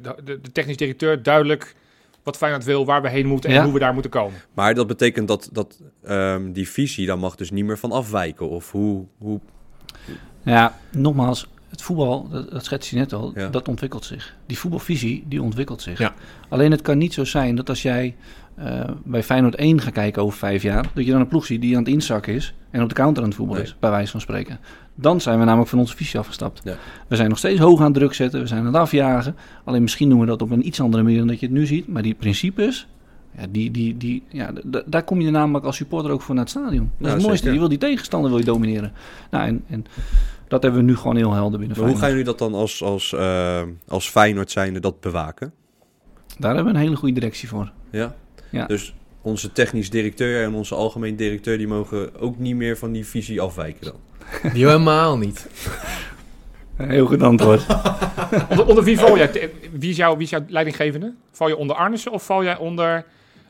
de, 0.00 0.14
de 0.24 0.52
technisch 0.52 0.76
directeur, 0.76 1.22
duidelijk 1.22 1.74
wat 2.22 2.36
Feyenoord 2.36 2.64
wil, 2.64 2.84
waar 2.84 3.02
we 3.02 3.08
heen 3.08 3.26
moeten 3.26 3.50
en 3.50 3.56
Ja. 3.56 3.64
hoe 3.64 3.72
we 3.72 3.78
daar 3.78 3.92
moeten 3.92 4.10
komen. 4.10 4.40
Maar 4.54 4.74
dat 4.74 4.86
betekent 4.86 5.28
dat, 5.28 5.48
dat 5.52 5.80
ehm, 6.04 6.52
die 6.52 6.68
visie, 6.68 7.06
daar 7.06 7.18
mag 7.18 7.34
dus 7.34 7.50
niet 7.50 7.64
meer 7.64 7.78
van 7.78 7.92
afwijken. 7.92 8.48
Of 8.48 8.70
hoe... 8.70 9.04
hoe 9.18 9.40
Ja, 10.42 10.78
nogmaals, 10.90 11.48
het 11.72 11.82
voetbal, 11.82 12.28
dat, 12.28 12.50
dat 12.50 12.64
schets 12.64 12.90
je 12.90 12.96
net 12.96 13.12
al, 13.12 13.32
Ja. 13.34 13.48
dat 13.48 13.68
ontwikkelt 13.68 14.04
zich. 14.04 14.34
Die 14.46 14.58
voetbalvisie, 14.58 15.24
die 15.28 15.42
ontwikkelt 15.42 15.82
zich. 15.82 15.98
Ja. 15.98 16.14
Alleen 16.48 16.70
het 16.70 16.82
kan 16.82 16.98
niet 16.98 17.12
zo 17.14 17.24
zijn 17.24 17.54
dat 17.56 17.68
als 17.68 17.82
jij 17.82 18.16
eh, 18.54 18.80
bij 19.04 19.22
Feyenoord 19.22 19.54
1 19.54 19.80
gaat 19.80 19.92
kijken 19.92 20.22
over 20.22 20.38
vijf 20.38 20.62
jaar, 20.62 20.90
dat 20.94 21.04
je 21.04 21.10
dan 21.10 21.20
een 21.20 21.28
ploeg 21.28 21.46
ziet 21.46 21.60
die 21.60 21.76
aan 21.76 21.82
het 21.82 21.92
inzakken 21.92 22.34
is 22.34 22.54
en 22.70 22.82
op 22.82 22.88
de 22.88 22.94
counter 22.94 23.22
aan 23.22 23.28
het 23.28 23.38
voetballen 23.38 23.62
Nee. 23.62 23.72
is, 23.72 23.78
bij 23.80 23.90
wijze 23.90 24.10
van 24.10 24.20
spreken. 24.20 24.58
Dan 24.94 25.20
zijn 25.20 25.38
we 25.38 25.44
namelijk 25.44 25.70
van 25.70 25.78
onze 25.78 25.96
visie 25.96 26.18
afgestapt. 26.18 26.60
Ja. 26.64 26.74
We 27.08 27.16
zijn 27.16 27.28
nog 27.28 27.38
steeds 27.38 27.60
hoog 27.60 27.78
aan 27.78 27.84
het 27.84 27.94
druk 27.94 28.14
zetten, 28.14 28.40
we 28.40 28.46
zijn 28.46 28.60
aan 28.60 28.66
het 28.66 28.76
afjagen. 28.76 29.36
Alleen 29.64 29.82
misschien 29.82 30.08
doen 30.08 30.20
we 30.20 30.26
dat 30.26 30.42
op 30.42 30.50
een 30.50 30.66
iets 30.66 30.80
andere 30.80 31.02
manier 31.02 31.18
dan 31.18 31.26
dat 31.26 31.40
je 31.40 31.46
het 31.46 31.54
nu 31.54 31.66
ziet. 31.66 31.88
Maar 31.88 32.02
die 32.02 32.14
principes, 32.14 32.86
ja, 33.38 33.46
die, 33.50 33.70
die, 33.70 33.96
die, 33.96 34.22
ja, 34.28 34.50
daar 34.86 35.02
kom 35.02 35.20
je 35.20 35.30
namelijk 35.30 35.64
als 35.64 35.76
supporter 35.76 36.10
ook 36.10 36.22
voor 36.22 36.34
naar 36.34 36.44
het 36.44 36.52
stadion. 36.52 36.90
Dat 36.98 37.06
is 37.06 37.12
het 37.12 37.22
mooiste. 37.22 37.36
zeker. 37.36 37.52
Je 37.52 37.58
wil 37.58 37.68
die 37.68 37.78
tegenstander 37.78 38.30
wil 38.30 38.38
je 38.38 38.44
domineren. 38.44 38.92
Nou, 39.30 39.46
en, 39.46 39.64
en 39.68 39.84
dat 40.52 40.62
hebben 40.62 40.80
we 40.80 40.86
nu 40.86 40.96
gewoon 40.96 41.16
heel 41.16 41.32
helder 41.32 41.58
binnen 41.58 41.78
maar 41.78 41.88
hoe 41.88 41.98
gaan 41.98 42.08
jullie 42.08 42.24
dat 42.24 42.38
dan 42.38 42.54
als, 42.54 42.82
als, 42.82 43.12
ehm, 43.12 43.68
als 43.88 44.08
Feyenoord 44.08 44.50
zijnde 44.50 44.80
dat 44.80 45.00
bewaken? 45.00 45.52
Daar 46.38 46.54
hebben 46.54 46.72
we 46.72 46.78
een 46.78 46.84
hele 46.84 46.96
goede 46.96 47.14
directie 47.14 47.48
voor. 47.48 47.72
Ja? 47.90 48.14
Ja. 48.50 48.66
Dus 48.66 48.94
onze 49.22 49.52
technisch 49.52 49.90
directeur 49.90 50.44
en 50.44 50.54
onze 50.54 50.74
algemeen 50.74 51.16
directeur... 51.16 51.58
die 51.58 51.68
mogen 51.68 52.20
ook 52.20 52.38
niet 52.38 52.56
meer 52.56 52.76
van 52.76 52.92
die 52.92 53.06
visie 53.06 53.40
afwijken 53.40 53.84
dan? 53.84 53.94
Die 54.54 54.66
helemaal 54.66 55.18
niet. 55.18 55.48
Heel 56.76 57.06
goed 57.06 57.22
antwoord. 57.22 57.66
Onder, 58.50 58.66
onder 58.66 58.84
wie 58.84 58.98
val 58.98 59.16
jij? 59.16 59.50
Wie 59.72 59.90
is, 59.90 59.96
jouw, 59.96 60.14
wie 60.14 60.24
is 60.24 60.30
jouw 60.30 60.44
leidinggevende? 60.48 61.14
Val 61.30 61.48
je 61.48 61.56
onder 61.56 61.76
Arnissen 61.76 62.12
of 62.12 62.24
val 62.24 62.44
jij 62.44 62.58
onder 62.58 63.04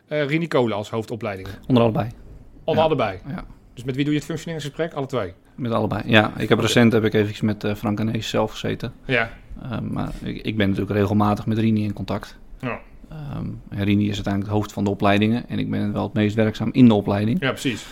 eh 0.09 0.26
Rini 0.26 0.46
Kolen 0.48 0.76
als 0.76 0.90
hoofdopleiding? 0.90 1.48
Onder 1.66 1.82
allebei. 1.82 2.09
Onder 2.64 2.82
Ja. 2.82 2.88
allebei. 2.88 3.18
Ja. 3.28 3.44
Dus 3.74 3.84
met 3.84 3.94
wie 3.94 4.05
doe 4.05 4.12
je 4.12 4.18
het 4.18 4.28
functioneringsgesprek? 4.28 4.92
Alle 4.92 5.07
twee. 5.07 5.32
Met 5.55 5.72
allebei. 5.72 6.03
Ja, 6.07 6.32
ik 6.36 6.48
heb 6.48 6.59
recent 6.59 6.92
heb 6.92 7.05
ik 7.05 7.14
even 7.14 7.46
met 7.46 7.64
eh, 7.64 7.74
Frank 7.74 8.00
Anees 8.00 8.28
zelf 8.28 8.50
gezeten. 8.50 8.92
Ja. 9.05 9.30
Uh, 9.62 9.78
maar 9.78 10.12
ik, 10.22 10.42
ik 10.42 10.57
ben 10.57 10.68
natuurlijk 10.68 10.96
regelmatig 10.96 11.46
met 11.46 11.59
Rini 11.59 11.84
in 11.84 11.92
contact. 11.92 12.38
Ja. 12.61 12.78
Um, 13.36 13.61
en 13.68 13.84
Rini 13.84 14.09
is 14.09 14.14
uiteindelijk 14.14 14.53
het 14.53 14.61
hoofd 14.61 14.72
van 14.72 14.84
de 14.84 14.90
opleidingen. 14.90 15.48
En 15.48 15.59
ik 15.59 15.70
ben 15.70 15.92
wel 15.92 16.03
het 16.03 16.12
meest 16.12 16.34
werkzaam 16.34 16.68
in 16.72 16.88
de 16.88 16.94
opleiding. 16.94 17.40
ja, 17.40 17.50
precies. 17.50 17.86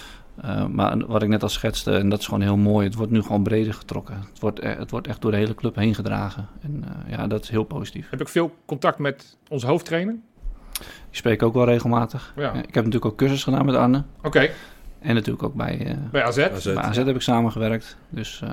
Uh, 0.45 0.67
maar 0.67 1.07
wat 1.07 1.23
ik 1.23 1.29
net 1.29 1.43
al 1.43 1.49
schetste, 1.49 1.93
en 1.93 2.09
dat 2.09 2.19
is 2.19 2.25
gewoon 2.25 2.41
heel 2.41 2.57
mooi, 2.57 2.87
het 2.87 2.95
wordt 2.95 3.13
nu 3.13 3.23
gewoon 3.23 3.43
breder 3.43 3.75
getrokken. 3.75 4.15
Het 4.31 4.41
wordt, 4.41 4.63
e- 4.63 4.77
het 4.79 4.91
wordt 4.91 5.07
echt 5.07 5.21
door 5.21 5.31
de 5.31 5.37
hele 5.37 5.55
club 5.55 5.75
heen 5.77 5.95
gedragen. 5.95 6.49
En 6.61 6.85
uh, 6.85 7.17
ja, 7.17 7.27
dat 7.27 7.43
is 7.43 7.49
heel 7.51 7.65
positief. 7.65 8.11
Heb 8.11 8.21
ik 8.21 8.29
veel 8.29 8.55
contact 8.67 8.99
met 8.99 9.37
onze 9.49 9.67
hoofdtrainer? 9.67 10.17
Die 10.81 10.89
spreek 11.11 11.35
ik 11.35 11.43
ook 11.43 11.55
wel 11.55 11.65
regelmatig. 11.65 12.33
Ja. 12.37 12.53
Ik 12.53 12.75
heb 12.75 12.85
natuurlijk 12.85 13.05
ook 13.05 13.17
cursus 13.17 13.43
gedaan 13.43 13.65
met 13.65 13.75
Arne. 13.75 14.03
Oké, 14.23 14.51
En 15.01 15.15
natuurlijk 15.15 15.43
ook 15.43 15.55
bij, 15.55 15.87
uh, 15.87 15.93
bij 16.11 16.23
AZ. 16.25 16.39
AZ. 16.39 16.65
bij 16.65 16.83
AZ 16.83 16.97
heb 16.97 17.15
ik 17.15 17.21
samengewerkt. 17.21 17.97
Dus 18.09 18.41
uh, 18.45 18.51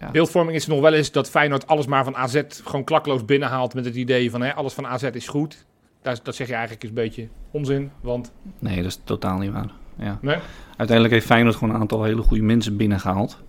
Ja. 0.00 0.10
Beeldvorming 0.10 0.56
is 0.56 0.66
nog 0.66 0.80
wel 0.80 0.92
eens 0.92 1.12
dat 1.12 1.30
Feyenoord 1.30 1.66
alles 1.66 1.86
maar 1.86 2.04
van 2.04 2.16
AZ 2.16 2.42
gewoon 2.64 2.84
klakloos 2.84 3.24
binnenhaalt 3.24 3.74
met 3.74 3.84
het 3.84 3.94
idee 3.94 4.30
van 4.30 4.40
hè, 4.42 4.54
alles 4.54 4.72
van 4.72 4.86
AZ 4.86 5.02
is 5.02 5.28
goed. 5.28 5.66
Dat, 6.02 6.20
dat 6.22 6.34
zeg 6.34 6.46
je 6.46 6.52
eigenlijk 6.52 6.82
is 6.82 6.88
een 6.88 6.94
beetje 6.94 7.28
onzin, 7.50 7.90
want 8.00 8.32
Nee, 8.58 8.76
dat 8.76 8.84
is 8.84 9.00
totaal 9.04 9.38
niet 9.38 9.52
waar. 9.52 9.70
Ja. 9.98 10.18
Nee? 10.20 10.36
Uiteindelijk 10.68 11.10
heeft 11.10 11.26
Feyenoord 11.26 11.56
gewoon 11.56 11.74
een 11.74 11.80
aantal 11.80 12.04
hele 12.04 12.22
goede 12.22 12.42
mensen 12.42 12.76
binnengehaald. 12.76 13.42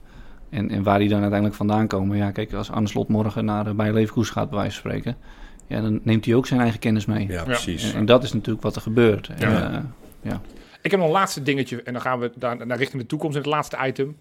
En, 0.49 0.69
en 0.69 0.83
waar 0.83 0.99
die 0.99 1.09
dan 1.09 1.19
uiteindelijk 1.19 1.57
vandaan 1.57 1.87
komen. 1.87 2.17
Ja, 2.17 2.31
kijk, 2.31 2.53
als 2.53 2.71
Arne 2.71 2.87
Slot 2.87 3.07
morgen 3.07 3.45
naar 3.45 3.67
uh, 3.67 3.73
bij 3.73 3.93
Leverkusen 3.93 4.33
gaat, 4.33 4.49
bij 4.49 4.59
wijze 4.59 4.81
van 4.81 4.91
spreken. 4.91 5.17
Ja, 5.67 5.81
dan 5.81 5.99
neemt 6.03 6.25
hij 6.25 6.35
ook 6.35 6.47
zijn 6.47 6.59
eigen 6.59 6.79
kennis 6.79 7.05
mee. 7.05 7.27
Ja, 7.27 7.43
precies. 7.43 7.91
En, 7.91 7.97
en 7.97 8.05
dat 8.05 8.23
is 8.23 8.33
natuurlijk 8.33 8.63
wat 8.63 8.75
er 8.75 8.81
gebeurt. 8.81 9.29
En, 9.37 9.93
Ja. 10.21 10.41
Ik 10.81 10.91
heb 10.91 10.99
nog 10.99 11.09
een 11.09 11.15
laatste 11.15 11.43
dingetje 11.43 11.83
en 11.83 11.93
dan 11.93 12.01
gaan 12.01 12.19
we 12.19 12.31
daar 12.35 12.65
naar 12.67 12.77
richting 12.77 13.01
de 13.01 13.07
toekomst 13.07 13.35
in 13.35 13.41
het 13.41 13.51
laatste 13.51 13.77
item. 13.85 14.17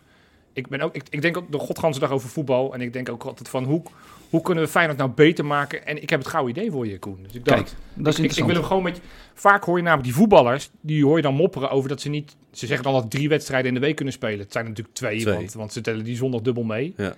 Ik, 0.53 0.69
ben 0.69 0.81
ook, 0.81 0.95
ik, 0.95 1.03
ik 1.11 1.23
denk 1.23 1.37
ook 1.37 1.53
de 1.53 1.59
godganse 1.59 2.01
dag 2.01 2.11
over 2.11 2.29
voetbal 2.29 2.75
en 2.75 2.81
ik 2.81 2.93
denk 2.93 3.09
ook 3.09 3.23
altijd 3.25 3.49
van 3.49 3.65
hoe, 3.65 3.83
hoe 4.31 4.41
kunnen 4.43 4.65
we 4.65 4.71
Feyenoord 4.71 4.99
nou 4.99 5.11
beter 5.11 5.45
maken? 5.45 5.87
En 5.87 6.03
ik 6.03 6.11
heb 6.11 6.19
het 6.19 6.29
gauw 6.29 6.49
idee 6.49 6.71
voor 6.71 6.87
je, 6.87 6.99
Koen. 6.99 7.19
Dus 7.23 7.33
ik 7.35 7.45
dacht, 7.45 7.59
Kijk, 7.63 7.73
dat 7.95 8.13
is 8.13 8.19
ik, 8.25 8.37
ik 8.37 8.45
wil 8.45 8.55
hem 8.55 8.65
gewoon 8.65 8.83
met 8.83 8.97
je- 8.97 9.03
Vaak 9.35 9.65
hoor 9.65 9.77
je 9.77 9.83
namelijk 9.83 10.09
die 10.09 10.17
voetballers, 10.17 10.71
die 10.81 11.05
hoor 11.05 11.17
je 11.17 11.23
dan 11.23 11.35
mopperen 11.35 11.71
over 11.71 11.89
dat 11.89 12.01
ze 12.01 12.09
niet... 12.09 12.37
Ze 12.53 12.67
zeggen 12.67 12.85
dan 12.85 12.95
dat 12.95 13.11
drie 13.11 13.29
wedstrijden 13.29 13.69
in 13.69 13.75
de 13.75 13.81
week 13.87 13.97
kunnen 13.97 14.15
spelen. 14.15 14.39
Het 14.39 14.53
zijn 14.53 14.65
er 14.65 14.71
natuurlijk 14.71 14.97
twee, 14.97 15.21
Twee. 15.21 15.35
Want, 15.35 15.53
want 15.53 15.73
ze 15.73 15.81
tellen 15.81 16.05
die 16.05 16.17
zondag 16.17 16.41
dubbel 16.41 16.63
mee. 16.65 16.95
Ja. 16.97 17.15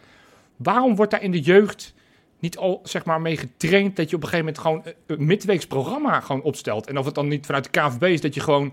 Waarom 0.57 0.97
wordt 0.97 1.11
daar 1.11 1.23
in 1.23 1.31
de 1.31 1.41
jeugd 1.41 1.95
niet 2.39 2.57
al 2.57 2.81
zeg 2.85 3.05
maar 3.05 3.21
mee 3.21 3.37
getraind 3.37 3.97
dat 3.97 4.11
je 4.11 4.17
op 4.17 4.23
een 4.23 4.29
gegeven 4.29 4.53
moment 4.55 4.59
gewoon 4.59 4.83
een- 5.07 5.19
een 5.19 5.27
midweeks 5.27 5.67
programma 5.67 6.21
gewoon 6.21 6.43
opstelt? 6.43 6.87
En 6.87 6.99
of 6.99 7.05
het 7.05 7.15
dan 7.15 7.29
niet 7.29 7.47
vanuit 7.47 7.65
de 7.73 7.81
KVB 7.81 8.03
is 8.03 8.21
dat 8.21 8.35
je 8.35 8.41
gewoon 8.41 8.73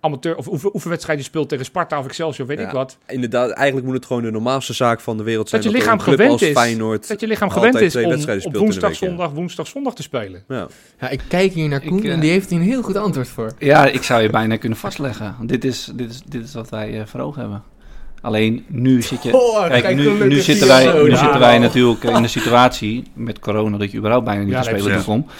amateur 0.00 0.36
of 0.36 0.48
oefen, 0.48 0.74
oefenwedstrijden 0.74 1.24
speelt 1.24 1.48
tegen 1.48 1.64
Sparta 1.64 1.98
of 1.98 2.06
Excelsior, 2.06 2.46
weet 2.46 2.58
Ja. 2.58 2.66
ik 2.66 2.72
wat. 2.72 2.98
Inderdaad, 3.06 3.50
eigenlijk 3.50 3.86
moet 3.86 3.96
het 3.96 4.06
gewoon 4.06 4.22
de 4.22 4.30
normaalste 4.30 4.72
zaak 4.72 5.00
van 5.00 5.16
de 5.16 5.22
wereld 5.22 5.48
zijn. 5.48 5.62
Dat 5.62 5.70
je 5.70 5.76
lichaam 5.78 5.98
een 5.98 6.04
club 6.04 6.14
gewend 6.14 6.32
als 6.32 6.42
is. 6.42 6.52
Feyenoord 6.52 7.08
Dat 7.08 7.20
je 7.20 7.26
lichaam 7.26 7.50
gewend 7.50 7.80
is 7.80 7.96
om 7.96 8.04
op 8.04 8.56
woensdag, 8.56 8.90
week, 8.90 9.00
ja. 9.00 9.06
zondag, 9.06 9.30
woensdag, 9.30 9.66
zondag 9.66 9.94
te 9.94 10.02
spelen. 10.02 10.44
Ja. 10.48 10.66
Ja, 11.00 11.08
ik 11.08 11.20
kijk 11.28 11.52
hier 11.52 11.68
naar 11.68 11.82
Ik, 11.82 11.88
Koen 11.88 12.04
eh, 12.04 12.12
en 12.12 12.20
die 12.20 12.30
heeft 12.30 12.50
hier 12.50 12.58
een 12.58 12.64
heel 12.64 12.82
goed 12.82 12.96
antwoord 12.96 13.28
voor. 13.28 13.52
Ja, 13.58 13.86
ik 13.86 14.02
zou 14.02 14.22
je 14.22 14.30
bijna 14.30 14.56
kunnen 14.56 14.78
vastleggen. 14.78 15.36
Dit 15.42 15.64
is, 15.64 15.90
dit 15.94 16.10
is, 16.10 16.22
dit 16.28 16.44
is 16.44 16.54
wat 16.54 16.68
wij 16.68 17.00
eh, 17.00 17.06
voor 17.06 17.20
ogen 17.20 17.40
hebben. 17.40 17.62
Alleen 18.20 18.64
nu 18.68 19.02
zit 19.02 19.22
je. 19.22 19.32
Oh, 19.40 19.66
Kijk, 19.66 19.96
nu, 19.96 20.26
nu 20.26 20.40
zitten 20.40 20.66
wij, 20.66 20.82
zo. 20.82 21.02
nu 21.02 21.10
Ja, 21.10 21.16
zitten 21.16 21.40
wij 21.40 21.58
natuurlijk 21.58 22.02
in 22.04 22.22
de 22.22 22.28
situatie 22.38 23.02
met 23.14 23.38
corona 23.38 23.76
dat 23.76 23.90
je 23.90 23.98
überhaupt 23.98 24.24
bijna 24.24 24.42
niet 24.42 24.52
Ja, 24.52 24.60
te 24.60 24.78
spelen 24.78 25.04
komt. 25.04 25.30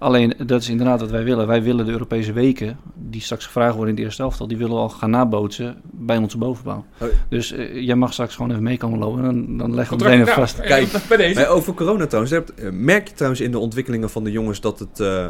Alleen 0.00 0.34
dat 0.46 0.62
is 0.62 0.68
inderdaad 0.68 1.00
wat 1.00 1.10
wij 1.10 1.24
willen. 1.24 1.46
Wij 1.46 1.62
willen 1.62 1.86
de 1.86 1.92
Europese 1.92 2.32
weken, 2.32 2.78
die 2.94 3.20
straks 3.20 3.44
gevraagd 3.44 3.74
worden 3.74 3.90
in 3.90 3.96
de 3.96 4.02
eerste 4.02 4.22
elftal, 4.22 4.46
die 4.46 4.56
willen 4.56 4.74
we 4.74 4.80
al 4.80 4.88
gaan 4.88 5.10
nabootsen 5.10 5.80
bij 5.90 6.16
onze 6.16 6.38
bovenbouw. 6.38 6.84
Oh. 6.98 7.08
Dus 7.28 7.52
eh, 7.52 7.84
jij 7.84 7.94
mag 7.94 8.12
straks 8.12 8.34
gewoon 8.34 8.50
even 8.50 8.62
mee 8.62 8.76
komen 8.76 8.98
lopen 8.98 9.24
en 9.24 9.56
dan, 9.56 9.74
leggen 9.74 9.98
we 9.98 10.04
meteen 10.04 10.20
even 10.20 10.34
vast. 10.34 10.60
Kijk, 10.60 10.88
bij 11.08 11.48
over 11.48 11.74
corona 11.74 12.06
trouwens, 12.06 12.32
eh, 12.32 12.70
merk 12.72 13.08
je 13.08 13.14
trouwens 13.14 13.42
in 13.42 13.50
de 13.50 13.58
ontwikkelingen 13.58 14.10
van 14.10 14.24
de 14.24 14.30
jongens 14.30 14.60
dat 14.60 14.78
het, 14.78 15.00
eh, 15.00 15.26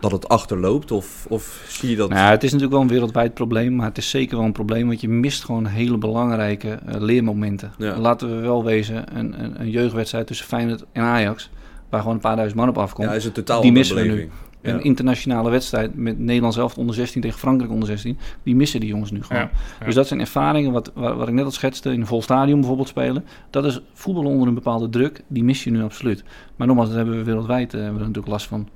dat 0.00 0.12
het 0.12 0.28
achterloopt? 0.28 0.90
Of, 0.90 1.26
of 1.28 1.64
zie 1.68 1.90
je 1.90 1.96
dat... 1.96 2.08
Nou, 2.08 2.20
ja, 2.20 2.30
het 2.30 2.42
is 2.42 2.52
natuurlijk 2.52 2.72
wel 2.72 2.82
een 2.82 2.94
wereldwijd 2.94 3.34
probleem, 3.34 3.76
maar 3.76 3.86
het 3.86 3.98
is 3.98 4.10
zeker 4.10 4.36
wel 4.36 4.46
een 4.46 4.52
probleem, 4.52 4.86
want 4.86 5.00
je 5.00 5.08
mist 5.08 5.44
gewoon 5.44 5.66
hele 5.66 5.98
belangrijke 5.98 6.68
eh, 6.68 7.00
leermomenten. 7.00 7.72
Ja. 7.78 7.98
Laten 7.98 8.36
we 8.36 8.40
wel 8.40 8.64
wezen, 8.64 9.18
een, 9.18 9.44
een, 9.44 9.60
een 9.60 9.70
jeugdwedstrijd 9.70 10.26
tussen 10.26 10.46
Feyenoord 10.46 10.84
en 10.92 11.02
Ajax, 11.02 11.50
waar 11.88 12.00
gewoon 12.00 12.14
een 12.14 12.20
paar 12.20 12.36
duizend 12.36 12.60
man 12.60 12.68
op 12.68 12.78
afkomt. 12.78 13.08
ja, 13.08 13.14
is 13.14 13.24
het 13.24 13.34
totaal 13.34 13.60
die 13.60 13.70
andere 13.70 13.94
missen 13.94 14.16
we 14.16 14.22
nu. 14.22 14.30
Ja. 14.64 14.72
Een 14.72 14.82
internationale 14.82 15.50
wedstrijd 15.50 15.94
met 15.94 16.18
Nederlands 16.18 16.56
elftal 16.56 16.80
onder 16.80 16.96
16 16.96 17.20
tegen 17.20 17.38
Frankrijk 17.38 17.72
onder 17.72 17.88
16, 17.88 18.18
die 18.42 18.54
missen 18.54 18.80
die 18.80 18.88
jongens 18.88 19.10
nu 19.10 19.22
gewoon. 19.22 19.42
Ja, 19.42 19.50
ja. 19.80 19.86
Dus 19.86 19.94
dat 19.94 20.06
zijn 20.06 20.20
ervaringen, 20.20 20.72
wat, 20.72 20.90
wat, 20.94 21.16
wat 21.16 21.28
ik 21.28 21.34
net 21.34 21.44
al 21.44 21.50
schetste, 21.50 21.92
in 21.92 22.00
een 22.00 22.06
vol 22.06 22.22
stadion 22.22 22.58
bijvoorbeeld 22.58 22.88
spelen. 22.88 23.24
Dat 23.50 23.64
is 23.64 23.80
voetbal 23.92 24.24
onder 24.24 24.48
een 24.48 24.54
bepaalde 24.54 24.88
druk, 24.88 25.22
die 25.28 25.44
mis 25.44 25.64
je 25.64 25.70
nu 25.70 25.82
absoluut. 25.82 26.24
Maar 26.56 26.66
nogmaals, 26.66 26.88
dat 26.88 26.96
hebben 26.96 27.16
we 27.16 27.24
wereldwijd 27.24 27.74
eh, 27.74 27.80
hebben 27.80 27.92
we 27.92 28.00
er 28.00 28.06
natuurlijk 28.06 28.32
last 28.32 28.46
van. 28.46 28.68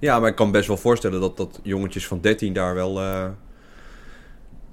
Ja, 0.00 0.20
maar 0.20 0.28
ik 0.28 0.36
kan 0.36 0.50
best 0.50 0.68
wel 0.68 0.76
voorstellen 0.76 1.20
dat, 1.20 1.36
dat 1.36 1.60
jongetjes 1.62 2.06
van 2.06 2.20
13 2.20 2.52
daar 2.52 2.74
wel 2.74 3.00
eh, 3.00 3.26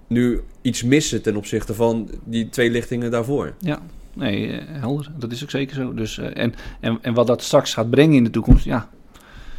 nu 0.08 0.42
iets 0.62 0.84
missen 0.84 1.22
ten 1.22 1.36
opzichte 1.36 1.74
van 1.74 2.10
die 2.24 2.50
twee 2.50 2.70
lichtingen 2.70 3.12
daarvoor. 3.12 3.54
Ja, 3.60 3.80
nee, 4.14 4.52
eh, 4.52 4.66
helder. 4.68 5.12
Dat 5.18 5.32
is 5.32 5.44
ook 5.44 5.50
zeker 5.50 5.76
zo. 5.76 5.94
Dus, 5.94 6.18
eh, 6.18 6.44
en, 6.44 6.54
en, 6.80 6.98
en 7.02 7.14
wat 7.14 7.28
dat 7.28 7.44
straks 7.44 7.74
gaat 7.74 7.90
brengen 7.90 8.16
in 8.16 8.24
de 8.24 8.30
toekomst, 8.30 8.66
ja, 8.66 8.90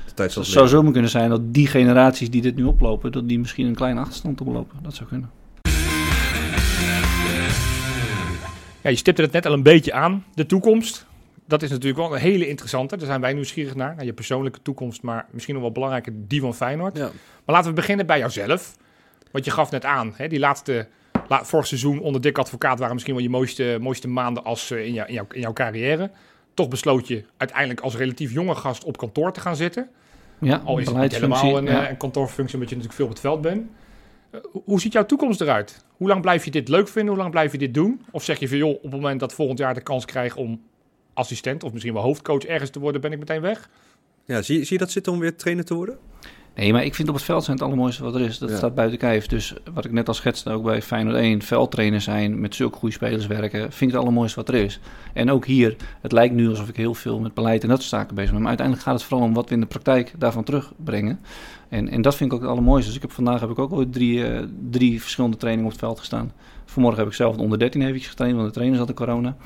het 0.04 0.18
het 0.18 0.32
zou 0.32 0.46
leren. 0.46 0.68
zomaar 0.68 0.92
kunnen 0.92 1.10
zijn 1.10 1.30
dat 1.30 1.54
die 1.54 1.66
generaties 1.66 2.30
die 2.30 2.42
dit 2.42 2.56
nu 2.56 2.64
oplopen, 2.64 3.12
dat 3.12 3.28
die 3.28 3.38
misschien 3.38 3.66
een 3.66 3.74
kleine 3.74 4.00
achterstand 4.00 4.40
oplopen. 4.40 4.78
Dat 4.82 4.94
zou 4.94 5.08
kunnen. 5.08 5.30
Ja, 8.82 8.90
je 8.90 8.96
stipte 8.96 9.22
het 9.22 9.32
net 9.32 9.46
al 9.46 9.52
een 9.52 9.62
beetje 9.62 9.92
aan, 9.92 10.24
de 10.34 10.46
toekomst. 10.46 11.06
Dat 11.48 11.62
is 11.62 11.70
natuurlijk 11.70 11.98
wel 11.98 12.14
een 12.14 12.20
hele 12.20 12.48
interessante. 12.48 12.96
Daar 12.96 13.06
zijn 13.06 13.20
wij 13.20 13.32
nieuwsgierig 13.32 13.74
naar, 13.74 13.94
naar 13.96 14.04
je 14.04 14.12
persoonlijke 14.12 14.62
toekomst, 14.62 15.02
maar 15.02 15.26
misschien 15.30 15.54
nog 15.54 15.62
wel 15.62 15.72
belangrijker, 15.72 16.12
die 16.16 16.40
van 16.40 16.54
Feyenoord. 16.54 16.96
Ja. 16.96 17.04
Maar 17.44 17.54
laten 17.54 17.70
we 17.70 17.76
beginnen 17.76 18.06
bij 18.06 18.18
jouzelf. 18.18 18.76
Want 19.30 19.44
je 19.44 19.50
gaf 19.50 19.70
net 19.70 19.84
aan, 19.84 20.12
hè, 20.16 20.28
die 20.28 20.38
laatste, 20.38 20.88
la, 21.28 21.44
vorig 21.44 21.66
seizoen 21.66 22.00
onder 22.00 22.20
Dick 22.20 22.38
Advocaat 22.38 22.78
waren 22.78 22.92
misschien 22.94 23.14
wel 23.14 23.22
je 23.22 23.30
mooiste, 23.30 23.78
mooiste 23.80 24.08
maanden 24.08 24.44
als, 24.44 24.70
eh, 24.70 24.86
in, 24.86 24.92
jou, 24.92 25.08
in, 25.08 25.14
jouw, 25.14 25.26
in 25.32 25.40
jouw 25.40 25.52
carrière. 25.52 26.10
Toch 26.54 26.68
besloot 26.68 27.08
je 27.08 27.24
uiteindelijk 27.36 27.80
als 27.80 27.96
relatief 27.96 28.32
jonge 28.32 28.54
gast 28.54 28.84
op 28.84 28.96
kantoor 28.96 29.32
te 29.32 29.40
gaan 29.40 29.56
zitten. 29.56 29.88
Ja, 30.40 30.62
Al 30.64 30.78
is 30.78 30.86
het 30.86 30.96
niet 30.96 31.12
helemaal 31.14 31.56
een, 31.58 31.64
ja. 31.64 31.82
eh, 31.84 31.90
een 31.90 31.96
kantoorfunctie, 31.96 32.54
omdat 32.54 32.70
je 32.70 32.76
natuurlijk 32.76 32.94
veel 32.94 33.04
op 33.04 33.10
het 33.10 33.20
veld 33.20 33.40
bent. 33.40 33.66
Eh, 34.30 34.40
hoe- 34.52 34.62
hoe 34.64 34.80
ziet 34.80 34.92
jouw 34.92 35.06
toekomst 35.06 35.40
eruit? 35.40 35.84
Hoe 35.96 36.08
lang 36.08 36.20
blijf 36.20 36.44
je 36.44 36.50
dit 36.50 36.68
leuk 36.68 36.88
vinden? 36.88 37.10
Hoe 37.12 37.20
lang 37.22 37.30
blijf 37.32 37.52
je 37.52 37.58
dit 37.58 37.74
doen? 37.74 38.02
Of 38.10 38.24
zeg 38.24 38.38
je 38.38 38.48
van, 38.48 38.58
joh, 38.58 38.74
op 38.74 38.82
het 38.82 38.90
moment 38.90 39.20
dat 39.20 39.32
volgend 39.34 39.58
jaar 39.58 39.74
de 39.74 39.80
kans 39.80 40.04
krijg 40.04 40.36
om 40.36 40.60
assistent 41.18 41.64
of 41.64 41.72
misschien 41.72 41.94
wel 41.94 42.02
hoofdcoach 42.02 42.44
ergens 42.44 42.70
te 42.70 42.78
worden, 42.78 43.00
ben 43.00 43.12
ik 43.12 43.18
meteen 43.18 43.40
weg? 43.40 43.68
Ja, 44.24 44.42
zie, 44.42 44.56
zie 44.64 44.72
je 44.72 44.78
dat 44.78 44.90
zitten 44.90 45.12
om 45.12 45.18
weer 45.18 45.36
trainer 45.36 45.64
te 45.64 45.74
worden? 45.74 45.98
Nee, 46.54 46.72
maar 46.72 46.84
ik 46.84 46.94
vind 46.94 47.08
op 47.08 47.14
het 47.14 47.24
veld 47.24 47.44
zijn 47.44 47.56
het 47.56 47.64
allermooiste 47.66 48.02
wat 48.02 48.14
er 48.14 48.20
is. 48.20 48.38
Dat 48.38 48.50
Ja. 48.50 48.56
staat 48.56 48.74
buiten 48.74 48.98
kijf. 48.98 49.26
Dus 49.26 49.54
wat 49.74 49.84
ik 49.84 49.92
net 49.92 50.08
al 50.08 50.14
schetste, 50.14 50.50
ook 50.50 50.62
bij 50.62 50.82
Feyenoord 50.82 51.16
1, 51.16 51.42
veldtrainer 51.42 52.00
zijn, 52.00 52.40
met 52.40 52.54
zulke 52.54 52.78
goede 52.78 52.94
spelers 52.94 53.26
werken, 53.26 53.60
vind 53.60 53.80
ik 53.80 53.88
het 53.90 53.96
allermooiste 53.96 54.36
wat 54.36 54.48
er 54.48 54.54
is. 54.54 54.80
En 55.12 55.30
ook 55.30 55.46
hier, 55.46 55.76
het 56.00 56.12
lijkt 56.12 56.34
nu 56.34 56.48
alsof 56.48 56.68
ik 56.68 56.76
heel 56.76 56.94
veel 56.94 57.18
met 57.20 57.34
beleid 57.34 57.62
en 57.62 57.68
dat 57.68 57.78
soort 57.78 57.90
zaken 57.90 58.14
bezig 58.14 58.30
ben. 58.30 58.38
Maar 58.38 58.48
uiteindelijk 58.48 58.86
gaat 58.86 58.96
het 58.98 59.04
vooral 59.08 59.26
om 59.26 59.34
wat 59.34 59.48
we 59.48 59.54
in 59.54 59.60
de 59.60 59.66
praktijk 59.66 60.12
daarvan 60.18 60.44
terugbrengen. 60.44 61.20
En, 61.68 61.88
en 61.88 62.02
dat 62.02 62.14
vind 62.16 62.30
ik 62.30 62.36
ook 62.36 62.42
het 62.42 62.50
allermooiste. 62.52 62.86
Dus 62.86 62.96
ik 62.96 63.02
heb 63.02 63.12
vandaag 63.12 63.40
heb 63.40 63.50
ik 63.50 63.58
ook 63.58 63.70
al 63.72 63.84
drie, 63.90 64.26
eh, 64.26 64.42
drie 64.70 65.00
verschillende 65.00 65.36
trainingen 65.36 65.70
op 65.70 65.76
het 65.76 65.84
veld 65.86 65.98
gestaan. 65.98 66.32
Vanmorgen 66.64 67.00
heb 67.00 67.08
ik 67.10 67.14
zelf 67.16 67.36
de 67.36 67.42
onder 67.42 67.58
13 67.58 67.82
eventjes 67.82 68.08
getraind, 68.08 68.34
want 68.36 68.46
de 68.48 68.54
trainers 68.54 68.78
hadden 68.78 68.96
corona. 68.96 69.36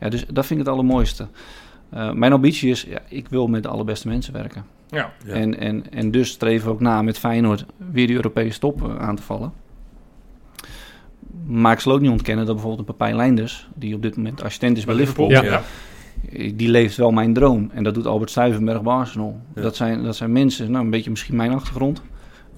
Ja, 0.00 0.08
dus 0.08 0.24
dat 0.26 0.46
vind 0.46 0.60
ik 0.60 0.66
het 0.66 0.74
allermooiste. 0.74 1.26
Eh, 1.90 2.12
mijn 2.12 2.32
ambitie 2.32 2.70
is, 2.70 2.82
ja, 2.82 2.98
ik 3.08 3.28
wil 3.28 3.46
met 3.46 3.62
de 3.62 3.68
allerbeste 3.68 4.08
mensen 4.08 4.32
werken. 4.32 4.64
Ja. 4.88 5.12
Ja. 5.24 5.32
En, 5.32 5.58
en, 5.58 5.92
en 5.92 6.10
dus 6.10 6.28
streven 6.30 6.66
we 6.66 6.72
ook 6.72 6.80
na 6.80 7.02
met 7.02 7.18
Feyenoord 7.18 7.64
weer 7.90 8.06
die 8.06 8.16
Europese 8.16 8.58
top 8.58 8.84
eh, 8.88 8.96
aan 8.98 9.16
te 9.16 9.22
vallen. 9.22 9.52
Maar 11.46 11.72
ik 11.72 11.80
zal 11.80 11.92
ook 11.92 12.00
niet 12.00 12.10
ontkennen 12.10 12.44
dat 12.46 12.54
bijvoorbeeld 12.54 12.88
een 12.88 12.94
Papijn 12.96 13.16
Leinders, 13.16 13.68
die 13.74 13.94
op 13.94 14.02
dit 14.02 14.16
moment 14.16 14.42
assistent 14.42 14.76
is 14.76 14.84
bij 14.84 14.94
Liverpool, 14.94 15.30
Ja. 15.30 15.42
Ja. 15.44 15.62
eh, 16.32 16.52
die 16.54 16.68
leeft 16.68 16.96
wel 16.96 17.10
mijn 17.10 17.32
droom. 17.32 17.70
En 17.74 17.82
dat 17.82 17.94
doet 17.94 18.06
Albert 18.06 18.30
Stuyvenberg 18.30 18.82
bij 18.82 18.92
Arsenal. 18.92 19.40
Ja. 19.54 19.62
Dat, 19.62 19.76
zijn, 19.76 20.02
dat 20.02 20.16
zijn 20.16 20.32
mensen, 20.32 20.70
nou 20.70 20.84
een 20.84 20.90
beetje 20.90 21.10
misschien 21.10 21.36
mijn 21.36 21.52
achtergrond, 21.52 22.02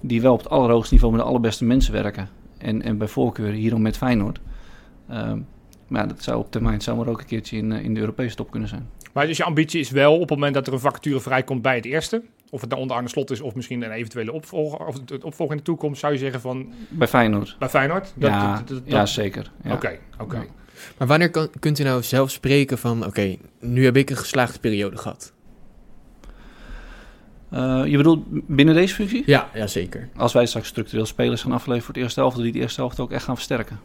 die 0.01 0.23
wel 0.23 0.33
op 0.33 0.39
het 0.39 0.51
allerhoogste 0.51 0.95
niveau 0.95 1.13
met 1.13 1.23
de 1.23 1.29
allerbeste 1.29 1.65
mensen 1.65 1.93
werken. 1.93 2.29
En, 2.59 2.83
en 2.83 2.99
bij 2.99 3.09
voorkeur 3.09 3.53
hierom 3.53 3.83
met 3.83 3.97
Feyenoord. 3.97 4.41
Ehm, 5.09 5.39
maar 5.93 6.01
ja, 6.03 6.07
dat 6.07 6.23
zou 6.23 6.39
op 6.39 6.51
termijn 6.51 6.81
zou 6.81 6.97
maar 6.97 7.07
ook 7.07 7.21
een 7.21 7.27
keertje 7.27 7.57
in, 7.57 7.73
eh, 7.73 7.85
in 7.85 7.95
de 7.95 8.01
Europese 8.01 8.37
top 8.37 8.51
kunnen 8.51 8.69
zijn. 8.69 8.89
Maar 9.13 9.27
dus 9.27 9.37
je 9.37 9.45
ambitie 9.45 9.81
is 9.81 9.91
wel 9.91 10.15
op 10.15 10.21
het 10.21 10.31
moment 10.31 10.55
dat 10.55 10.67
er 10.67 10.73
een 10.73 10.79
vacature 10.81 11.21
vrijkomt 11.21 11.63
bij 11.63 11.75
het 11.77 11.85
eerste, 11.85 12.23
of 12.51 12.61
het 12.61 12.71
nou 12.71 12.83
onder 12.83 12.97
Arne 12.97 13.09
Slot 13.09 13.31
is 13.31 13.41
of 13.41 13.55
misschien 13.55 13.83
een 13.83 13.91
eventuele 13.91 14.33
opvolger, 14.33 14.87
of 14.87 14.95
het 14.95 15.25
opvolger 15.25 15.51
in 15.57 15.57
de 15.59 15.63
toekomst, 15.69 16.01
zou 16.01 16.13
je 16.13 16.19
zeggen 16.19 16.41
van 16.41 16.73
Bij 16.89 17.09
Feyenoord. 17.09 17.57
bij 17.59 17.69
Feyenoord? 17.69 18.13
Dat- 18.17 18.31
ja, 18.31 18.57
dat- 18.57 18.69
dat- 18.69 18.83
ja, 18.85 19.07
zeker. 19.07 19.51
Ja. 19.65 19.73
Oké, 19.73 19.99
oké. 20.21 20.37
Ja. 20.37 20.45
Maar 20.99 21.09
wanneer 21.09 21.31
kan, 21.31 21.49
kunt 21.59 21.79
u 21.79 21.83
nou 21.83 22.03
zelf 22.03 22.31
spreken 22.31 22.79
van, 22.79 23.07
oké, 23.07 23.37
nu 23.61 23.85
heb 23.85 23.97
ik 23.97 24.11
een 24.11 24.17
geslaagde 24.17 24.59
periode 24.59 24.97
gehad? 24.97 25.33
Eh, 27.51 27.83
je 27.87 27.97
bedoelt 27.97 28.25
binnen 28.47 28.75
deze 28.75 28.95
functie? 28.95 29.23
Ja, 29.27 29.51
ja 29.55 29.67
zeker. 29.67 30.09
Als 30.17 30.33
wij 30.33 30.47
straks 30.47 30.69
structureel 30.69 31.07
spelers 31.07 31.43
gaan 31.43 31.53
afleveren 31.53 31.85
voor 31.85 31.95
het 31.95 32.03
eerste 32.03 32.21
helft, 32.21 32.37
die 32.37 32.53
de 32.53 32.59
eerste 32.59 32.81
helft 32.81 33.01
ook 33.01 33.11
echt 33.13 33.25
gaan 33.25 33.35
versterken. 33.35 33.81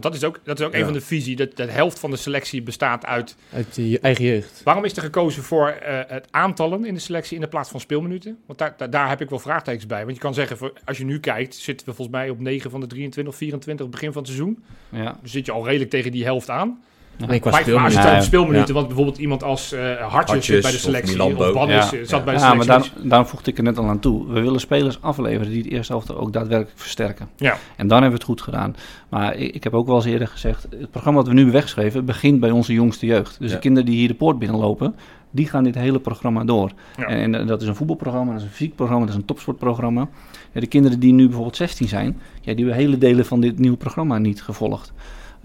Want 0.00 0.12
dat 0.14 0.22
is 0.22 0.28
ook, 0.28 0.40
dat 0.44 0.58
is 0.60 0.66
ook 0.66 0.72
Ja. 0.72 0.78
een 0.78 0.84
van 0.84 0.92
de 0.92 1.00
visie, 1.00 1.36
dat 1.36 1.56
de 1.56 1.64
helft 1.64 1.98
van 1.98 2.10
de 2.10 2.16
selectie 2.16 2.62
bestaat 2.62 3.06
uit... 3.06 3.36
Uit 3.52 3.76
je 3.76 3.98
eigen 4.00 4.24
jeugd. 4.24 4.60
Waarom 4.64 4.84
is 4.84 4.96
er 4.96 5.02
gekozen 5.02 5.42
voor 5.42 5.68
eh, 5.68 6.00
het 6.06 6.26
aantallen 6.30 6.84
in 6.84 6.94
de 6.94 7.00
selectie 7.00 7.34
in 7.34 7.40
de 7.40 7.48
plaats 7.48 7.70
van 7.70 7.80
speelminuten? 7.80 8.38
Want 8.46 8.58
daar, 8.58 8.74
daar, 8.76 8.90
daar 8.90 9.08
heb 9.08 9.20
ik 9.20 9.30
wel 9.30 9.38
vraagtekens 9.38 9.86
bij. 9.86 10.02
Want 10.04 10.14
je 10.16 10.22
kan 10.22 10.34
zeggen, 10.34 10.56
voor- 10.56 10.72
als 10.84 10.98
je 10.98 11.04
nu 11.04 11.20
kijkt, 11.20 11.54
zitten 11.54 11.86
we 11.86 11.94
volgens 11.94 12.16
mij 12.16 12.30
op 12.30 12.40
9 12.40 12.70
van 12.70 12.80
de 12.80 12.86
23 12.86 13.32
of 13.32 13.38
24 13.38 13.88
begin 13.88 14.12
van 14.12 14.22
het 14.22 14.30
seizoen. 14.30 14.64
Ja. 14.88 15.02
Dan 15.04 15.18
zit 15.22 15.46
je 15.46 15.52
al 15.52 15.64
redelijk 15.66 15.90
tegen 15.90 16.12
die 16.12 16.24
helft 16.24 16.50
aan. 16.50 16.82
Nee, 17.26 17.40
qua 17.40 17.50
Bij 17.50 17.60
speelminuten. 17.60 17.96
basis 18.02 18.14
Ja. 18.14 18.20
speelminuten, 18.20 18.74
want 18.74 18.86
bijvoorbeeld 18.86 19.18
iemand 19.18 19.42
als 19.42 19.72
eh 19.72 19.96
Hartjes, 20.08 20.46
zit 20.46 20.62
bij 20.62 20.70
de 20.70 20.76
of 20.76 20.82
selectie, 20.82 21.16
Milambo. 21.16 21.46
of 21.46 21.52
Bannis 21.52 21.90
Ja. 21.90 21.98
eh, 21.98 22.04
zat 22.06 22.24
bij 22.24 22.34
de 22.34 22.40
Ja, 22.40 22.54
maar 22.54 22.64
selectie. 22.64 22.92
daar, 22.96 23.08
daarom 23.08 23.26
voegde 23.28 23.50
ik 23.50 23.56
er 23.58 23.62
net 23.64 23.78
al 23.78 23.84
aan 23.88 23.98
toe. 23.98 24.26
We 24.32 24.40
willen 24.40 24.60
spelers 24.60 25.02
afleveren 25.02 25.52
die 25.52 25.62
het 25.62 25.70
eerste 25.72 25.92
helft 25.92 26.14
ook 26.14 26.32
daadwerkelijk 26.32 26.78
versterken. 26.78 27.28
Ja. 27.36 27.56
En 27.76 27.88
dan 27.88 28.02
hebben 28.02 28.08
we 28.08 28.14
het 28.14 28.24
goed 28.24 28.42
gedaan. 28.42 28.76
Maar 29.08 29.36
ik, 29.36 29.54
ik 29.54 29.64
heb 29.64 29.74
ook 29.74 29.86
wel 29.86 29.96
eens 29.96 30.04
eerder 30.04 30.28
gezegd, 30.28 30.66
het 30.70 30.90
programma 30.90 31.18
wat 31.18 31.26
we 31.28 31.32
nu 31.34 31.40
hebben 31.42 31.60
weggeschreven 31.60 32.04
begint 32.04 32.40
bij 32.40 32.50
onze 32.50 32.72
jongste 32.72 33.06
jeugd. 33.06 33.36
Dus 33.38 33.48
Ja. 33.48 33.54
de 33.54 33.60
kinderen 33.60 33.88
die 33.90 33.98
hier 33.98 34.08
de 34.08 34.14
poort 34.14 34.38
binnenlopen, 34.38 34.94
die 35.30 35.48
gaan 35.48 35.64
dit 35.64 35.74
hele 35.74 35.98
programma 36.00 36.44
door. 36.44 36.70
Ja. 36.96 37.04
En, 37.06 37.34
en 37.34 37.46
dat 37.46 37.62
is 37.62 37.68
een 37.68 37.74
voetbalprogramma, 37.74 38.32
dat 38.32 38.40
is 38.40 38.46
een 38.46 38.52
fysiek 38.52 38.74
programma, 38.74 39.04
dat 39.04 39.14
is 39.14 39.20
een 39.20 39.26
topsportprogramma. 39.26 40.08
Ja, 40.52 40.60
de 40.60 40.66
kinderen 40.66 41.00
die 41.00 41.12
nu 41.12 41.24
bijvoorbeeld 41.24 41.56
16 41.56 41.88
zijn, 41.88 42.20
ja, 42.40 42.54
die 42.54 42.64
hebben 42.64 42.74
hele 42.84 42.98
delen 42.98 43.24
van 43.26 43.40
dit 43.40 43.58
nieuwe 43.58 43.76
programma 43.76 44.18
niet 44.18 44.42
gevolgd. 44.42 44.92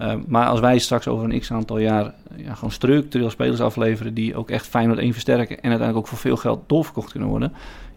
Uh, 0.00 0.14
maar 0.26 0.46
als 0.46 0.60
wij 0.60 0.78
straks 0.78 1.08
over 1.08 1.24
een 1.24 1.40
x 1.40 1.52
aantal 1.52 1.78
jaar 1.78 2.14
ja, 2.36 2.54
gewoon 2.54 2.70
structureel 2.70 3.30
spelers 3.30 3.60
afleveren 3.60 4.14
die 4.14 4.36
ook 4.36 4.50
echt 4.50 4.66
Feyenoord 4.66 4.98
1 4.98 5.12
versterken 5.12 5.56
en 5.56 5.70
uiteindelijk 5.70 5.98
ook 5.98 6.06
voor 6.06 6.18
veel 6.18 6.36
geld 6.36 6.68
doorverkocht 6.68 7.10
kunnen 7.10 7.28
worden, 7.28 7.52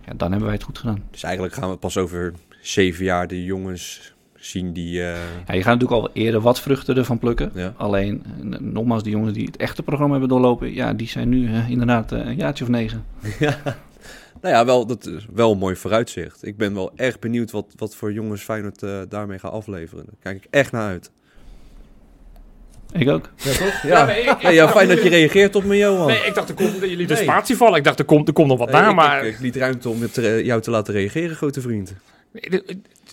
ja, 0.05 0.13
dan 0.17 0.29
hebben 0.29 0.47
wij 0.47 0.55
het 0.55 0.65
goed 0.65 0.77
gedaan. 0.77 1.03
Dus 1.11 1.23
eigenlijk 1.23 1.53
gaan 1.53 1.69
we 1.69 1.75
pas 1.75 1.97
over 1.97 2.33
zeven 2.61 3.05
jaar 3.05 3.27
de 3.27 3.43
jongens 3.43 4.15
zien 4.35 4.73
die... 4.73 4.99
Uh... 4.99 5.13
Ja, 5.47 5.53
je 5.53 5.63
gaat 5.63 5.79
natuurlijk 5.79 6.01
al 6.01 6.09
eerder 6.13 6.41
wat 6.41 6.59
vruchten 6.59 6.97
ervan 6.97 7.19
plukken. 7.19 7.51
Ja. 7.53 7.73
Alleen, 7.77 8.23
uh, 8.43 8.59
nogmaals, 8.59 9.03
die 9.03 9.11
jongens 9.11 9.33
die 9.33 9.45
het 9.45 9.57
echte 9.57 9.83
programma 9.83 10.11
hebben 10.11 10.29
doorlopen, 10.29 10.73
ja, 10.73 10.93
die 10.93 11.07
zijn 11.07 11.29
nu 11.29 11.47
uh, 11.47 11.69
inderdaad 11.69 12.11
een 12.11 12.35
jaartje 12.35 12.63
of 12.63 12.69
negen. 12.69 13.05
Ja. 13.39 13.57
Nou 14.41 14.55
ja, 14.55 14.65
wel, 14.65 14.85
dat 14.85 15.05
is 15.05 15.27
wel 15.33 15.51
een 15.51 15.57
mooi 15.57 15.75
vooruitzicht. 15.75 16.45
Ik 16.45 16.57
ben 16.57 16.73
wel 16.73 16.91
echt 16.95 17.19
benieuwd 17.19 17.51
wat, 17.51 17.73
wat 17.75 17.95
voor 17.95 18.13
jongens 18.13 18.41
Feyenoord 18.41 18.79
daarmee 19.09 19.39
gaat 19.39 19.51
afleveren. 19.51 20.05
Daar 20.05 20.15
kijk 20.19 20.45
ik 20.45 20.47
echt 20.49 20.71
naar 20.71 20.87
uit. 20.87 21.11
Ik 22.91 23.09
ook. 23.09 23.29
Ja, 23.35 23.51
toch? 23.51 23.81
Ja, 23.81 23.89
ja, 23.89 24.05
nee, 24.05 24.21
ik, 24.21 24.41
nee, 24.41 24.53
ja 24.53 24.69
fijn 24.69 24.88
dat 24.88 25.03
je 25.03 25.09
reageert 25.09 25.55
op 25.55 25.63
me, 25.63 25.77
Johan. 25.77 26.07
Nee, 26.07 26.25
ik 26.25 26.33
dacht, 26.33 26.49
er 26.49 26.55
komt, 26.55 26.79
jullie 26.79 27.07
de 27.07 27.13
nee. 27.13 27.23
spatie 27.23 27.55
vallen. 27.55 27.77
Ik 27.77 27.83
dacht, 27.83 27.99
er 27.99 28.05
komt, 28.05 28.27
er 28.27 28.33
komt 28.33 28.47
nog 28.47 28.57
wat 28.57 28.71
nee, 28.71 28.81
na, 28.81 28.89
ik, 28.89 28.95
maar... 28.95 29.25
Ik, 29.25 29.33
ik 29.33 29.39
liet 29.39 29.55
ruimte 29.55 29.89
om 29.89 30.01
het, 30.01 30.17
uh, 30.17 30.45
jou 30.45 30.61
te 30.61 30.71
laten 30.71 30.93
reageren, 30.93 31.35
grote 31.35 31.61
vriend. 31.61 31.93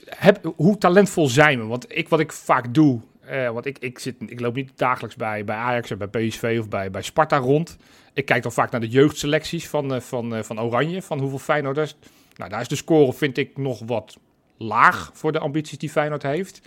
Heb, 0.05 0.53
hoe 0.57 0.79
talentvol 0.79 1.29
zijn 1.29 1.59
we? 1.59 1.67
Want 1.67 1.87
ik, 1.89 2.09
wat 2.09 2.21
ik 2.21 2.33
vaak 2.33 2.75
doe... 2.75 3.01
Uh, 3.31 3.51
want 3.51 3.67
ik, 3.67 3.79
ik, 3.79 3.99
zit, 3.99 4.15
ik 4.27 4.41
loop 4.41 4.55
niet 4.55 4.71
dagelijks 4.77 5.17
bij, 5.17 5.45
bij 5.45 5.57
Ajax 5.57 5.93
of 5.93 5.99
bij 5.99 6.27
PSV 6.29 6.57
of 6.61 6.69
bij, 6.69 6.91
bij 6.91 7.03
Sparta 7.03 7.37
rond. 7.37 7.77
Ik 8.13 8.25
kijk 8.25 8.43
dan 8.43 8.53
vaak 8.53 8.71
naar 8.71 8.81
de 8.81 8.89
jeugdselecties 8.89 9.69
van, 9.69 9.95
uh, 9.95 10.01
van, 10.01 10.37
uh, 10.37 10.43
van 10.43 10.61
Oranje, 10.61 11.03
van 11.03 11.19
hoeveel 11.19 11.39
Feyenoorders. 11.39 11.97
Nou, 12.37 12.51
daar 12.51 12.61
is 12.61 12.69
de 12.69 12.77
score, 12.77 13.13
vind 13.13 13.39
ik, 13.39 13.57
nog 13.57 13.81
wat 13.87 14.17
laag 14.59 15.11
voor 15.15 15.33
de 15.33 15.39
ambities 15.39 15.79
die 15.79 15.91
Feyenoord 15.91 16.23
heeft. 16.23 16.61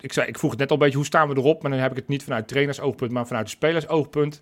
Ik, 0.00 0.12
zei, 0.12 0.26
ik 0.28 0.38
vroeg 0.38 0.50
het 0.50 0.60
net 0.60 0.68
al 0.68 0.76
een 0.76 0.82
beetje, 0.82 0.96
hoe 0.96 1.06
staan 1.06 1.28
we 1.28 1.36
erop? 1.36 1.62
Maar 1.62 1.70
dan 1.70 1.80
heb 1.80 1.90
ik 1.90 1.96
het 1.96 2.08
niet 2.08 2.22
vanuit 2.22 2.48
trainersoogpunt, 2.48 3.10
maar 3.12 3.26
vanuit 3.26 3.44
de 3.44 3.50
spelersoogpunt. 3.50 4.40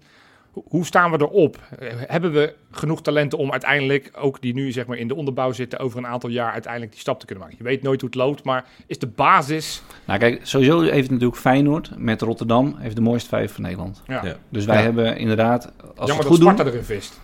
Hoe 0.64 0.84
staan 0.84 1.11
we 1.11 1.20
erop? 1.20 1.59
Hebben 2.07 2.32
we 2.32 2.54
genoeg 2.70 3.02
talenten 3.02 3.38
om 3.38 3.52
uiteindelijk, 3.52 4.11
ook 4.14 4.40
die 4.40 4.54
nu 4.54 4.72
zeg 4.72 4.86
maar 4.86 4.96
in 4.96 5.09
de 5.09 5.14
onderbouw 5.14 5.52
zitten, 5.52 5.78
over 5.78 5.98
een 5.98 6.07
aantal 6.07 6.30
jaar 6.30 6.52
uiteindelijk 6.52 6.92
die 6.92 7.00
stap 7.00 7.20
te 7.20 7.26
kunnen 7.26 7.44
maken? 7.44 7.64
Je 7.64 7.68
weet 7.68 7.82
nooit 7.82 8.00
hoe 8.00 8.11
het 8.11 8.18
loopt, 8.18 8.44
maar 8.44 8.64
is 8.86 8.98
de 8.98 9.07
basis... 9.07 9.82
Nou 10.04 10.18
kijk, 10.18 10.40
sowieso 10.42 10.80
heeft 10.80 11.11
natuurlijk 11.11 11.40
Feyenoord 11.40 11.90
met 11.96 12.20
Rotterdam 12.20 12.74
heeft 12.78 12.96
de 12.96 13.02
mooiste 13.02 13.28
vijf 13.28 13.52
van 13.52 13.62
Nederland. 13.62 14.02
Ja. 14.07 14.24
Ja. 14.24 14.36
Dus 14.48 14.64
wij 14.64 14.76
ja. 14.76 14.82
hebben 14.82 15.16
inderdaad... 15.16 15.64
Als 15.64 15.72
Jammer 15.82 16.07
we 16.07 16.12
het 16.12 16.16
dat 16.16 16.26
goed 16.26 16.36
Sparta 16.40 16.62
doen, 16.62 16.72
erin 16.72 16.84
vist. 16.84 17.20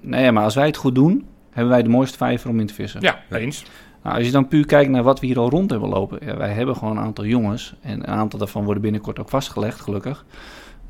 Nee, 0.00 0.32
maar 0.32 0.44
als 0.44 0.54
wij 0.54 0.66
het 0.66 0.76
goed 0.76 0.94
doen, 0.94 1.26
hebben 1.50 1.72
wij 1.72 1.82
de 1.82 1.88
mooiste 1.88 2.16
vijver 2.16 2.50
om 2.50 2.60
in 2.60 2.66
te 2.66 2.74
vissen. 2.74 3.00
Ja, 3.00 3.22
eens. 3.30 3.64
Nou, 4.02 4.16
als 4.16 4.26
je 4.26 4.32
dan 4.32 4.48
puur 4.48 4.66
kijkt 4.66 4.90
naar 4.90 5.02
wat 5.02 5.20
we 5.20 5.26
hier 5.26 5.38
al 5.38 5.50
rond 5.50 5.70
hebben 5.70 5.88
lopen. 5.88 6.18
Ja, 6.26 6.36
wij 6.36 6.52
hebben 6.52 6.76
gewoon 6.76 6.96
een 6.96 7.02
aantal 7.02 7.24
jongens. 7.24 7.74
En 7.80 7.98
een 7.98 8.06
aantal 8.06 8.38
daarvan 8.38 8.64
worden 8.64 8.82
binnenkort 8.82 9.18
ook 9.18 9.28
vastgelegd, 9.28 9.80
gelukkig. 9.80 10.24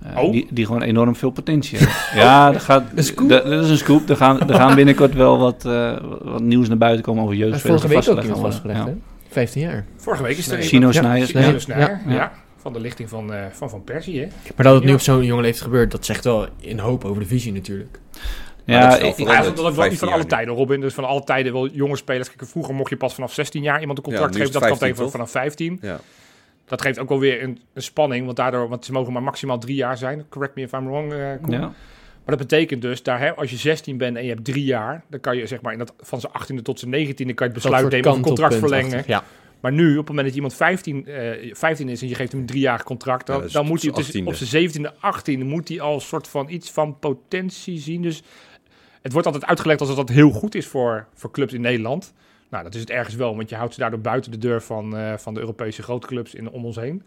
Uh, 0.06 0.18
oh. 0.18 0.32
die, 0.32 0.46
die 0.50 0.66
gewoon 0.66 0.82
enorm 0.82 1.16
veel 1.16 1.30
potentie 1.30 1.78
hebben. 1.78 1.96
ja, 2.22 2.50
dat, 2.50 2.62
gaat, 2.62 2.84
een 2.94 3.28
dat, 3.28 3.44
dat 3.44 3.64
is 3.64 3.70
een 3.70 3.76
scoop. 3.76 4.08
Er 4.08 4.16
gaan, 4.16 4.48
er 4.48 4.54
gaan 4.54 4.74
binnenkort 4.74 5.14
wel 5.14 5.38
wat, 5.38 5.64
uh, 5.66 5.96
wat 6.22 6.40
nieuws 6.40 6.68
naar 6.68 6.78
buiten 6.78 7.04
komen 7.04 7.22
over 7.22 7.34
jeugdspelers. 7.34 7.82
Vorige 7.82 8.10
week 8.10 8.28
ook 8.28 8.36
vastgelegd, 8.36 8.78
ja. 8.78 8.86
hè? 8.86 8.94
15 9.28 9.62
jaar. 9.62 9.84
Vorige 9.96 10.22
week 10.22 10.36
is 10.36 10.50
er 10.50 10.62
Sino 10.62 10.92
Snijers. 10.92 11.30
Sino 11.30 11.40
Ja. 11.40 11.78
Ja. 11.78 12.00
ja. 12.06 12.14
ja. 12.14 12.32
Van 12.56 12.72
de 12.72 12.80
lichting 12.80 13.08
van, 13.08 13.32
uh, 13.32 13.38
van 13.52 13.70
Van 13.70 13.84
Persie, 13.84 14.20
hè? 14.20 14.26
Maar 14.56 14.66
dat 14.66 14.74
het 14.74 14.82
nu 14.82 14.88
Ja. 14.88 14.94
op 14.94 15.00
zo'n 15.00 15.24
jonge 15.24 15.42
leeftijd 15.42 15.64
gebeurt, 15.64 15.90
dat 15.90 16.04
zegt 16.04 16.24
wel 16.24 16.46
in 16.60 16.78
hoop 16.78 17.04
over 17.04 17.22
de 17.22 17.28
visie 17.28 17.52
natuurlijk. 17.52 18.00
Ja, 18.64 18.80
dat 18.80 18.92
is 18.92 18.98
wel 19.00 19.08
ik- 19.08 19.14
veranderd. 19.14 19.28
Eigenlijk 19.28 19.56
dat 19.56 19.70
is 19.70 19.76
wel 19.76 19.88
niet 19.88 19.98
15 19.98 19.98
van 19.98 20.08
jaar 20.08 20.16
alle 20.16 20.26
tijden, 20.26 20.54
Robin. 20.54 20.80
Dus 20.80 20.94
van 20.94 21.04
alle 21.04 21.24
tijden 21.24 21.52
wel 21.52 21.68
jonge 21.68 21.96
spelers. 21.96 22.28
Kijk, 22.34 22.50
vroeger 22.50 22.74
mocht 22.74 22.90
je 22.90 22.96
pas 22.96 23.14
vanaf 23.14 23.32
16 23.32 23.62
jaar 23.62 23.80
iemand 23.80 23.98
een 23.98 24.04
contract 24.04 24.34
Ja, 24.34 24.38
geven. 24.40 24.52
Dat 24.52 24.62
kan 24.62 24.76
15, 24.76 24.94
tegen 24.96 25.10
vanaf 25.10 25.30
15. 25.30 25.78
Ja. 25.82 26.00
Dat 26.64 26.82
geeft 26.82 26.98
ook 26.98 27.08
wel 27.08 27.18
weer 27.18 27.42
een, 27.42 27.58
een 27.74 27.82
spanning. 27.82 28.24
Want 28.24 28.36
daardoor, 28.36 28.68
want 28.68 28.84
ze 28.84 28.92
mogen 28.92 29.12
maar 29.12 29.22
maximaal 29.22 29.58
drie 29.58 29.76
jaar 29.76 29.96
zijn. 29.98 30.24
Correct 30.28 30.54
me 30.54 30.62
if 30.62 30.72
I'm 30.72 30.86
wrong, 30.86 31.12
eh, 31.12 31.18
ja. 31.48 31.58
Maar 32.24 32.36
dat 32.36 32.48
betekent 32.48 32.82
dus, 32.82 33.02
daar, 33.02 33.18
hè, 33.20 33.34
als 33.34 33.50
je 33.50 33.56
16 33.56 33.96
bent 33.96 34.16
en 34.16 34.22
je 34.22 34.28
hebt 34.28 34.44
drie 34.44 34.64
jaar, 34.64 35.04
dan 35.10 35.20
kan 35.20 35.36
je 35.36 35.46
zeg 35.46 35.60
maar 35.60 35.72
in 35.72 35.78
dat, 35.78 35.92
van 36.00 36.20
zijn 36.20 36.32
18e 36.32 36.62
tot 36.62 36.78
zijn 36.78 36.90
19e 36.90 37.34
kan 37.34 37.46
je 37.46 37.52
het 37.52 37.62
besluit 37.62 37.90
nemen 37.90 38.10
om 38.10 38.16
een 38.16 38.22
contract 38.22 38.54
verlengen. 38.54 39.02
Ja. 39.06 39.24
Maar 39.60 39.72
nu, 39.72 39.90
op 39.90 39.96
het 39.98 40.08
moment 40.08 40.26
dat 40.26 40.34
iemand 40.36 40.54
15, 40.54 41.06
eh 41.06 41.54
15 41.54 41.88
is 41.88 42.02
en 42.02 42.08
je 42.08 42.14
geeft 42.14 42.32
hem 42.32 42.40
een 42.40 42.46
driejarig 42.46 42.82
contract, 42.82 43.26
dan, 43.26 43.36
Ja, 43.36 43.42
dus 43.42 43.52
dan 43.52 43.62
op 43.62 43.68
moet 43.68 43.82
hij 43.82 43.92
zijn 43.92 44.04
tussen- 44.04 44.20
18e. 44.24 44.28
op 44.28 44.34
zijn 44.34 44.50
17e, 44.50 44.92
18e 45.00 45.44
moet 45.44 45.68
hij 45.68 45.80
al 45.80 45.94
een 45.94 46.00
soort 46.00 46.28
van 46.28 46.48
iets 46.50 46.70
van 46.70 46.98
potentie 46.98 47.78
zien. 47.78 48.02
Dus 48.02 48.22
het 49.02 49.12
wordt 49.12 49.26
altijd 49.26 49.46
uitgelegd 49.46 49.80
alsof 49.80 49.96
dat 49.96 50.08
heel 50.08 50.30
goed 50.30 50.54
is 50.54 50.66
voor, 50.66 51.06
voor 51.14 51.30
clubs 51.30 51.52
in 51.52 51.60
Nederland. 51.60 52.12
Nou, 52.50 52.64
dat 52.64 52.74
is 52.74 52.80
het 52.80 52.90
ergens 52.90 53.14
wel, 53.14 53.36
want 53.36 53.48
je 53.48 53.56
houdt 53.56 53.74
ze 53.74 53.80
daardoor 53.80 54.00
buiten 54.00 54.30
de 54.30 54.38
deur 54.38 54.62
van, 54.62 54.96
eh, 54.96 55.12
van 55.16 55.34
de 55.34 55.40
Europese 55.40 55.82
grootclubs 55.82 56.34
in, 56.34 56.50
om 56.50 56.64
ons 56.64 56.76
heen. 56.76 57.02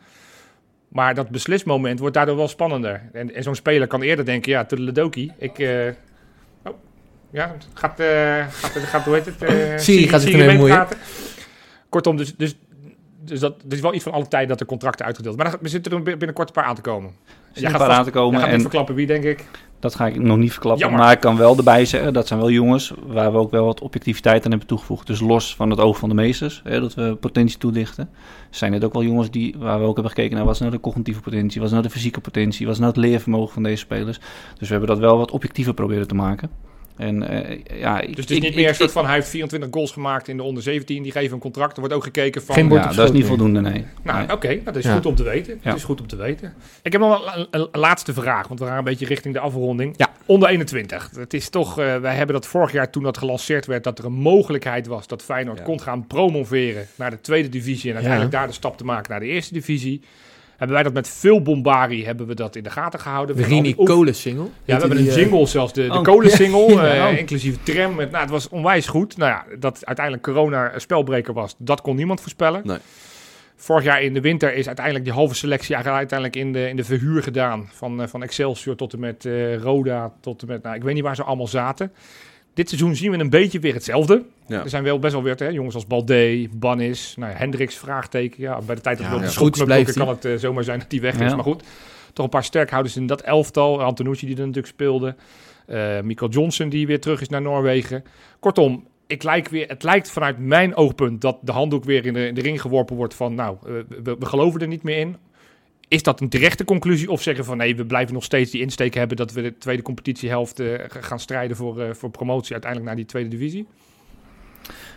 Maar 0.88 1.16
dat 1.16 1.30
beslismoment 1.30 2.00
wordt 2.00 2.16
daardoor 2.16 2.36
wel 2.36 2.48
spannender. 2.48 3.10
En, 3.14 3.34
en 3.36 3.44
zo'n 3.44 3.56
speler 3.56 3.88
kan 3.88 4.02
eerder 4.02 4.26
denken, 4.26 4.52
ja, 4.52 4.66
Tudeledoki, 4.66 5.32
ik... 5.38 5.60
eh, 5.60 5.88
oh, 6.64 6.74
ja, 7.30 7.56
gaat, 7.74 8.00
eh, 8.00 8.46
gaat, 8.50 8.72
gaat, 8.72 9.06
hoe 9.06 9.14
heet 9.14 9.26
het? 9.26 9.44
eh, 9.44 9.78
Siri 9.78 10.08
gaat 10.08 10.22
zich 10.22 10.30
Siri 10.30 10.44
ermee 10.44 10.58
meepraten. 10.58 10.98
Kortom, 11.90 12.18
dus, 12.18 12.36
dus, 12.36 12.56
dus 13.26 13.40
dat, 13.40 13.56
is 13.70 13.80
wel 13.80 13.94
iets 13.94 14.04
van 14.04 14.14
alle 14.14 14.28
tijd 14.28 14.48
dat 14.48 14.60
er 14.60 14.66
contracten 14.66 15.06
uitgedeeld 15.06 15.36
worden. 15.36 15.54
Maar 15.54 15.64
er 15.64 15.70
zitten 15.70 15.92
er 15.92 16.04
binnenkort 16.04 16.48
een 16.48 16.54
paar 16.54 16.64
aan 16.64 16.76
te 16.76 16.82
komen. 16.82 17.12
Er 17.54 17.62
zijn 17.62 17.74
een 17.74 17.80
paar 17.80 17.90
aan 17.90 18.04
te 18.04 18.12
komen. 18.12 18.32
Jij 18.32 18.42
gaat 18.42 18.54
En 18.56 18.62
verklappen 18.62 18.96
wie, 18.96 19.08
denk 19.08 19.24
ik. 19.24 19.46
dat 19.80 19.96
ga 19.96 20.08
ik 20.08 20.20
nog 20.20 20.38
niet 20.38 20.52
verklappen. 20.52 20.82
Jammer. 20.82 21.02
Maar 21.02 21.12
ik 21.12 21.20
kan 21.20 21.38
wel 21.38 21.58
erbij 21.58 21.86
zeggen, 21.86 22.14
dat 22.14 22.28
zijn 22.28 22.40
wel 22.40 22.50
jongens 22.50 22.94
waar 23.08 23.32
we 23.32 23.38
ook 23.38 23.52
wel 23.52 23.66
wat 23.66 23.82
objectiviteit 23.82 24.44
aan 24.44 24.50
hebben 24.50 24.68
toegevoegd. 24.68 25.08
Dus 25.08 25.20
los 25.20 25.56
van 25.56 25.70
het 25.70 25.80
oog 25.80 25.98
van 25.98 26.10
de 26.10 26.16
meesters, 26.16 26.62
hè, 26.64 26.80
dat 26.80 26.94
we 26.94 27.18
potentie 27.20 27.58
toelichten, 27.58 28.10
zijn 28.50 28.74
het 28.74 28.84
ook 28.84 28.94
wel 28.94 29.04
jongens 29.04 29.32
die, 29.32 29.56
waar 29.58 29.80
we 29.80 29.86
ook 29.86 29.94
hebben 29.94 30.14
gekeken 30.14 30.36
naar 30.36 30.46
wat 30.46 30.54
is 30.54 30.60
nou 30.60 30.72
de 30.72 30.80
cognitieve 30.80 31.22
potentie, 31.22 31.60
wat 31.60 31.70
is 31.70 31.76
nou 31.76 31.88
de 31.88 31.94
fysieke 31.94 32.22
potentie, 32.22 32.66
wat 32.66 32.76
is 32.76 32.82
nou 32.82 32.92
het 32.94 33.02
leervermogen 33.02 33.54
van 33.54 33.64
deze 33.64 33.78
spelers. 33.78 34.20
Dus 34.58 34.68
we 34.68 34.76
hebben 34.76 34.90
dat 34.90 35.00
wel 35.00 35.18
wat 35.18 35.32
objectiever 35.32 35.74
proberen 35.74 36.08
te 36.08 36.16
maken. 36.16 36.50
En 36.98 37.24
eh, 37.30 37.80
ja, 37.80 38.00
Dus 38.02 38.16
het 38.16 38.32
is 38.32 38.40
niet 38.40 38.56
meer 38.56 38.68
een 38.68 38.76
soort 38.76 38.92
van, 38.92 39.06
hij 39.06 39.14
heeft 39.14 39.28
24 39.30 39.70
goals 39.72 39.92
gemaakt 39.92 40.28
in 40.28 40.38
de 40.38 40.44
onder 40.44 40.64
17, 40.64 41.04
die 41.04 41.12
geven 41.12 41.34
een 41.34 41.40
contract. 41.40 41.74
Er 41.74 41.80
wordt 41.80 41.94
ook 41.96 42.04
gekeken 42.04 42.44
van... 42.44 42.56
Geen 42.56 42.70
ja, 42.70 42.88
dat 42.94 43.06
is 43.06 43.12
niet 43.12 43.26
voldoende, 43.26 43.62
nee. 43.62 43.86
Nou, 44.04 44.18
Nee. 44.20 44.32
oké, 44.36 44.60
dat 44.64 44.76
is 44.76 44.84
Ja. 44.84 44.94
goed 44.94 45.06
om 45.06 45.16
te 45.16 45.24
weten. 45.24 45.54
Ja. 45.62 45.70
Het 45.70 45.78
is 45.78 45.84
goed 45.84 46.02
om 46.02 46.08
te 46.08 46.16
weten. 46.16 46.54
Ik 46.84 46.92
heb 46.92 47.02
nog 47.02 47.10
wel 47.26 47.38
een, 47.38 47.48
een- 47.72 47.80
laatste 47.80 48.14
vraag, 48.14 48.48
want 48.48 48.60
we 48.60 48.66
gaan 48.66 48.78
een 48.78 48.84
beetje 48.84 49.06
richting 49.06 49.34
de 49.34 49.40
afronding. 49.40 49.94
Ja. 49.98 50.10
Onder 50.26 50.50
21. 50.50 51.10
Het 51.18 51.34
is 51.34 51.50
toch, 51.50 51.80
eh, 51.80 51.98
wij 51.98 52.16
hebben 52.16 52.36
dat 52.36 52.46
vorig 52.48 52.72
jaar 52.72 52.90
toen 52.92 53.04
dat 53.04 53.18
gelanceerd 53.18 53.66
werd, 53.66 53.84
dat 53.84 54.00
er 54.00 54.06
een 54.06 54.12
mogelijkheid 54.14 54.88
was 54.88 55.08
dat 55.08 55.24
Feyenoord 55.24 55.58
Ja. 55.58 55.64
kon 55.64 55.82
gaan 55.82 56.08
promoveren 56.08 56.86
naar 56.96 57.10
de 57.10 57.22
tweede 57.22 57.50
divisie 57.50 57.90
en 57.90 57.96
uiteindelijk 57.96 58.34
daar 58.34 58.48
de 58.48 58.54
stap 58.54 58.78
te 58.78 58.86
maken 58.86 59.12
naar 59.12 59.20
de 59.20 59.26
eerste 59.26 59.54
divisie. 59.54 60.02
Hebben 60.58 60.76
wij 60.76 60.84
dat 60.84 60.94
met 60.94 61.10
veel 61.10 61.42
bombarie 61.42 62.06
hebben 62.06 62.28
we 62.28 62.36
dat 62.36 62.56
in 62.56 62.64
de 62.64 62.70
gaten 62.70 63.00
gehouden. 63.00 63.36
We 63.36 63.42
hebben 63.42 63.58
Rini 63.58 63.70
al 63.70 63.76
die 63.76 63.88
oef- 63.88 63.96
Kolen 63.98 64.16
single. 64.16 64.44
ja, 64.44 64.50
we 64.66 64.72
hebben 64.74 64.90
die, 64.98 65.08
een 65.08 65.14
eh, 65.14 65.18
jingle 65.22 65.46
zelfs, 65.46 65.74
de, 65.74 65.84
de 65.88 65.94
Oh. 65.94 66.02
kolensingle, 66.04 66.74
Ja, 66.74 66.96
eh, 67.08 67.12
oh. 67.14 67.18
inclusief 67.18 67.58
tram. 67.64 67.96
Met, 67.96 68.10
nou, 68.12 68.22
het 68.22 68.32
was 68.32 68.50
onwijs 68.50 68.88
goed. 68.88 69.18
Nou 69.18 69.32
ja, 69.32 69.46
dat 69.60 69.86
uiteindelijk 69.86 70.26
corona 70.26 70.74
een 70.74 70.82
spelbreker 70.82 71.34
was, 71.34 71.56
dat 71.58 71.82
kon 71.82 71.96
niemand 71.96 72.22
voorspellen. 72.22 72.62
Nee. 72.64 72.78
Vorig 73.58 73.84
jaar 73.84 74.02
in 74.02 74.14
de 74.14 74.22
winter 74.22 74.54
is 74.54 74.68
uiteindelijk 74.68 75.06
die 75.06 75.14
halve 75.14 75.36
selectie 75.36 75.74
eigenlijk 75.76 76.12
uiteindelijk 76.12 76.40
in 76.48 76.54
de, 76.54 76.70
in 76.70 76.76
de 76.76 76.84
verhuur 76.84 77.24
gedaan. 77.24 77.70
Van, 77.74 78.02
eh, 78.02 78.08
van 78.08 78.24
Excelsior 78.24 78.76
tot 78.76 78.94
en 78.94 79.00
met 79.00 79.26
eh, 79.26 79.58
Roda, 79.58 80.12
tot 80.22 80.42
en 80.42 80.48
met, 80.48 80.64
nou, 80.64 80.76
ik 80.76 80.84
weet 80.84 80.94
niet 80.94 81.04
waar 81.04 81.16
ze 81.16 81.24
allemaal 81.24 81.48
zaten. 81.48 81.92
Dit 82.56 82.70
seizoen 82.70 82.96
zien 82.96 83.12
we 83.12 83.18
een 83.18 83.30
beetje 83.30 83.60
weer 83.60 83.74
hetzelfde. 83.74 84.24
Ja. 84.48 84.64
Er 84.64 84.70
zijn 84.70 84.84
wel 84.84 85.00
best 85.00 85.14
wel 85.14 85.24
weer 85.24 85.36
hè, 85.38 85.48
jongens 85.48 85.76
als 85.76 85.88
Balde, 85.88 86.48
Bannis, 86.56 87.16
nou, 87.18 87.32
ja, 87.32 87.38
Hendricks, 87.38 87.76
vraagteken. 87.76 88.42
Ja, 88.42 88.62
bij 88.62 88.76
de 88.76 88.82
tijd 88.82 88.98
dat 88.98 89.06
Ja, 89.06 89.12
we 89.12 89.16
op 89.44 89.54
de 89.54 89.66
drukken, 89.66 89.94
kan 89.94 90.08
het 90.08 90.26
eh, 90.26 90.36
zomaar 90.36 90.64
zijn 90.64 90.80
dat 90.80 90.90
die 90.90 91.02
weg 91.02 91.20
is. 91.20 91.36
Maar 91.36 91.44
goed, 91.44 91.64
toch 92.14 92.26
een 92.26 92.32
paar 92.32 92.44
sterkhouders 92.44 92.96
in 92.96 93.08
dat 93.08 93.22
elftal. 93.22 93.84
Antonucci 93.84 94.26
die 94.26 94.36
er 94.36 94.42
natuurlijk 94.42 94.74
speelde. 94.74 95.16
Eh 95.66 96.02
Michael 96.02 96.32
Johnson 96.32 96.70
die 96.70 96.88
weer 96.88 97.02
terug 97.02 97.22
is 97.22 97.30
naar 97.30 97.42
Noorwegen. 97.42 98.04
Kortom, 98.40 98.88
ik 99.08 99.24
lijk 99.24 99.50
weer, 99.50 99.68
het 99.68 99.84
lijkt 99.84 100.12
vanuit 100.12 100.38
mijn 100.38 100.76
oogpunt 100.76 101.22
dat 101.22 101.38
de 101.42 101.52
handdoek 101.52 101.84
weer 101.84 102.06
in 102.06 102.14
de, 102.14 102.28
in 102.28 102.34
de 102.34 102.42
ring 102.42 102.62
geworpen 102.62 102.96
wordt 102.96 103.14
van 103.14 103.36
nou, 103.36 103.58
eh, 103.66 103.72
we, 104.04 104.16
we 104.20 104.26
geloven 104.26 104.62
er 104.62 104.68
niet 104.68 104.84
meer 104.84 104.98
in. 104.98 105.16
Is 105.88 106.04
dat 106.04 106.22
een 106.22 106.30
terechte 106.30 106.64
conclusie? 106.66 107.12
Of 107.12 107.22
zeggen 107.22 107.46
van 107.46 107.58
nee, 107.58 107.76
we 107.76 107.86
blijven 107.86 108.14
nog 108.14 108.24
steeds 108.24 108.52
die 108.52 108.62
insteek 108.62 108.94
hebben 108.94 109.18
dat 109.18 109.32
we 109.32 109.42
de 109.42 109.58
tweede 109.58 109.82
competitiehelft 109.82 110.60
eh, 110.60 110.68
gaan 110.88 111.20
strijden 111.20 111.58
voor, 111.58 111.82
eh, 111.82 111.94
voor 111.94 112.10
promotie 112.10 112.52
uiteindelijk 112.52 112.90
naar 112.92 113.00
die 113.00 113.10
tweede 113.10 113.30
divisie? 113.30 113.66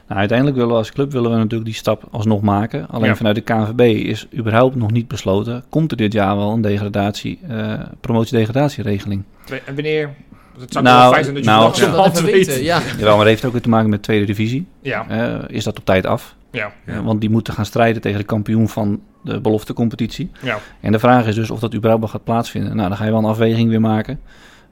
Nou, 0.06 0.20
uiteindelijk 0.20 0.56
willen 0.56 0.72
we 0.72 0.78
als 0.78 0.92
club 0.92 1.12
willen 1.12 1.30
we 1.30 1.36
natuurlijk 1.36 1.64
die 1.64 1.74
stap 1.78 2.08
alsnog 2.10 2.40
maken. 2.40 2.88
Alleen 2.88 3.08
Ja. 3.08 3.16
vanuit 3.16 3.34
de 3.34 3.40
KNVB 3.42 3.80
is 4.06 4.26
überhaupt 4.36 4.74
nog 4.76 4.90
niet 4.90 5.08
besloten. 5.08 5.64
Komt 5.68 5.90
er 5.90 5.96
dit 5.96 6.12
jaar 6.12 6.36
wel 6.36 6.50
een 6.52 6.60
degradatie, 6.60 7.38
eh 7.48 7.80
promotie-degradatieregeling? 8.00 9.22
En 9.66 9.74
wanneer? 9.74 10.14
Het 10.58 10.72
zou 10.72 10.84
Nou, 10.84 11.00
wel 11.02 11.10
fijn 11.12 11.22
zijn 11.24 11.34
dat 11.34 11.44
je 11.44 11.50
nou, 11.50 12.14
ja. 12.14 12.22
weten. 12.22 12.62
Ja. 12.62 12.80
Jawel, 12.98 13.08
maar 13.08 13.16
dat 13.16 13.26
heeft 13.26 13.44
ook 13.44 13.52
weer 13.52 13.60
te 13.60 13.68
maken 13.68 13.90
met 13.90 14.02
tweede 14.02 14.24
divisie. 14.26 14.66
Ja, 14.82 15.08
Eh, 15.08 15.56
is 15.56 15.64
dat 15.64 15.78
op 15.78 15.84
tijd 15.84 16.06
af? 16.06 16.36
Ja, 16.50 16.72
Eh, 16.84 17.00
want 17.04 17.20
die 17.20 17.30
moeten 17.30 17.54
gaan 17.54 17.64
strijden 17.66 18.02
tegen 18.02 18.18
de 18.18 18.24
kampioen 18.24 18.68
van 18.68 19.00
de 19.22 19.40
beloftecompetitie. 19.40 20.30
ja. 20.42 20.58
En 20.80 20.92
de 20.92 20.98
vraag 20.98 21.26
is 21.26 21.34
dus 21.34 21.50
of 21.50 21.60
dat 21.60 21.74
überhaupt 21.74 22.02
wel 22.02 22.12
gaat 22.12 22.24
plaatsvinden. 22.24 22.76
Nou, 22.76 22.88
dan 22.88 22.96
ga 22.98 23.04
je 23.04 23.10
wel 23.10 23.18
een 23.18 23.24
afweging 23.24 23.68
weer 23.68 23.80
maken. 23.80 24.20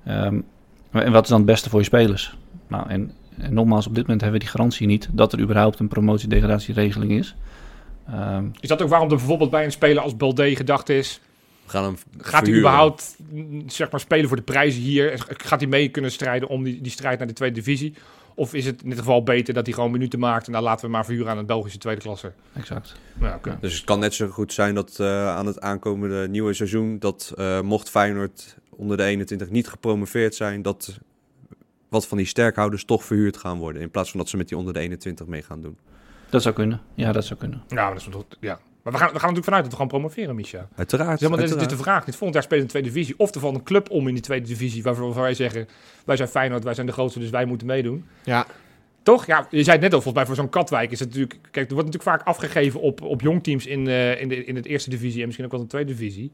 Ehm, 0.04 0.40
en 0.90 1.12
wat 1.12 1.22
is 1.22 1.28
dan 1.28 1.38
het 1.38 1.46
beste 1.46 1.70
voor 1.70 1.78
je 1.78 1.84
spelers? 1.84 2.36
Nou, 2.68 2.88
en, 2.88 3.12
en 3.38 3.54
nogmaals, 3.54 3.86
op 3.86 3.94
dit 3.94 4.02
moment 4.02 4.20
hebben 4.20 4.38
we 4.40 4.44
die 4.46 4.54
garantie 4.54 4.86
niet 4.86 5.08
dat 5.12 5.32
er 5.32 5.40
überhaupt 5.40 5.78
een 5.78 5.88
promotie-degradatieregeling 5.88 7.12
is. 7.12 7.34
Ehm, 8.10 8.44
Is 8.60 8.68
dat 8.68 8.82
ook 8.82 8.88
waarom 8.88 9.10
er 9.10 9.16
bijvoorbeeld 9.16 9.50
bij 9.50 9.64
een 9.64 9.72
speler 9.72 10.02
als 10.02 10.16
Balde 10.16 10.56
gedacht 10.56 10.88
is... 10.88 11.20
We 11.64 11.70
gaan 11.72 11.84
hem 11.84 11.96
Gaat 12.18 12.46
hij 12.46 12.56
überhaupt 12.56 13.16
zeg 13.66 13.90
maar, 13.90 14.00
spelen 14.00 14.28
voor 14.28 14.36
de 14.36 14.42
prijzen 14.42 14.82
hier? 14.82 15.24
Gaat 15.28 15.60
hij 15.60 15.68
mee 15.68 15.88
kunnen 15.88 16.10
strijden 16.10 16.48
om 16.48 16.62
die, 16.64 16.80
die 16.80 16.92
strijd 16.92 17.18
naar 17.18 17.26
de 17.26 17.32
tweede 17.32 17.54
divisie? 17.54 17.94
Of 18.38 18.54
is 18.54 18.66
het 18.66 18.82
in 18.82 18.88
dit 18.88 18.98
geval 18.98 19.22
beter 19.22 19.54
dat 19.54 19.66
hij 19.66 19.74
gewoon 19.74 19.90
minuten 19.90 20.18
maakt... 20.18 20.46
en 20.46 20.52
dan 20.52 20.62
laten 20.62 20.84
we 20.86 20.90
maar 20.90 21.04
verhuren 21.04 21.30
aan 21.30 21.36
het 21.36 21.46
Belgische 21.46 21.78
tweede 21.78 22.00
klasse? 22.00 22.32
exact. 22.54 22.94
Nou, 23.18 23.34
oké. 23.34 23.58
Dus 23.60 23.74
het 23.74 23.84
kan 23.84 23.98
net 23.98 24.14
zo 24.14 24.28
goed 24.28 24.52
zijn 24.52 24.74
dat 24.74 24.98
eh, 25.00 25.28
aan 25.28 25.46
het 25.46 25.60
aankomende 25.60 26.28
nieuwe 26.28 26.52
seizoen... 26.52 26.98
dat 26.98 27.32
eh, 27.36 27.60
mocht 27.60 27.90
Feyenoord 27.90 28.56
onder 28.70 28.96
de 28.96 29.02
21 29.02 29.50
niet 29.50 29.68
gepromoveerd 29.68 30.34
zijn... 30.34 30.62
dat 30.62 30.98
wat 31.88 32.06
van 32.06 32.16
die 32.16 32.26
sterkhouders 32.26 32.84
toch 32.84 33.04
verhuurd 33.04 33.36
gaan 33.36 33.58
worden... 33.58 33.82
in 33.82 33.90
plaats 33.90 34.10
van 34.10 34.20
dat 34.20 34.28
ze 34.28 34.36
met 34.36 34.48
die 34.48 34.58
onder 34.58 34.72
de 34.74 34.80
21 34.80 35.26
mee 35.26 35.42
gaan 35.42 35.60
doen. 35.60 35.78
Dat 36.30 36.42
zou 36.42 36.54
kunnen. 36.54 36.80
Ja, 36.94 37.12
dat 37.12 37.24
zou 37.24 37.38
kunnen. 37.38 37.62
Ja, 37.68 37.74
maar, 37.84 37.92
dat 37.92 38.00
is, 38.00 38.08
toch- 38.10 38.24
ja. 38.40 38.60
Maar 38.86 38.94
we, 38.94 39.00
gaan, 39.00 39.12
we 39.12 39.18
gaan 39.20 39.28
natuurlijk 39.34 39.44
vanuit 39.44 39.62
dat 39.62 39.72
we 39.72 39.78
gaan 39.78 39.88
promoveren, 39.88 40.34
Micha. 40.34 40.68
Uiteraard. 40.76 41.10
Dus 41.10 41.20
helemaal, 41.20 41.38
dit, 41.38 41.48
is- 41.48 41.52
dit 41.54 41.62
is 41.62 41.68
uiteraard. 41.68 41.70
de 41.70 41.82
vraag. 41.90 42.04
Dit 42.04 42.14
volgend 42.16 42.34
jaar 42.34 42.42
spelen 42.42 42.60
in 42.60 42.66
de 42.66 42.72
tweede 42.72 42.88
divisie. 42.92 43.14
Of 43.18 43.34
er 43.34 43.40
valt 43.40 43.54
een 43.54 43.62
club 43.62 43.90
om 43.90 44.08
in 44.08 44.14
die 44.14 44.22
tweede 44.22 44.46
divisie... 44.46 44.82
waarvan 44.82 45.12
wij 45.12 45.34
zeggen, 45.34 45.68
wij 46.04 46.16
zijn 46.16 46.28
Feyenoord, 46.28 46.64
wij 46.64 46.74
zijn 46.74 46.86
de 46.86 46.92
grootste... 46.92 47.18
dus 47.20 47.30
wij 47.30 47.44
moeten 47.44 47.66
meedoen. 47.66 48.04
Ja. 48.24 48.46
Toch? 49.02 49.26
Ja, 49.26 49.46
je 49.50 49.62
zei 49.62 49.70
het 49.76 49.80
net 49.80 49.92
al, 49.94 50.00
volgens 50.02 50.14
mij 50.14 50.26
voor 50.26 50.34
zo'n 50.34 50.48
Katwijk 50.48 50.90
is 50.90 50.98
het 51.00 51.08
natuurlijk... 51.08 51.38
Kijk, 51.50 51.68
er 51.68 51.74
wordt 51.74 51.92
natuurlijk 51.92 52.16
vaak 52.18 52.26
afgegeven 52.28 52.80
op, 52.80 53.02
op 53.02 53.20
jongteams 53.20 53.66
in, 53.66 53.88
eh 53.88 54.20
in, 54.20 54.28
de, 54.28 54.44
in 54.44 54.56
het 54.56 54.66
eerste 54.66 54.90
divisie... 54.90 55.18
en 55.20 55.24
misschien 55.24 55.44
ook 55.44 55.52
wel 55.52 55.60
in 55.60 55.66
de 55.66 55.72
tweede 55.72 55.92
divisie. 55.94 56.32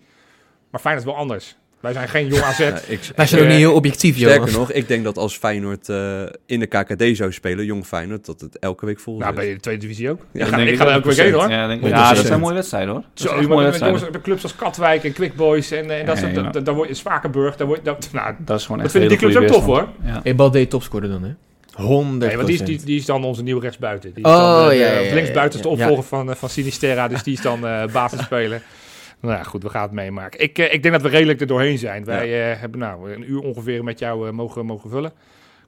Maar 0.71 0.81
Feyenoord 0.81 1.07
is 1.07 1.13
wel 1.13 1.21
anders. 1.23 1.57
Wij 1.83 1.93
zijn 1.93 2.09
geen 2.09 2.27
jong 2.27 2.43
AZ. 2.51 2.59
Ja, 2.59 2.81
ik, 2.87 3.01
Wij 3.17 3.27
zijn 3.27 3.41
ook 3.43 3.49
niet 3.49 3.57
heel 3.57 3.75
objectief, 3.75 4.17
joh. 4.17 4.31
sterker 4.31 4.53
nog, 4.53 4.73
ik 4.73 4.89
denk 4.89 5.05
dat 5.05 5.19
als 5.19 5.37
Feyenoord 5.37 5.89
eh, 5.89 6.23
in 6.47 6.61
de 6.61 6.67
KKD 6.67 7.17
zou 7.17 7.33
spelen... 7.33 7.65
jong 7.65 7.87
Feyenoord, 7.87 8.27
dat 8.27 8.41
het 8.41 8.59
elke 8.59 8.87
week 8.87 9.01
vol 9.01 9.19
nou, 9.19 9.27
zit. 9.27 9.35
ben 9.35 9.45
je 9.45 9.51
in 9.51 9.57
de 9.57 9.63
tweede 9.63 9.81
divisie 9.81 10.11
ook? 10.11 10.21
Ja, 10.33 10.45
ik 10.45 10.51
ga, 10.51 10.57
denk 10.57 10.69
ik 10.69 10.75
ik 10.75 10.81
ga 10.81 10.87
er 10.87 10.93
elke 10.93 11.09
week 11.09 11.17
heen, 11.17 11.33
hoor. 11.33 11.51
Ja, 11.51 11.67
denk, 11.67 11.83
100%. 11.83 11.85
ja, 11.89 12.15
dat 12.15 12.27
zijn 12.27 12.41
mooie 12.41 12.55
wedstrijden 12.55 12.91
hoor. 12.93 13.03
Dat 13.15 13.27
Zo, 13.29 13.35
mooie 13.35 13.47
met 13.47 13.57
wedstrijden. 13.57 13.87
jongens, 13.99 14.11
bij 14.11 14.21
clubs 14.21 14.43
als 14.43 14.57
Katwijk 14.57 15.05
en 15.05 15.13
Quick 15.13 15.35
Boys 15.35 15.71
en, 15.71 15.91
en 15.91 16.07
dat 16.07 16.19
soort, 16.19 16.65
dan 16.65 16.75
word 16.75 16.89
je 16.89 16.95
Spakenburg, 16.95 17.57
dan 17.57 17.67
word 17.67 17.85
dat, 17.85 18.09
nou, 18.13 18.35
Dat 18.39 18.59
is 18.59 18.63
gewoon 18.67 18.83
dat 18.83 18.87
echt 18.87 18.97
vinden 18.99 19.19
die 19.19 19.29
clubs 19.29 19.37
ook 19.37 19.57
tof 19.57 19.65
hoor. 19.65 19.89
Ja. 20.05 20.21
Hey, 20.23 20.35
Balde 20.35 20.69
topscorer 20.69 21.09
dan, 21.09 21.23
hè? 21.23 21.31
100 21.83 22.27
Nee, 22.27 22.37
want 22.37 22.49
die 22.49 22.59
is, 22.61 22.65
die, 22.67 22.81
die 22.85 22.99
is 22.99 23.05
dan 23.07 23.25
onze 23.25 23.43
nieuwe 23.43 23.61
rechtsbuiten. 23.61 24.15
Die 24.15 24.25
is 24.25 24.31
Oh, 24.31 24.37
dan, 24.39 24.71
eh, 24.71 24.79
ja, 24.79 24.87
ja, 24.93 24.99
ja, 25.01 25.15
linksbuiten 25.15 25.59
is 25.59 25.65
de 25.65 25.71
ja, 25.71 25.77
ja. 25.77 25.83
opvolger 25.83 26.05
van, 26.05 26.31
eh, 26.31 26.37
van 26.37 26.49
Sinisterra, 26.49 27.09
dus 27.09 27.23
die 27.23 27.33
is 27.35 27.41
dan 27.41 27.67
eh 27.67 27.85
basisspeler. 27.93 28.63
Nou 29.23 29.35
ja, 29.35 29.43
goed, 29.43 29.63
we 29.63 29.69
gaan 29.69 29.83
het 29.83 29.93
meemaken. 29.93 30.41
Ik, 30.41 30.59
eh, 30.59 30.73
ik 30.75 30.83
denk 30.83 30.95
dat 30.95 31.03
we 31.03 31.09
redelijk 31.09 31.41
er 31.41 31.47
doorheen 31.47 31.79
zijn. 31.79 32.05
Wij 32.05 32.51
eh, 32.53 32.61
hebben 32.61 32.81
nou 32.81 33.13
een 33.13 33.31
uur 33.31 33.41
ongeveer 33.41 33.85
met 33.85 33.99
jou 33.99 34.27
eh, 34.29 34.33
mogen, 34.33 34.67
mogen 34.67 34.91
vullen. 34.91 35.13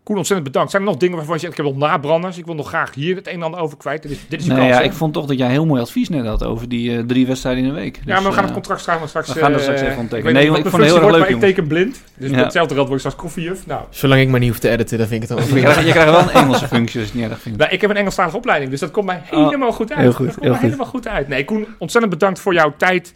Koen, 0.03 0.17
ontzettend 0.17 0.49
bedankt. 0.53 0.71
Zijn 0.71 0.83
er 0.83 0.89
nog 0.89 0.99
dingen 0.99 1.17
waarvan 1.17 1.35
je 1.35 1.41
zegt, 1.41 1.53
ik 1.59 1.65
heb 1.65 1.75
nog 1.75 1.89
nabranders? 1.89 2.39
Ik 2.39 2.45
wil 2.47 2.55
nog 2.55 2.69
graag 2.69 2.95
hier 2.95 3.17
het 3.17 3.27
een 3.27 3.33
en 3.33 3.43
ander 3.43 3.61
over 3.61 3.77
kwijt. 3.77 4.03
Dit 4.03 4.11
is, 4.11 4.19
dit 4.29 4.41
is 4.41 4.47
je 4.47 4.53
Nee, 4.53 4.61
kans, 4.61 4.73
ja, 4.73 4.79
hè? 4.79 4.85
ik 4.85 4.93
vond 4.93 5.13
toch 5.13 5.27
dat 5.27 5.39
jij 5.39 5.49
heel 5.51 5.67
mooi 5.67 5.81
advies 5.81 6.09
net 6.09 6.27
had 6.27 6.45
over 6.45 6.69
die 6.69 6.97
eh, 6.97 7.03
drie 7.07 7.27
wedstrijden 7.27 7.63
in 7.63 7.69
een 7.69 7.75
week. 7.75 7.97
ja, 7.97 8.03
maar 8.07 8.17
we 8.23 8.25
Dus, 8.27 8.35
gaan 8.35 8.45
het 8.45 8.53
contract 8.53 8.83
trouwens 8.83 9.11
straks... 9.11 9.33
we 9.33 9.39
gaan 9.39 9.53
dat 9.53 9.61
straks 9.61 9.81
even 9.81 9.93
ik 9.93 9.99
onttekenen. 9.99 10.33
weet 10.35 10.43
Nee, 10.51 10.59
ik 10.59 10.67
vond 10.69 10.73
het 10.77 10.85
heel 10.85 10.93
erg 10.95 11.03
wordt, 11.03 11.17
leuk, 11.17 11.27
maar 11.27 11.35
ik 11.35 11.41
teken 11.41 11.67
blind. 11.67 12.03
Dus 12.17 12.31
Ja. 12.31 12.37
hetzelfde 12.37 12.75
geld 12.75 12.89
word 12.89 13.01
ik 13.03 13.07
straks 13.07 13.23
koffiejuf. 13.23 13.67
Nou, 13.67 13.83
Zolang 13.91 14.21
ik 14.21 14.29
maar 14.29 14.41
niet 14.41 14.49
hoef 14.49 14.59
te 14.59 14.69
editen, 14.71 14.99
dan 14.99 15.07
vind 15.07 15.23
ik 15.23 15.29
het 15.29 15.39
wel 15.39 15.49
Je 15.57 15.61
krijgt, 15.63 15.85
je 15.85 15.91
krijgt 15.91 16.11
wel 16.11 16.21
een 16.21 16.31
Engelse 16.31 16.69
functie, 16.69 17.01
als 17.01 17.09
je 17.11 17.15
het 17.15 17.23
niet 17.23 17.31
erg 17.31 17.41
vindt. 17.41 17.59
Nou, 17.59 17.71
ik 17.73 17.81
heb 17.81 17.91
een 17.91 17.97
Engelstalige 17.97 18.37
opleiding, 18.37 18.71
dus 18.71 18.81
dat 18.81 18.91
komt 18.91 19.07
mij 19.07 19.23
Oh, 19.31 19.45
helemaal 19.45 19.73
goed 19.73 19.91
uit. 19.93 20.01
heel 20.01 20.13
goed, 20.13 20.27
dat 20.27 20.35
komt 20.35 20.43
heel 20.45 20.51
mij 20.53 20.61
goed. 20.61 20.69
helemaal 20.71 20.91
goed 20.93 21.09
uit. 21.09 21.29
Nee, 21.29 21.45
Koen, 21.45 21.67
ontzettend 21.79 22.13
bedankt 22.15 22.41
voor 22.41 22.55
jouw 22.55 22.75
tijd, 22.77 23.15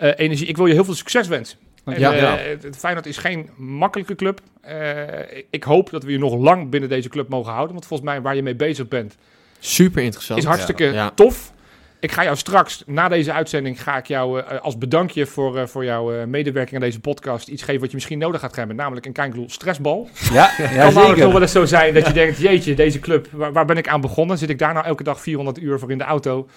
energie. 0.00 0.46
Ik 0.46 0.56
wil 0.56 0.66
je 0.66 0.74
heel 0.74 0.84
veel 0.84 0.94
succes 0.94 1.28
wensen. 1.28 1.58
En, 1.84 1.98
Ja. 2.00 2.12
eh, 2.12 2.20
Ja. 2.20 2.36
het- 2.36 2.62
het 2.62 2.76
Feyenoord 2.76 3.06
is 3.06 3.16
geen 3.16 3.48
makkelijke 3.56 4.14
club. 4.14 4.40
Eh, 4.60 5.02
ik 5.50 5.62
hoop 5.64 5.90
dat 5.90 6.04
we 6.04 6.12
je 6.12 6.18
nog 6.18 6.34
lang 6.34 6.70
binnen 6.70 6.88
deze 6.88 7.08
club 7.08 7.28
mogen 7.28 7.52
houden. 7.52 7.72
Want 7.74 7.86
volgens 7.86 8.10
mij 8.10 8.20
waar 8.20 8.36
je 8.36 8.42
mee 8.42 8.54
bezig 8.56 8.88
bent, 8.88 9.16
Super 9.58 10.02
interessant. 10.02 10.38
is 10.38 10.44
hartstikke 10.44 10.84
Ja. 10.84 11.10
tof. 11.14 11.52
Ik 12.00 12.12
ga 12.12 12.22
jou 12.24 12.36
straks, 12.36 12.82
na 12.86 13.08
deze 13.08 13.32
uitzending, 13.32 13.82
ga 13.82 13.96
ik 13.96 14.06
jou 14.06 14.40
eh, 14.40 14.60
als 14.60 14.78
bedankje 14.78 15.26
voor, 15.26 15.58
eh, 15.58 15.66
voor 15.66 15.84
jouw 15.84 16.12
eh, 16.12 16.24
medewerking 16.26 16.74
aan 16.74 16.80
deze 16.86 17.00
podcast 17.00 17.48
iets 17.48 17.62
geven 17.62 17.80
wat 17.80 17.88
je 17.90 17.94
misschien 17.96 18.18
nodig 18.18 18.40
gaat 18.40 18.56
hebben. 18.56 18.76
Namelijk 18.76 19.06
een 19.06 19.12
klein 19.12 19.44
stressbal. 19.46 20.08
Ja, 20.32 20.50
ja 20.58 20.68
kan 20.68 20.94
namelijk 20.94 21.18
nog 21.20 21.32
wel 21.32 21.42
eens 21.42 21.52
zo 21.52 21.64
zijn 21.64 21.94
dat 21.94 22.06
je 22.06 22.12
denkt, 22.12 22.38
jeetje, 22.38 22.74
deze 22.74 22.98
club, 23.00 23.28
waar, 23.32 23.52
waar 23.52 23.64
ben 23.64 23.76
ik 23.76 23.88
aan 23.88 24.00
begonnen? 24.00 24.38
Zit 24.38 24.50
ik 24.50 24.58
daar 24.58 24.72
nou 24.74 24.86
elke 24.86 25.02
dag 25.02 25.20
400 25.20 25.58
uur 25.60 25.78
voor 25.78 25.90
in 25.90 25.98
de 25.98 26.04
auto? 26.04 26.48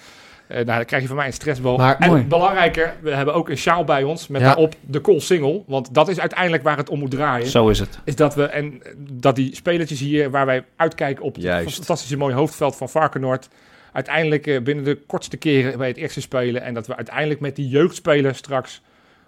Eh, 0.46 0.54
nou, 0.54 0.76
dan 0.76 0.84
krijg 0.84 1.02
je 1.02 1.08
van 1.08 1.16
mij 1.16 1.26
een 1.26 1.32
stressbal. 1.32 1.76
Maar- 1.76 1.98
en 1.98 2.08
Mooi. 2.08 2.22
belangrijker, 2.22 2.94
we 3.00 3.10
hebben 3.14 3.34
ook 3.34 3.48
een 3.48 3.56
sjaal 3.58 3.84
bij 3.84 4.02
ons 4.02 4.28
met 4.28 4.40
Ja. 4.40 4.46
daarop 4.46 4.74
de 4.80 5.00
call 5.00 5.20
single. 5.20 5.62
Want 5.66 5.94
dat 5.94 6.08
is 6.08 6.20
uiteindelijk 6.20 6.62
waar 6.62 6.76
het 6.76 6.88
om 6.88 6.98
moet 6.98 7.10
draaien. 7.10 7.46
Zo 7.46 7.68
is 7.68 7.78
het. 7.78 7.98
Is 8.04 8.16
dat 8.16 8.34
we, 8.34 8.44
en 8.44 8.82
dat 9.12 9.36
die 9.36 9.54
spelertjes 9.54 10.00
hier, 10.00 10.30
waar 10.30 10.46
wij 10.46 10.64
uitkijken 10.76 11.24
op 11.24 11.34
het 11.36 11.72
fantastische 11.72 12.16
mooie 12.16 12.34
hoofdveld 12.34 12.76
van 12.76 12.88
Varkenoord, 12.88 13.48
uiteindelijk 13.92 14.46
eh, 14.46 14.62
binnen 14.62 14.84
de 14.84 14.98
kortste 15.06 15.36
keren 15.36 15.78
bij 15.78 15.88
het 15.88 15.96
eerste 15.96 16.20
spelen. 16.20 16.62
En 16.62 16.74
dat 16.74 16.86
we 16.86 16.96
uiteindelijk 16.96 17.40
met 17.40 17.56
die 17.56 17.68
jeugdspelers 17.68 18.38
straks 18.38 18.82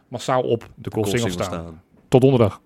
massaal 0.09 0.43
op 0.43 0.69
de 0.75 0.91
call 0.91 1.05
single 1.05 1.31
staan. 1.31 1.83
Tot 2.09 2.21
donderdag. 2.21 2.61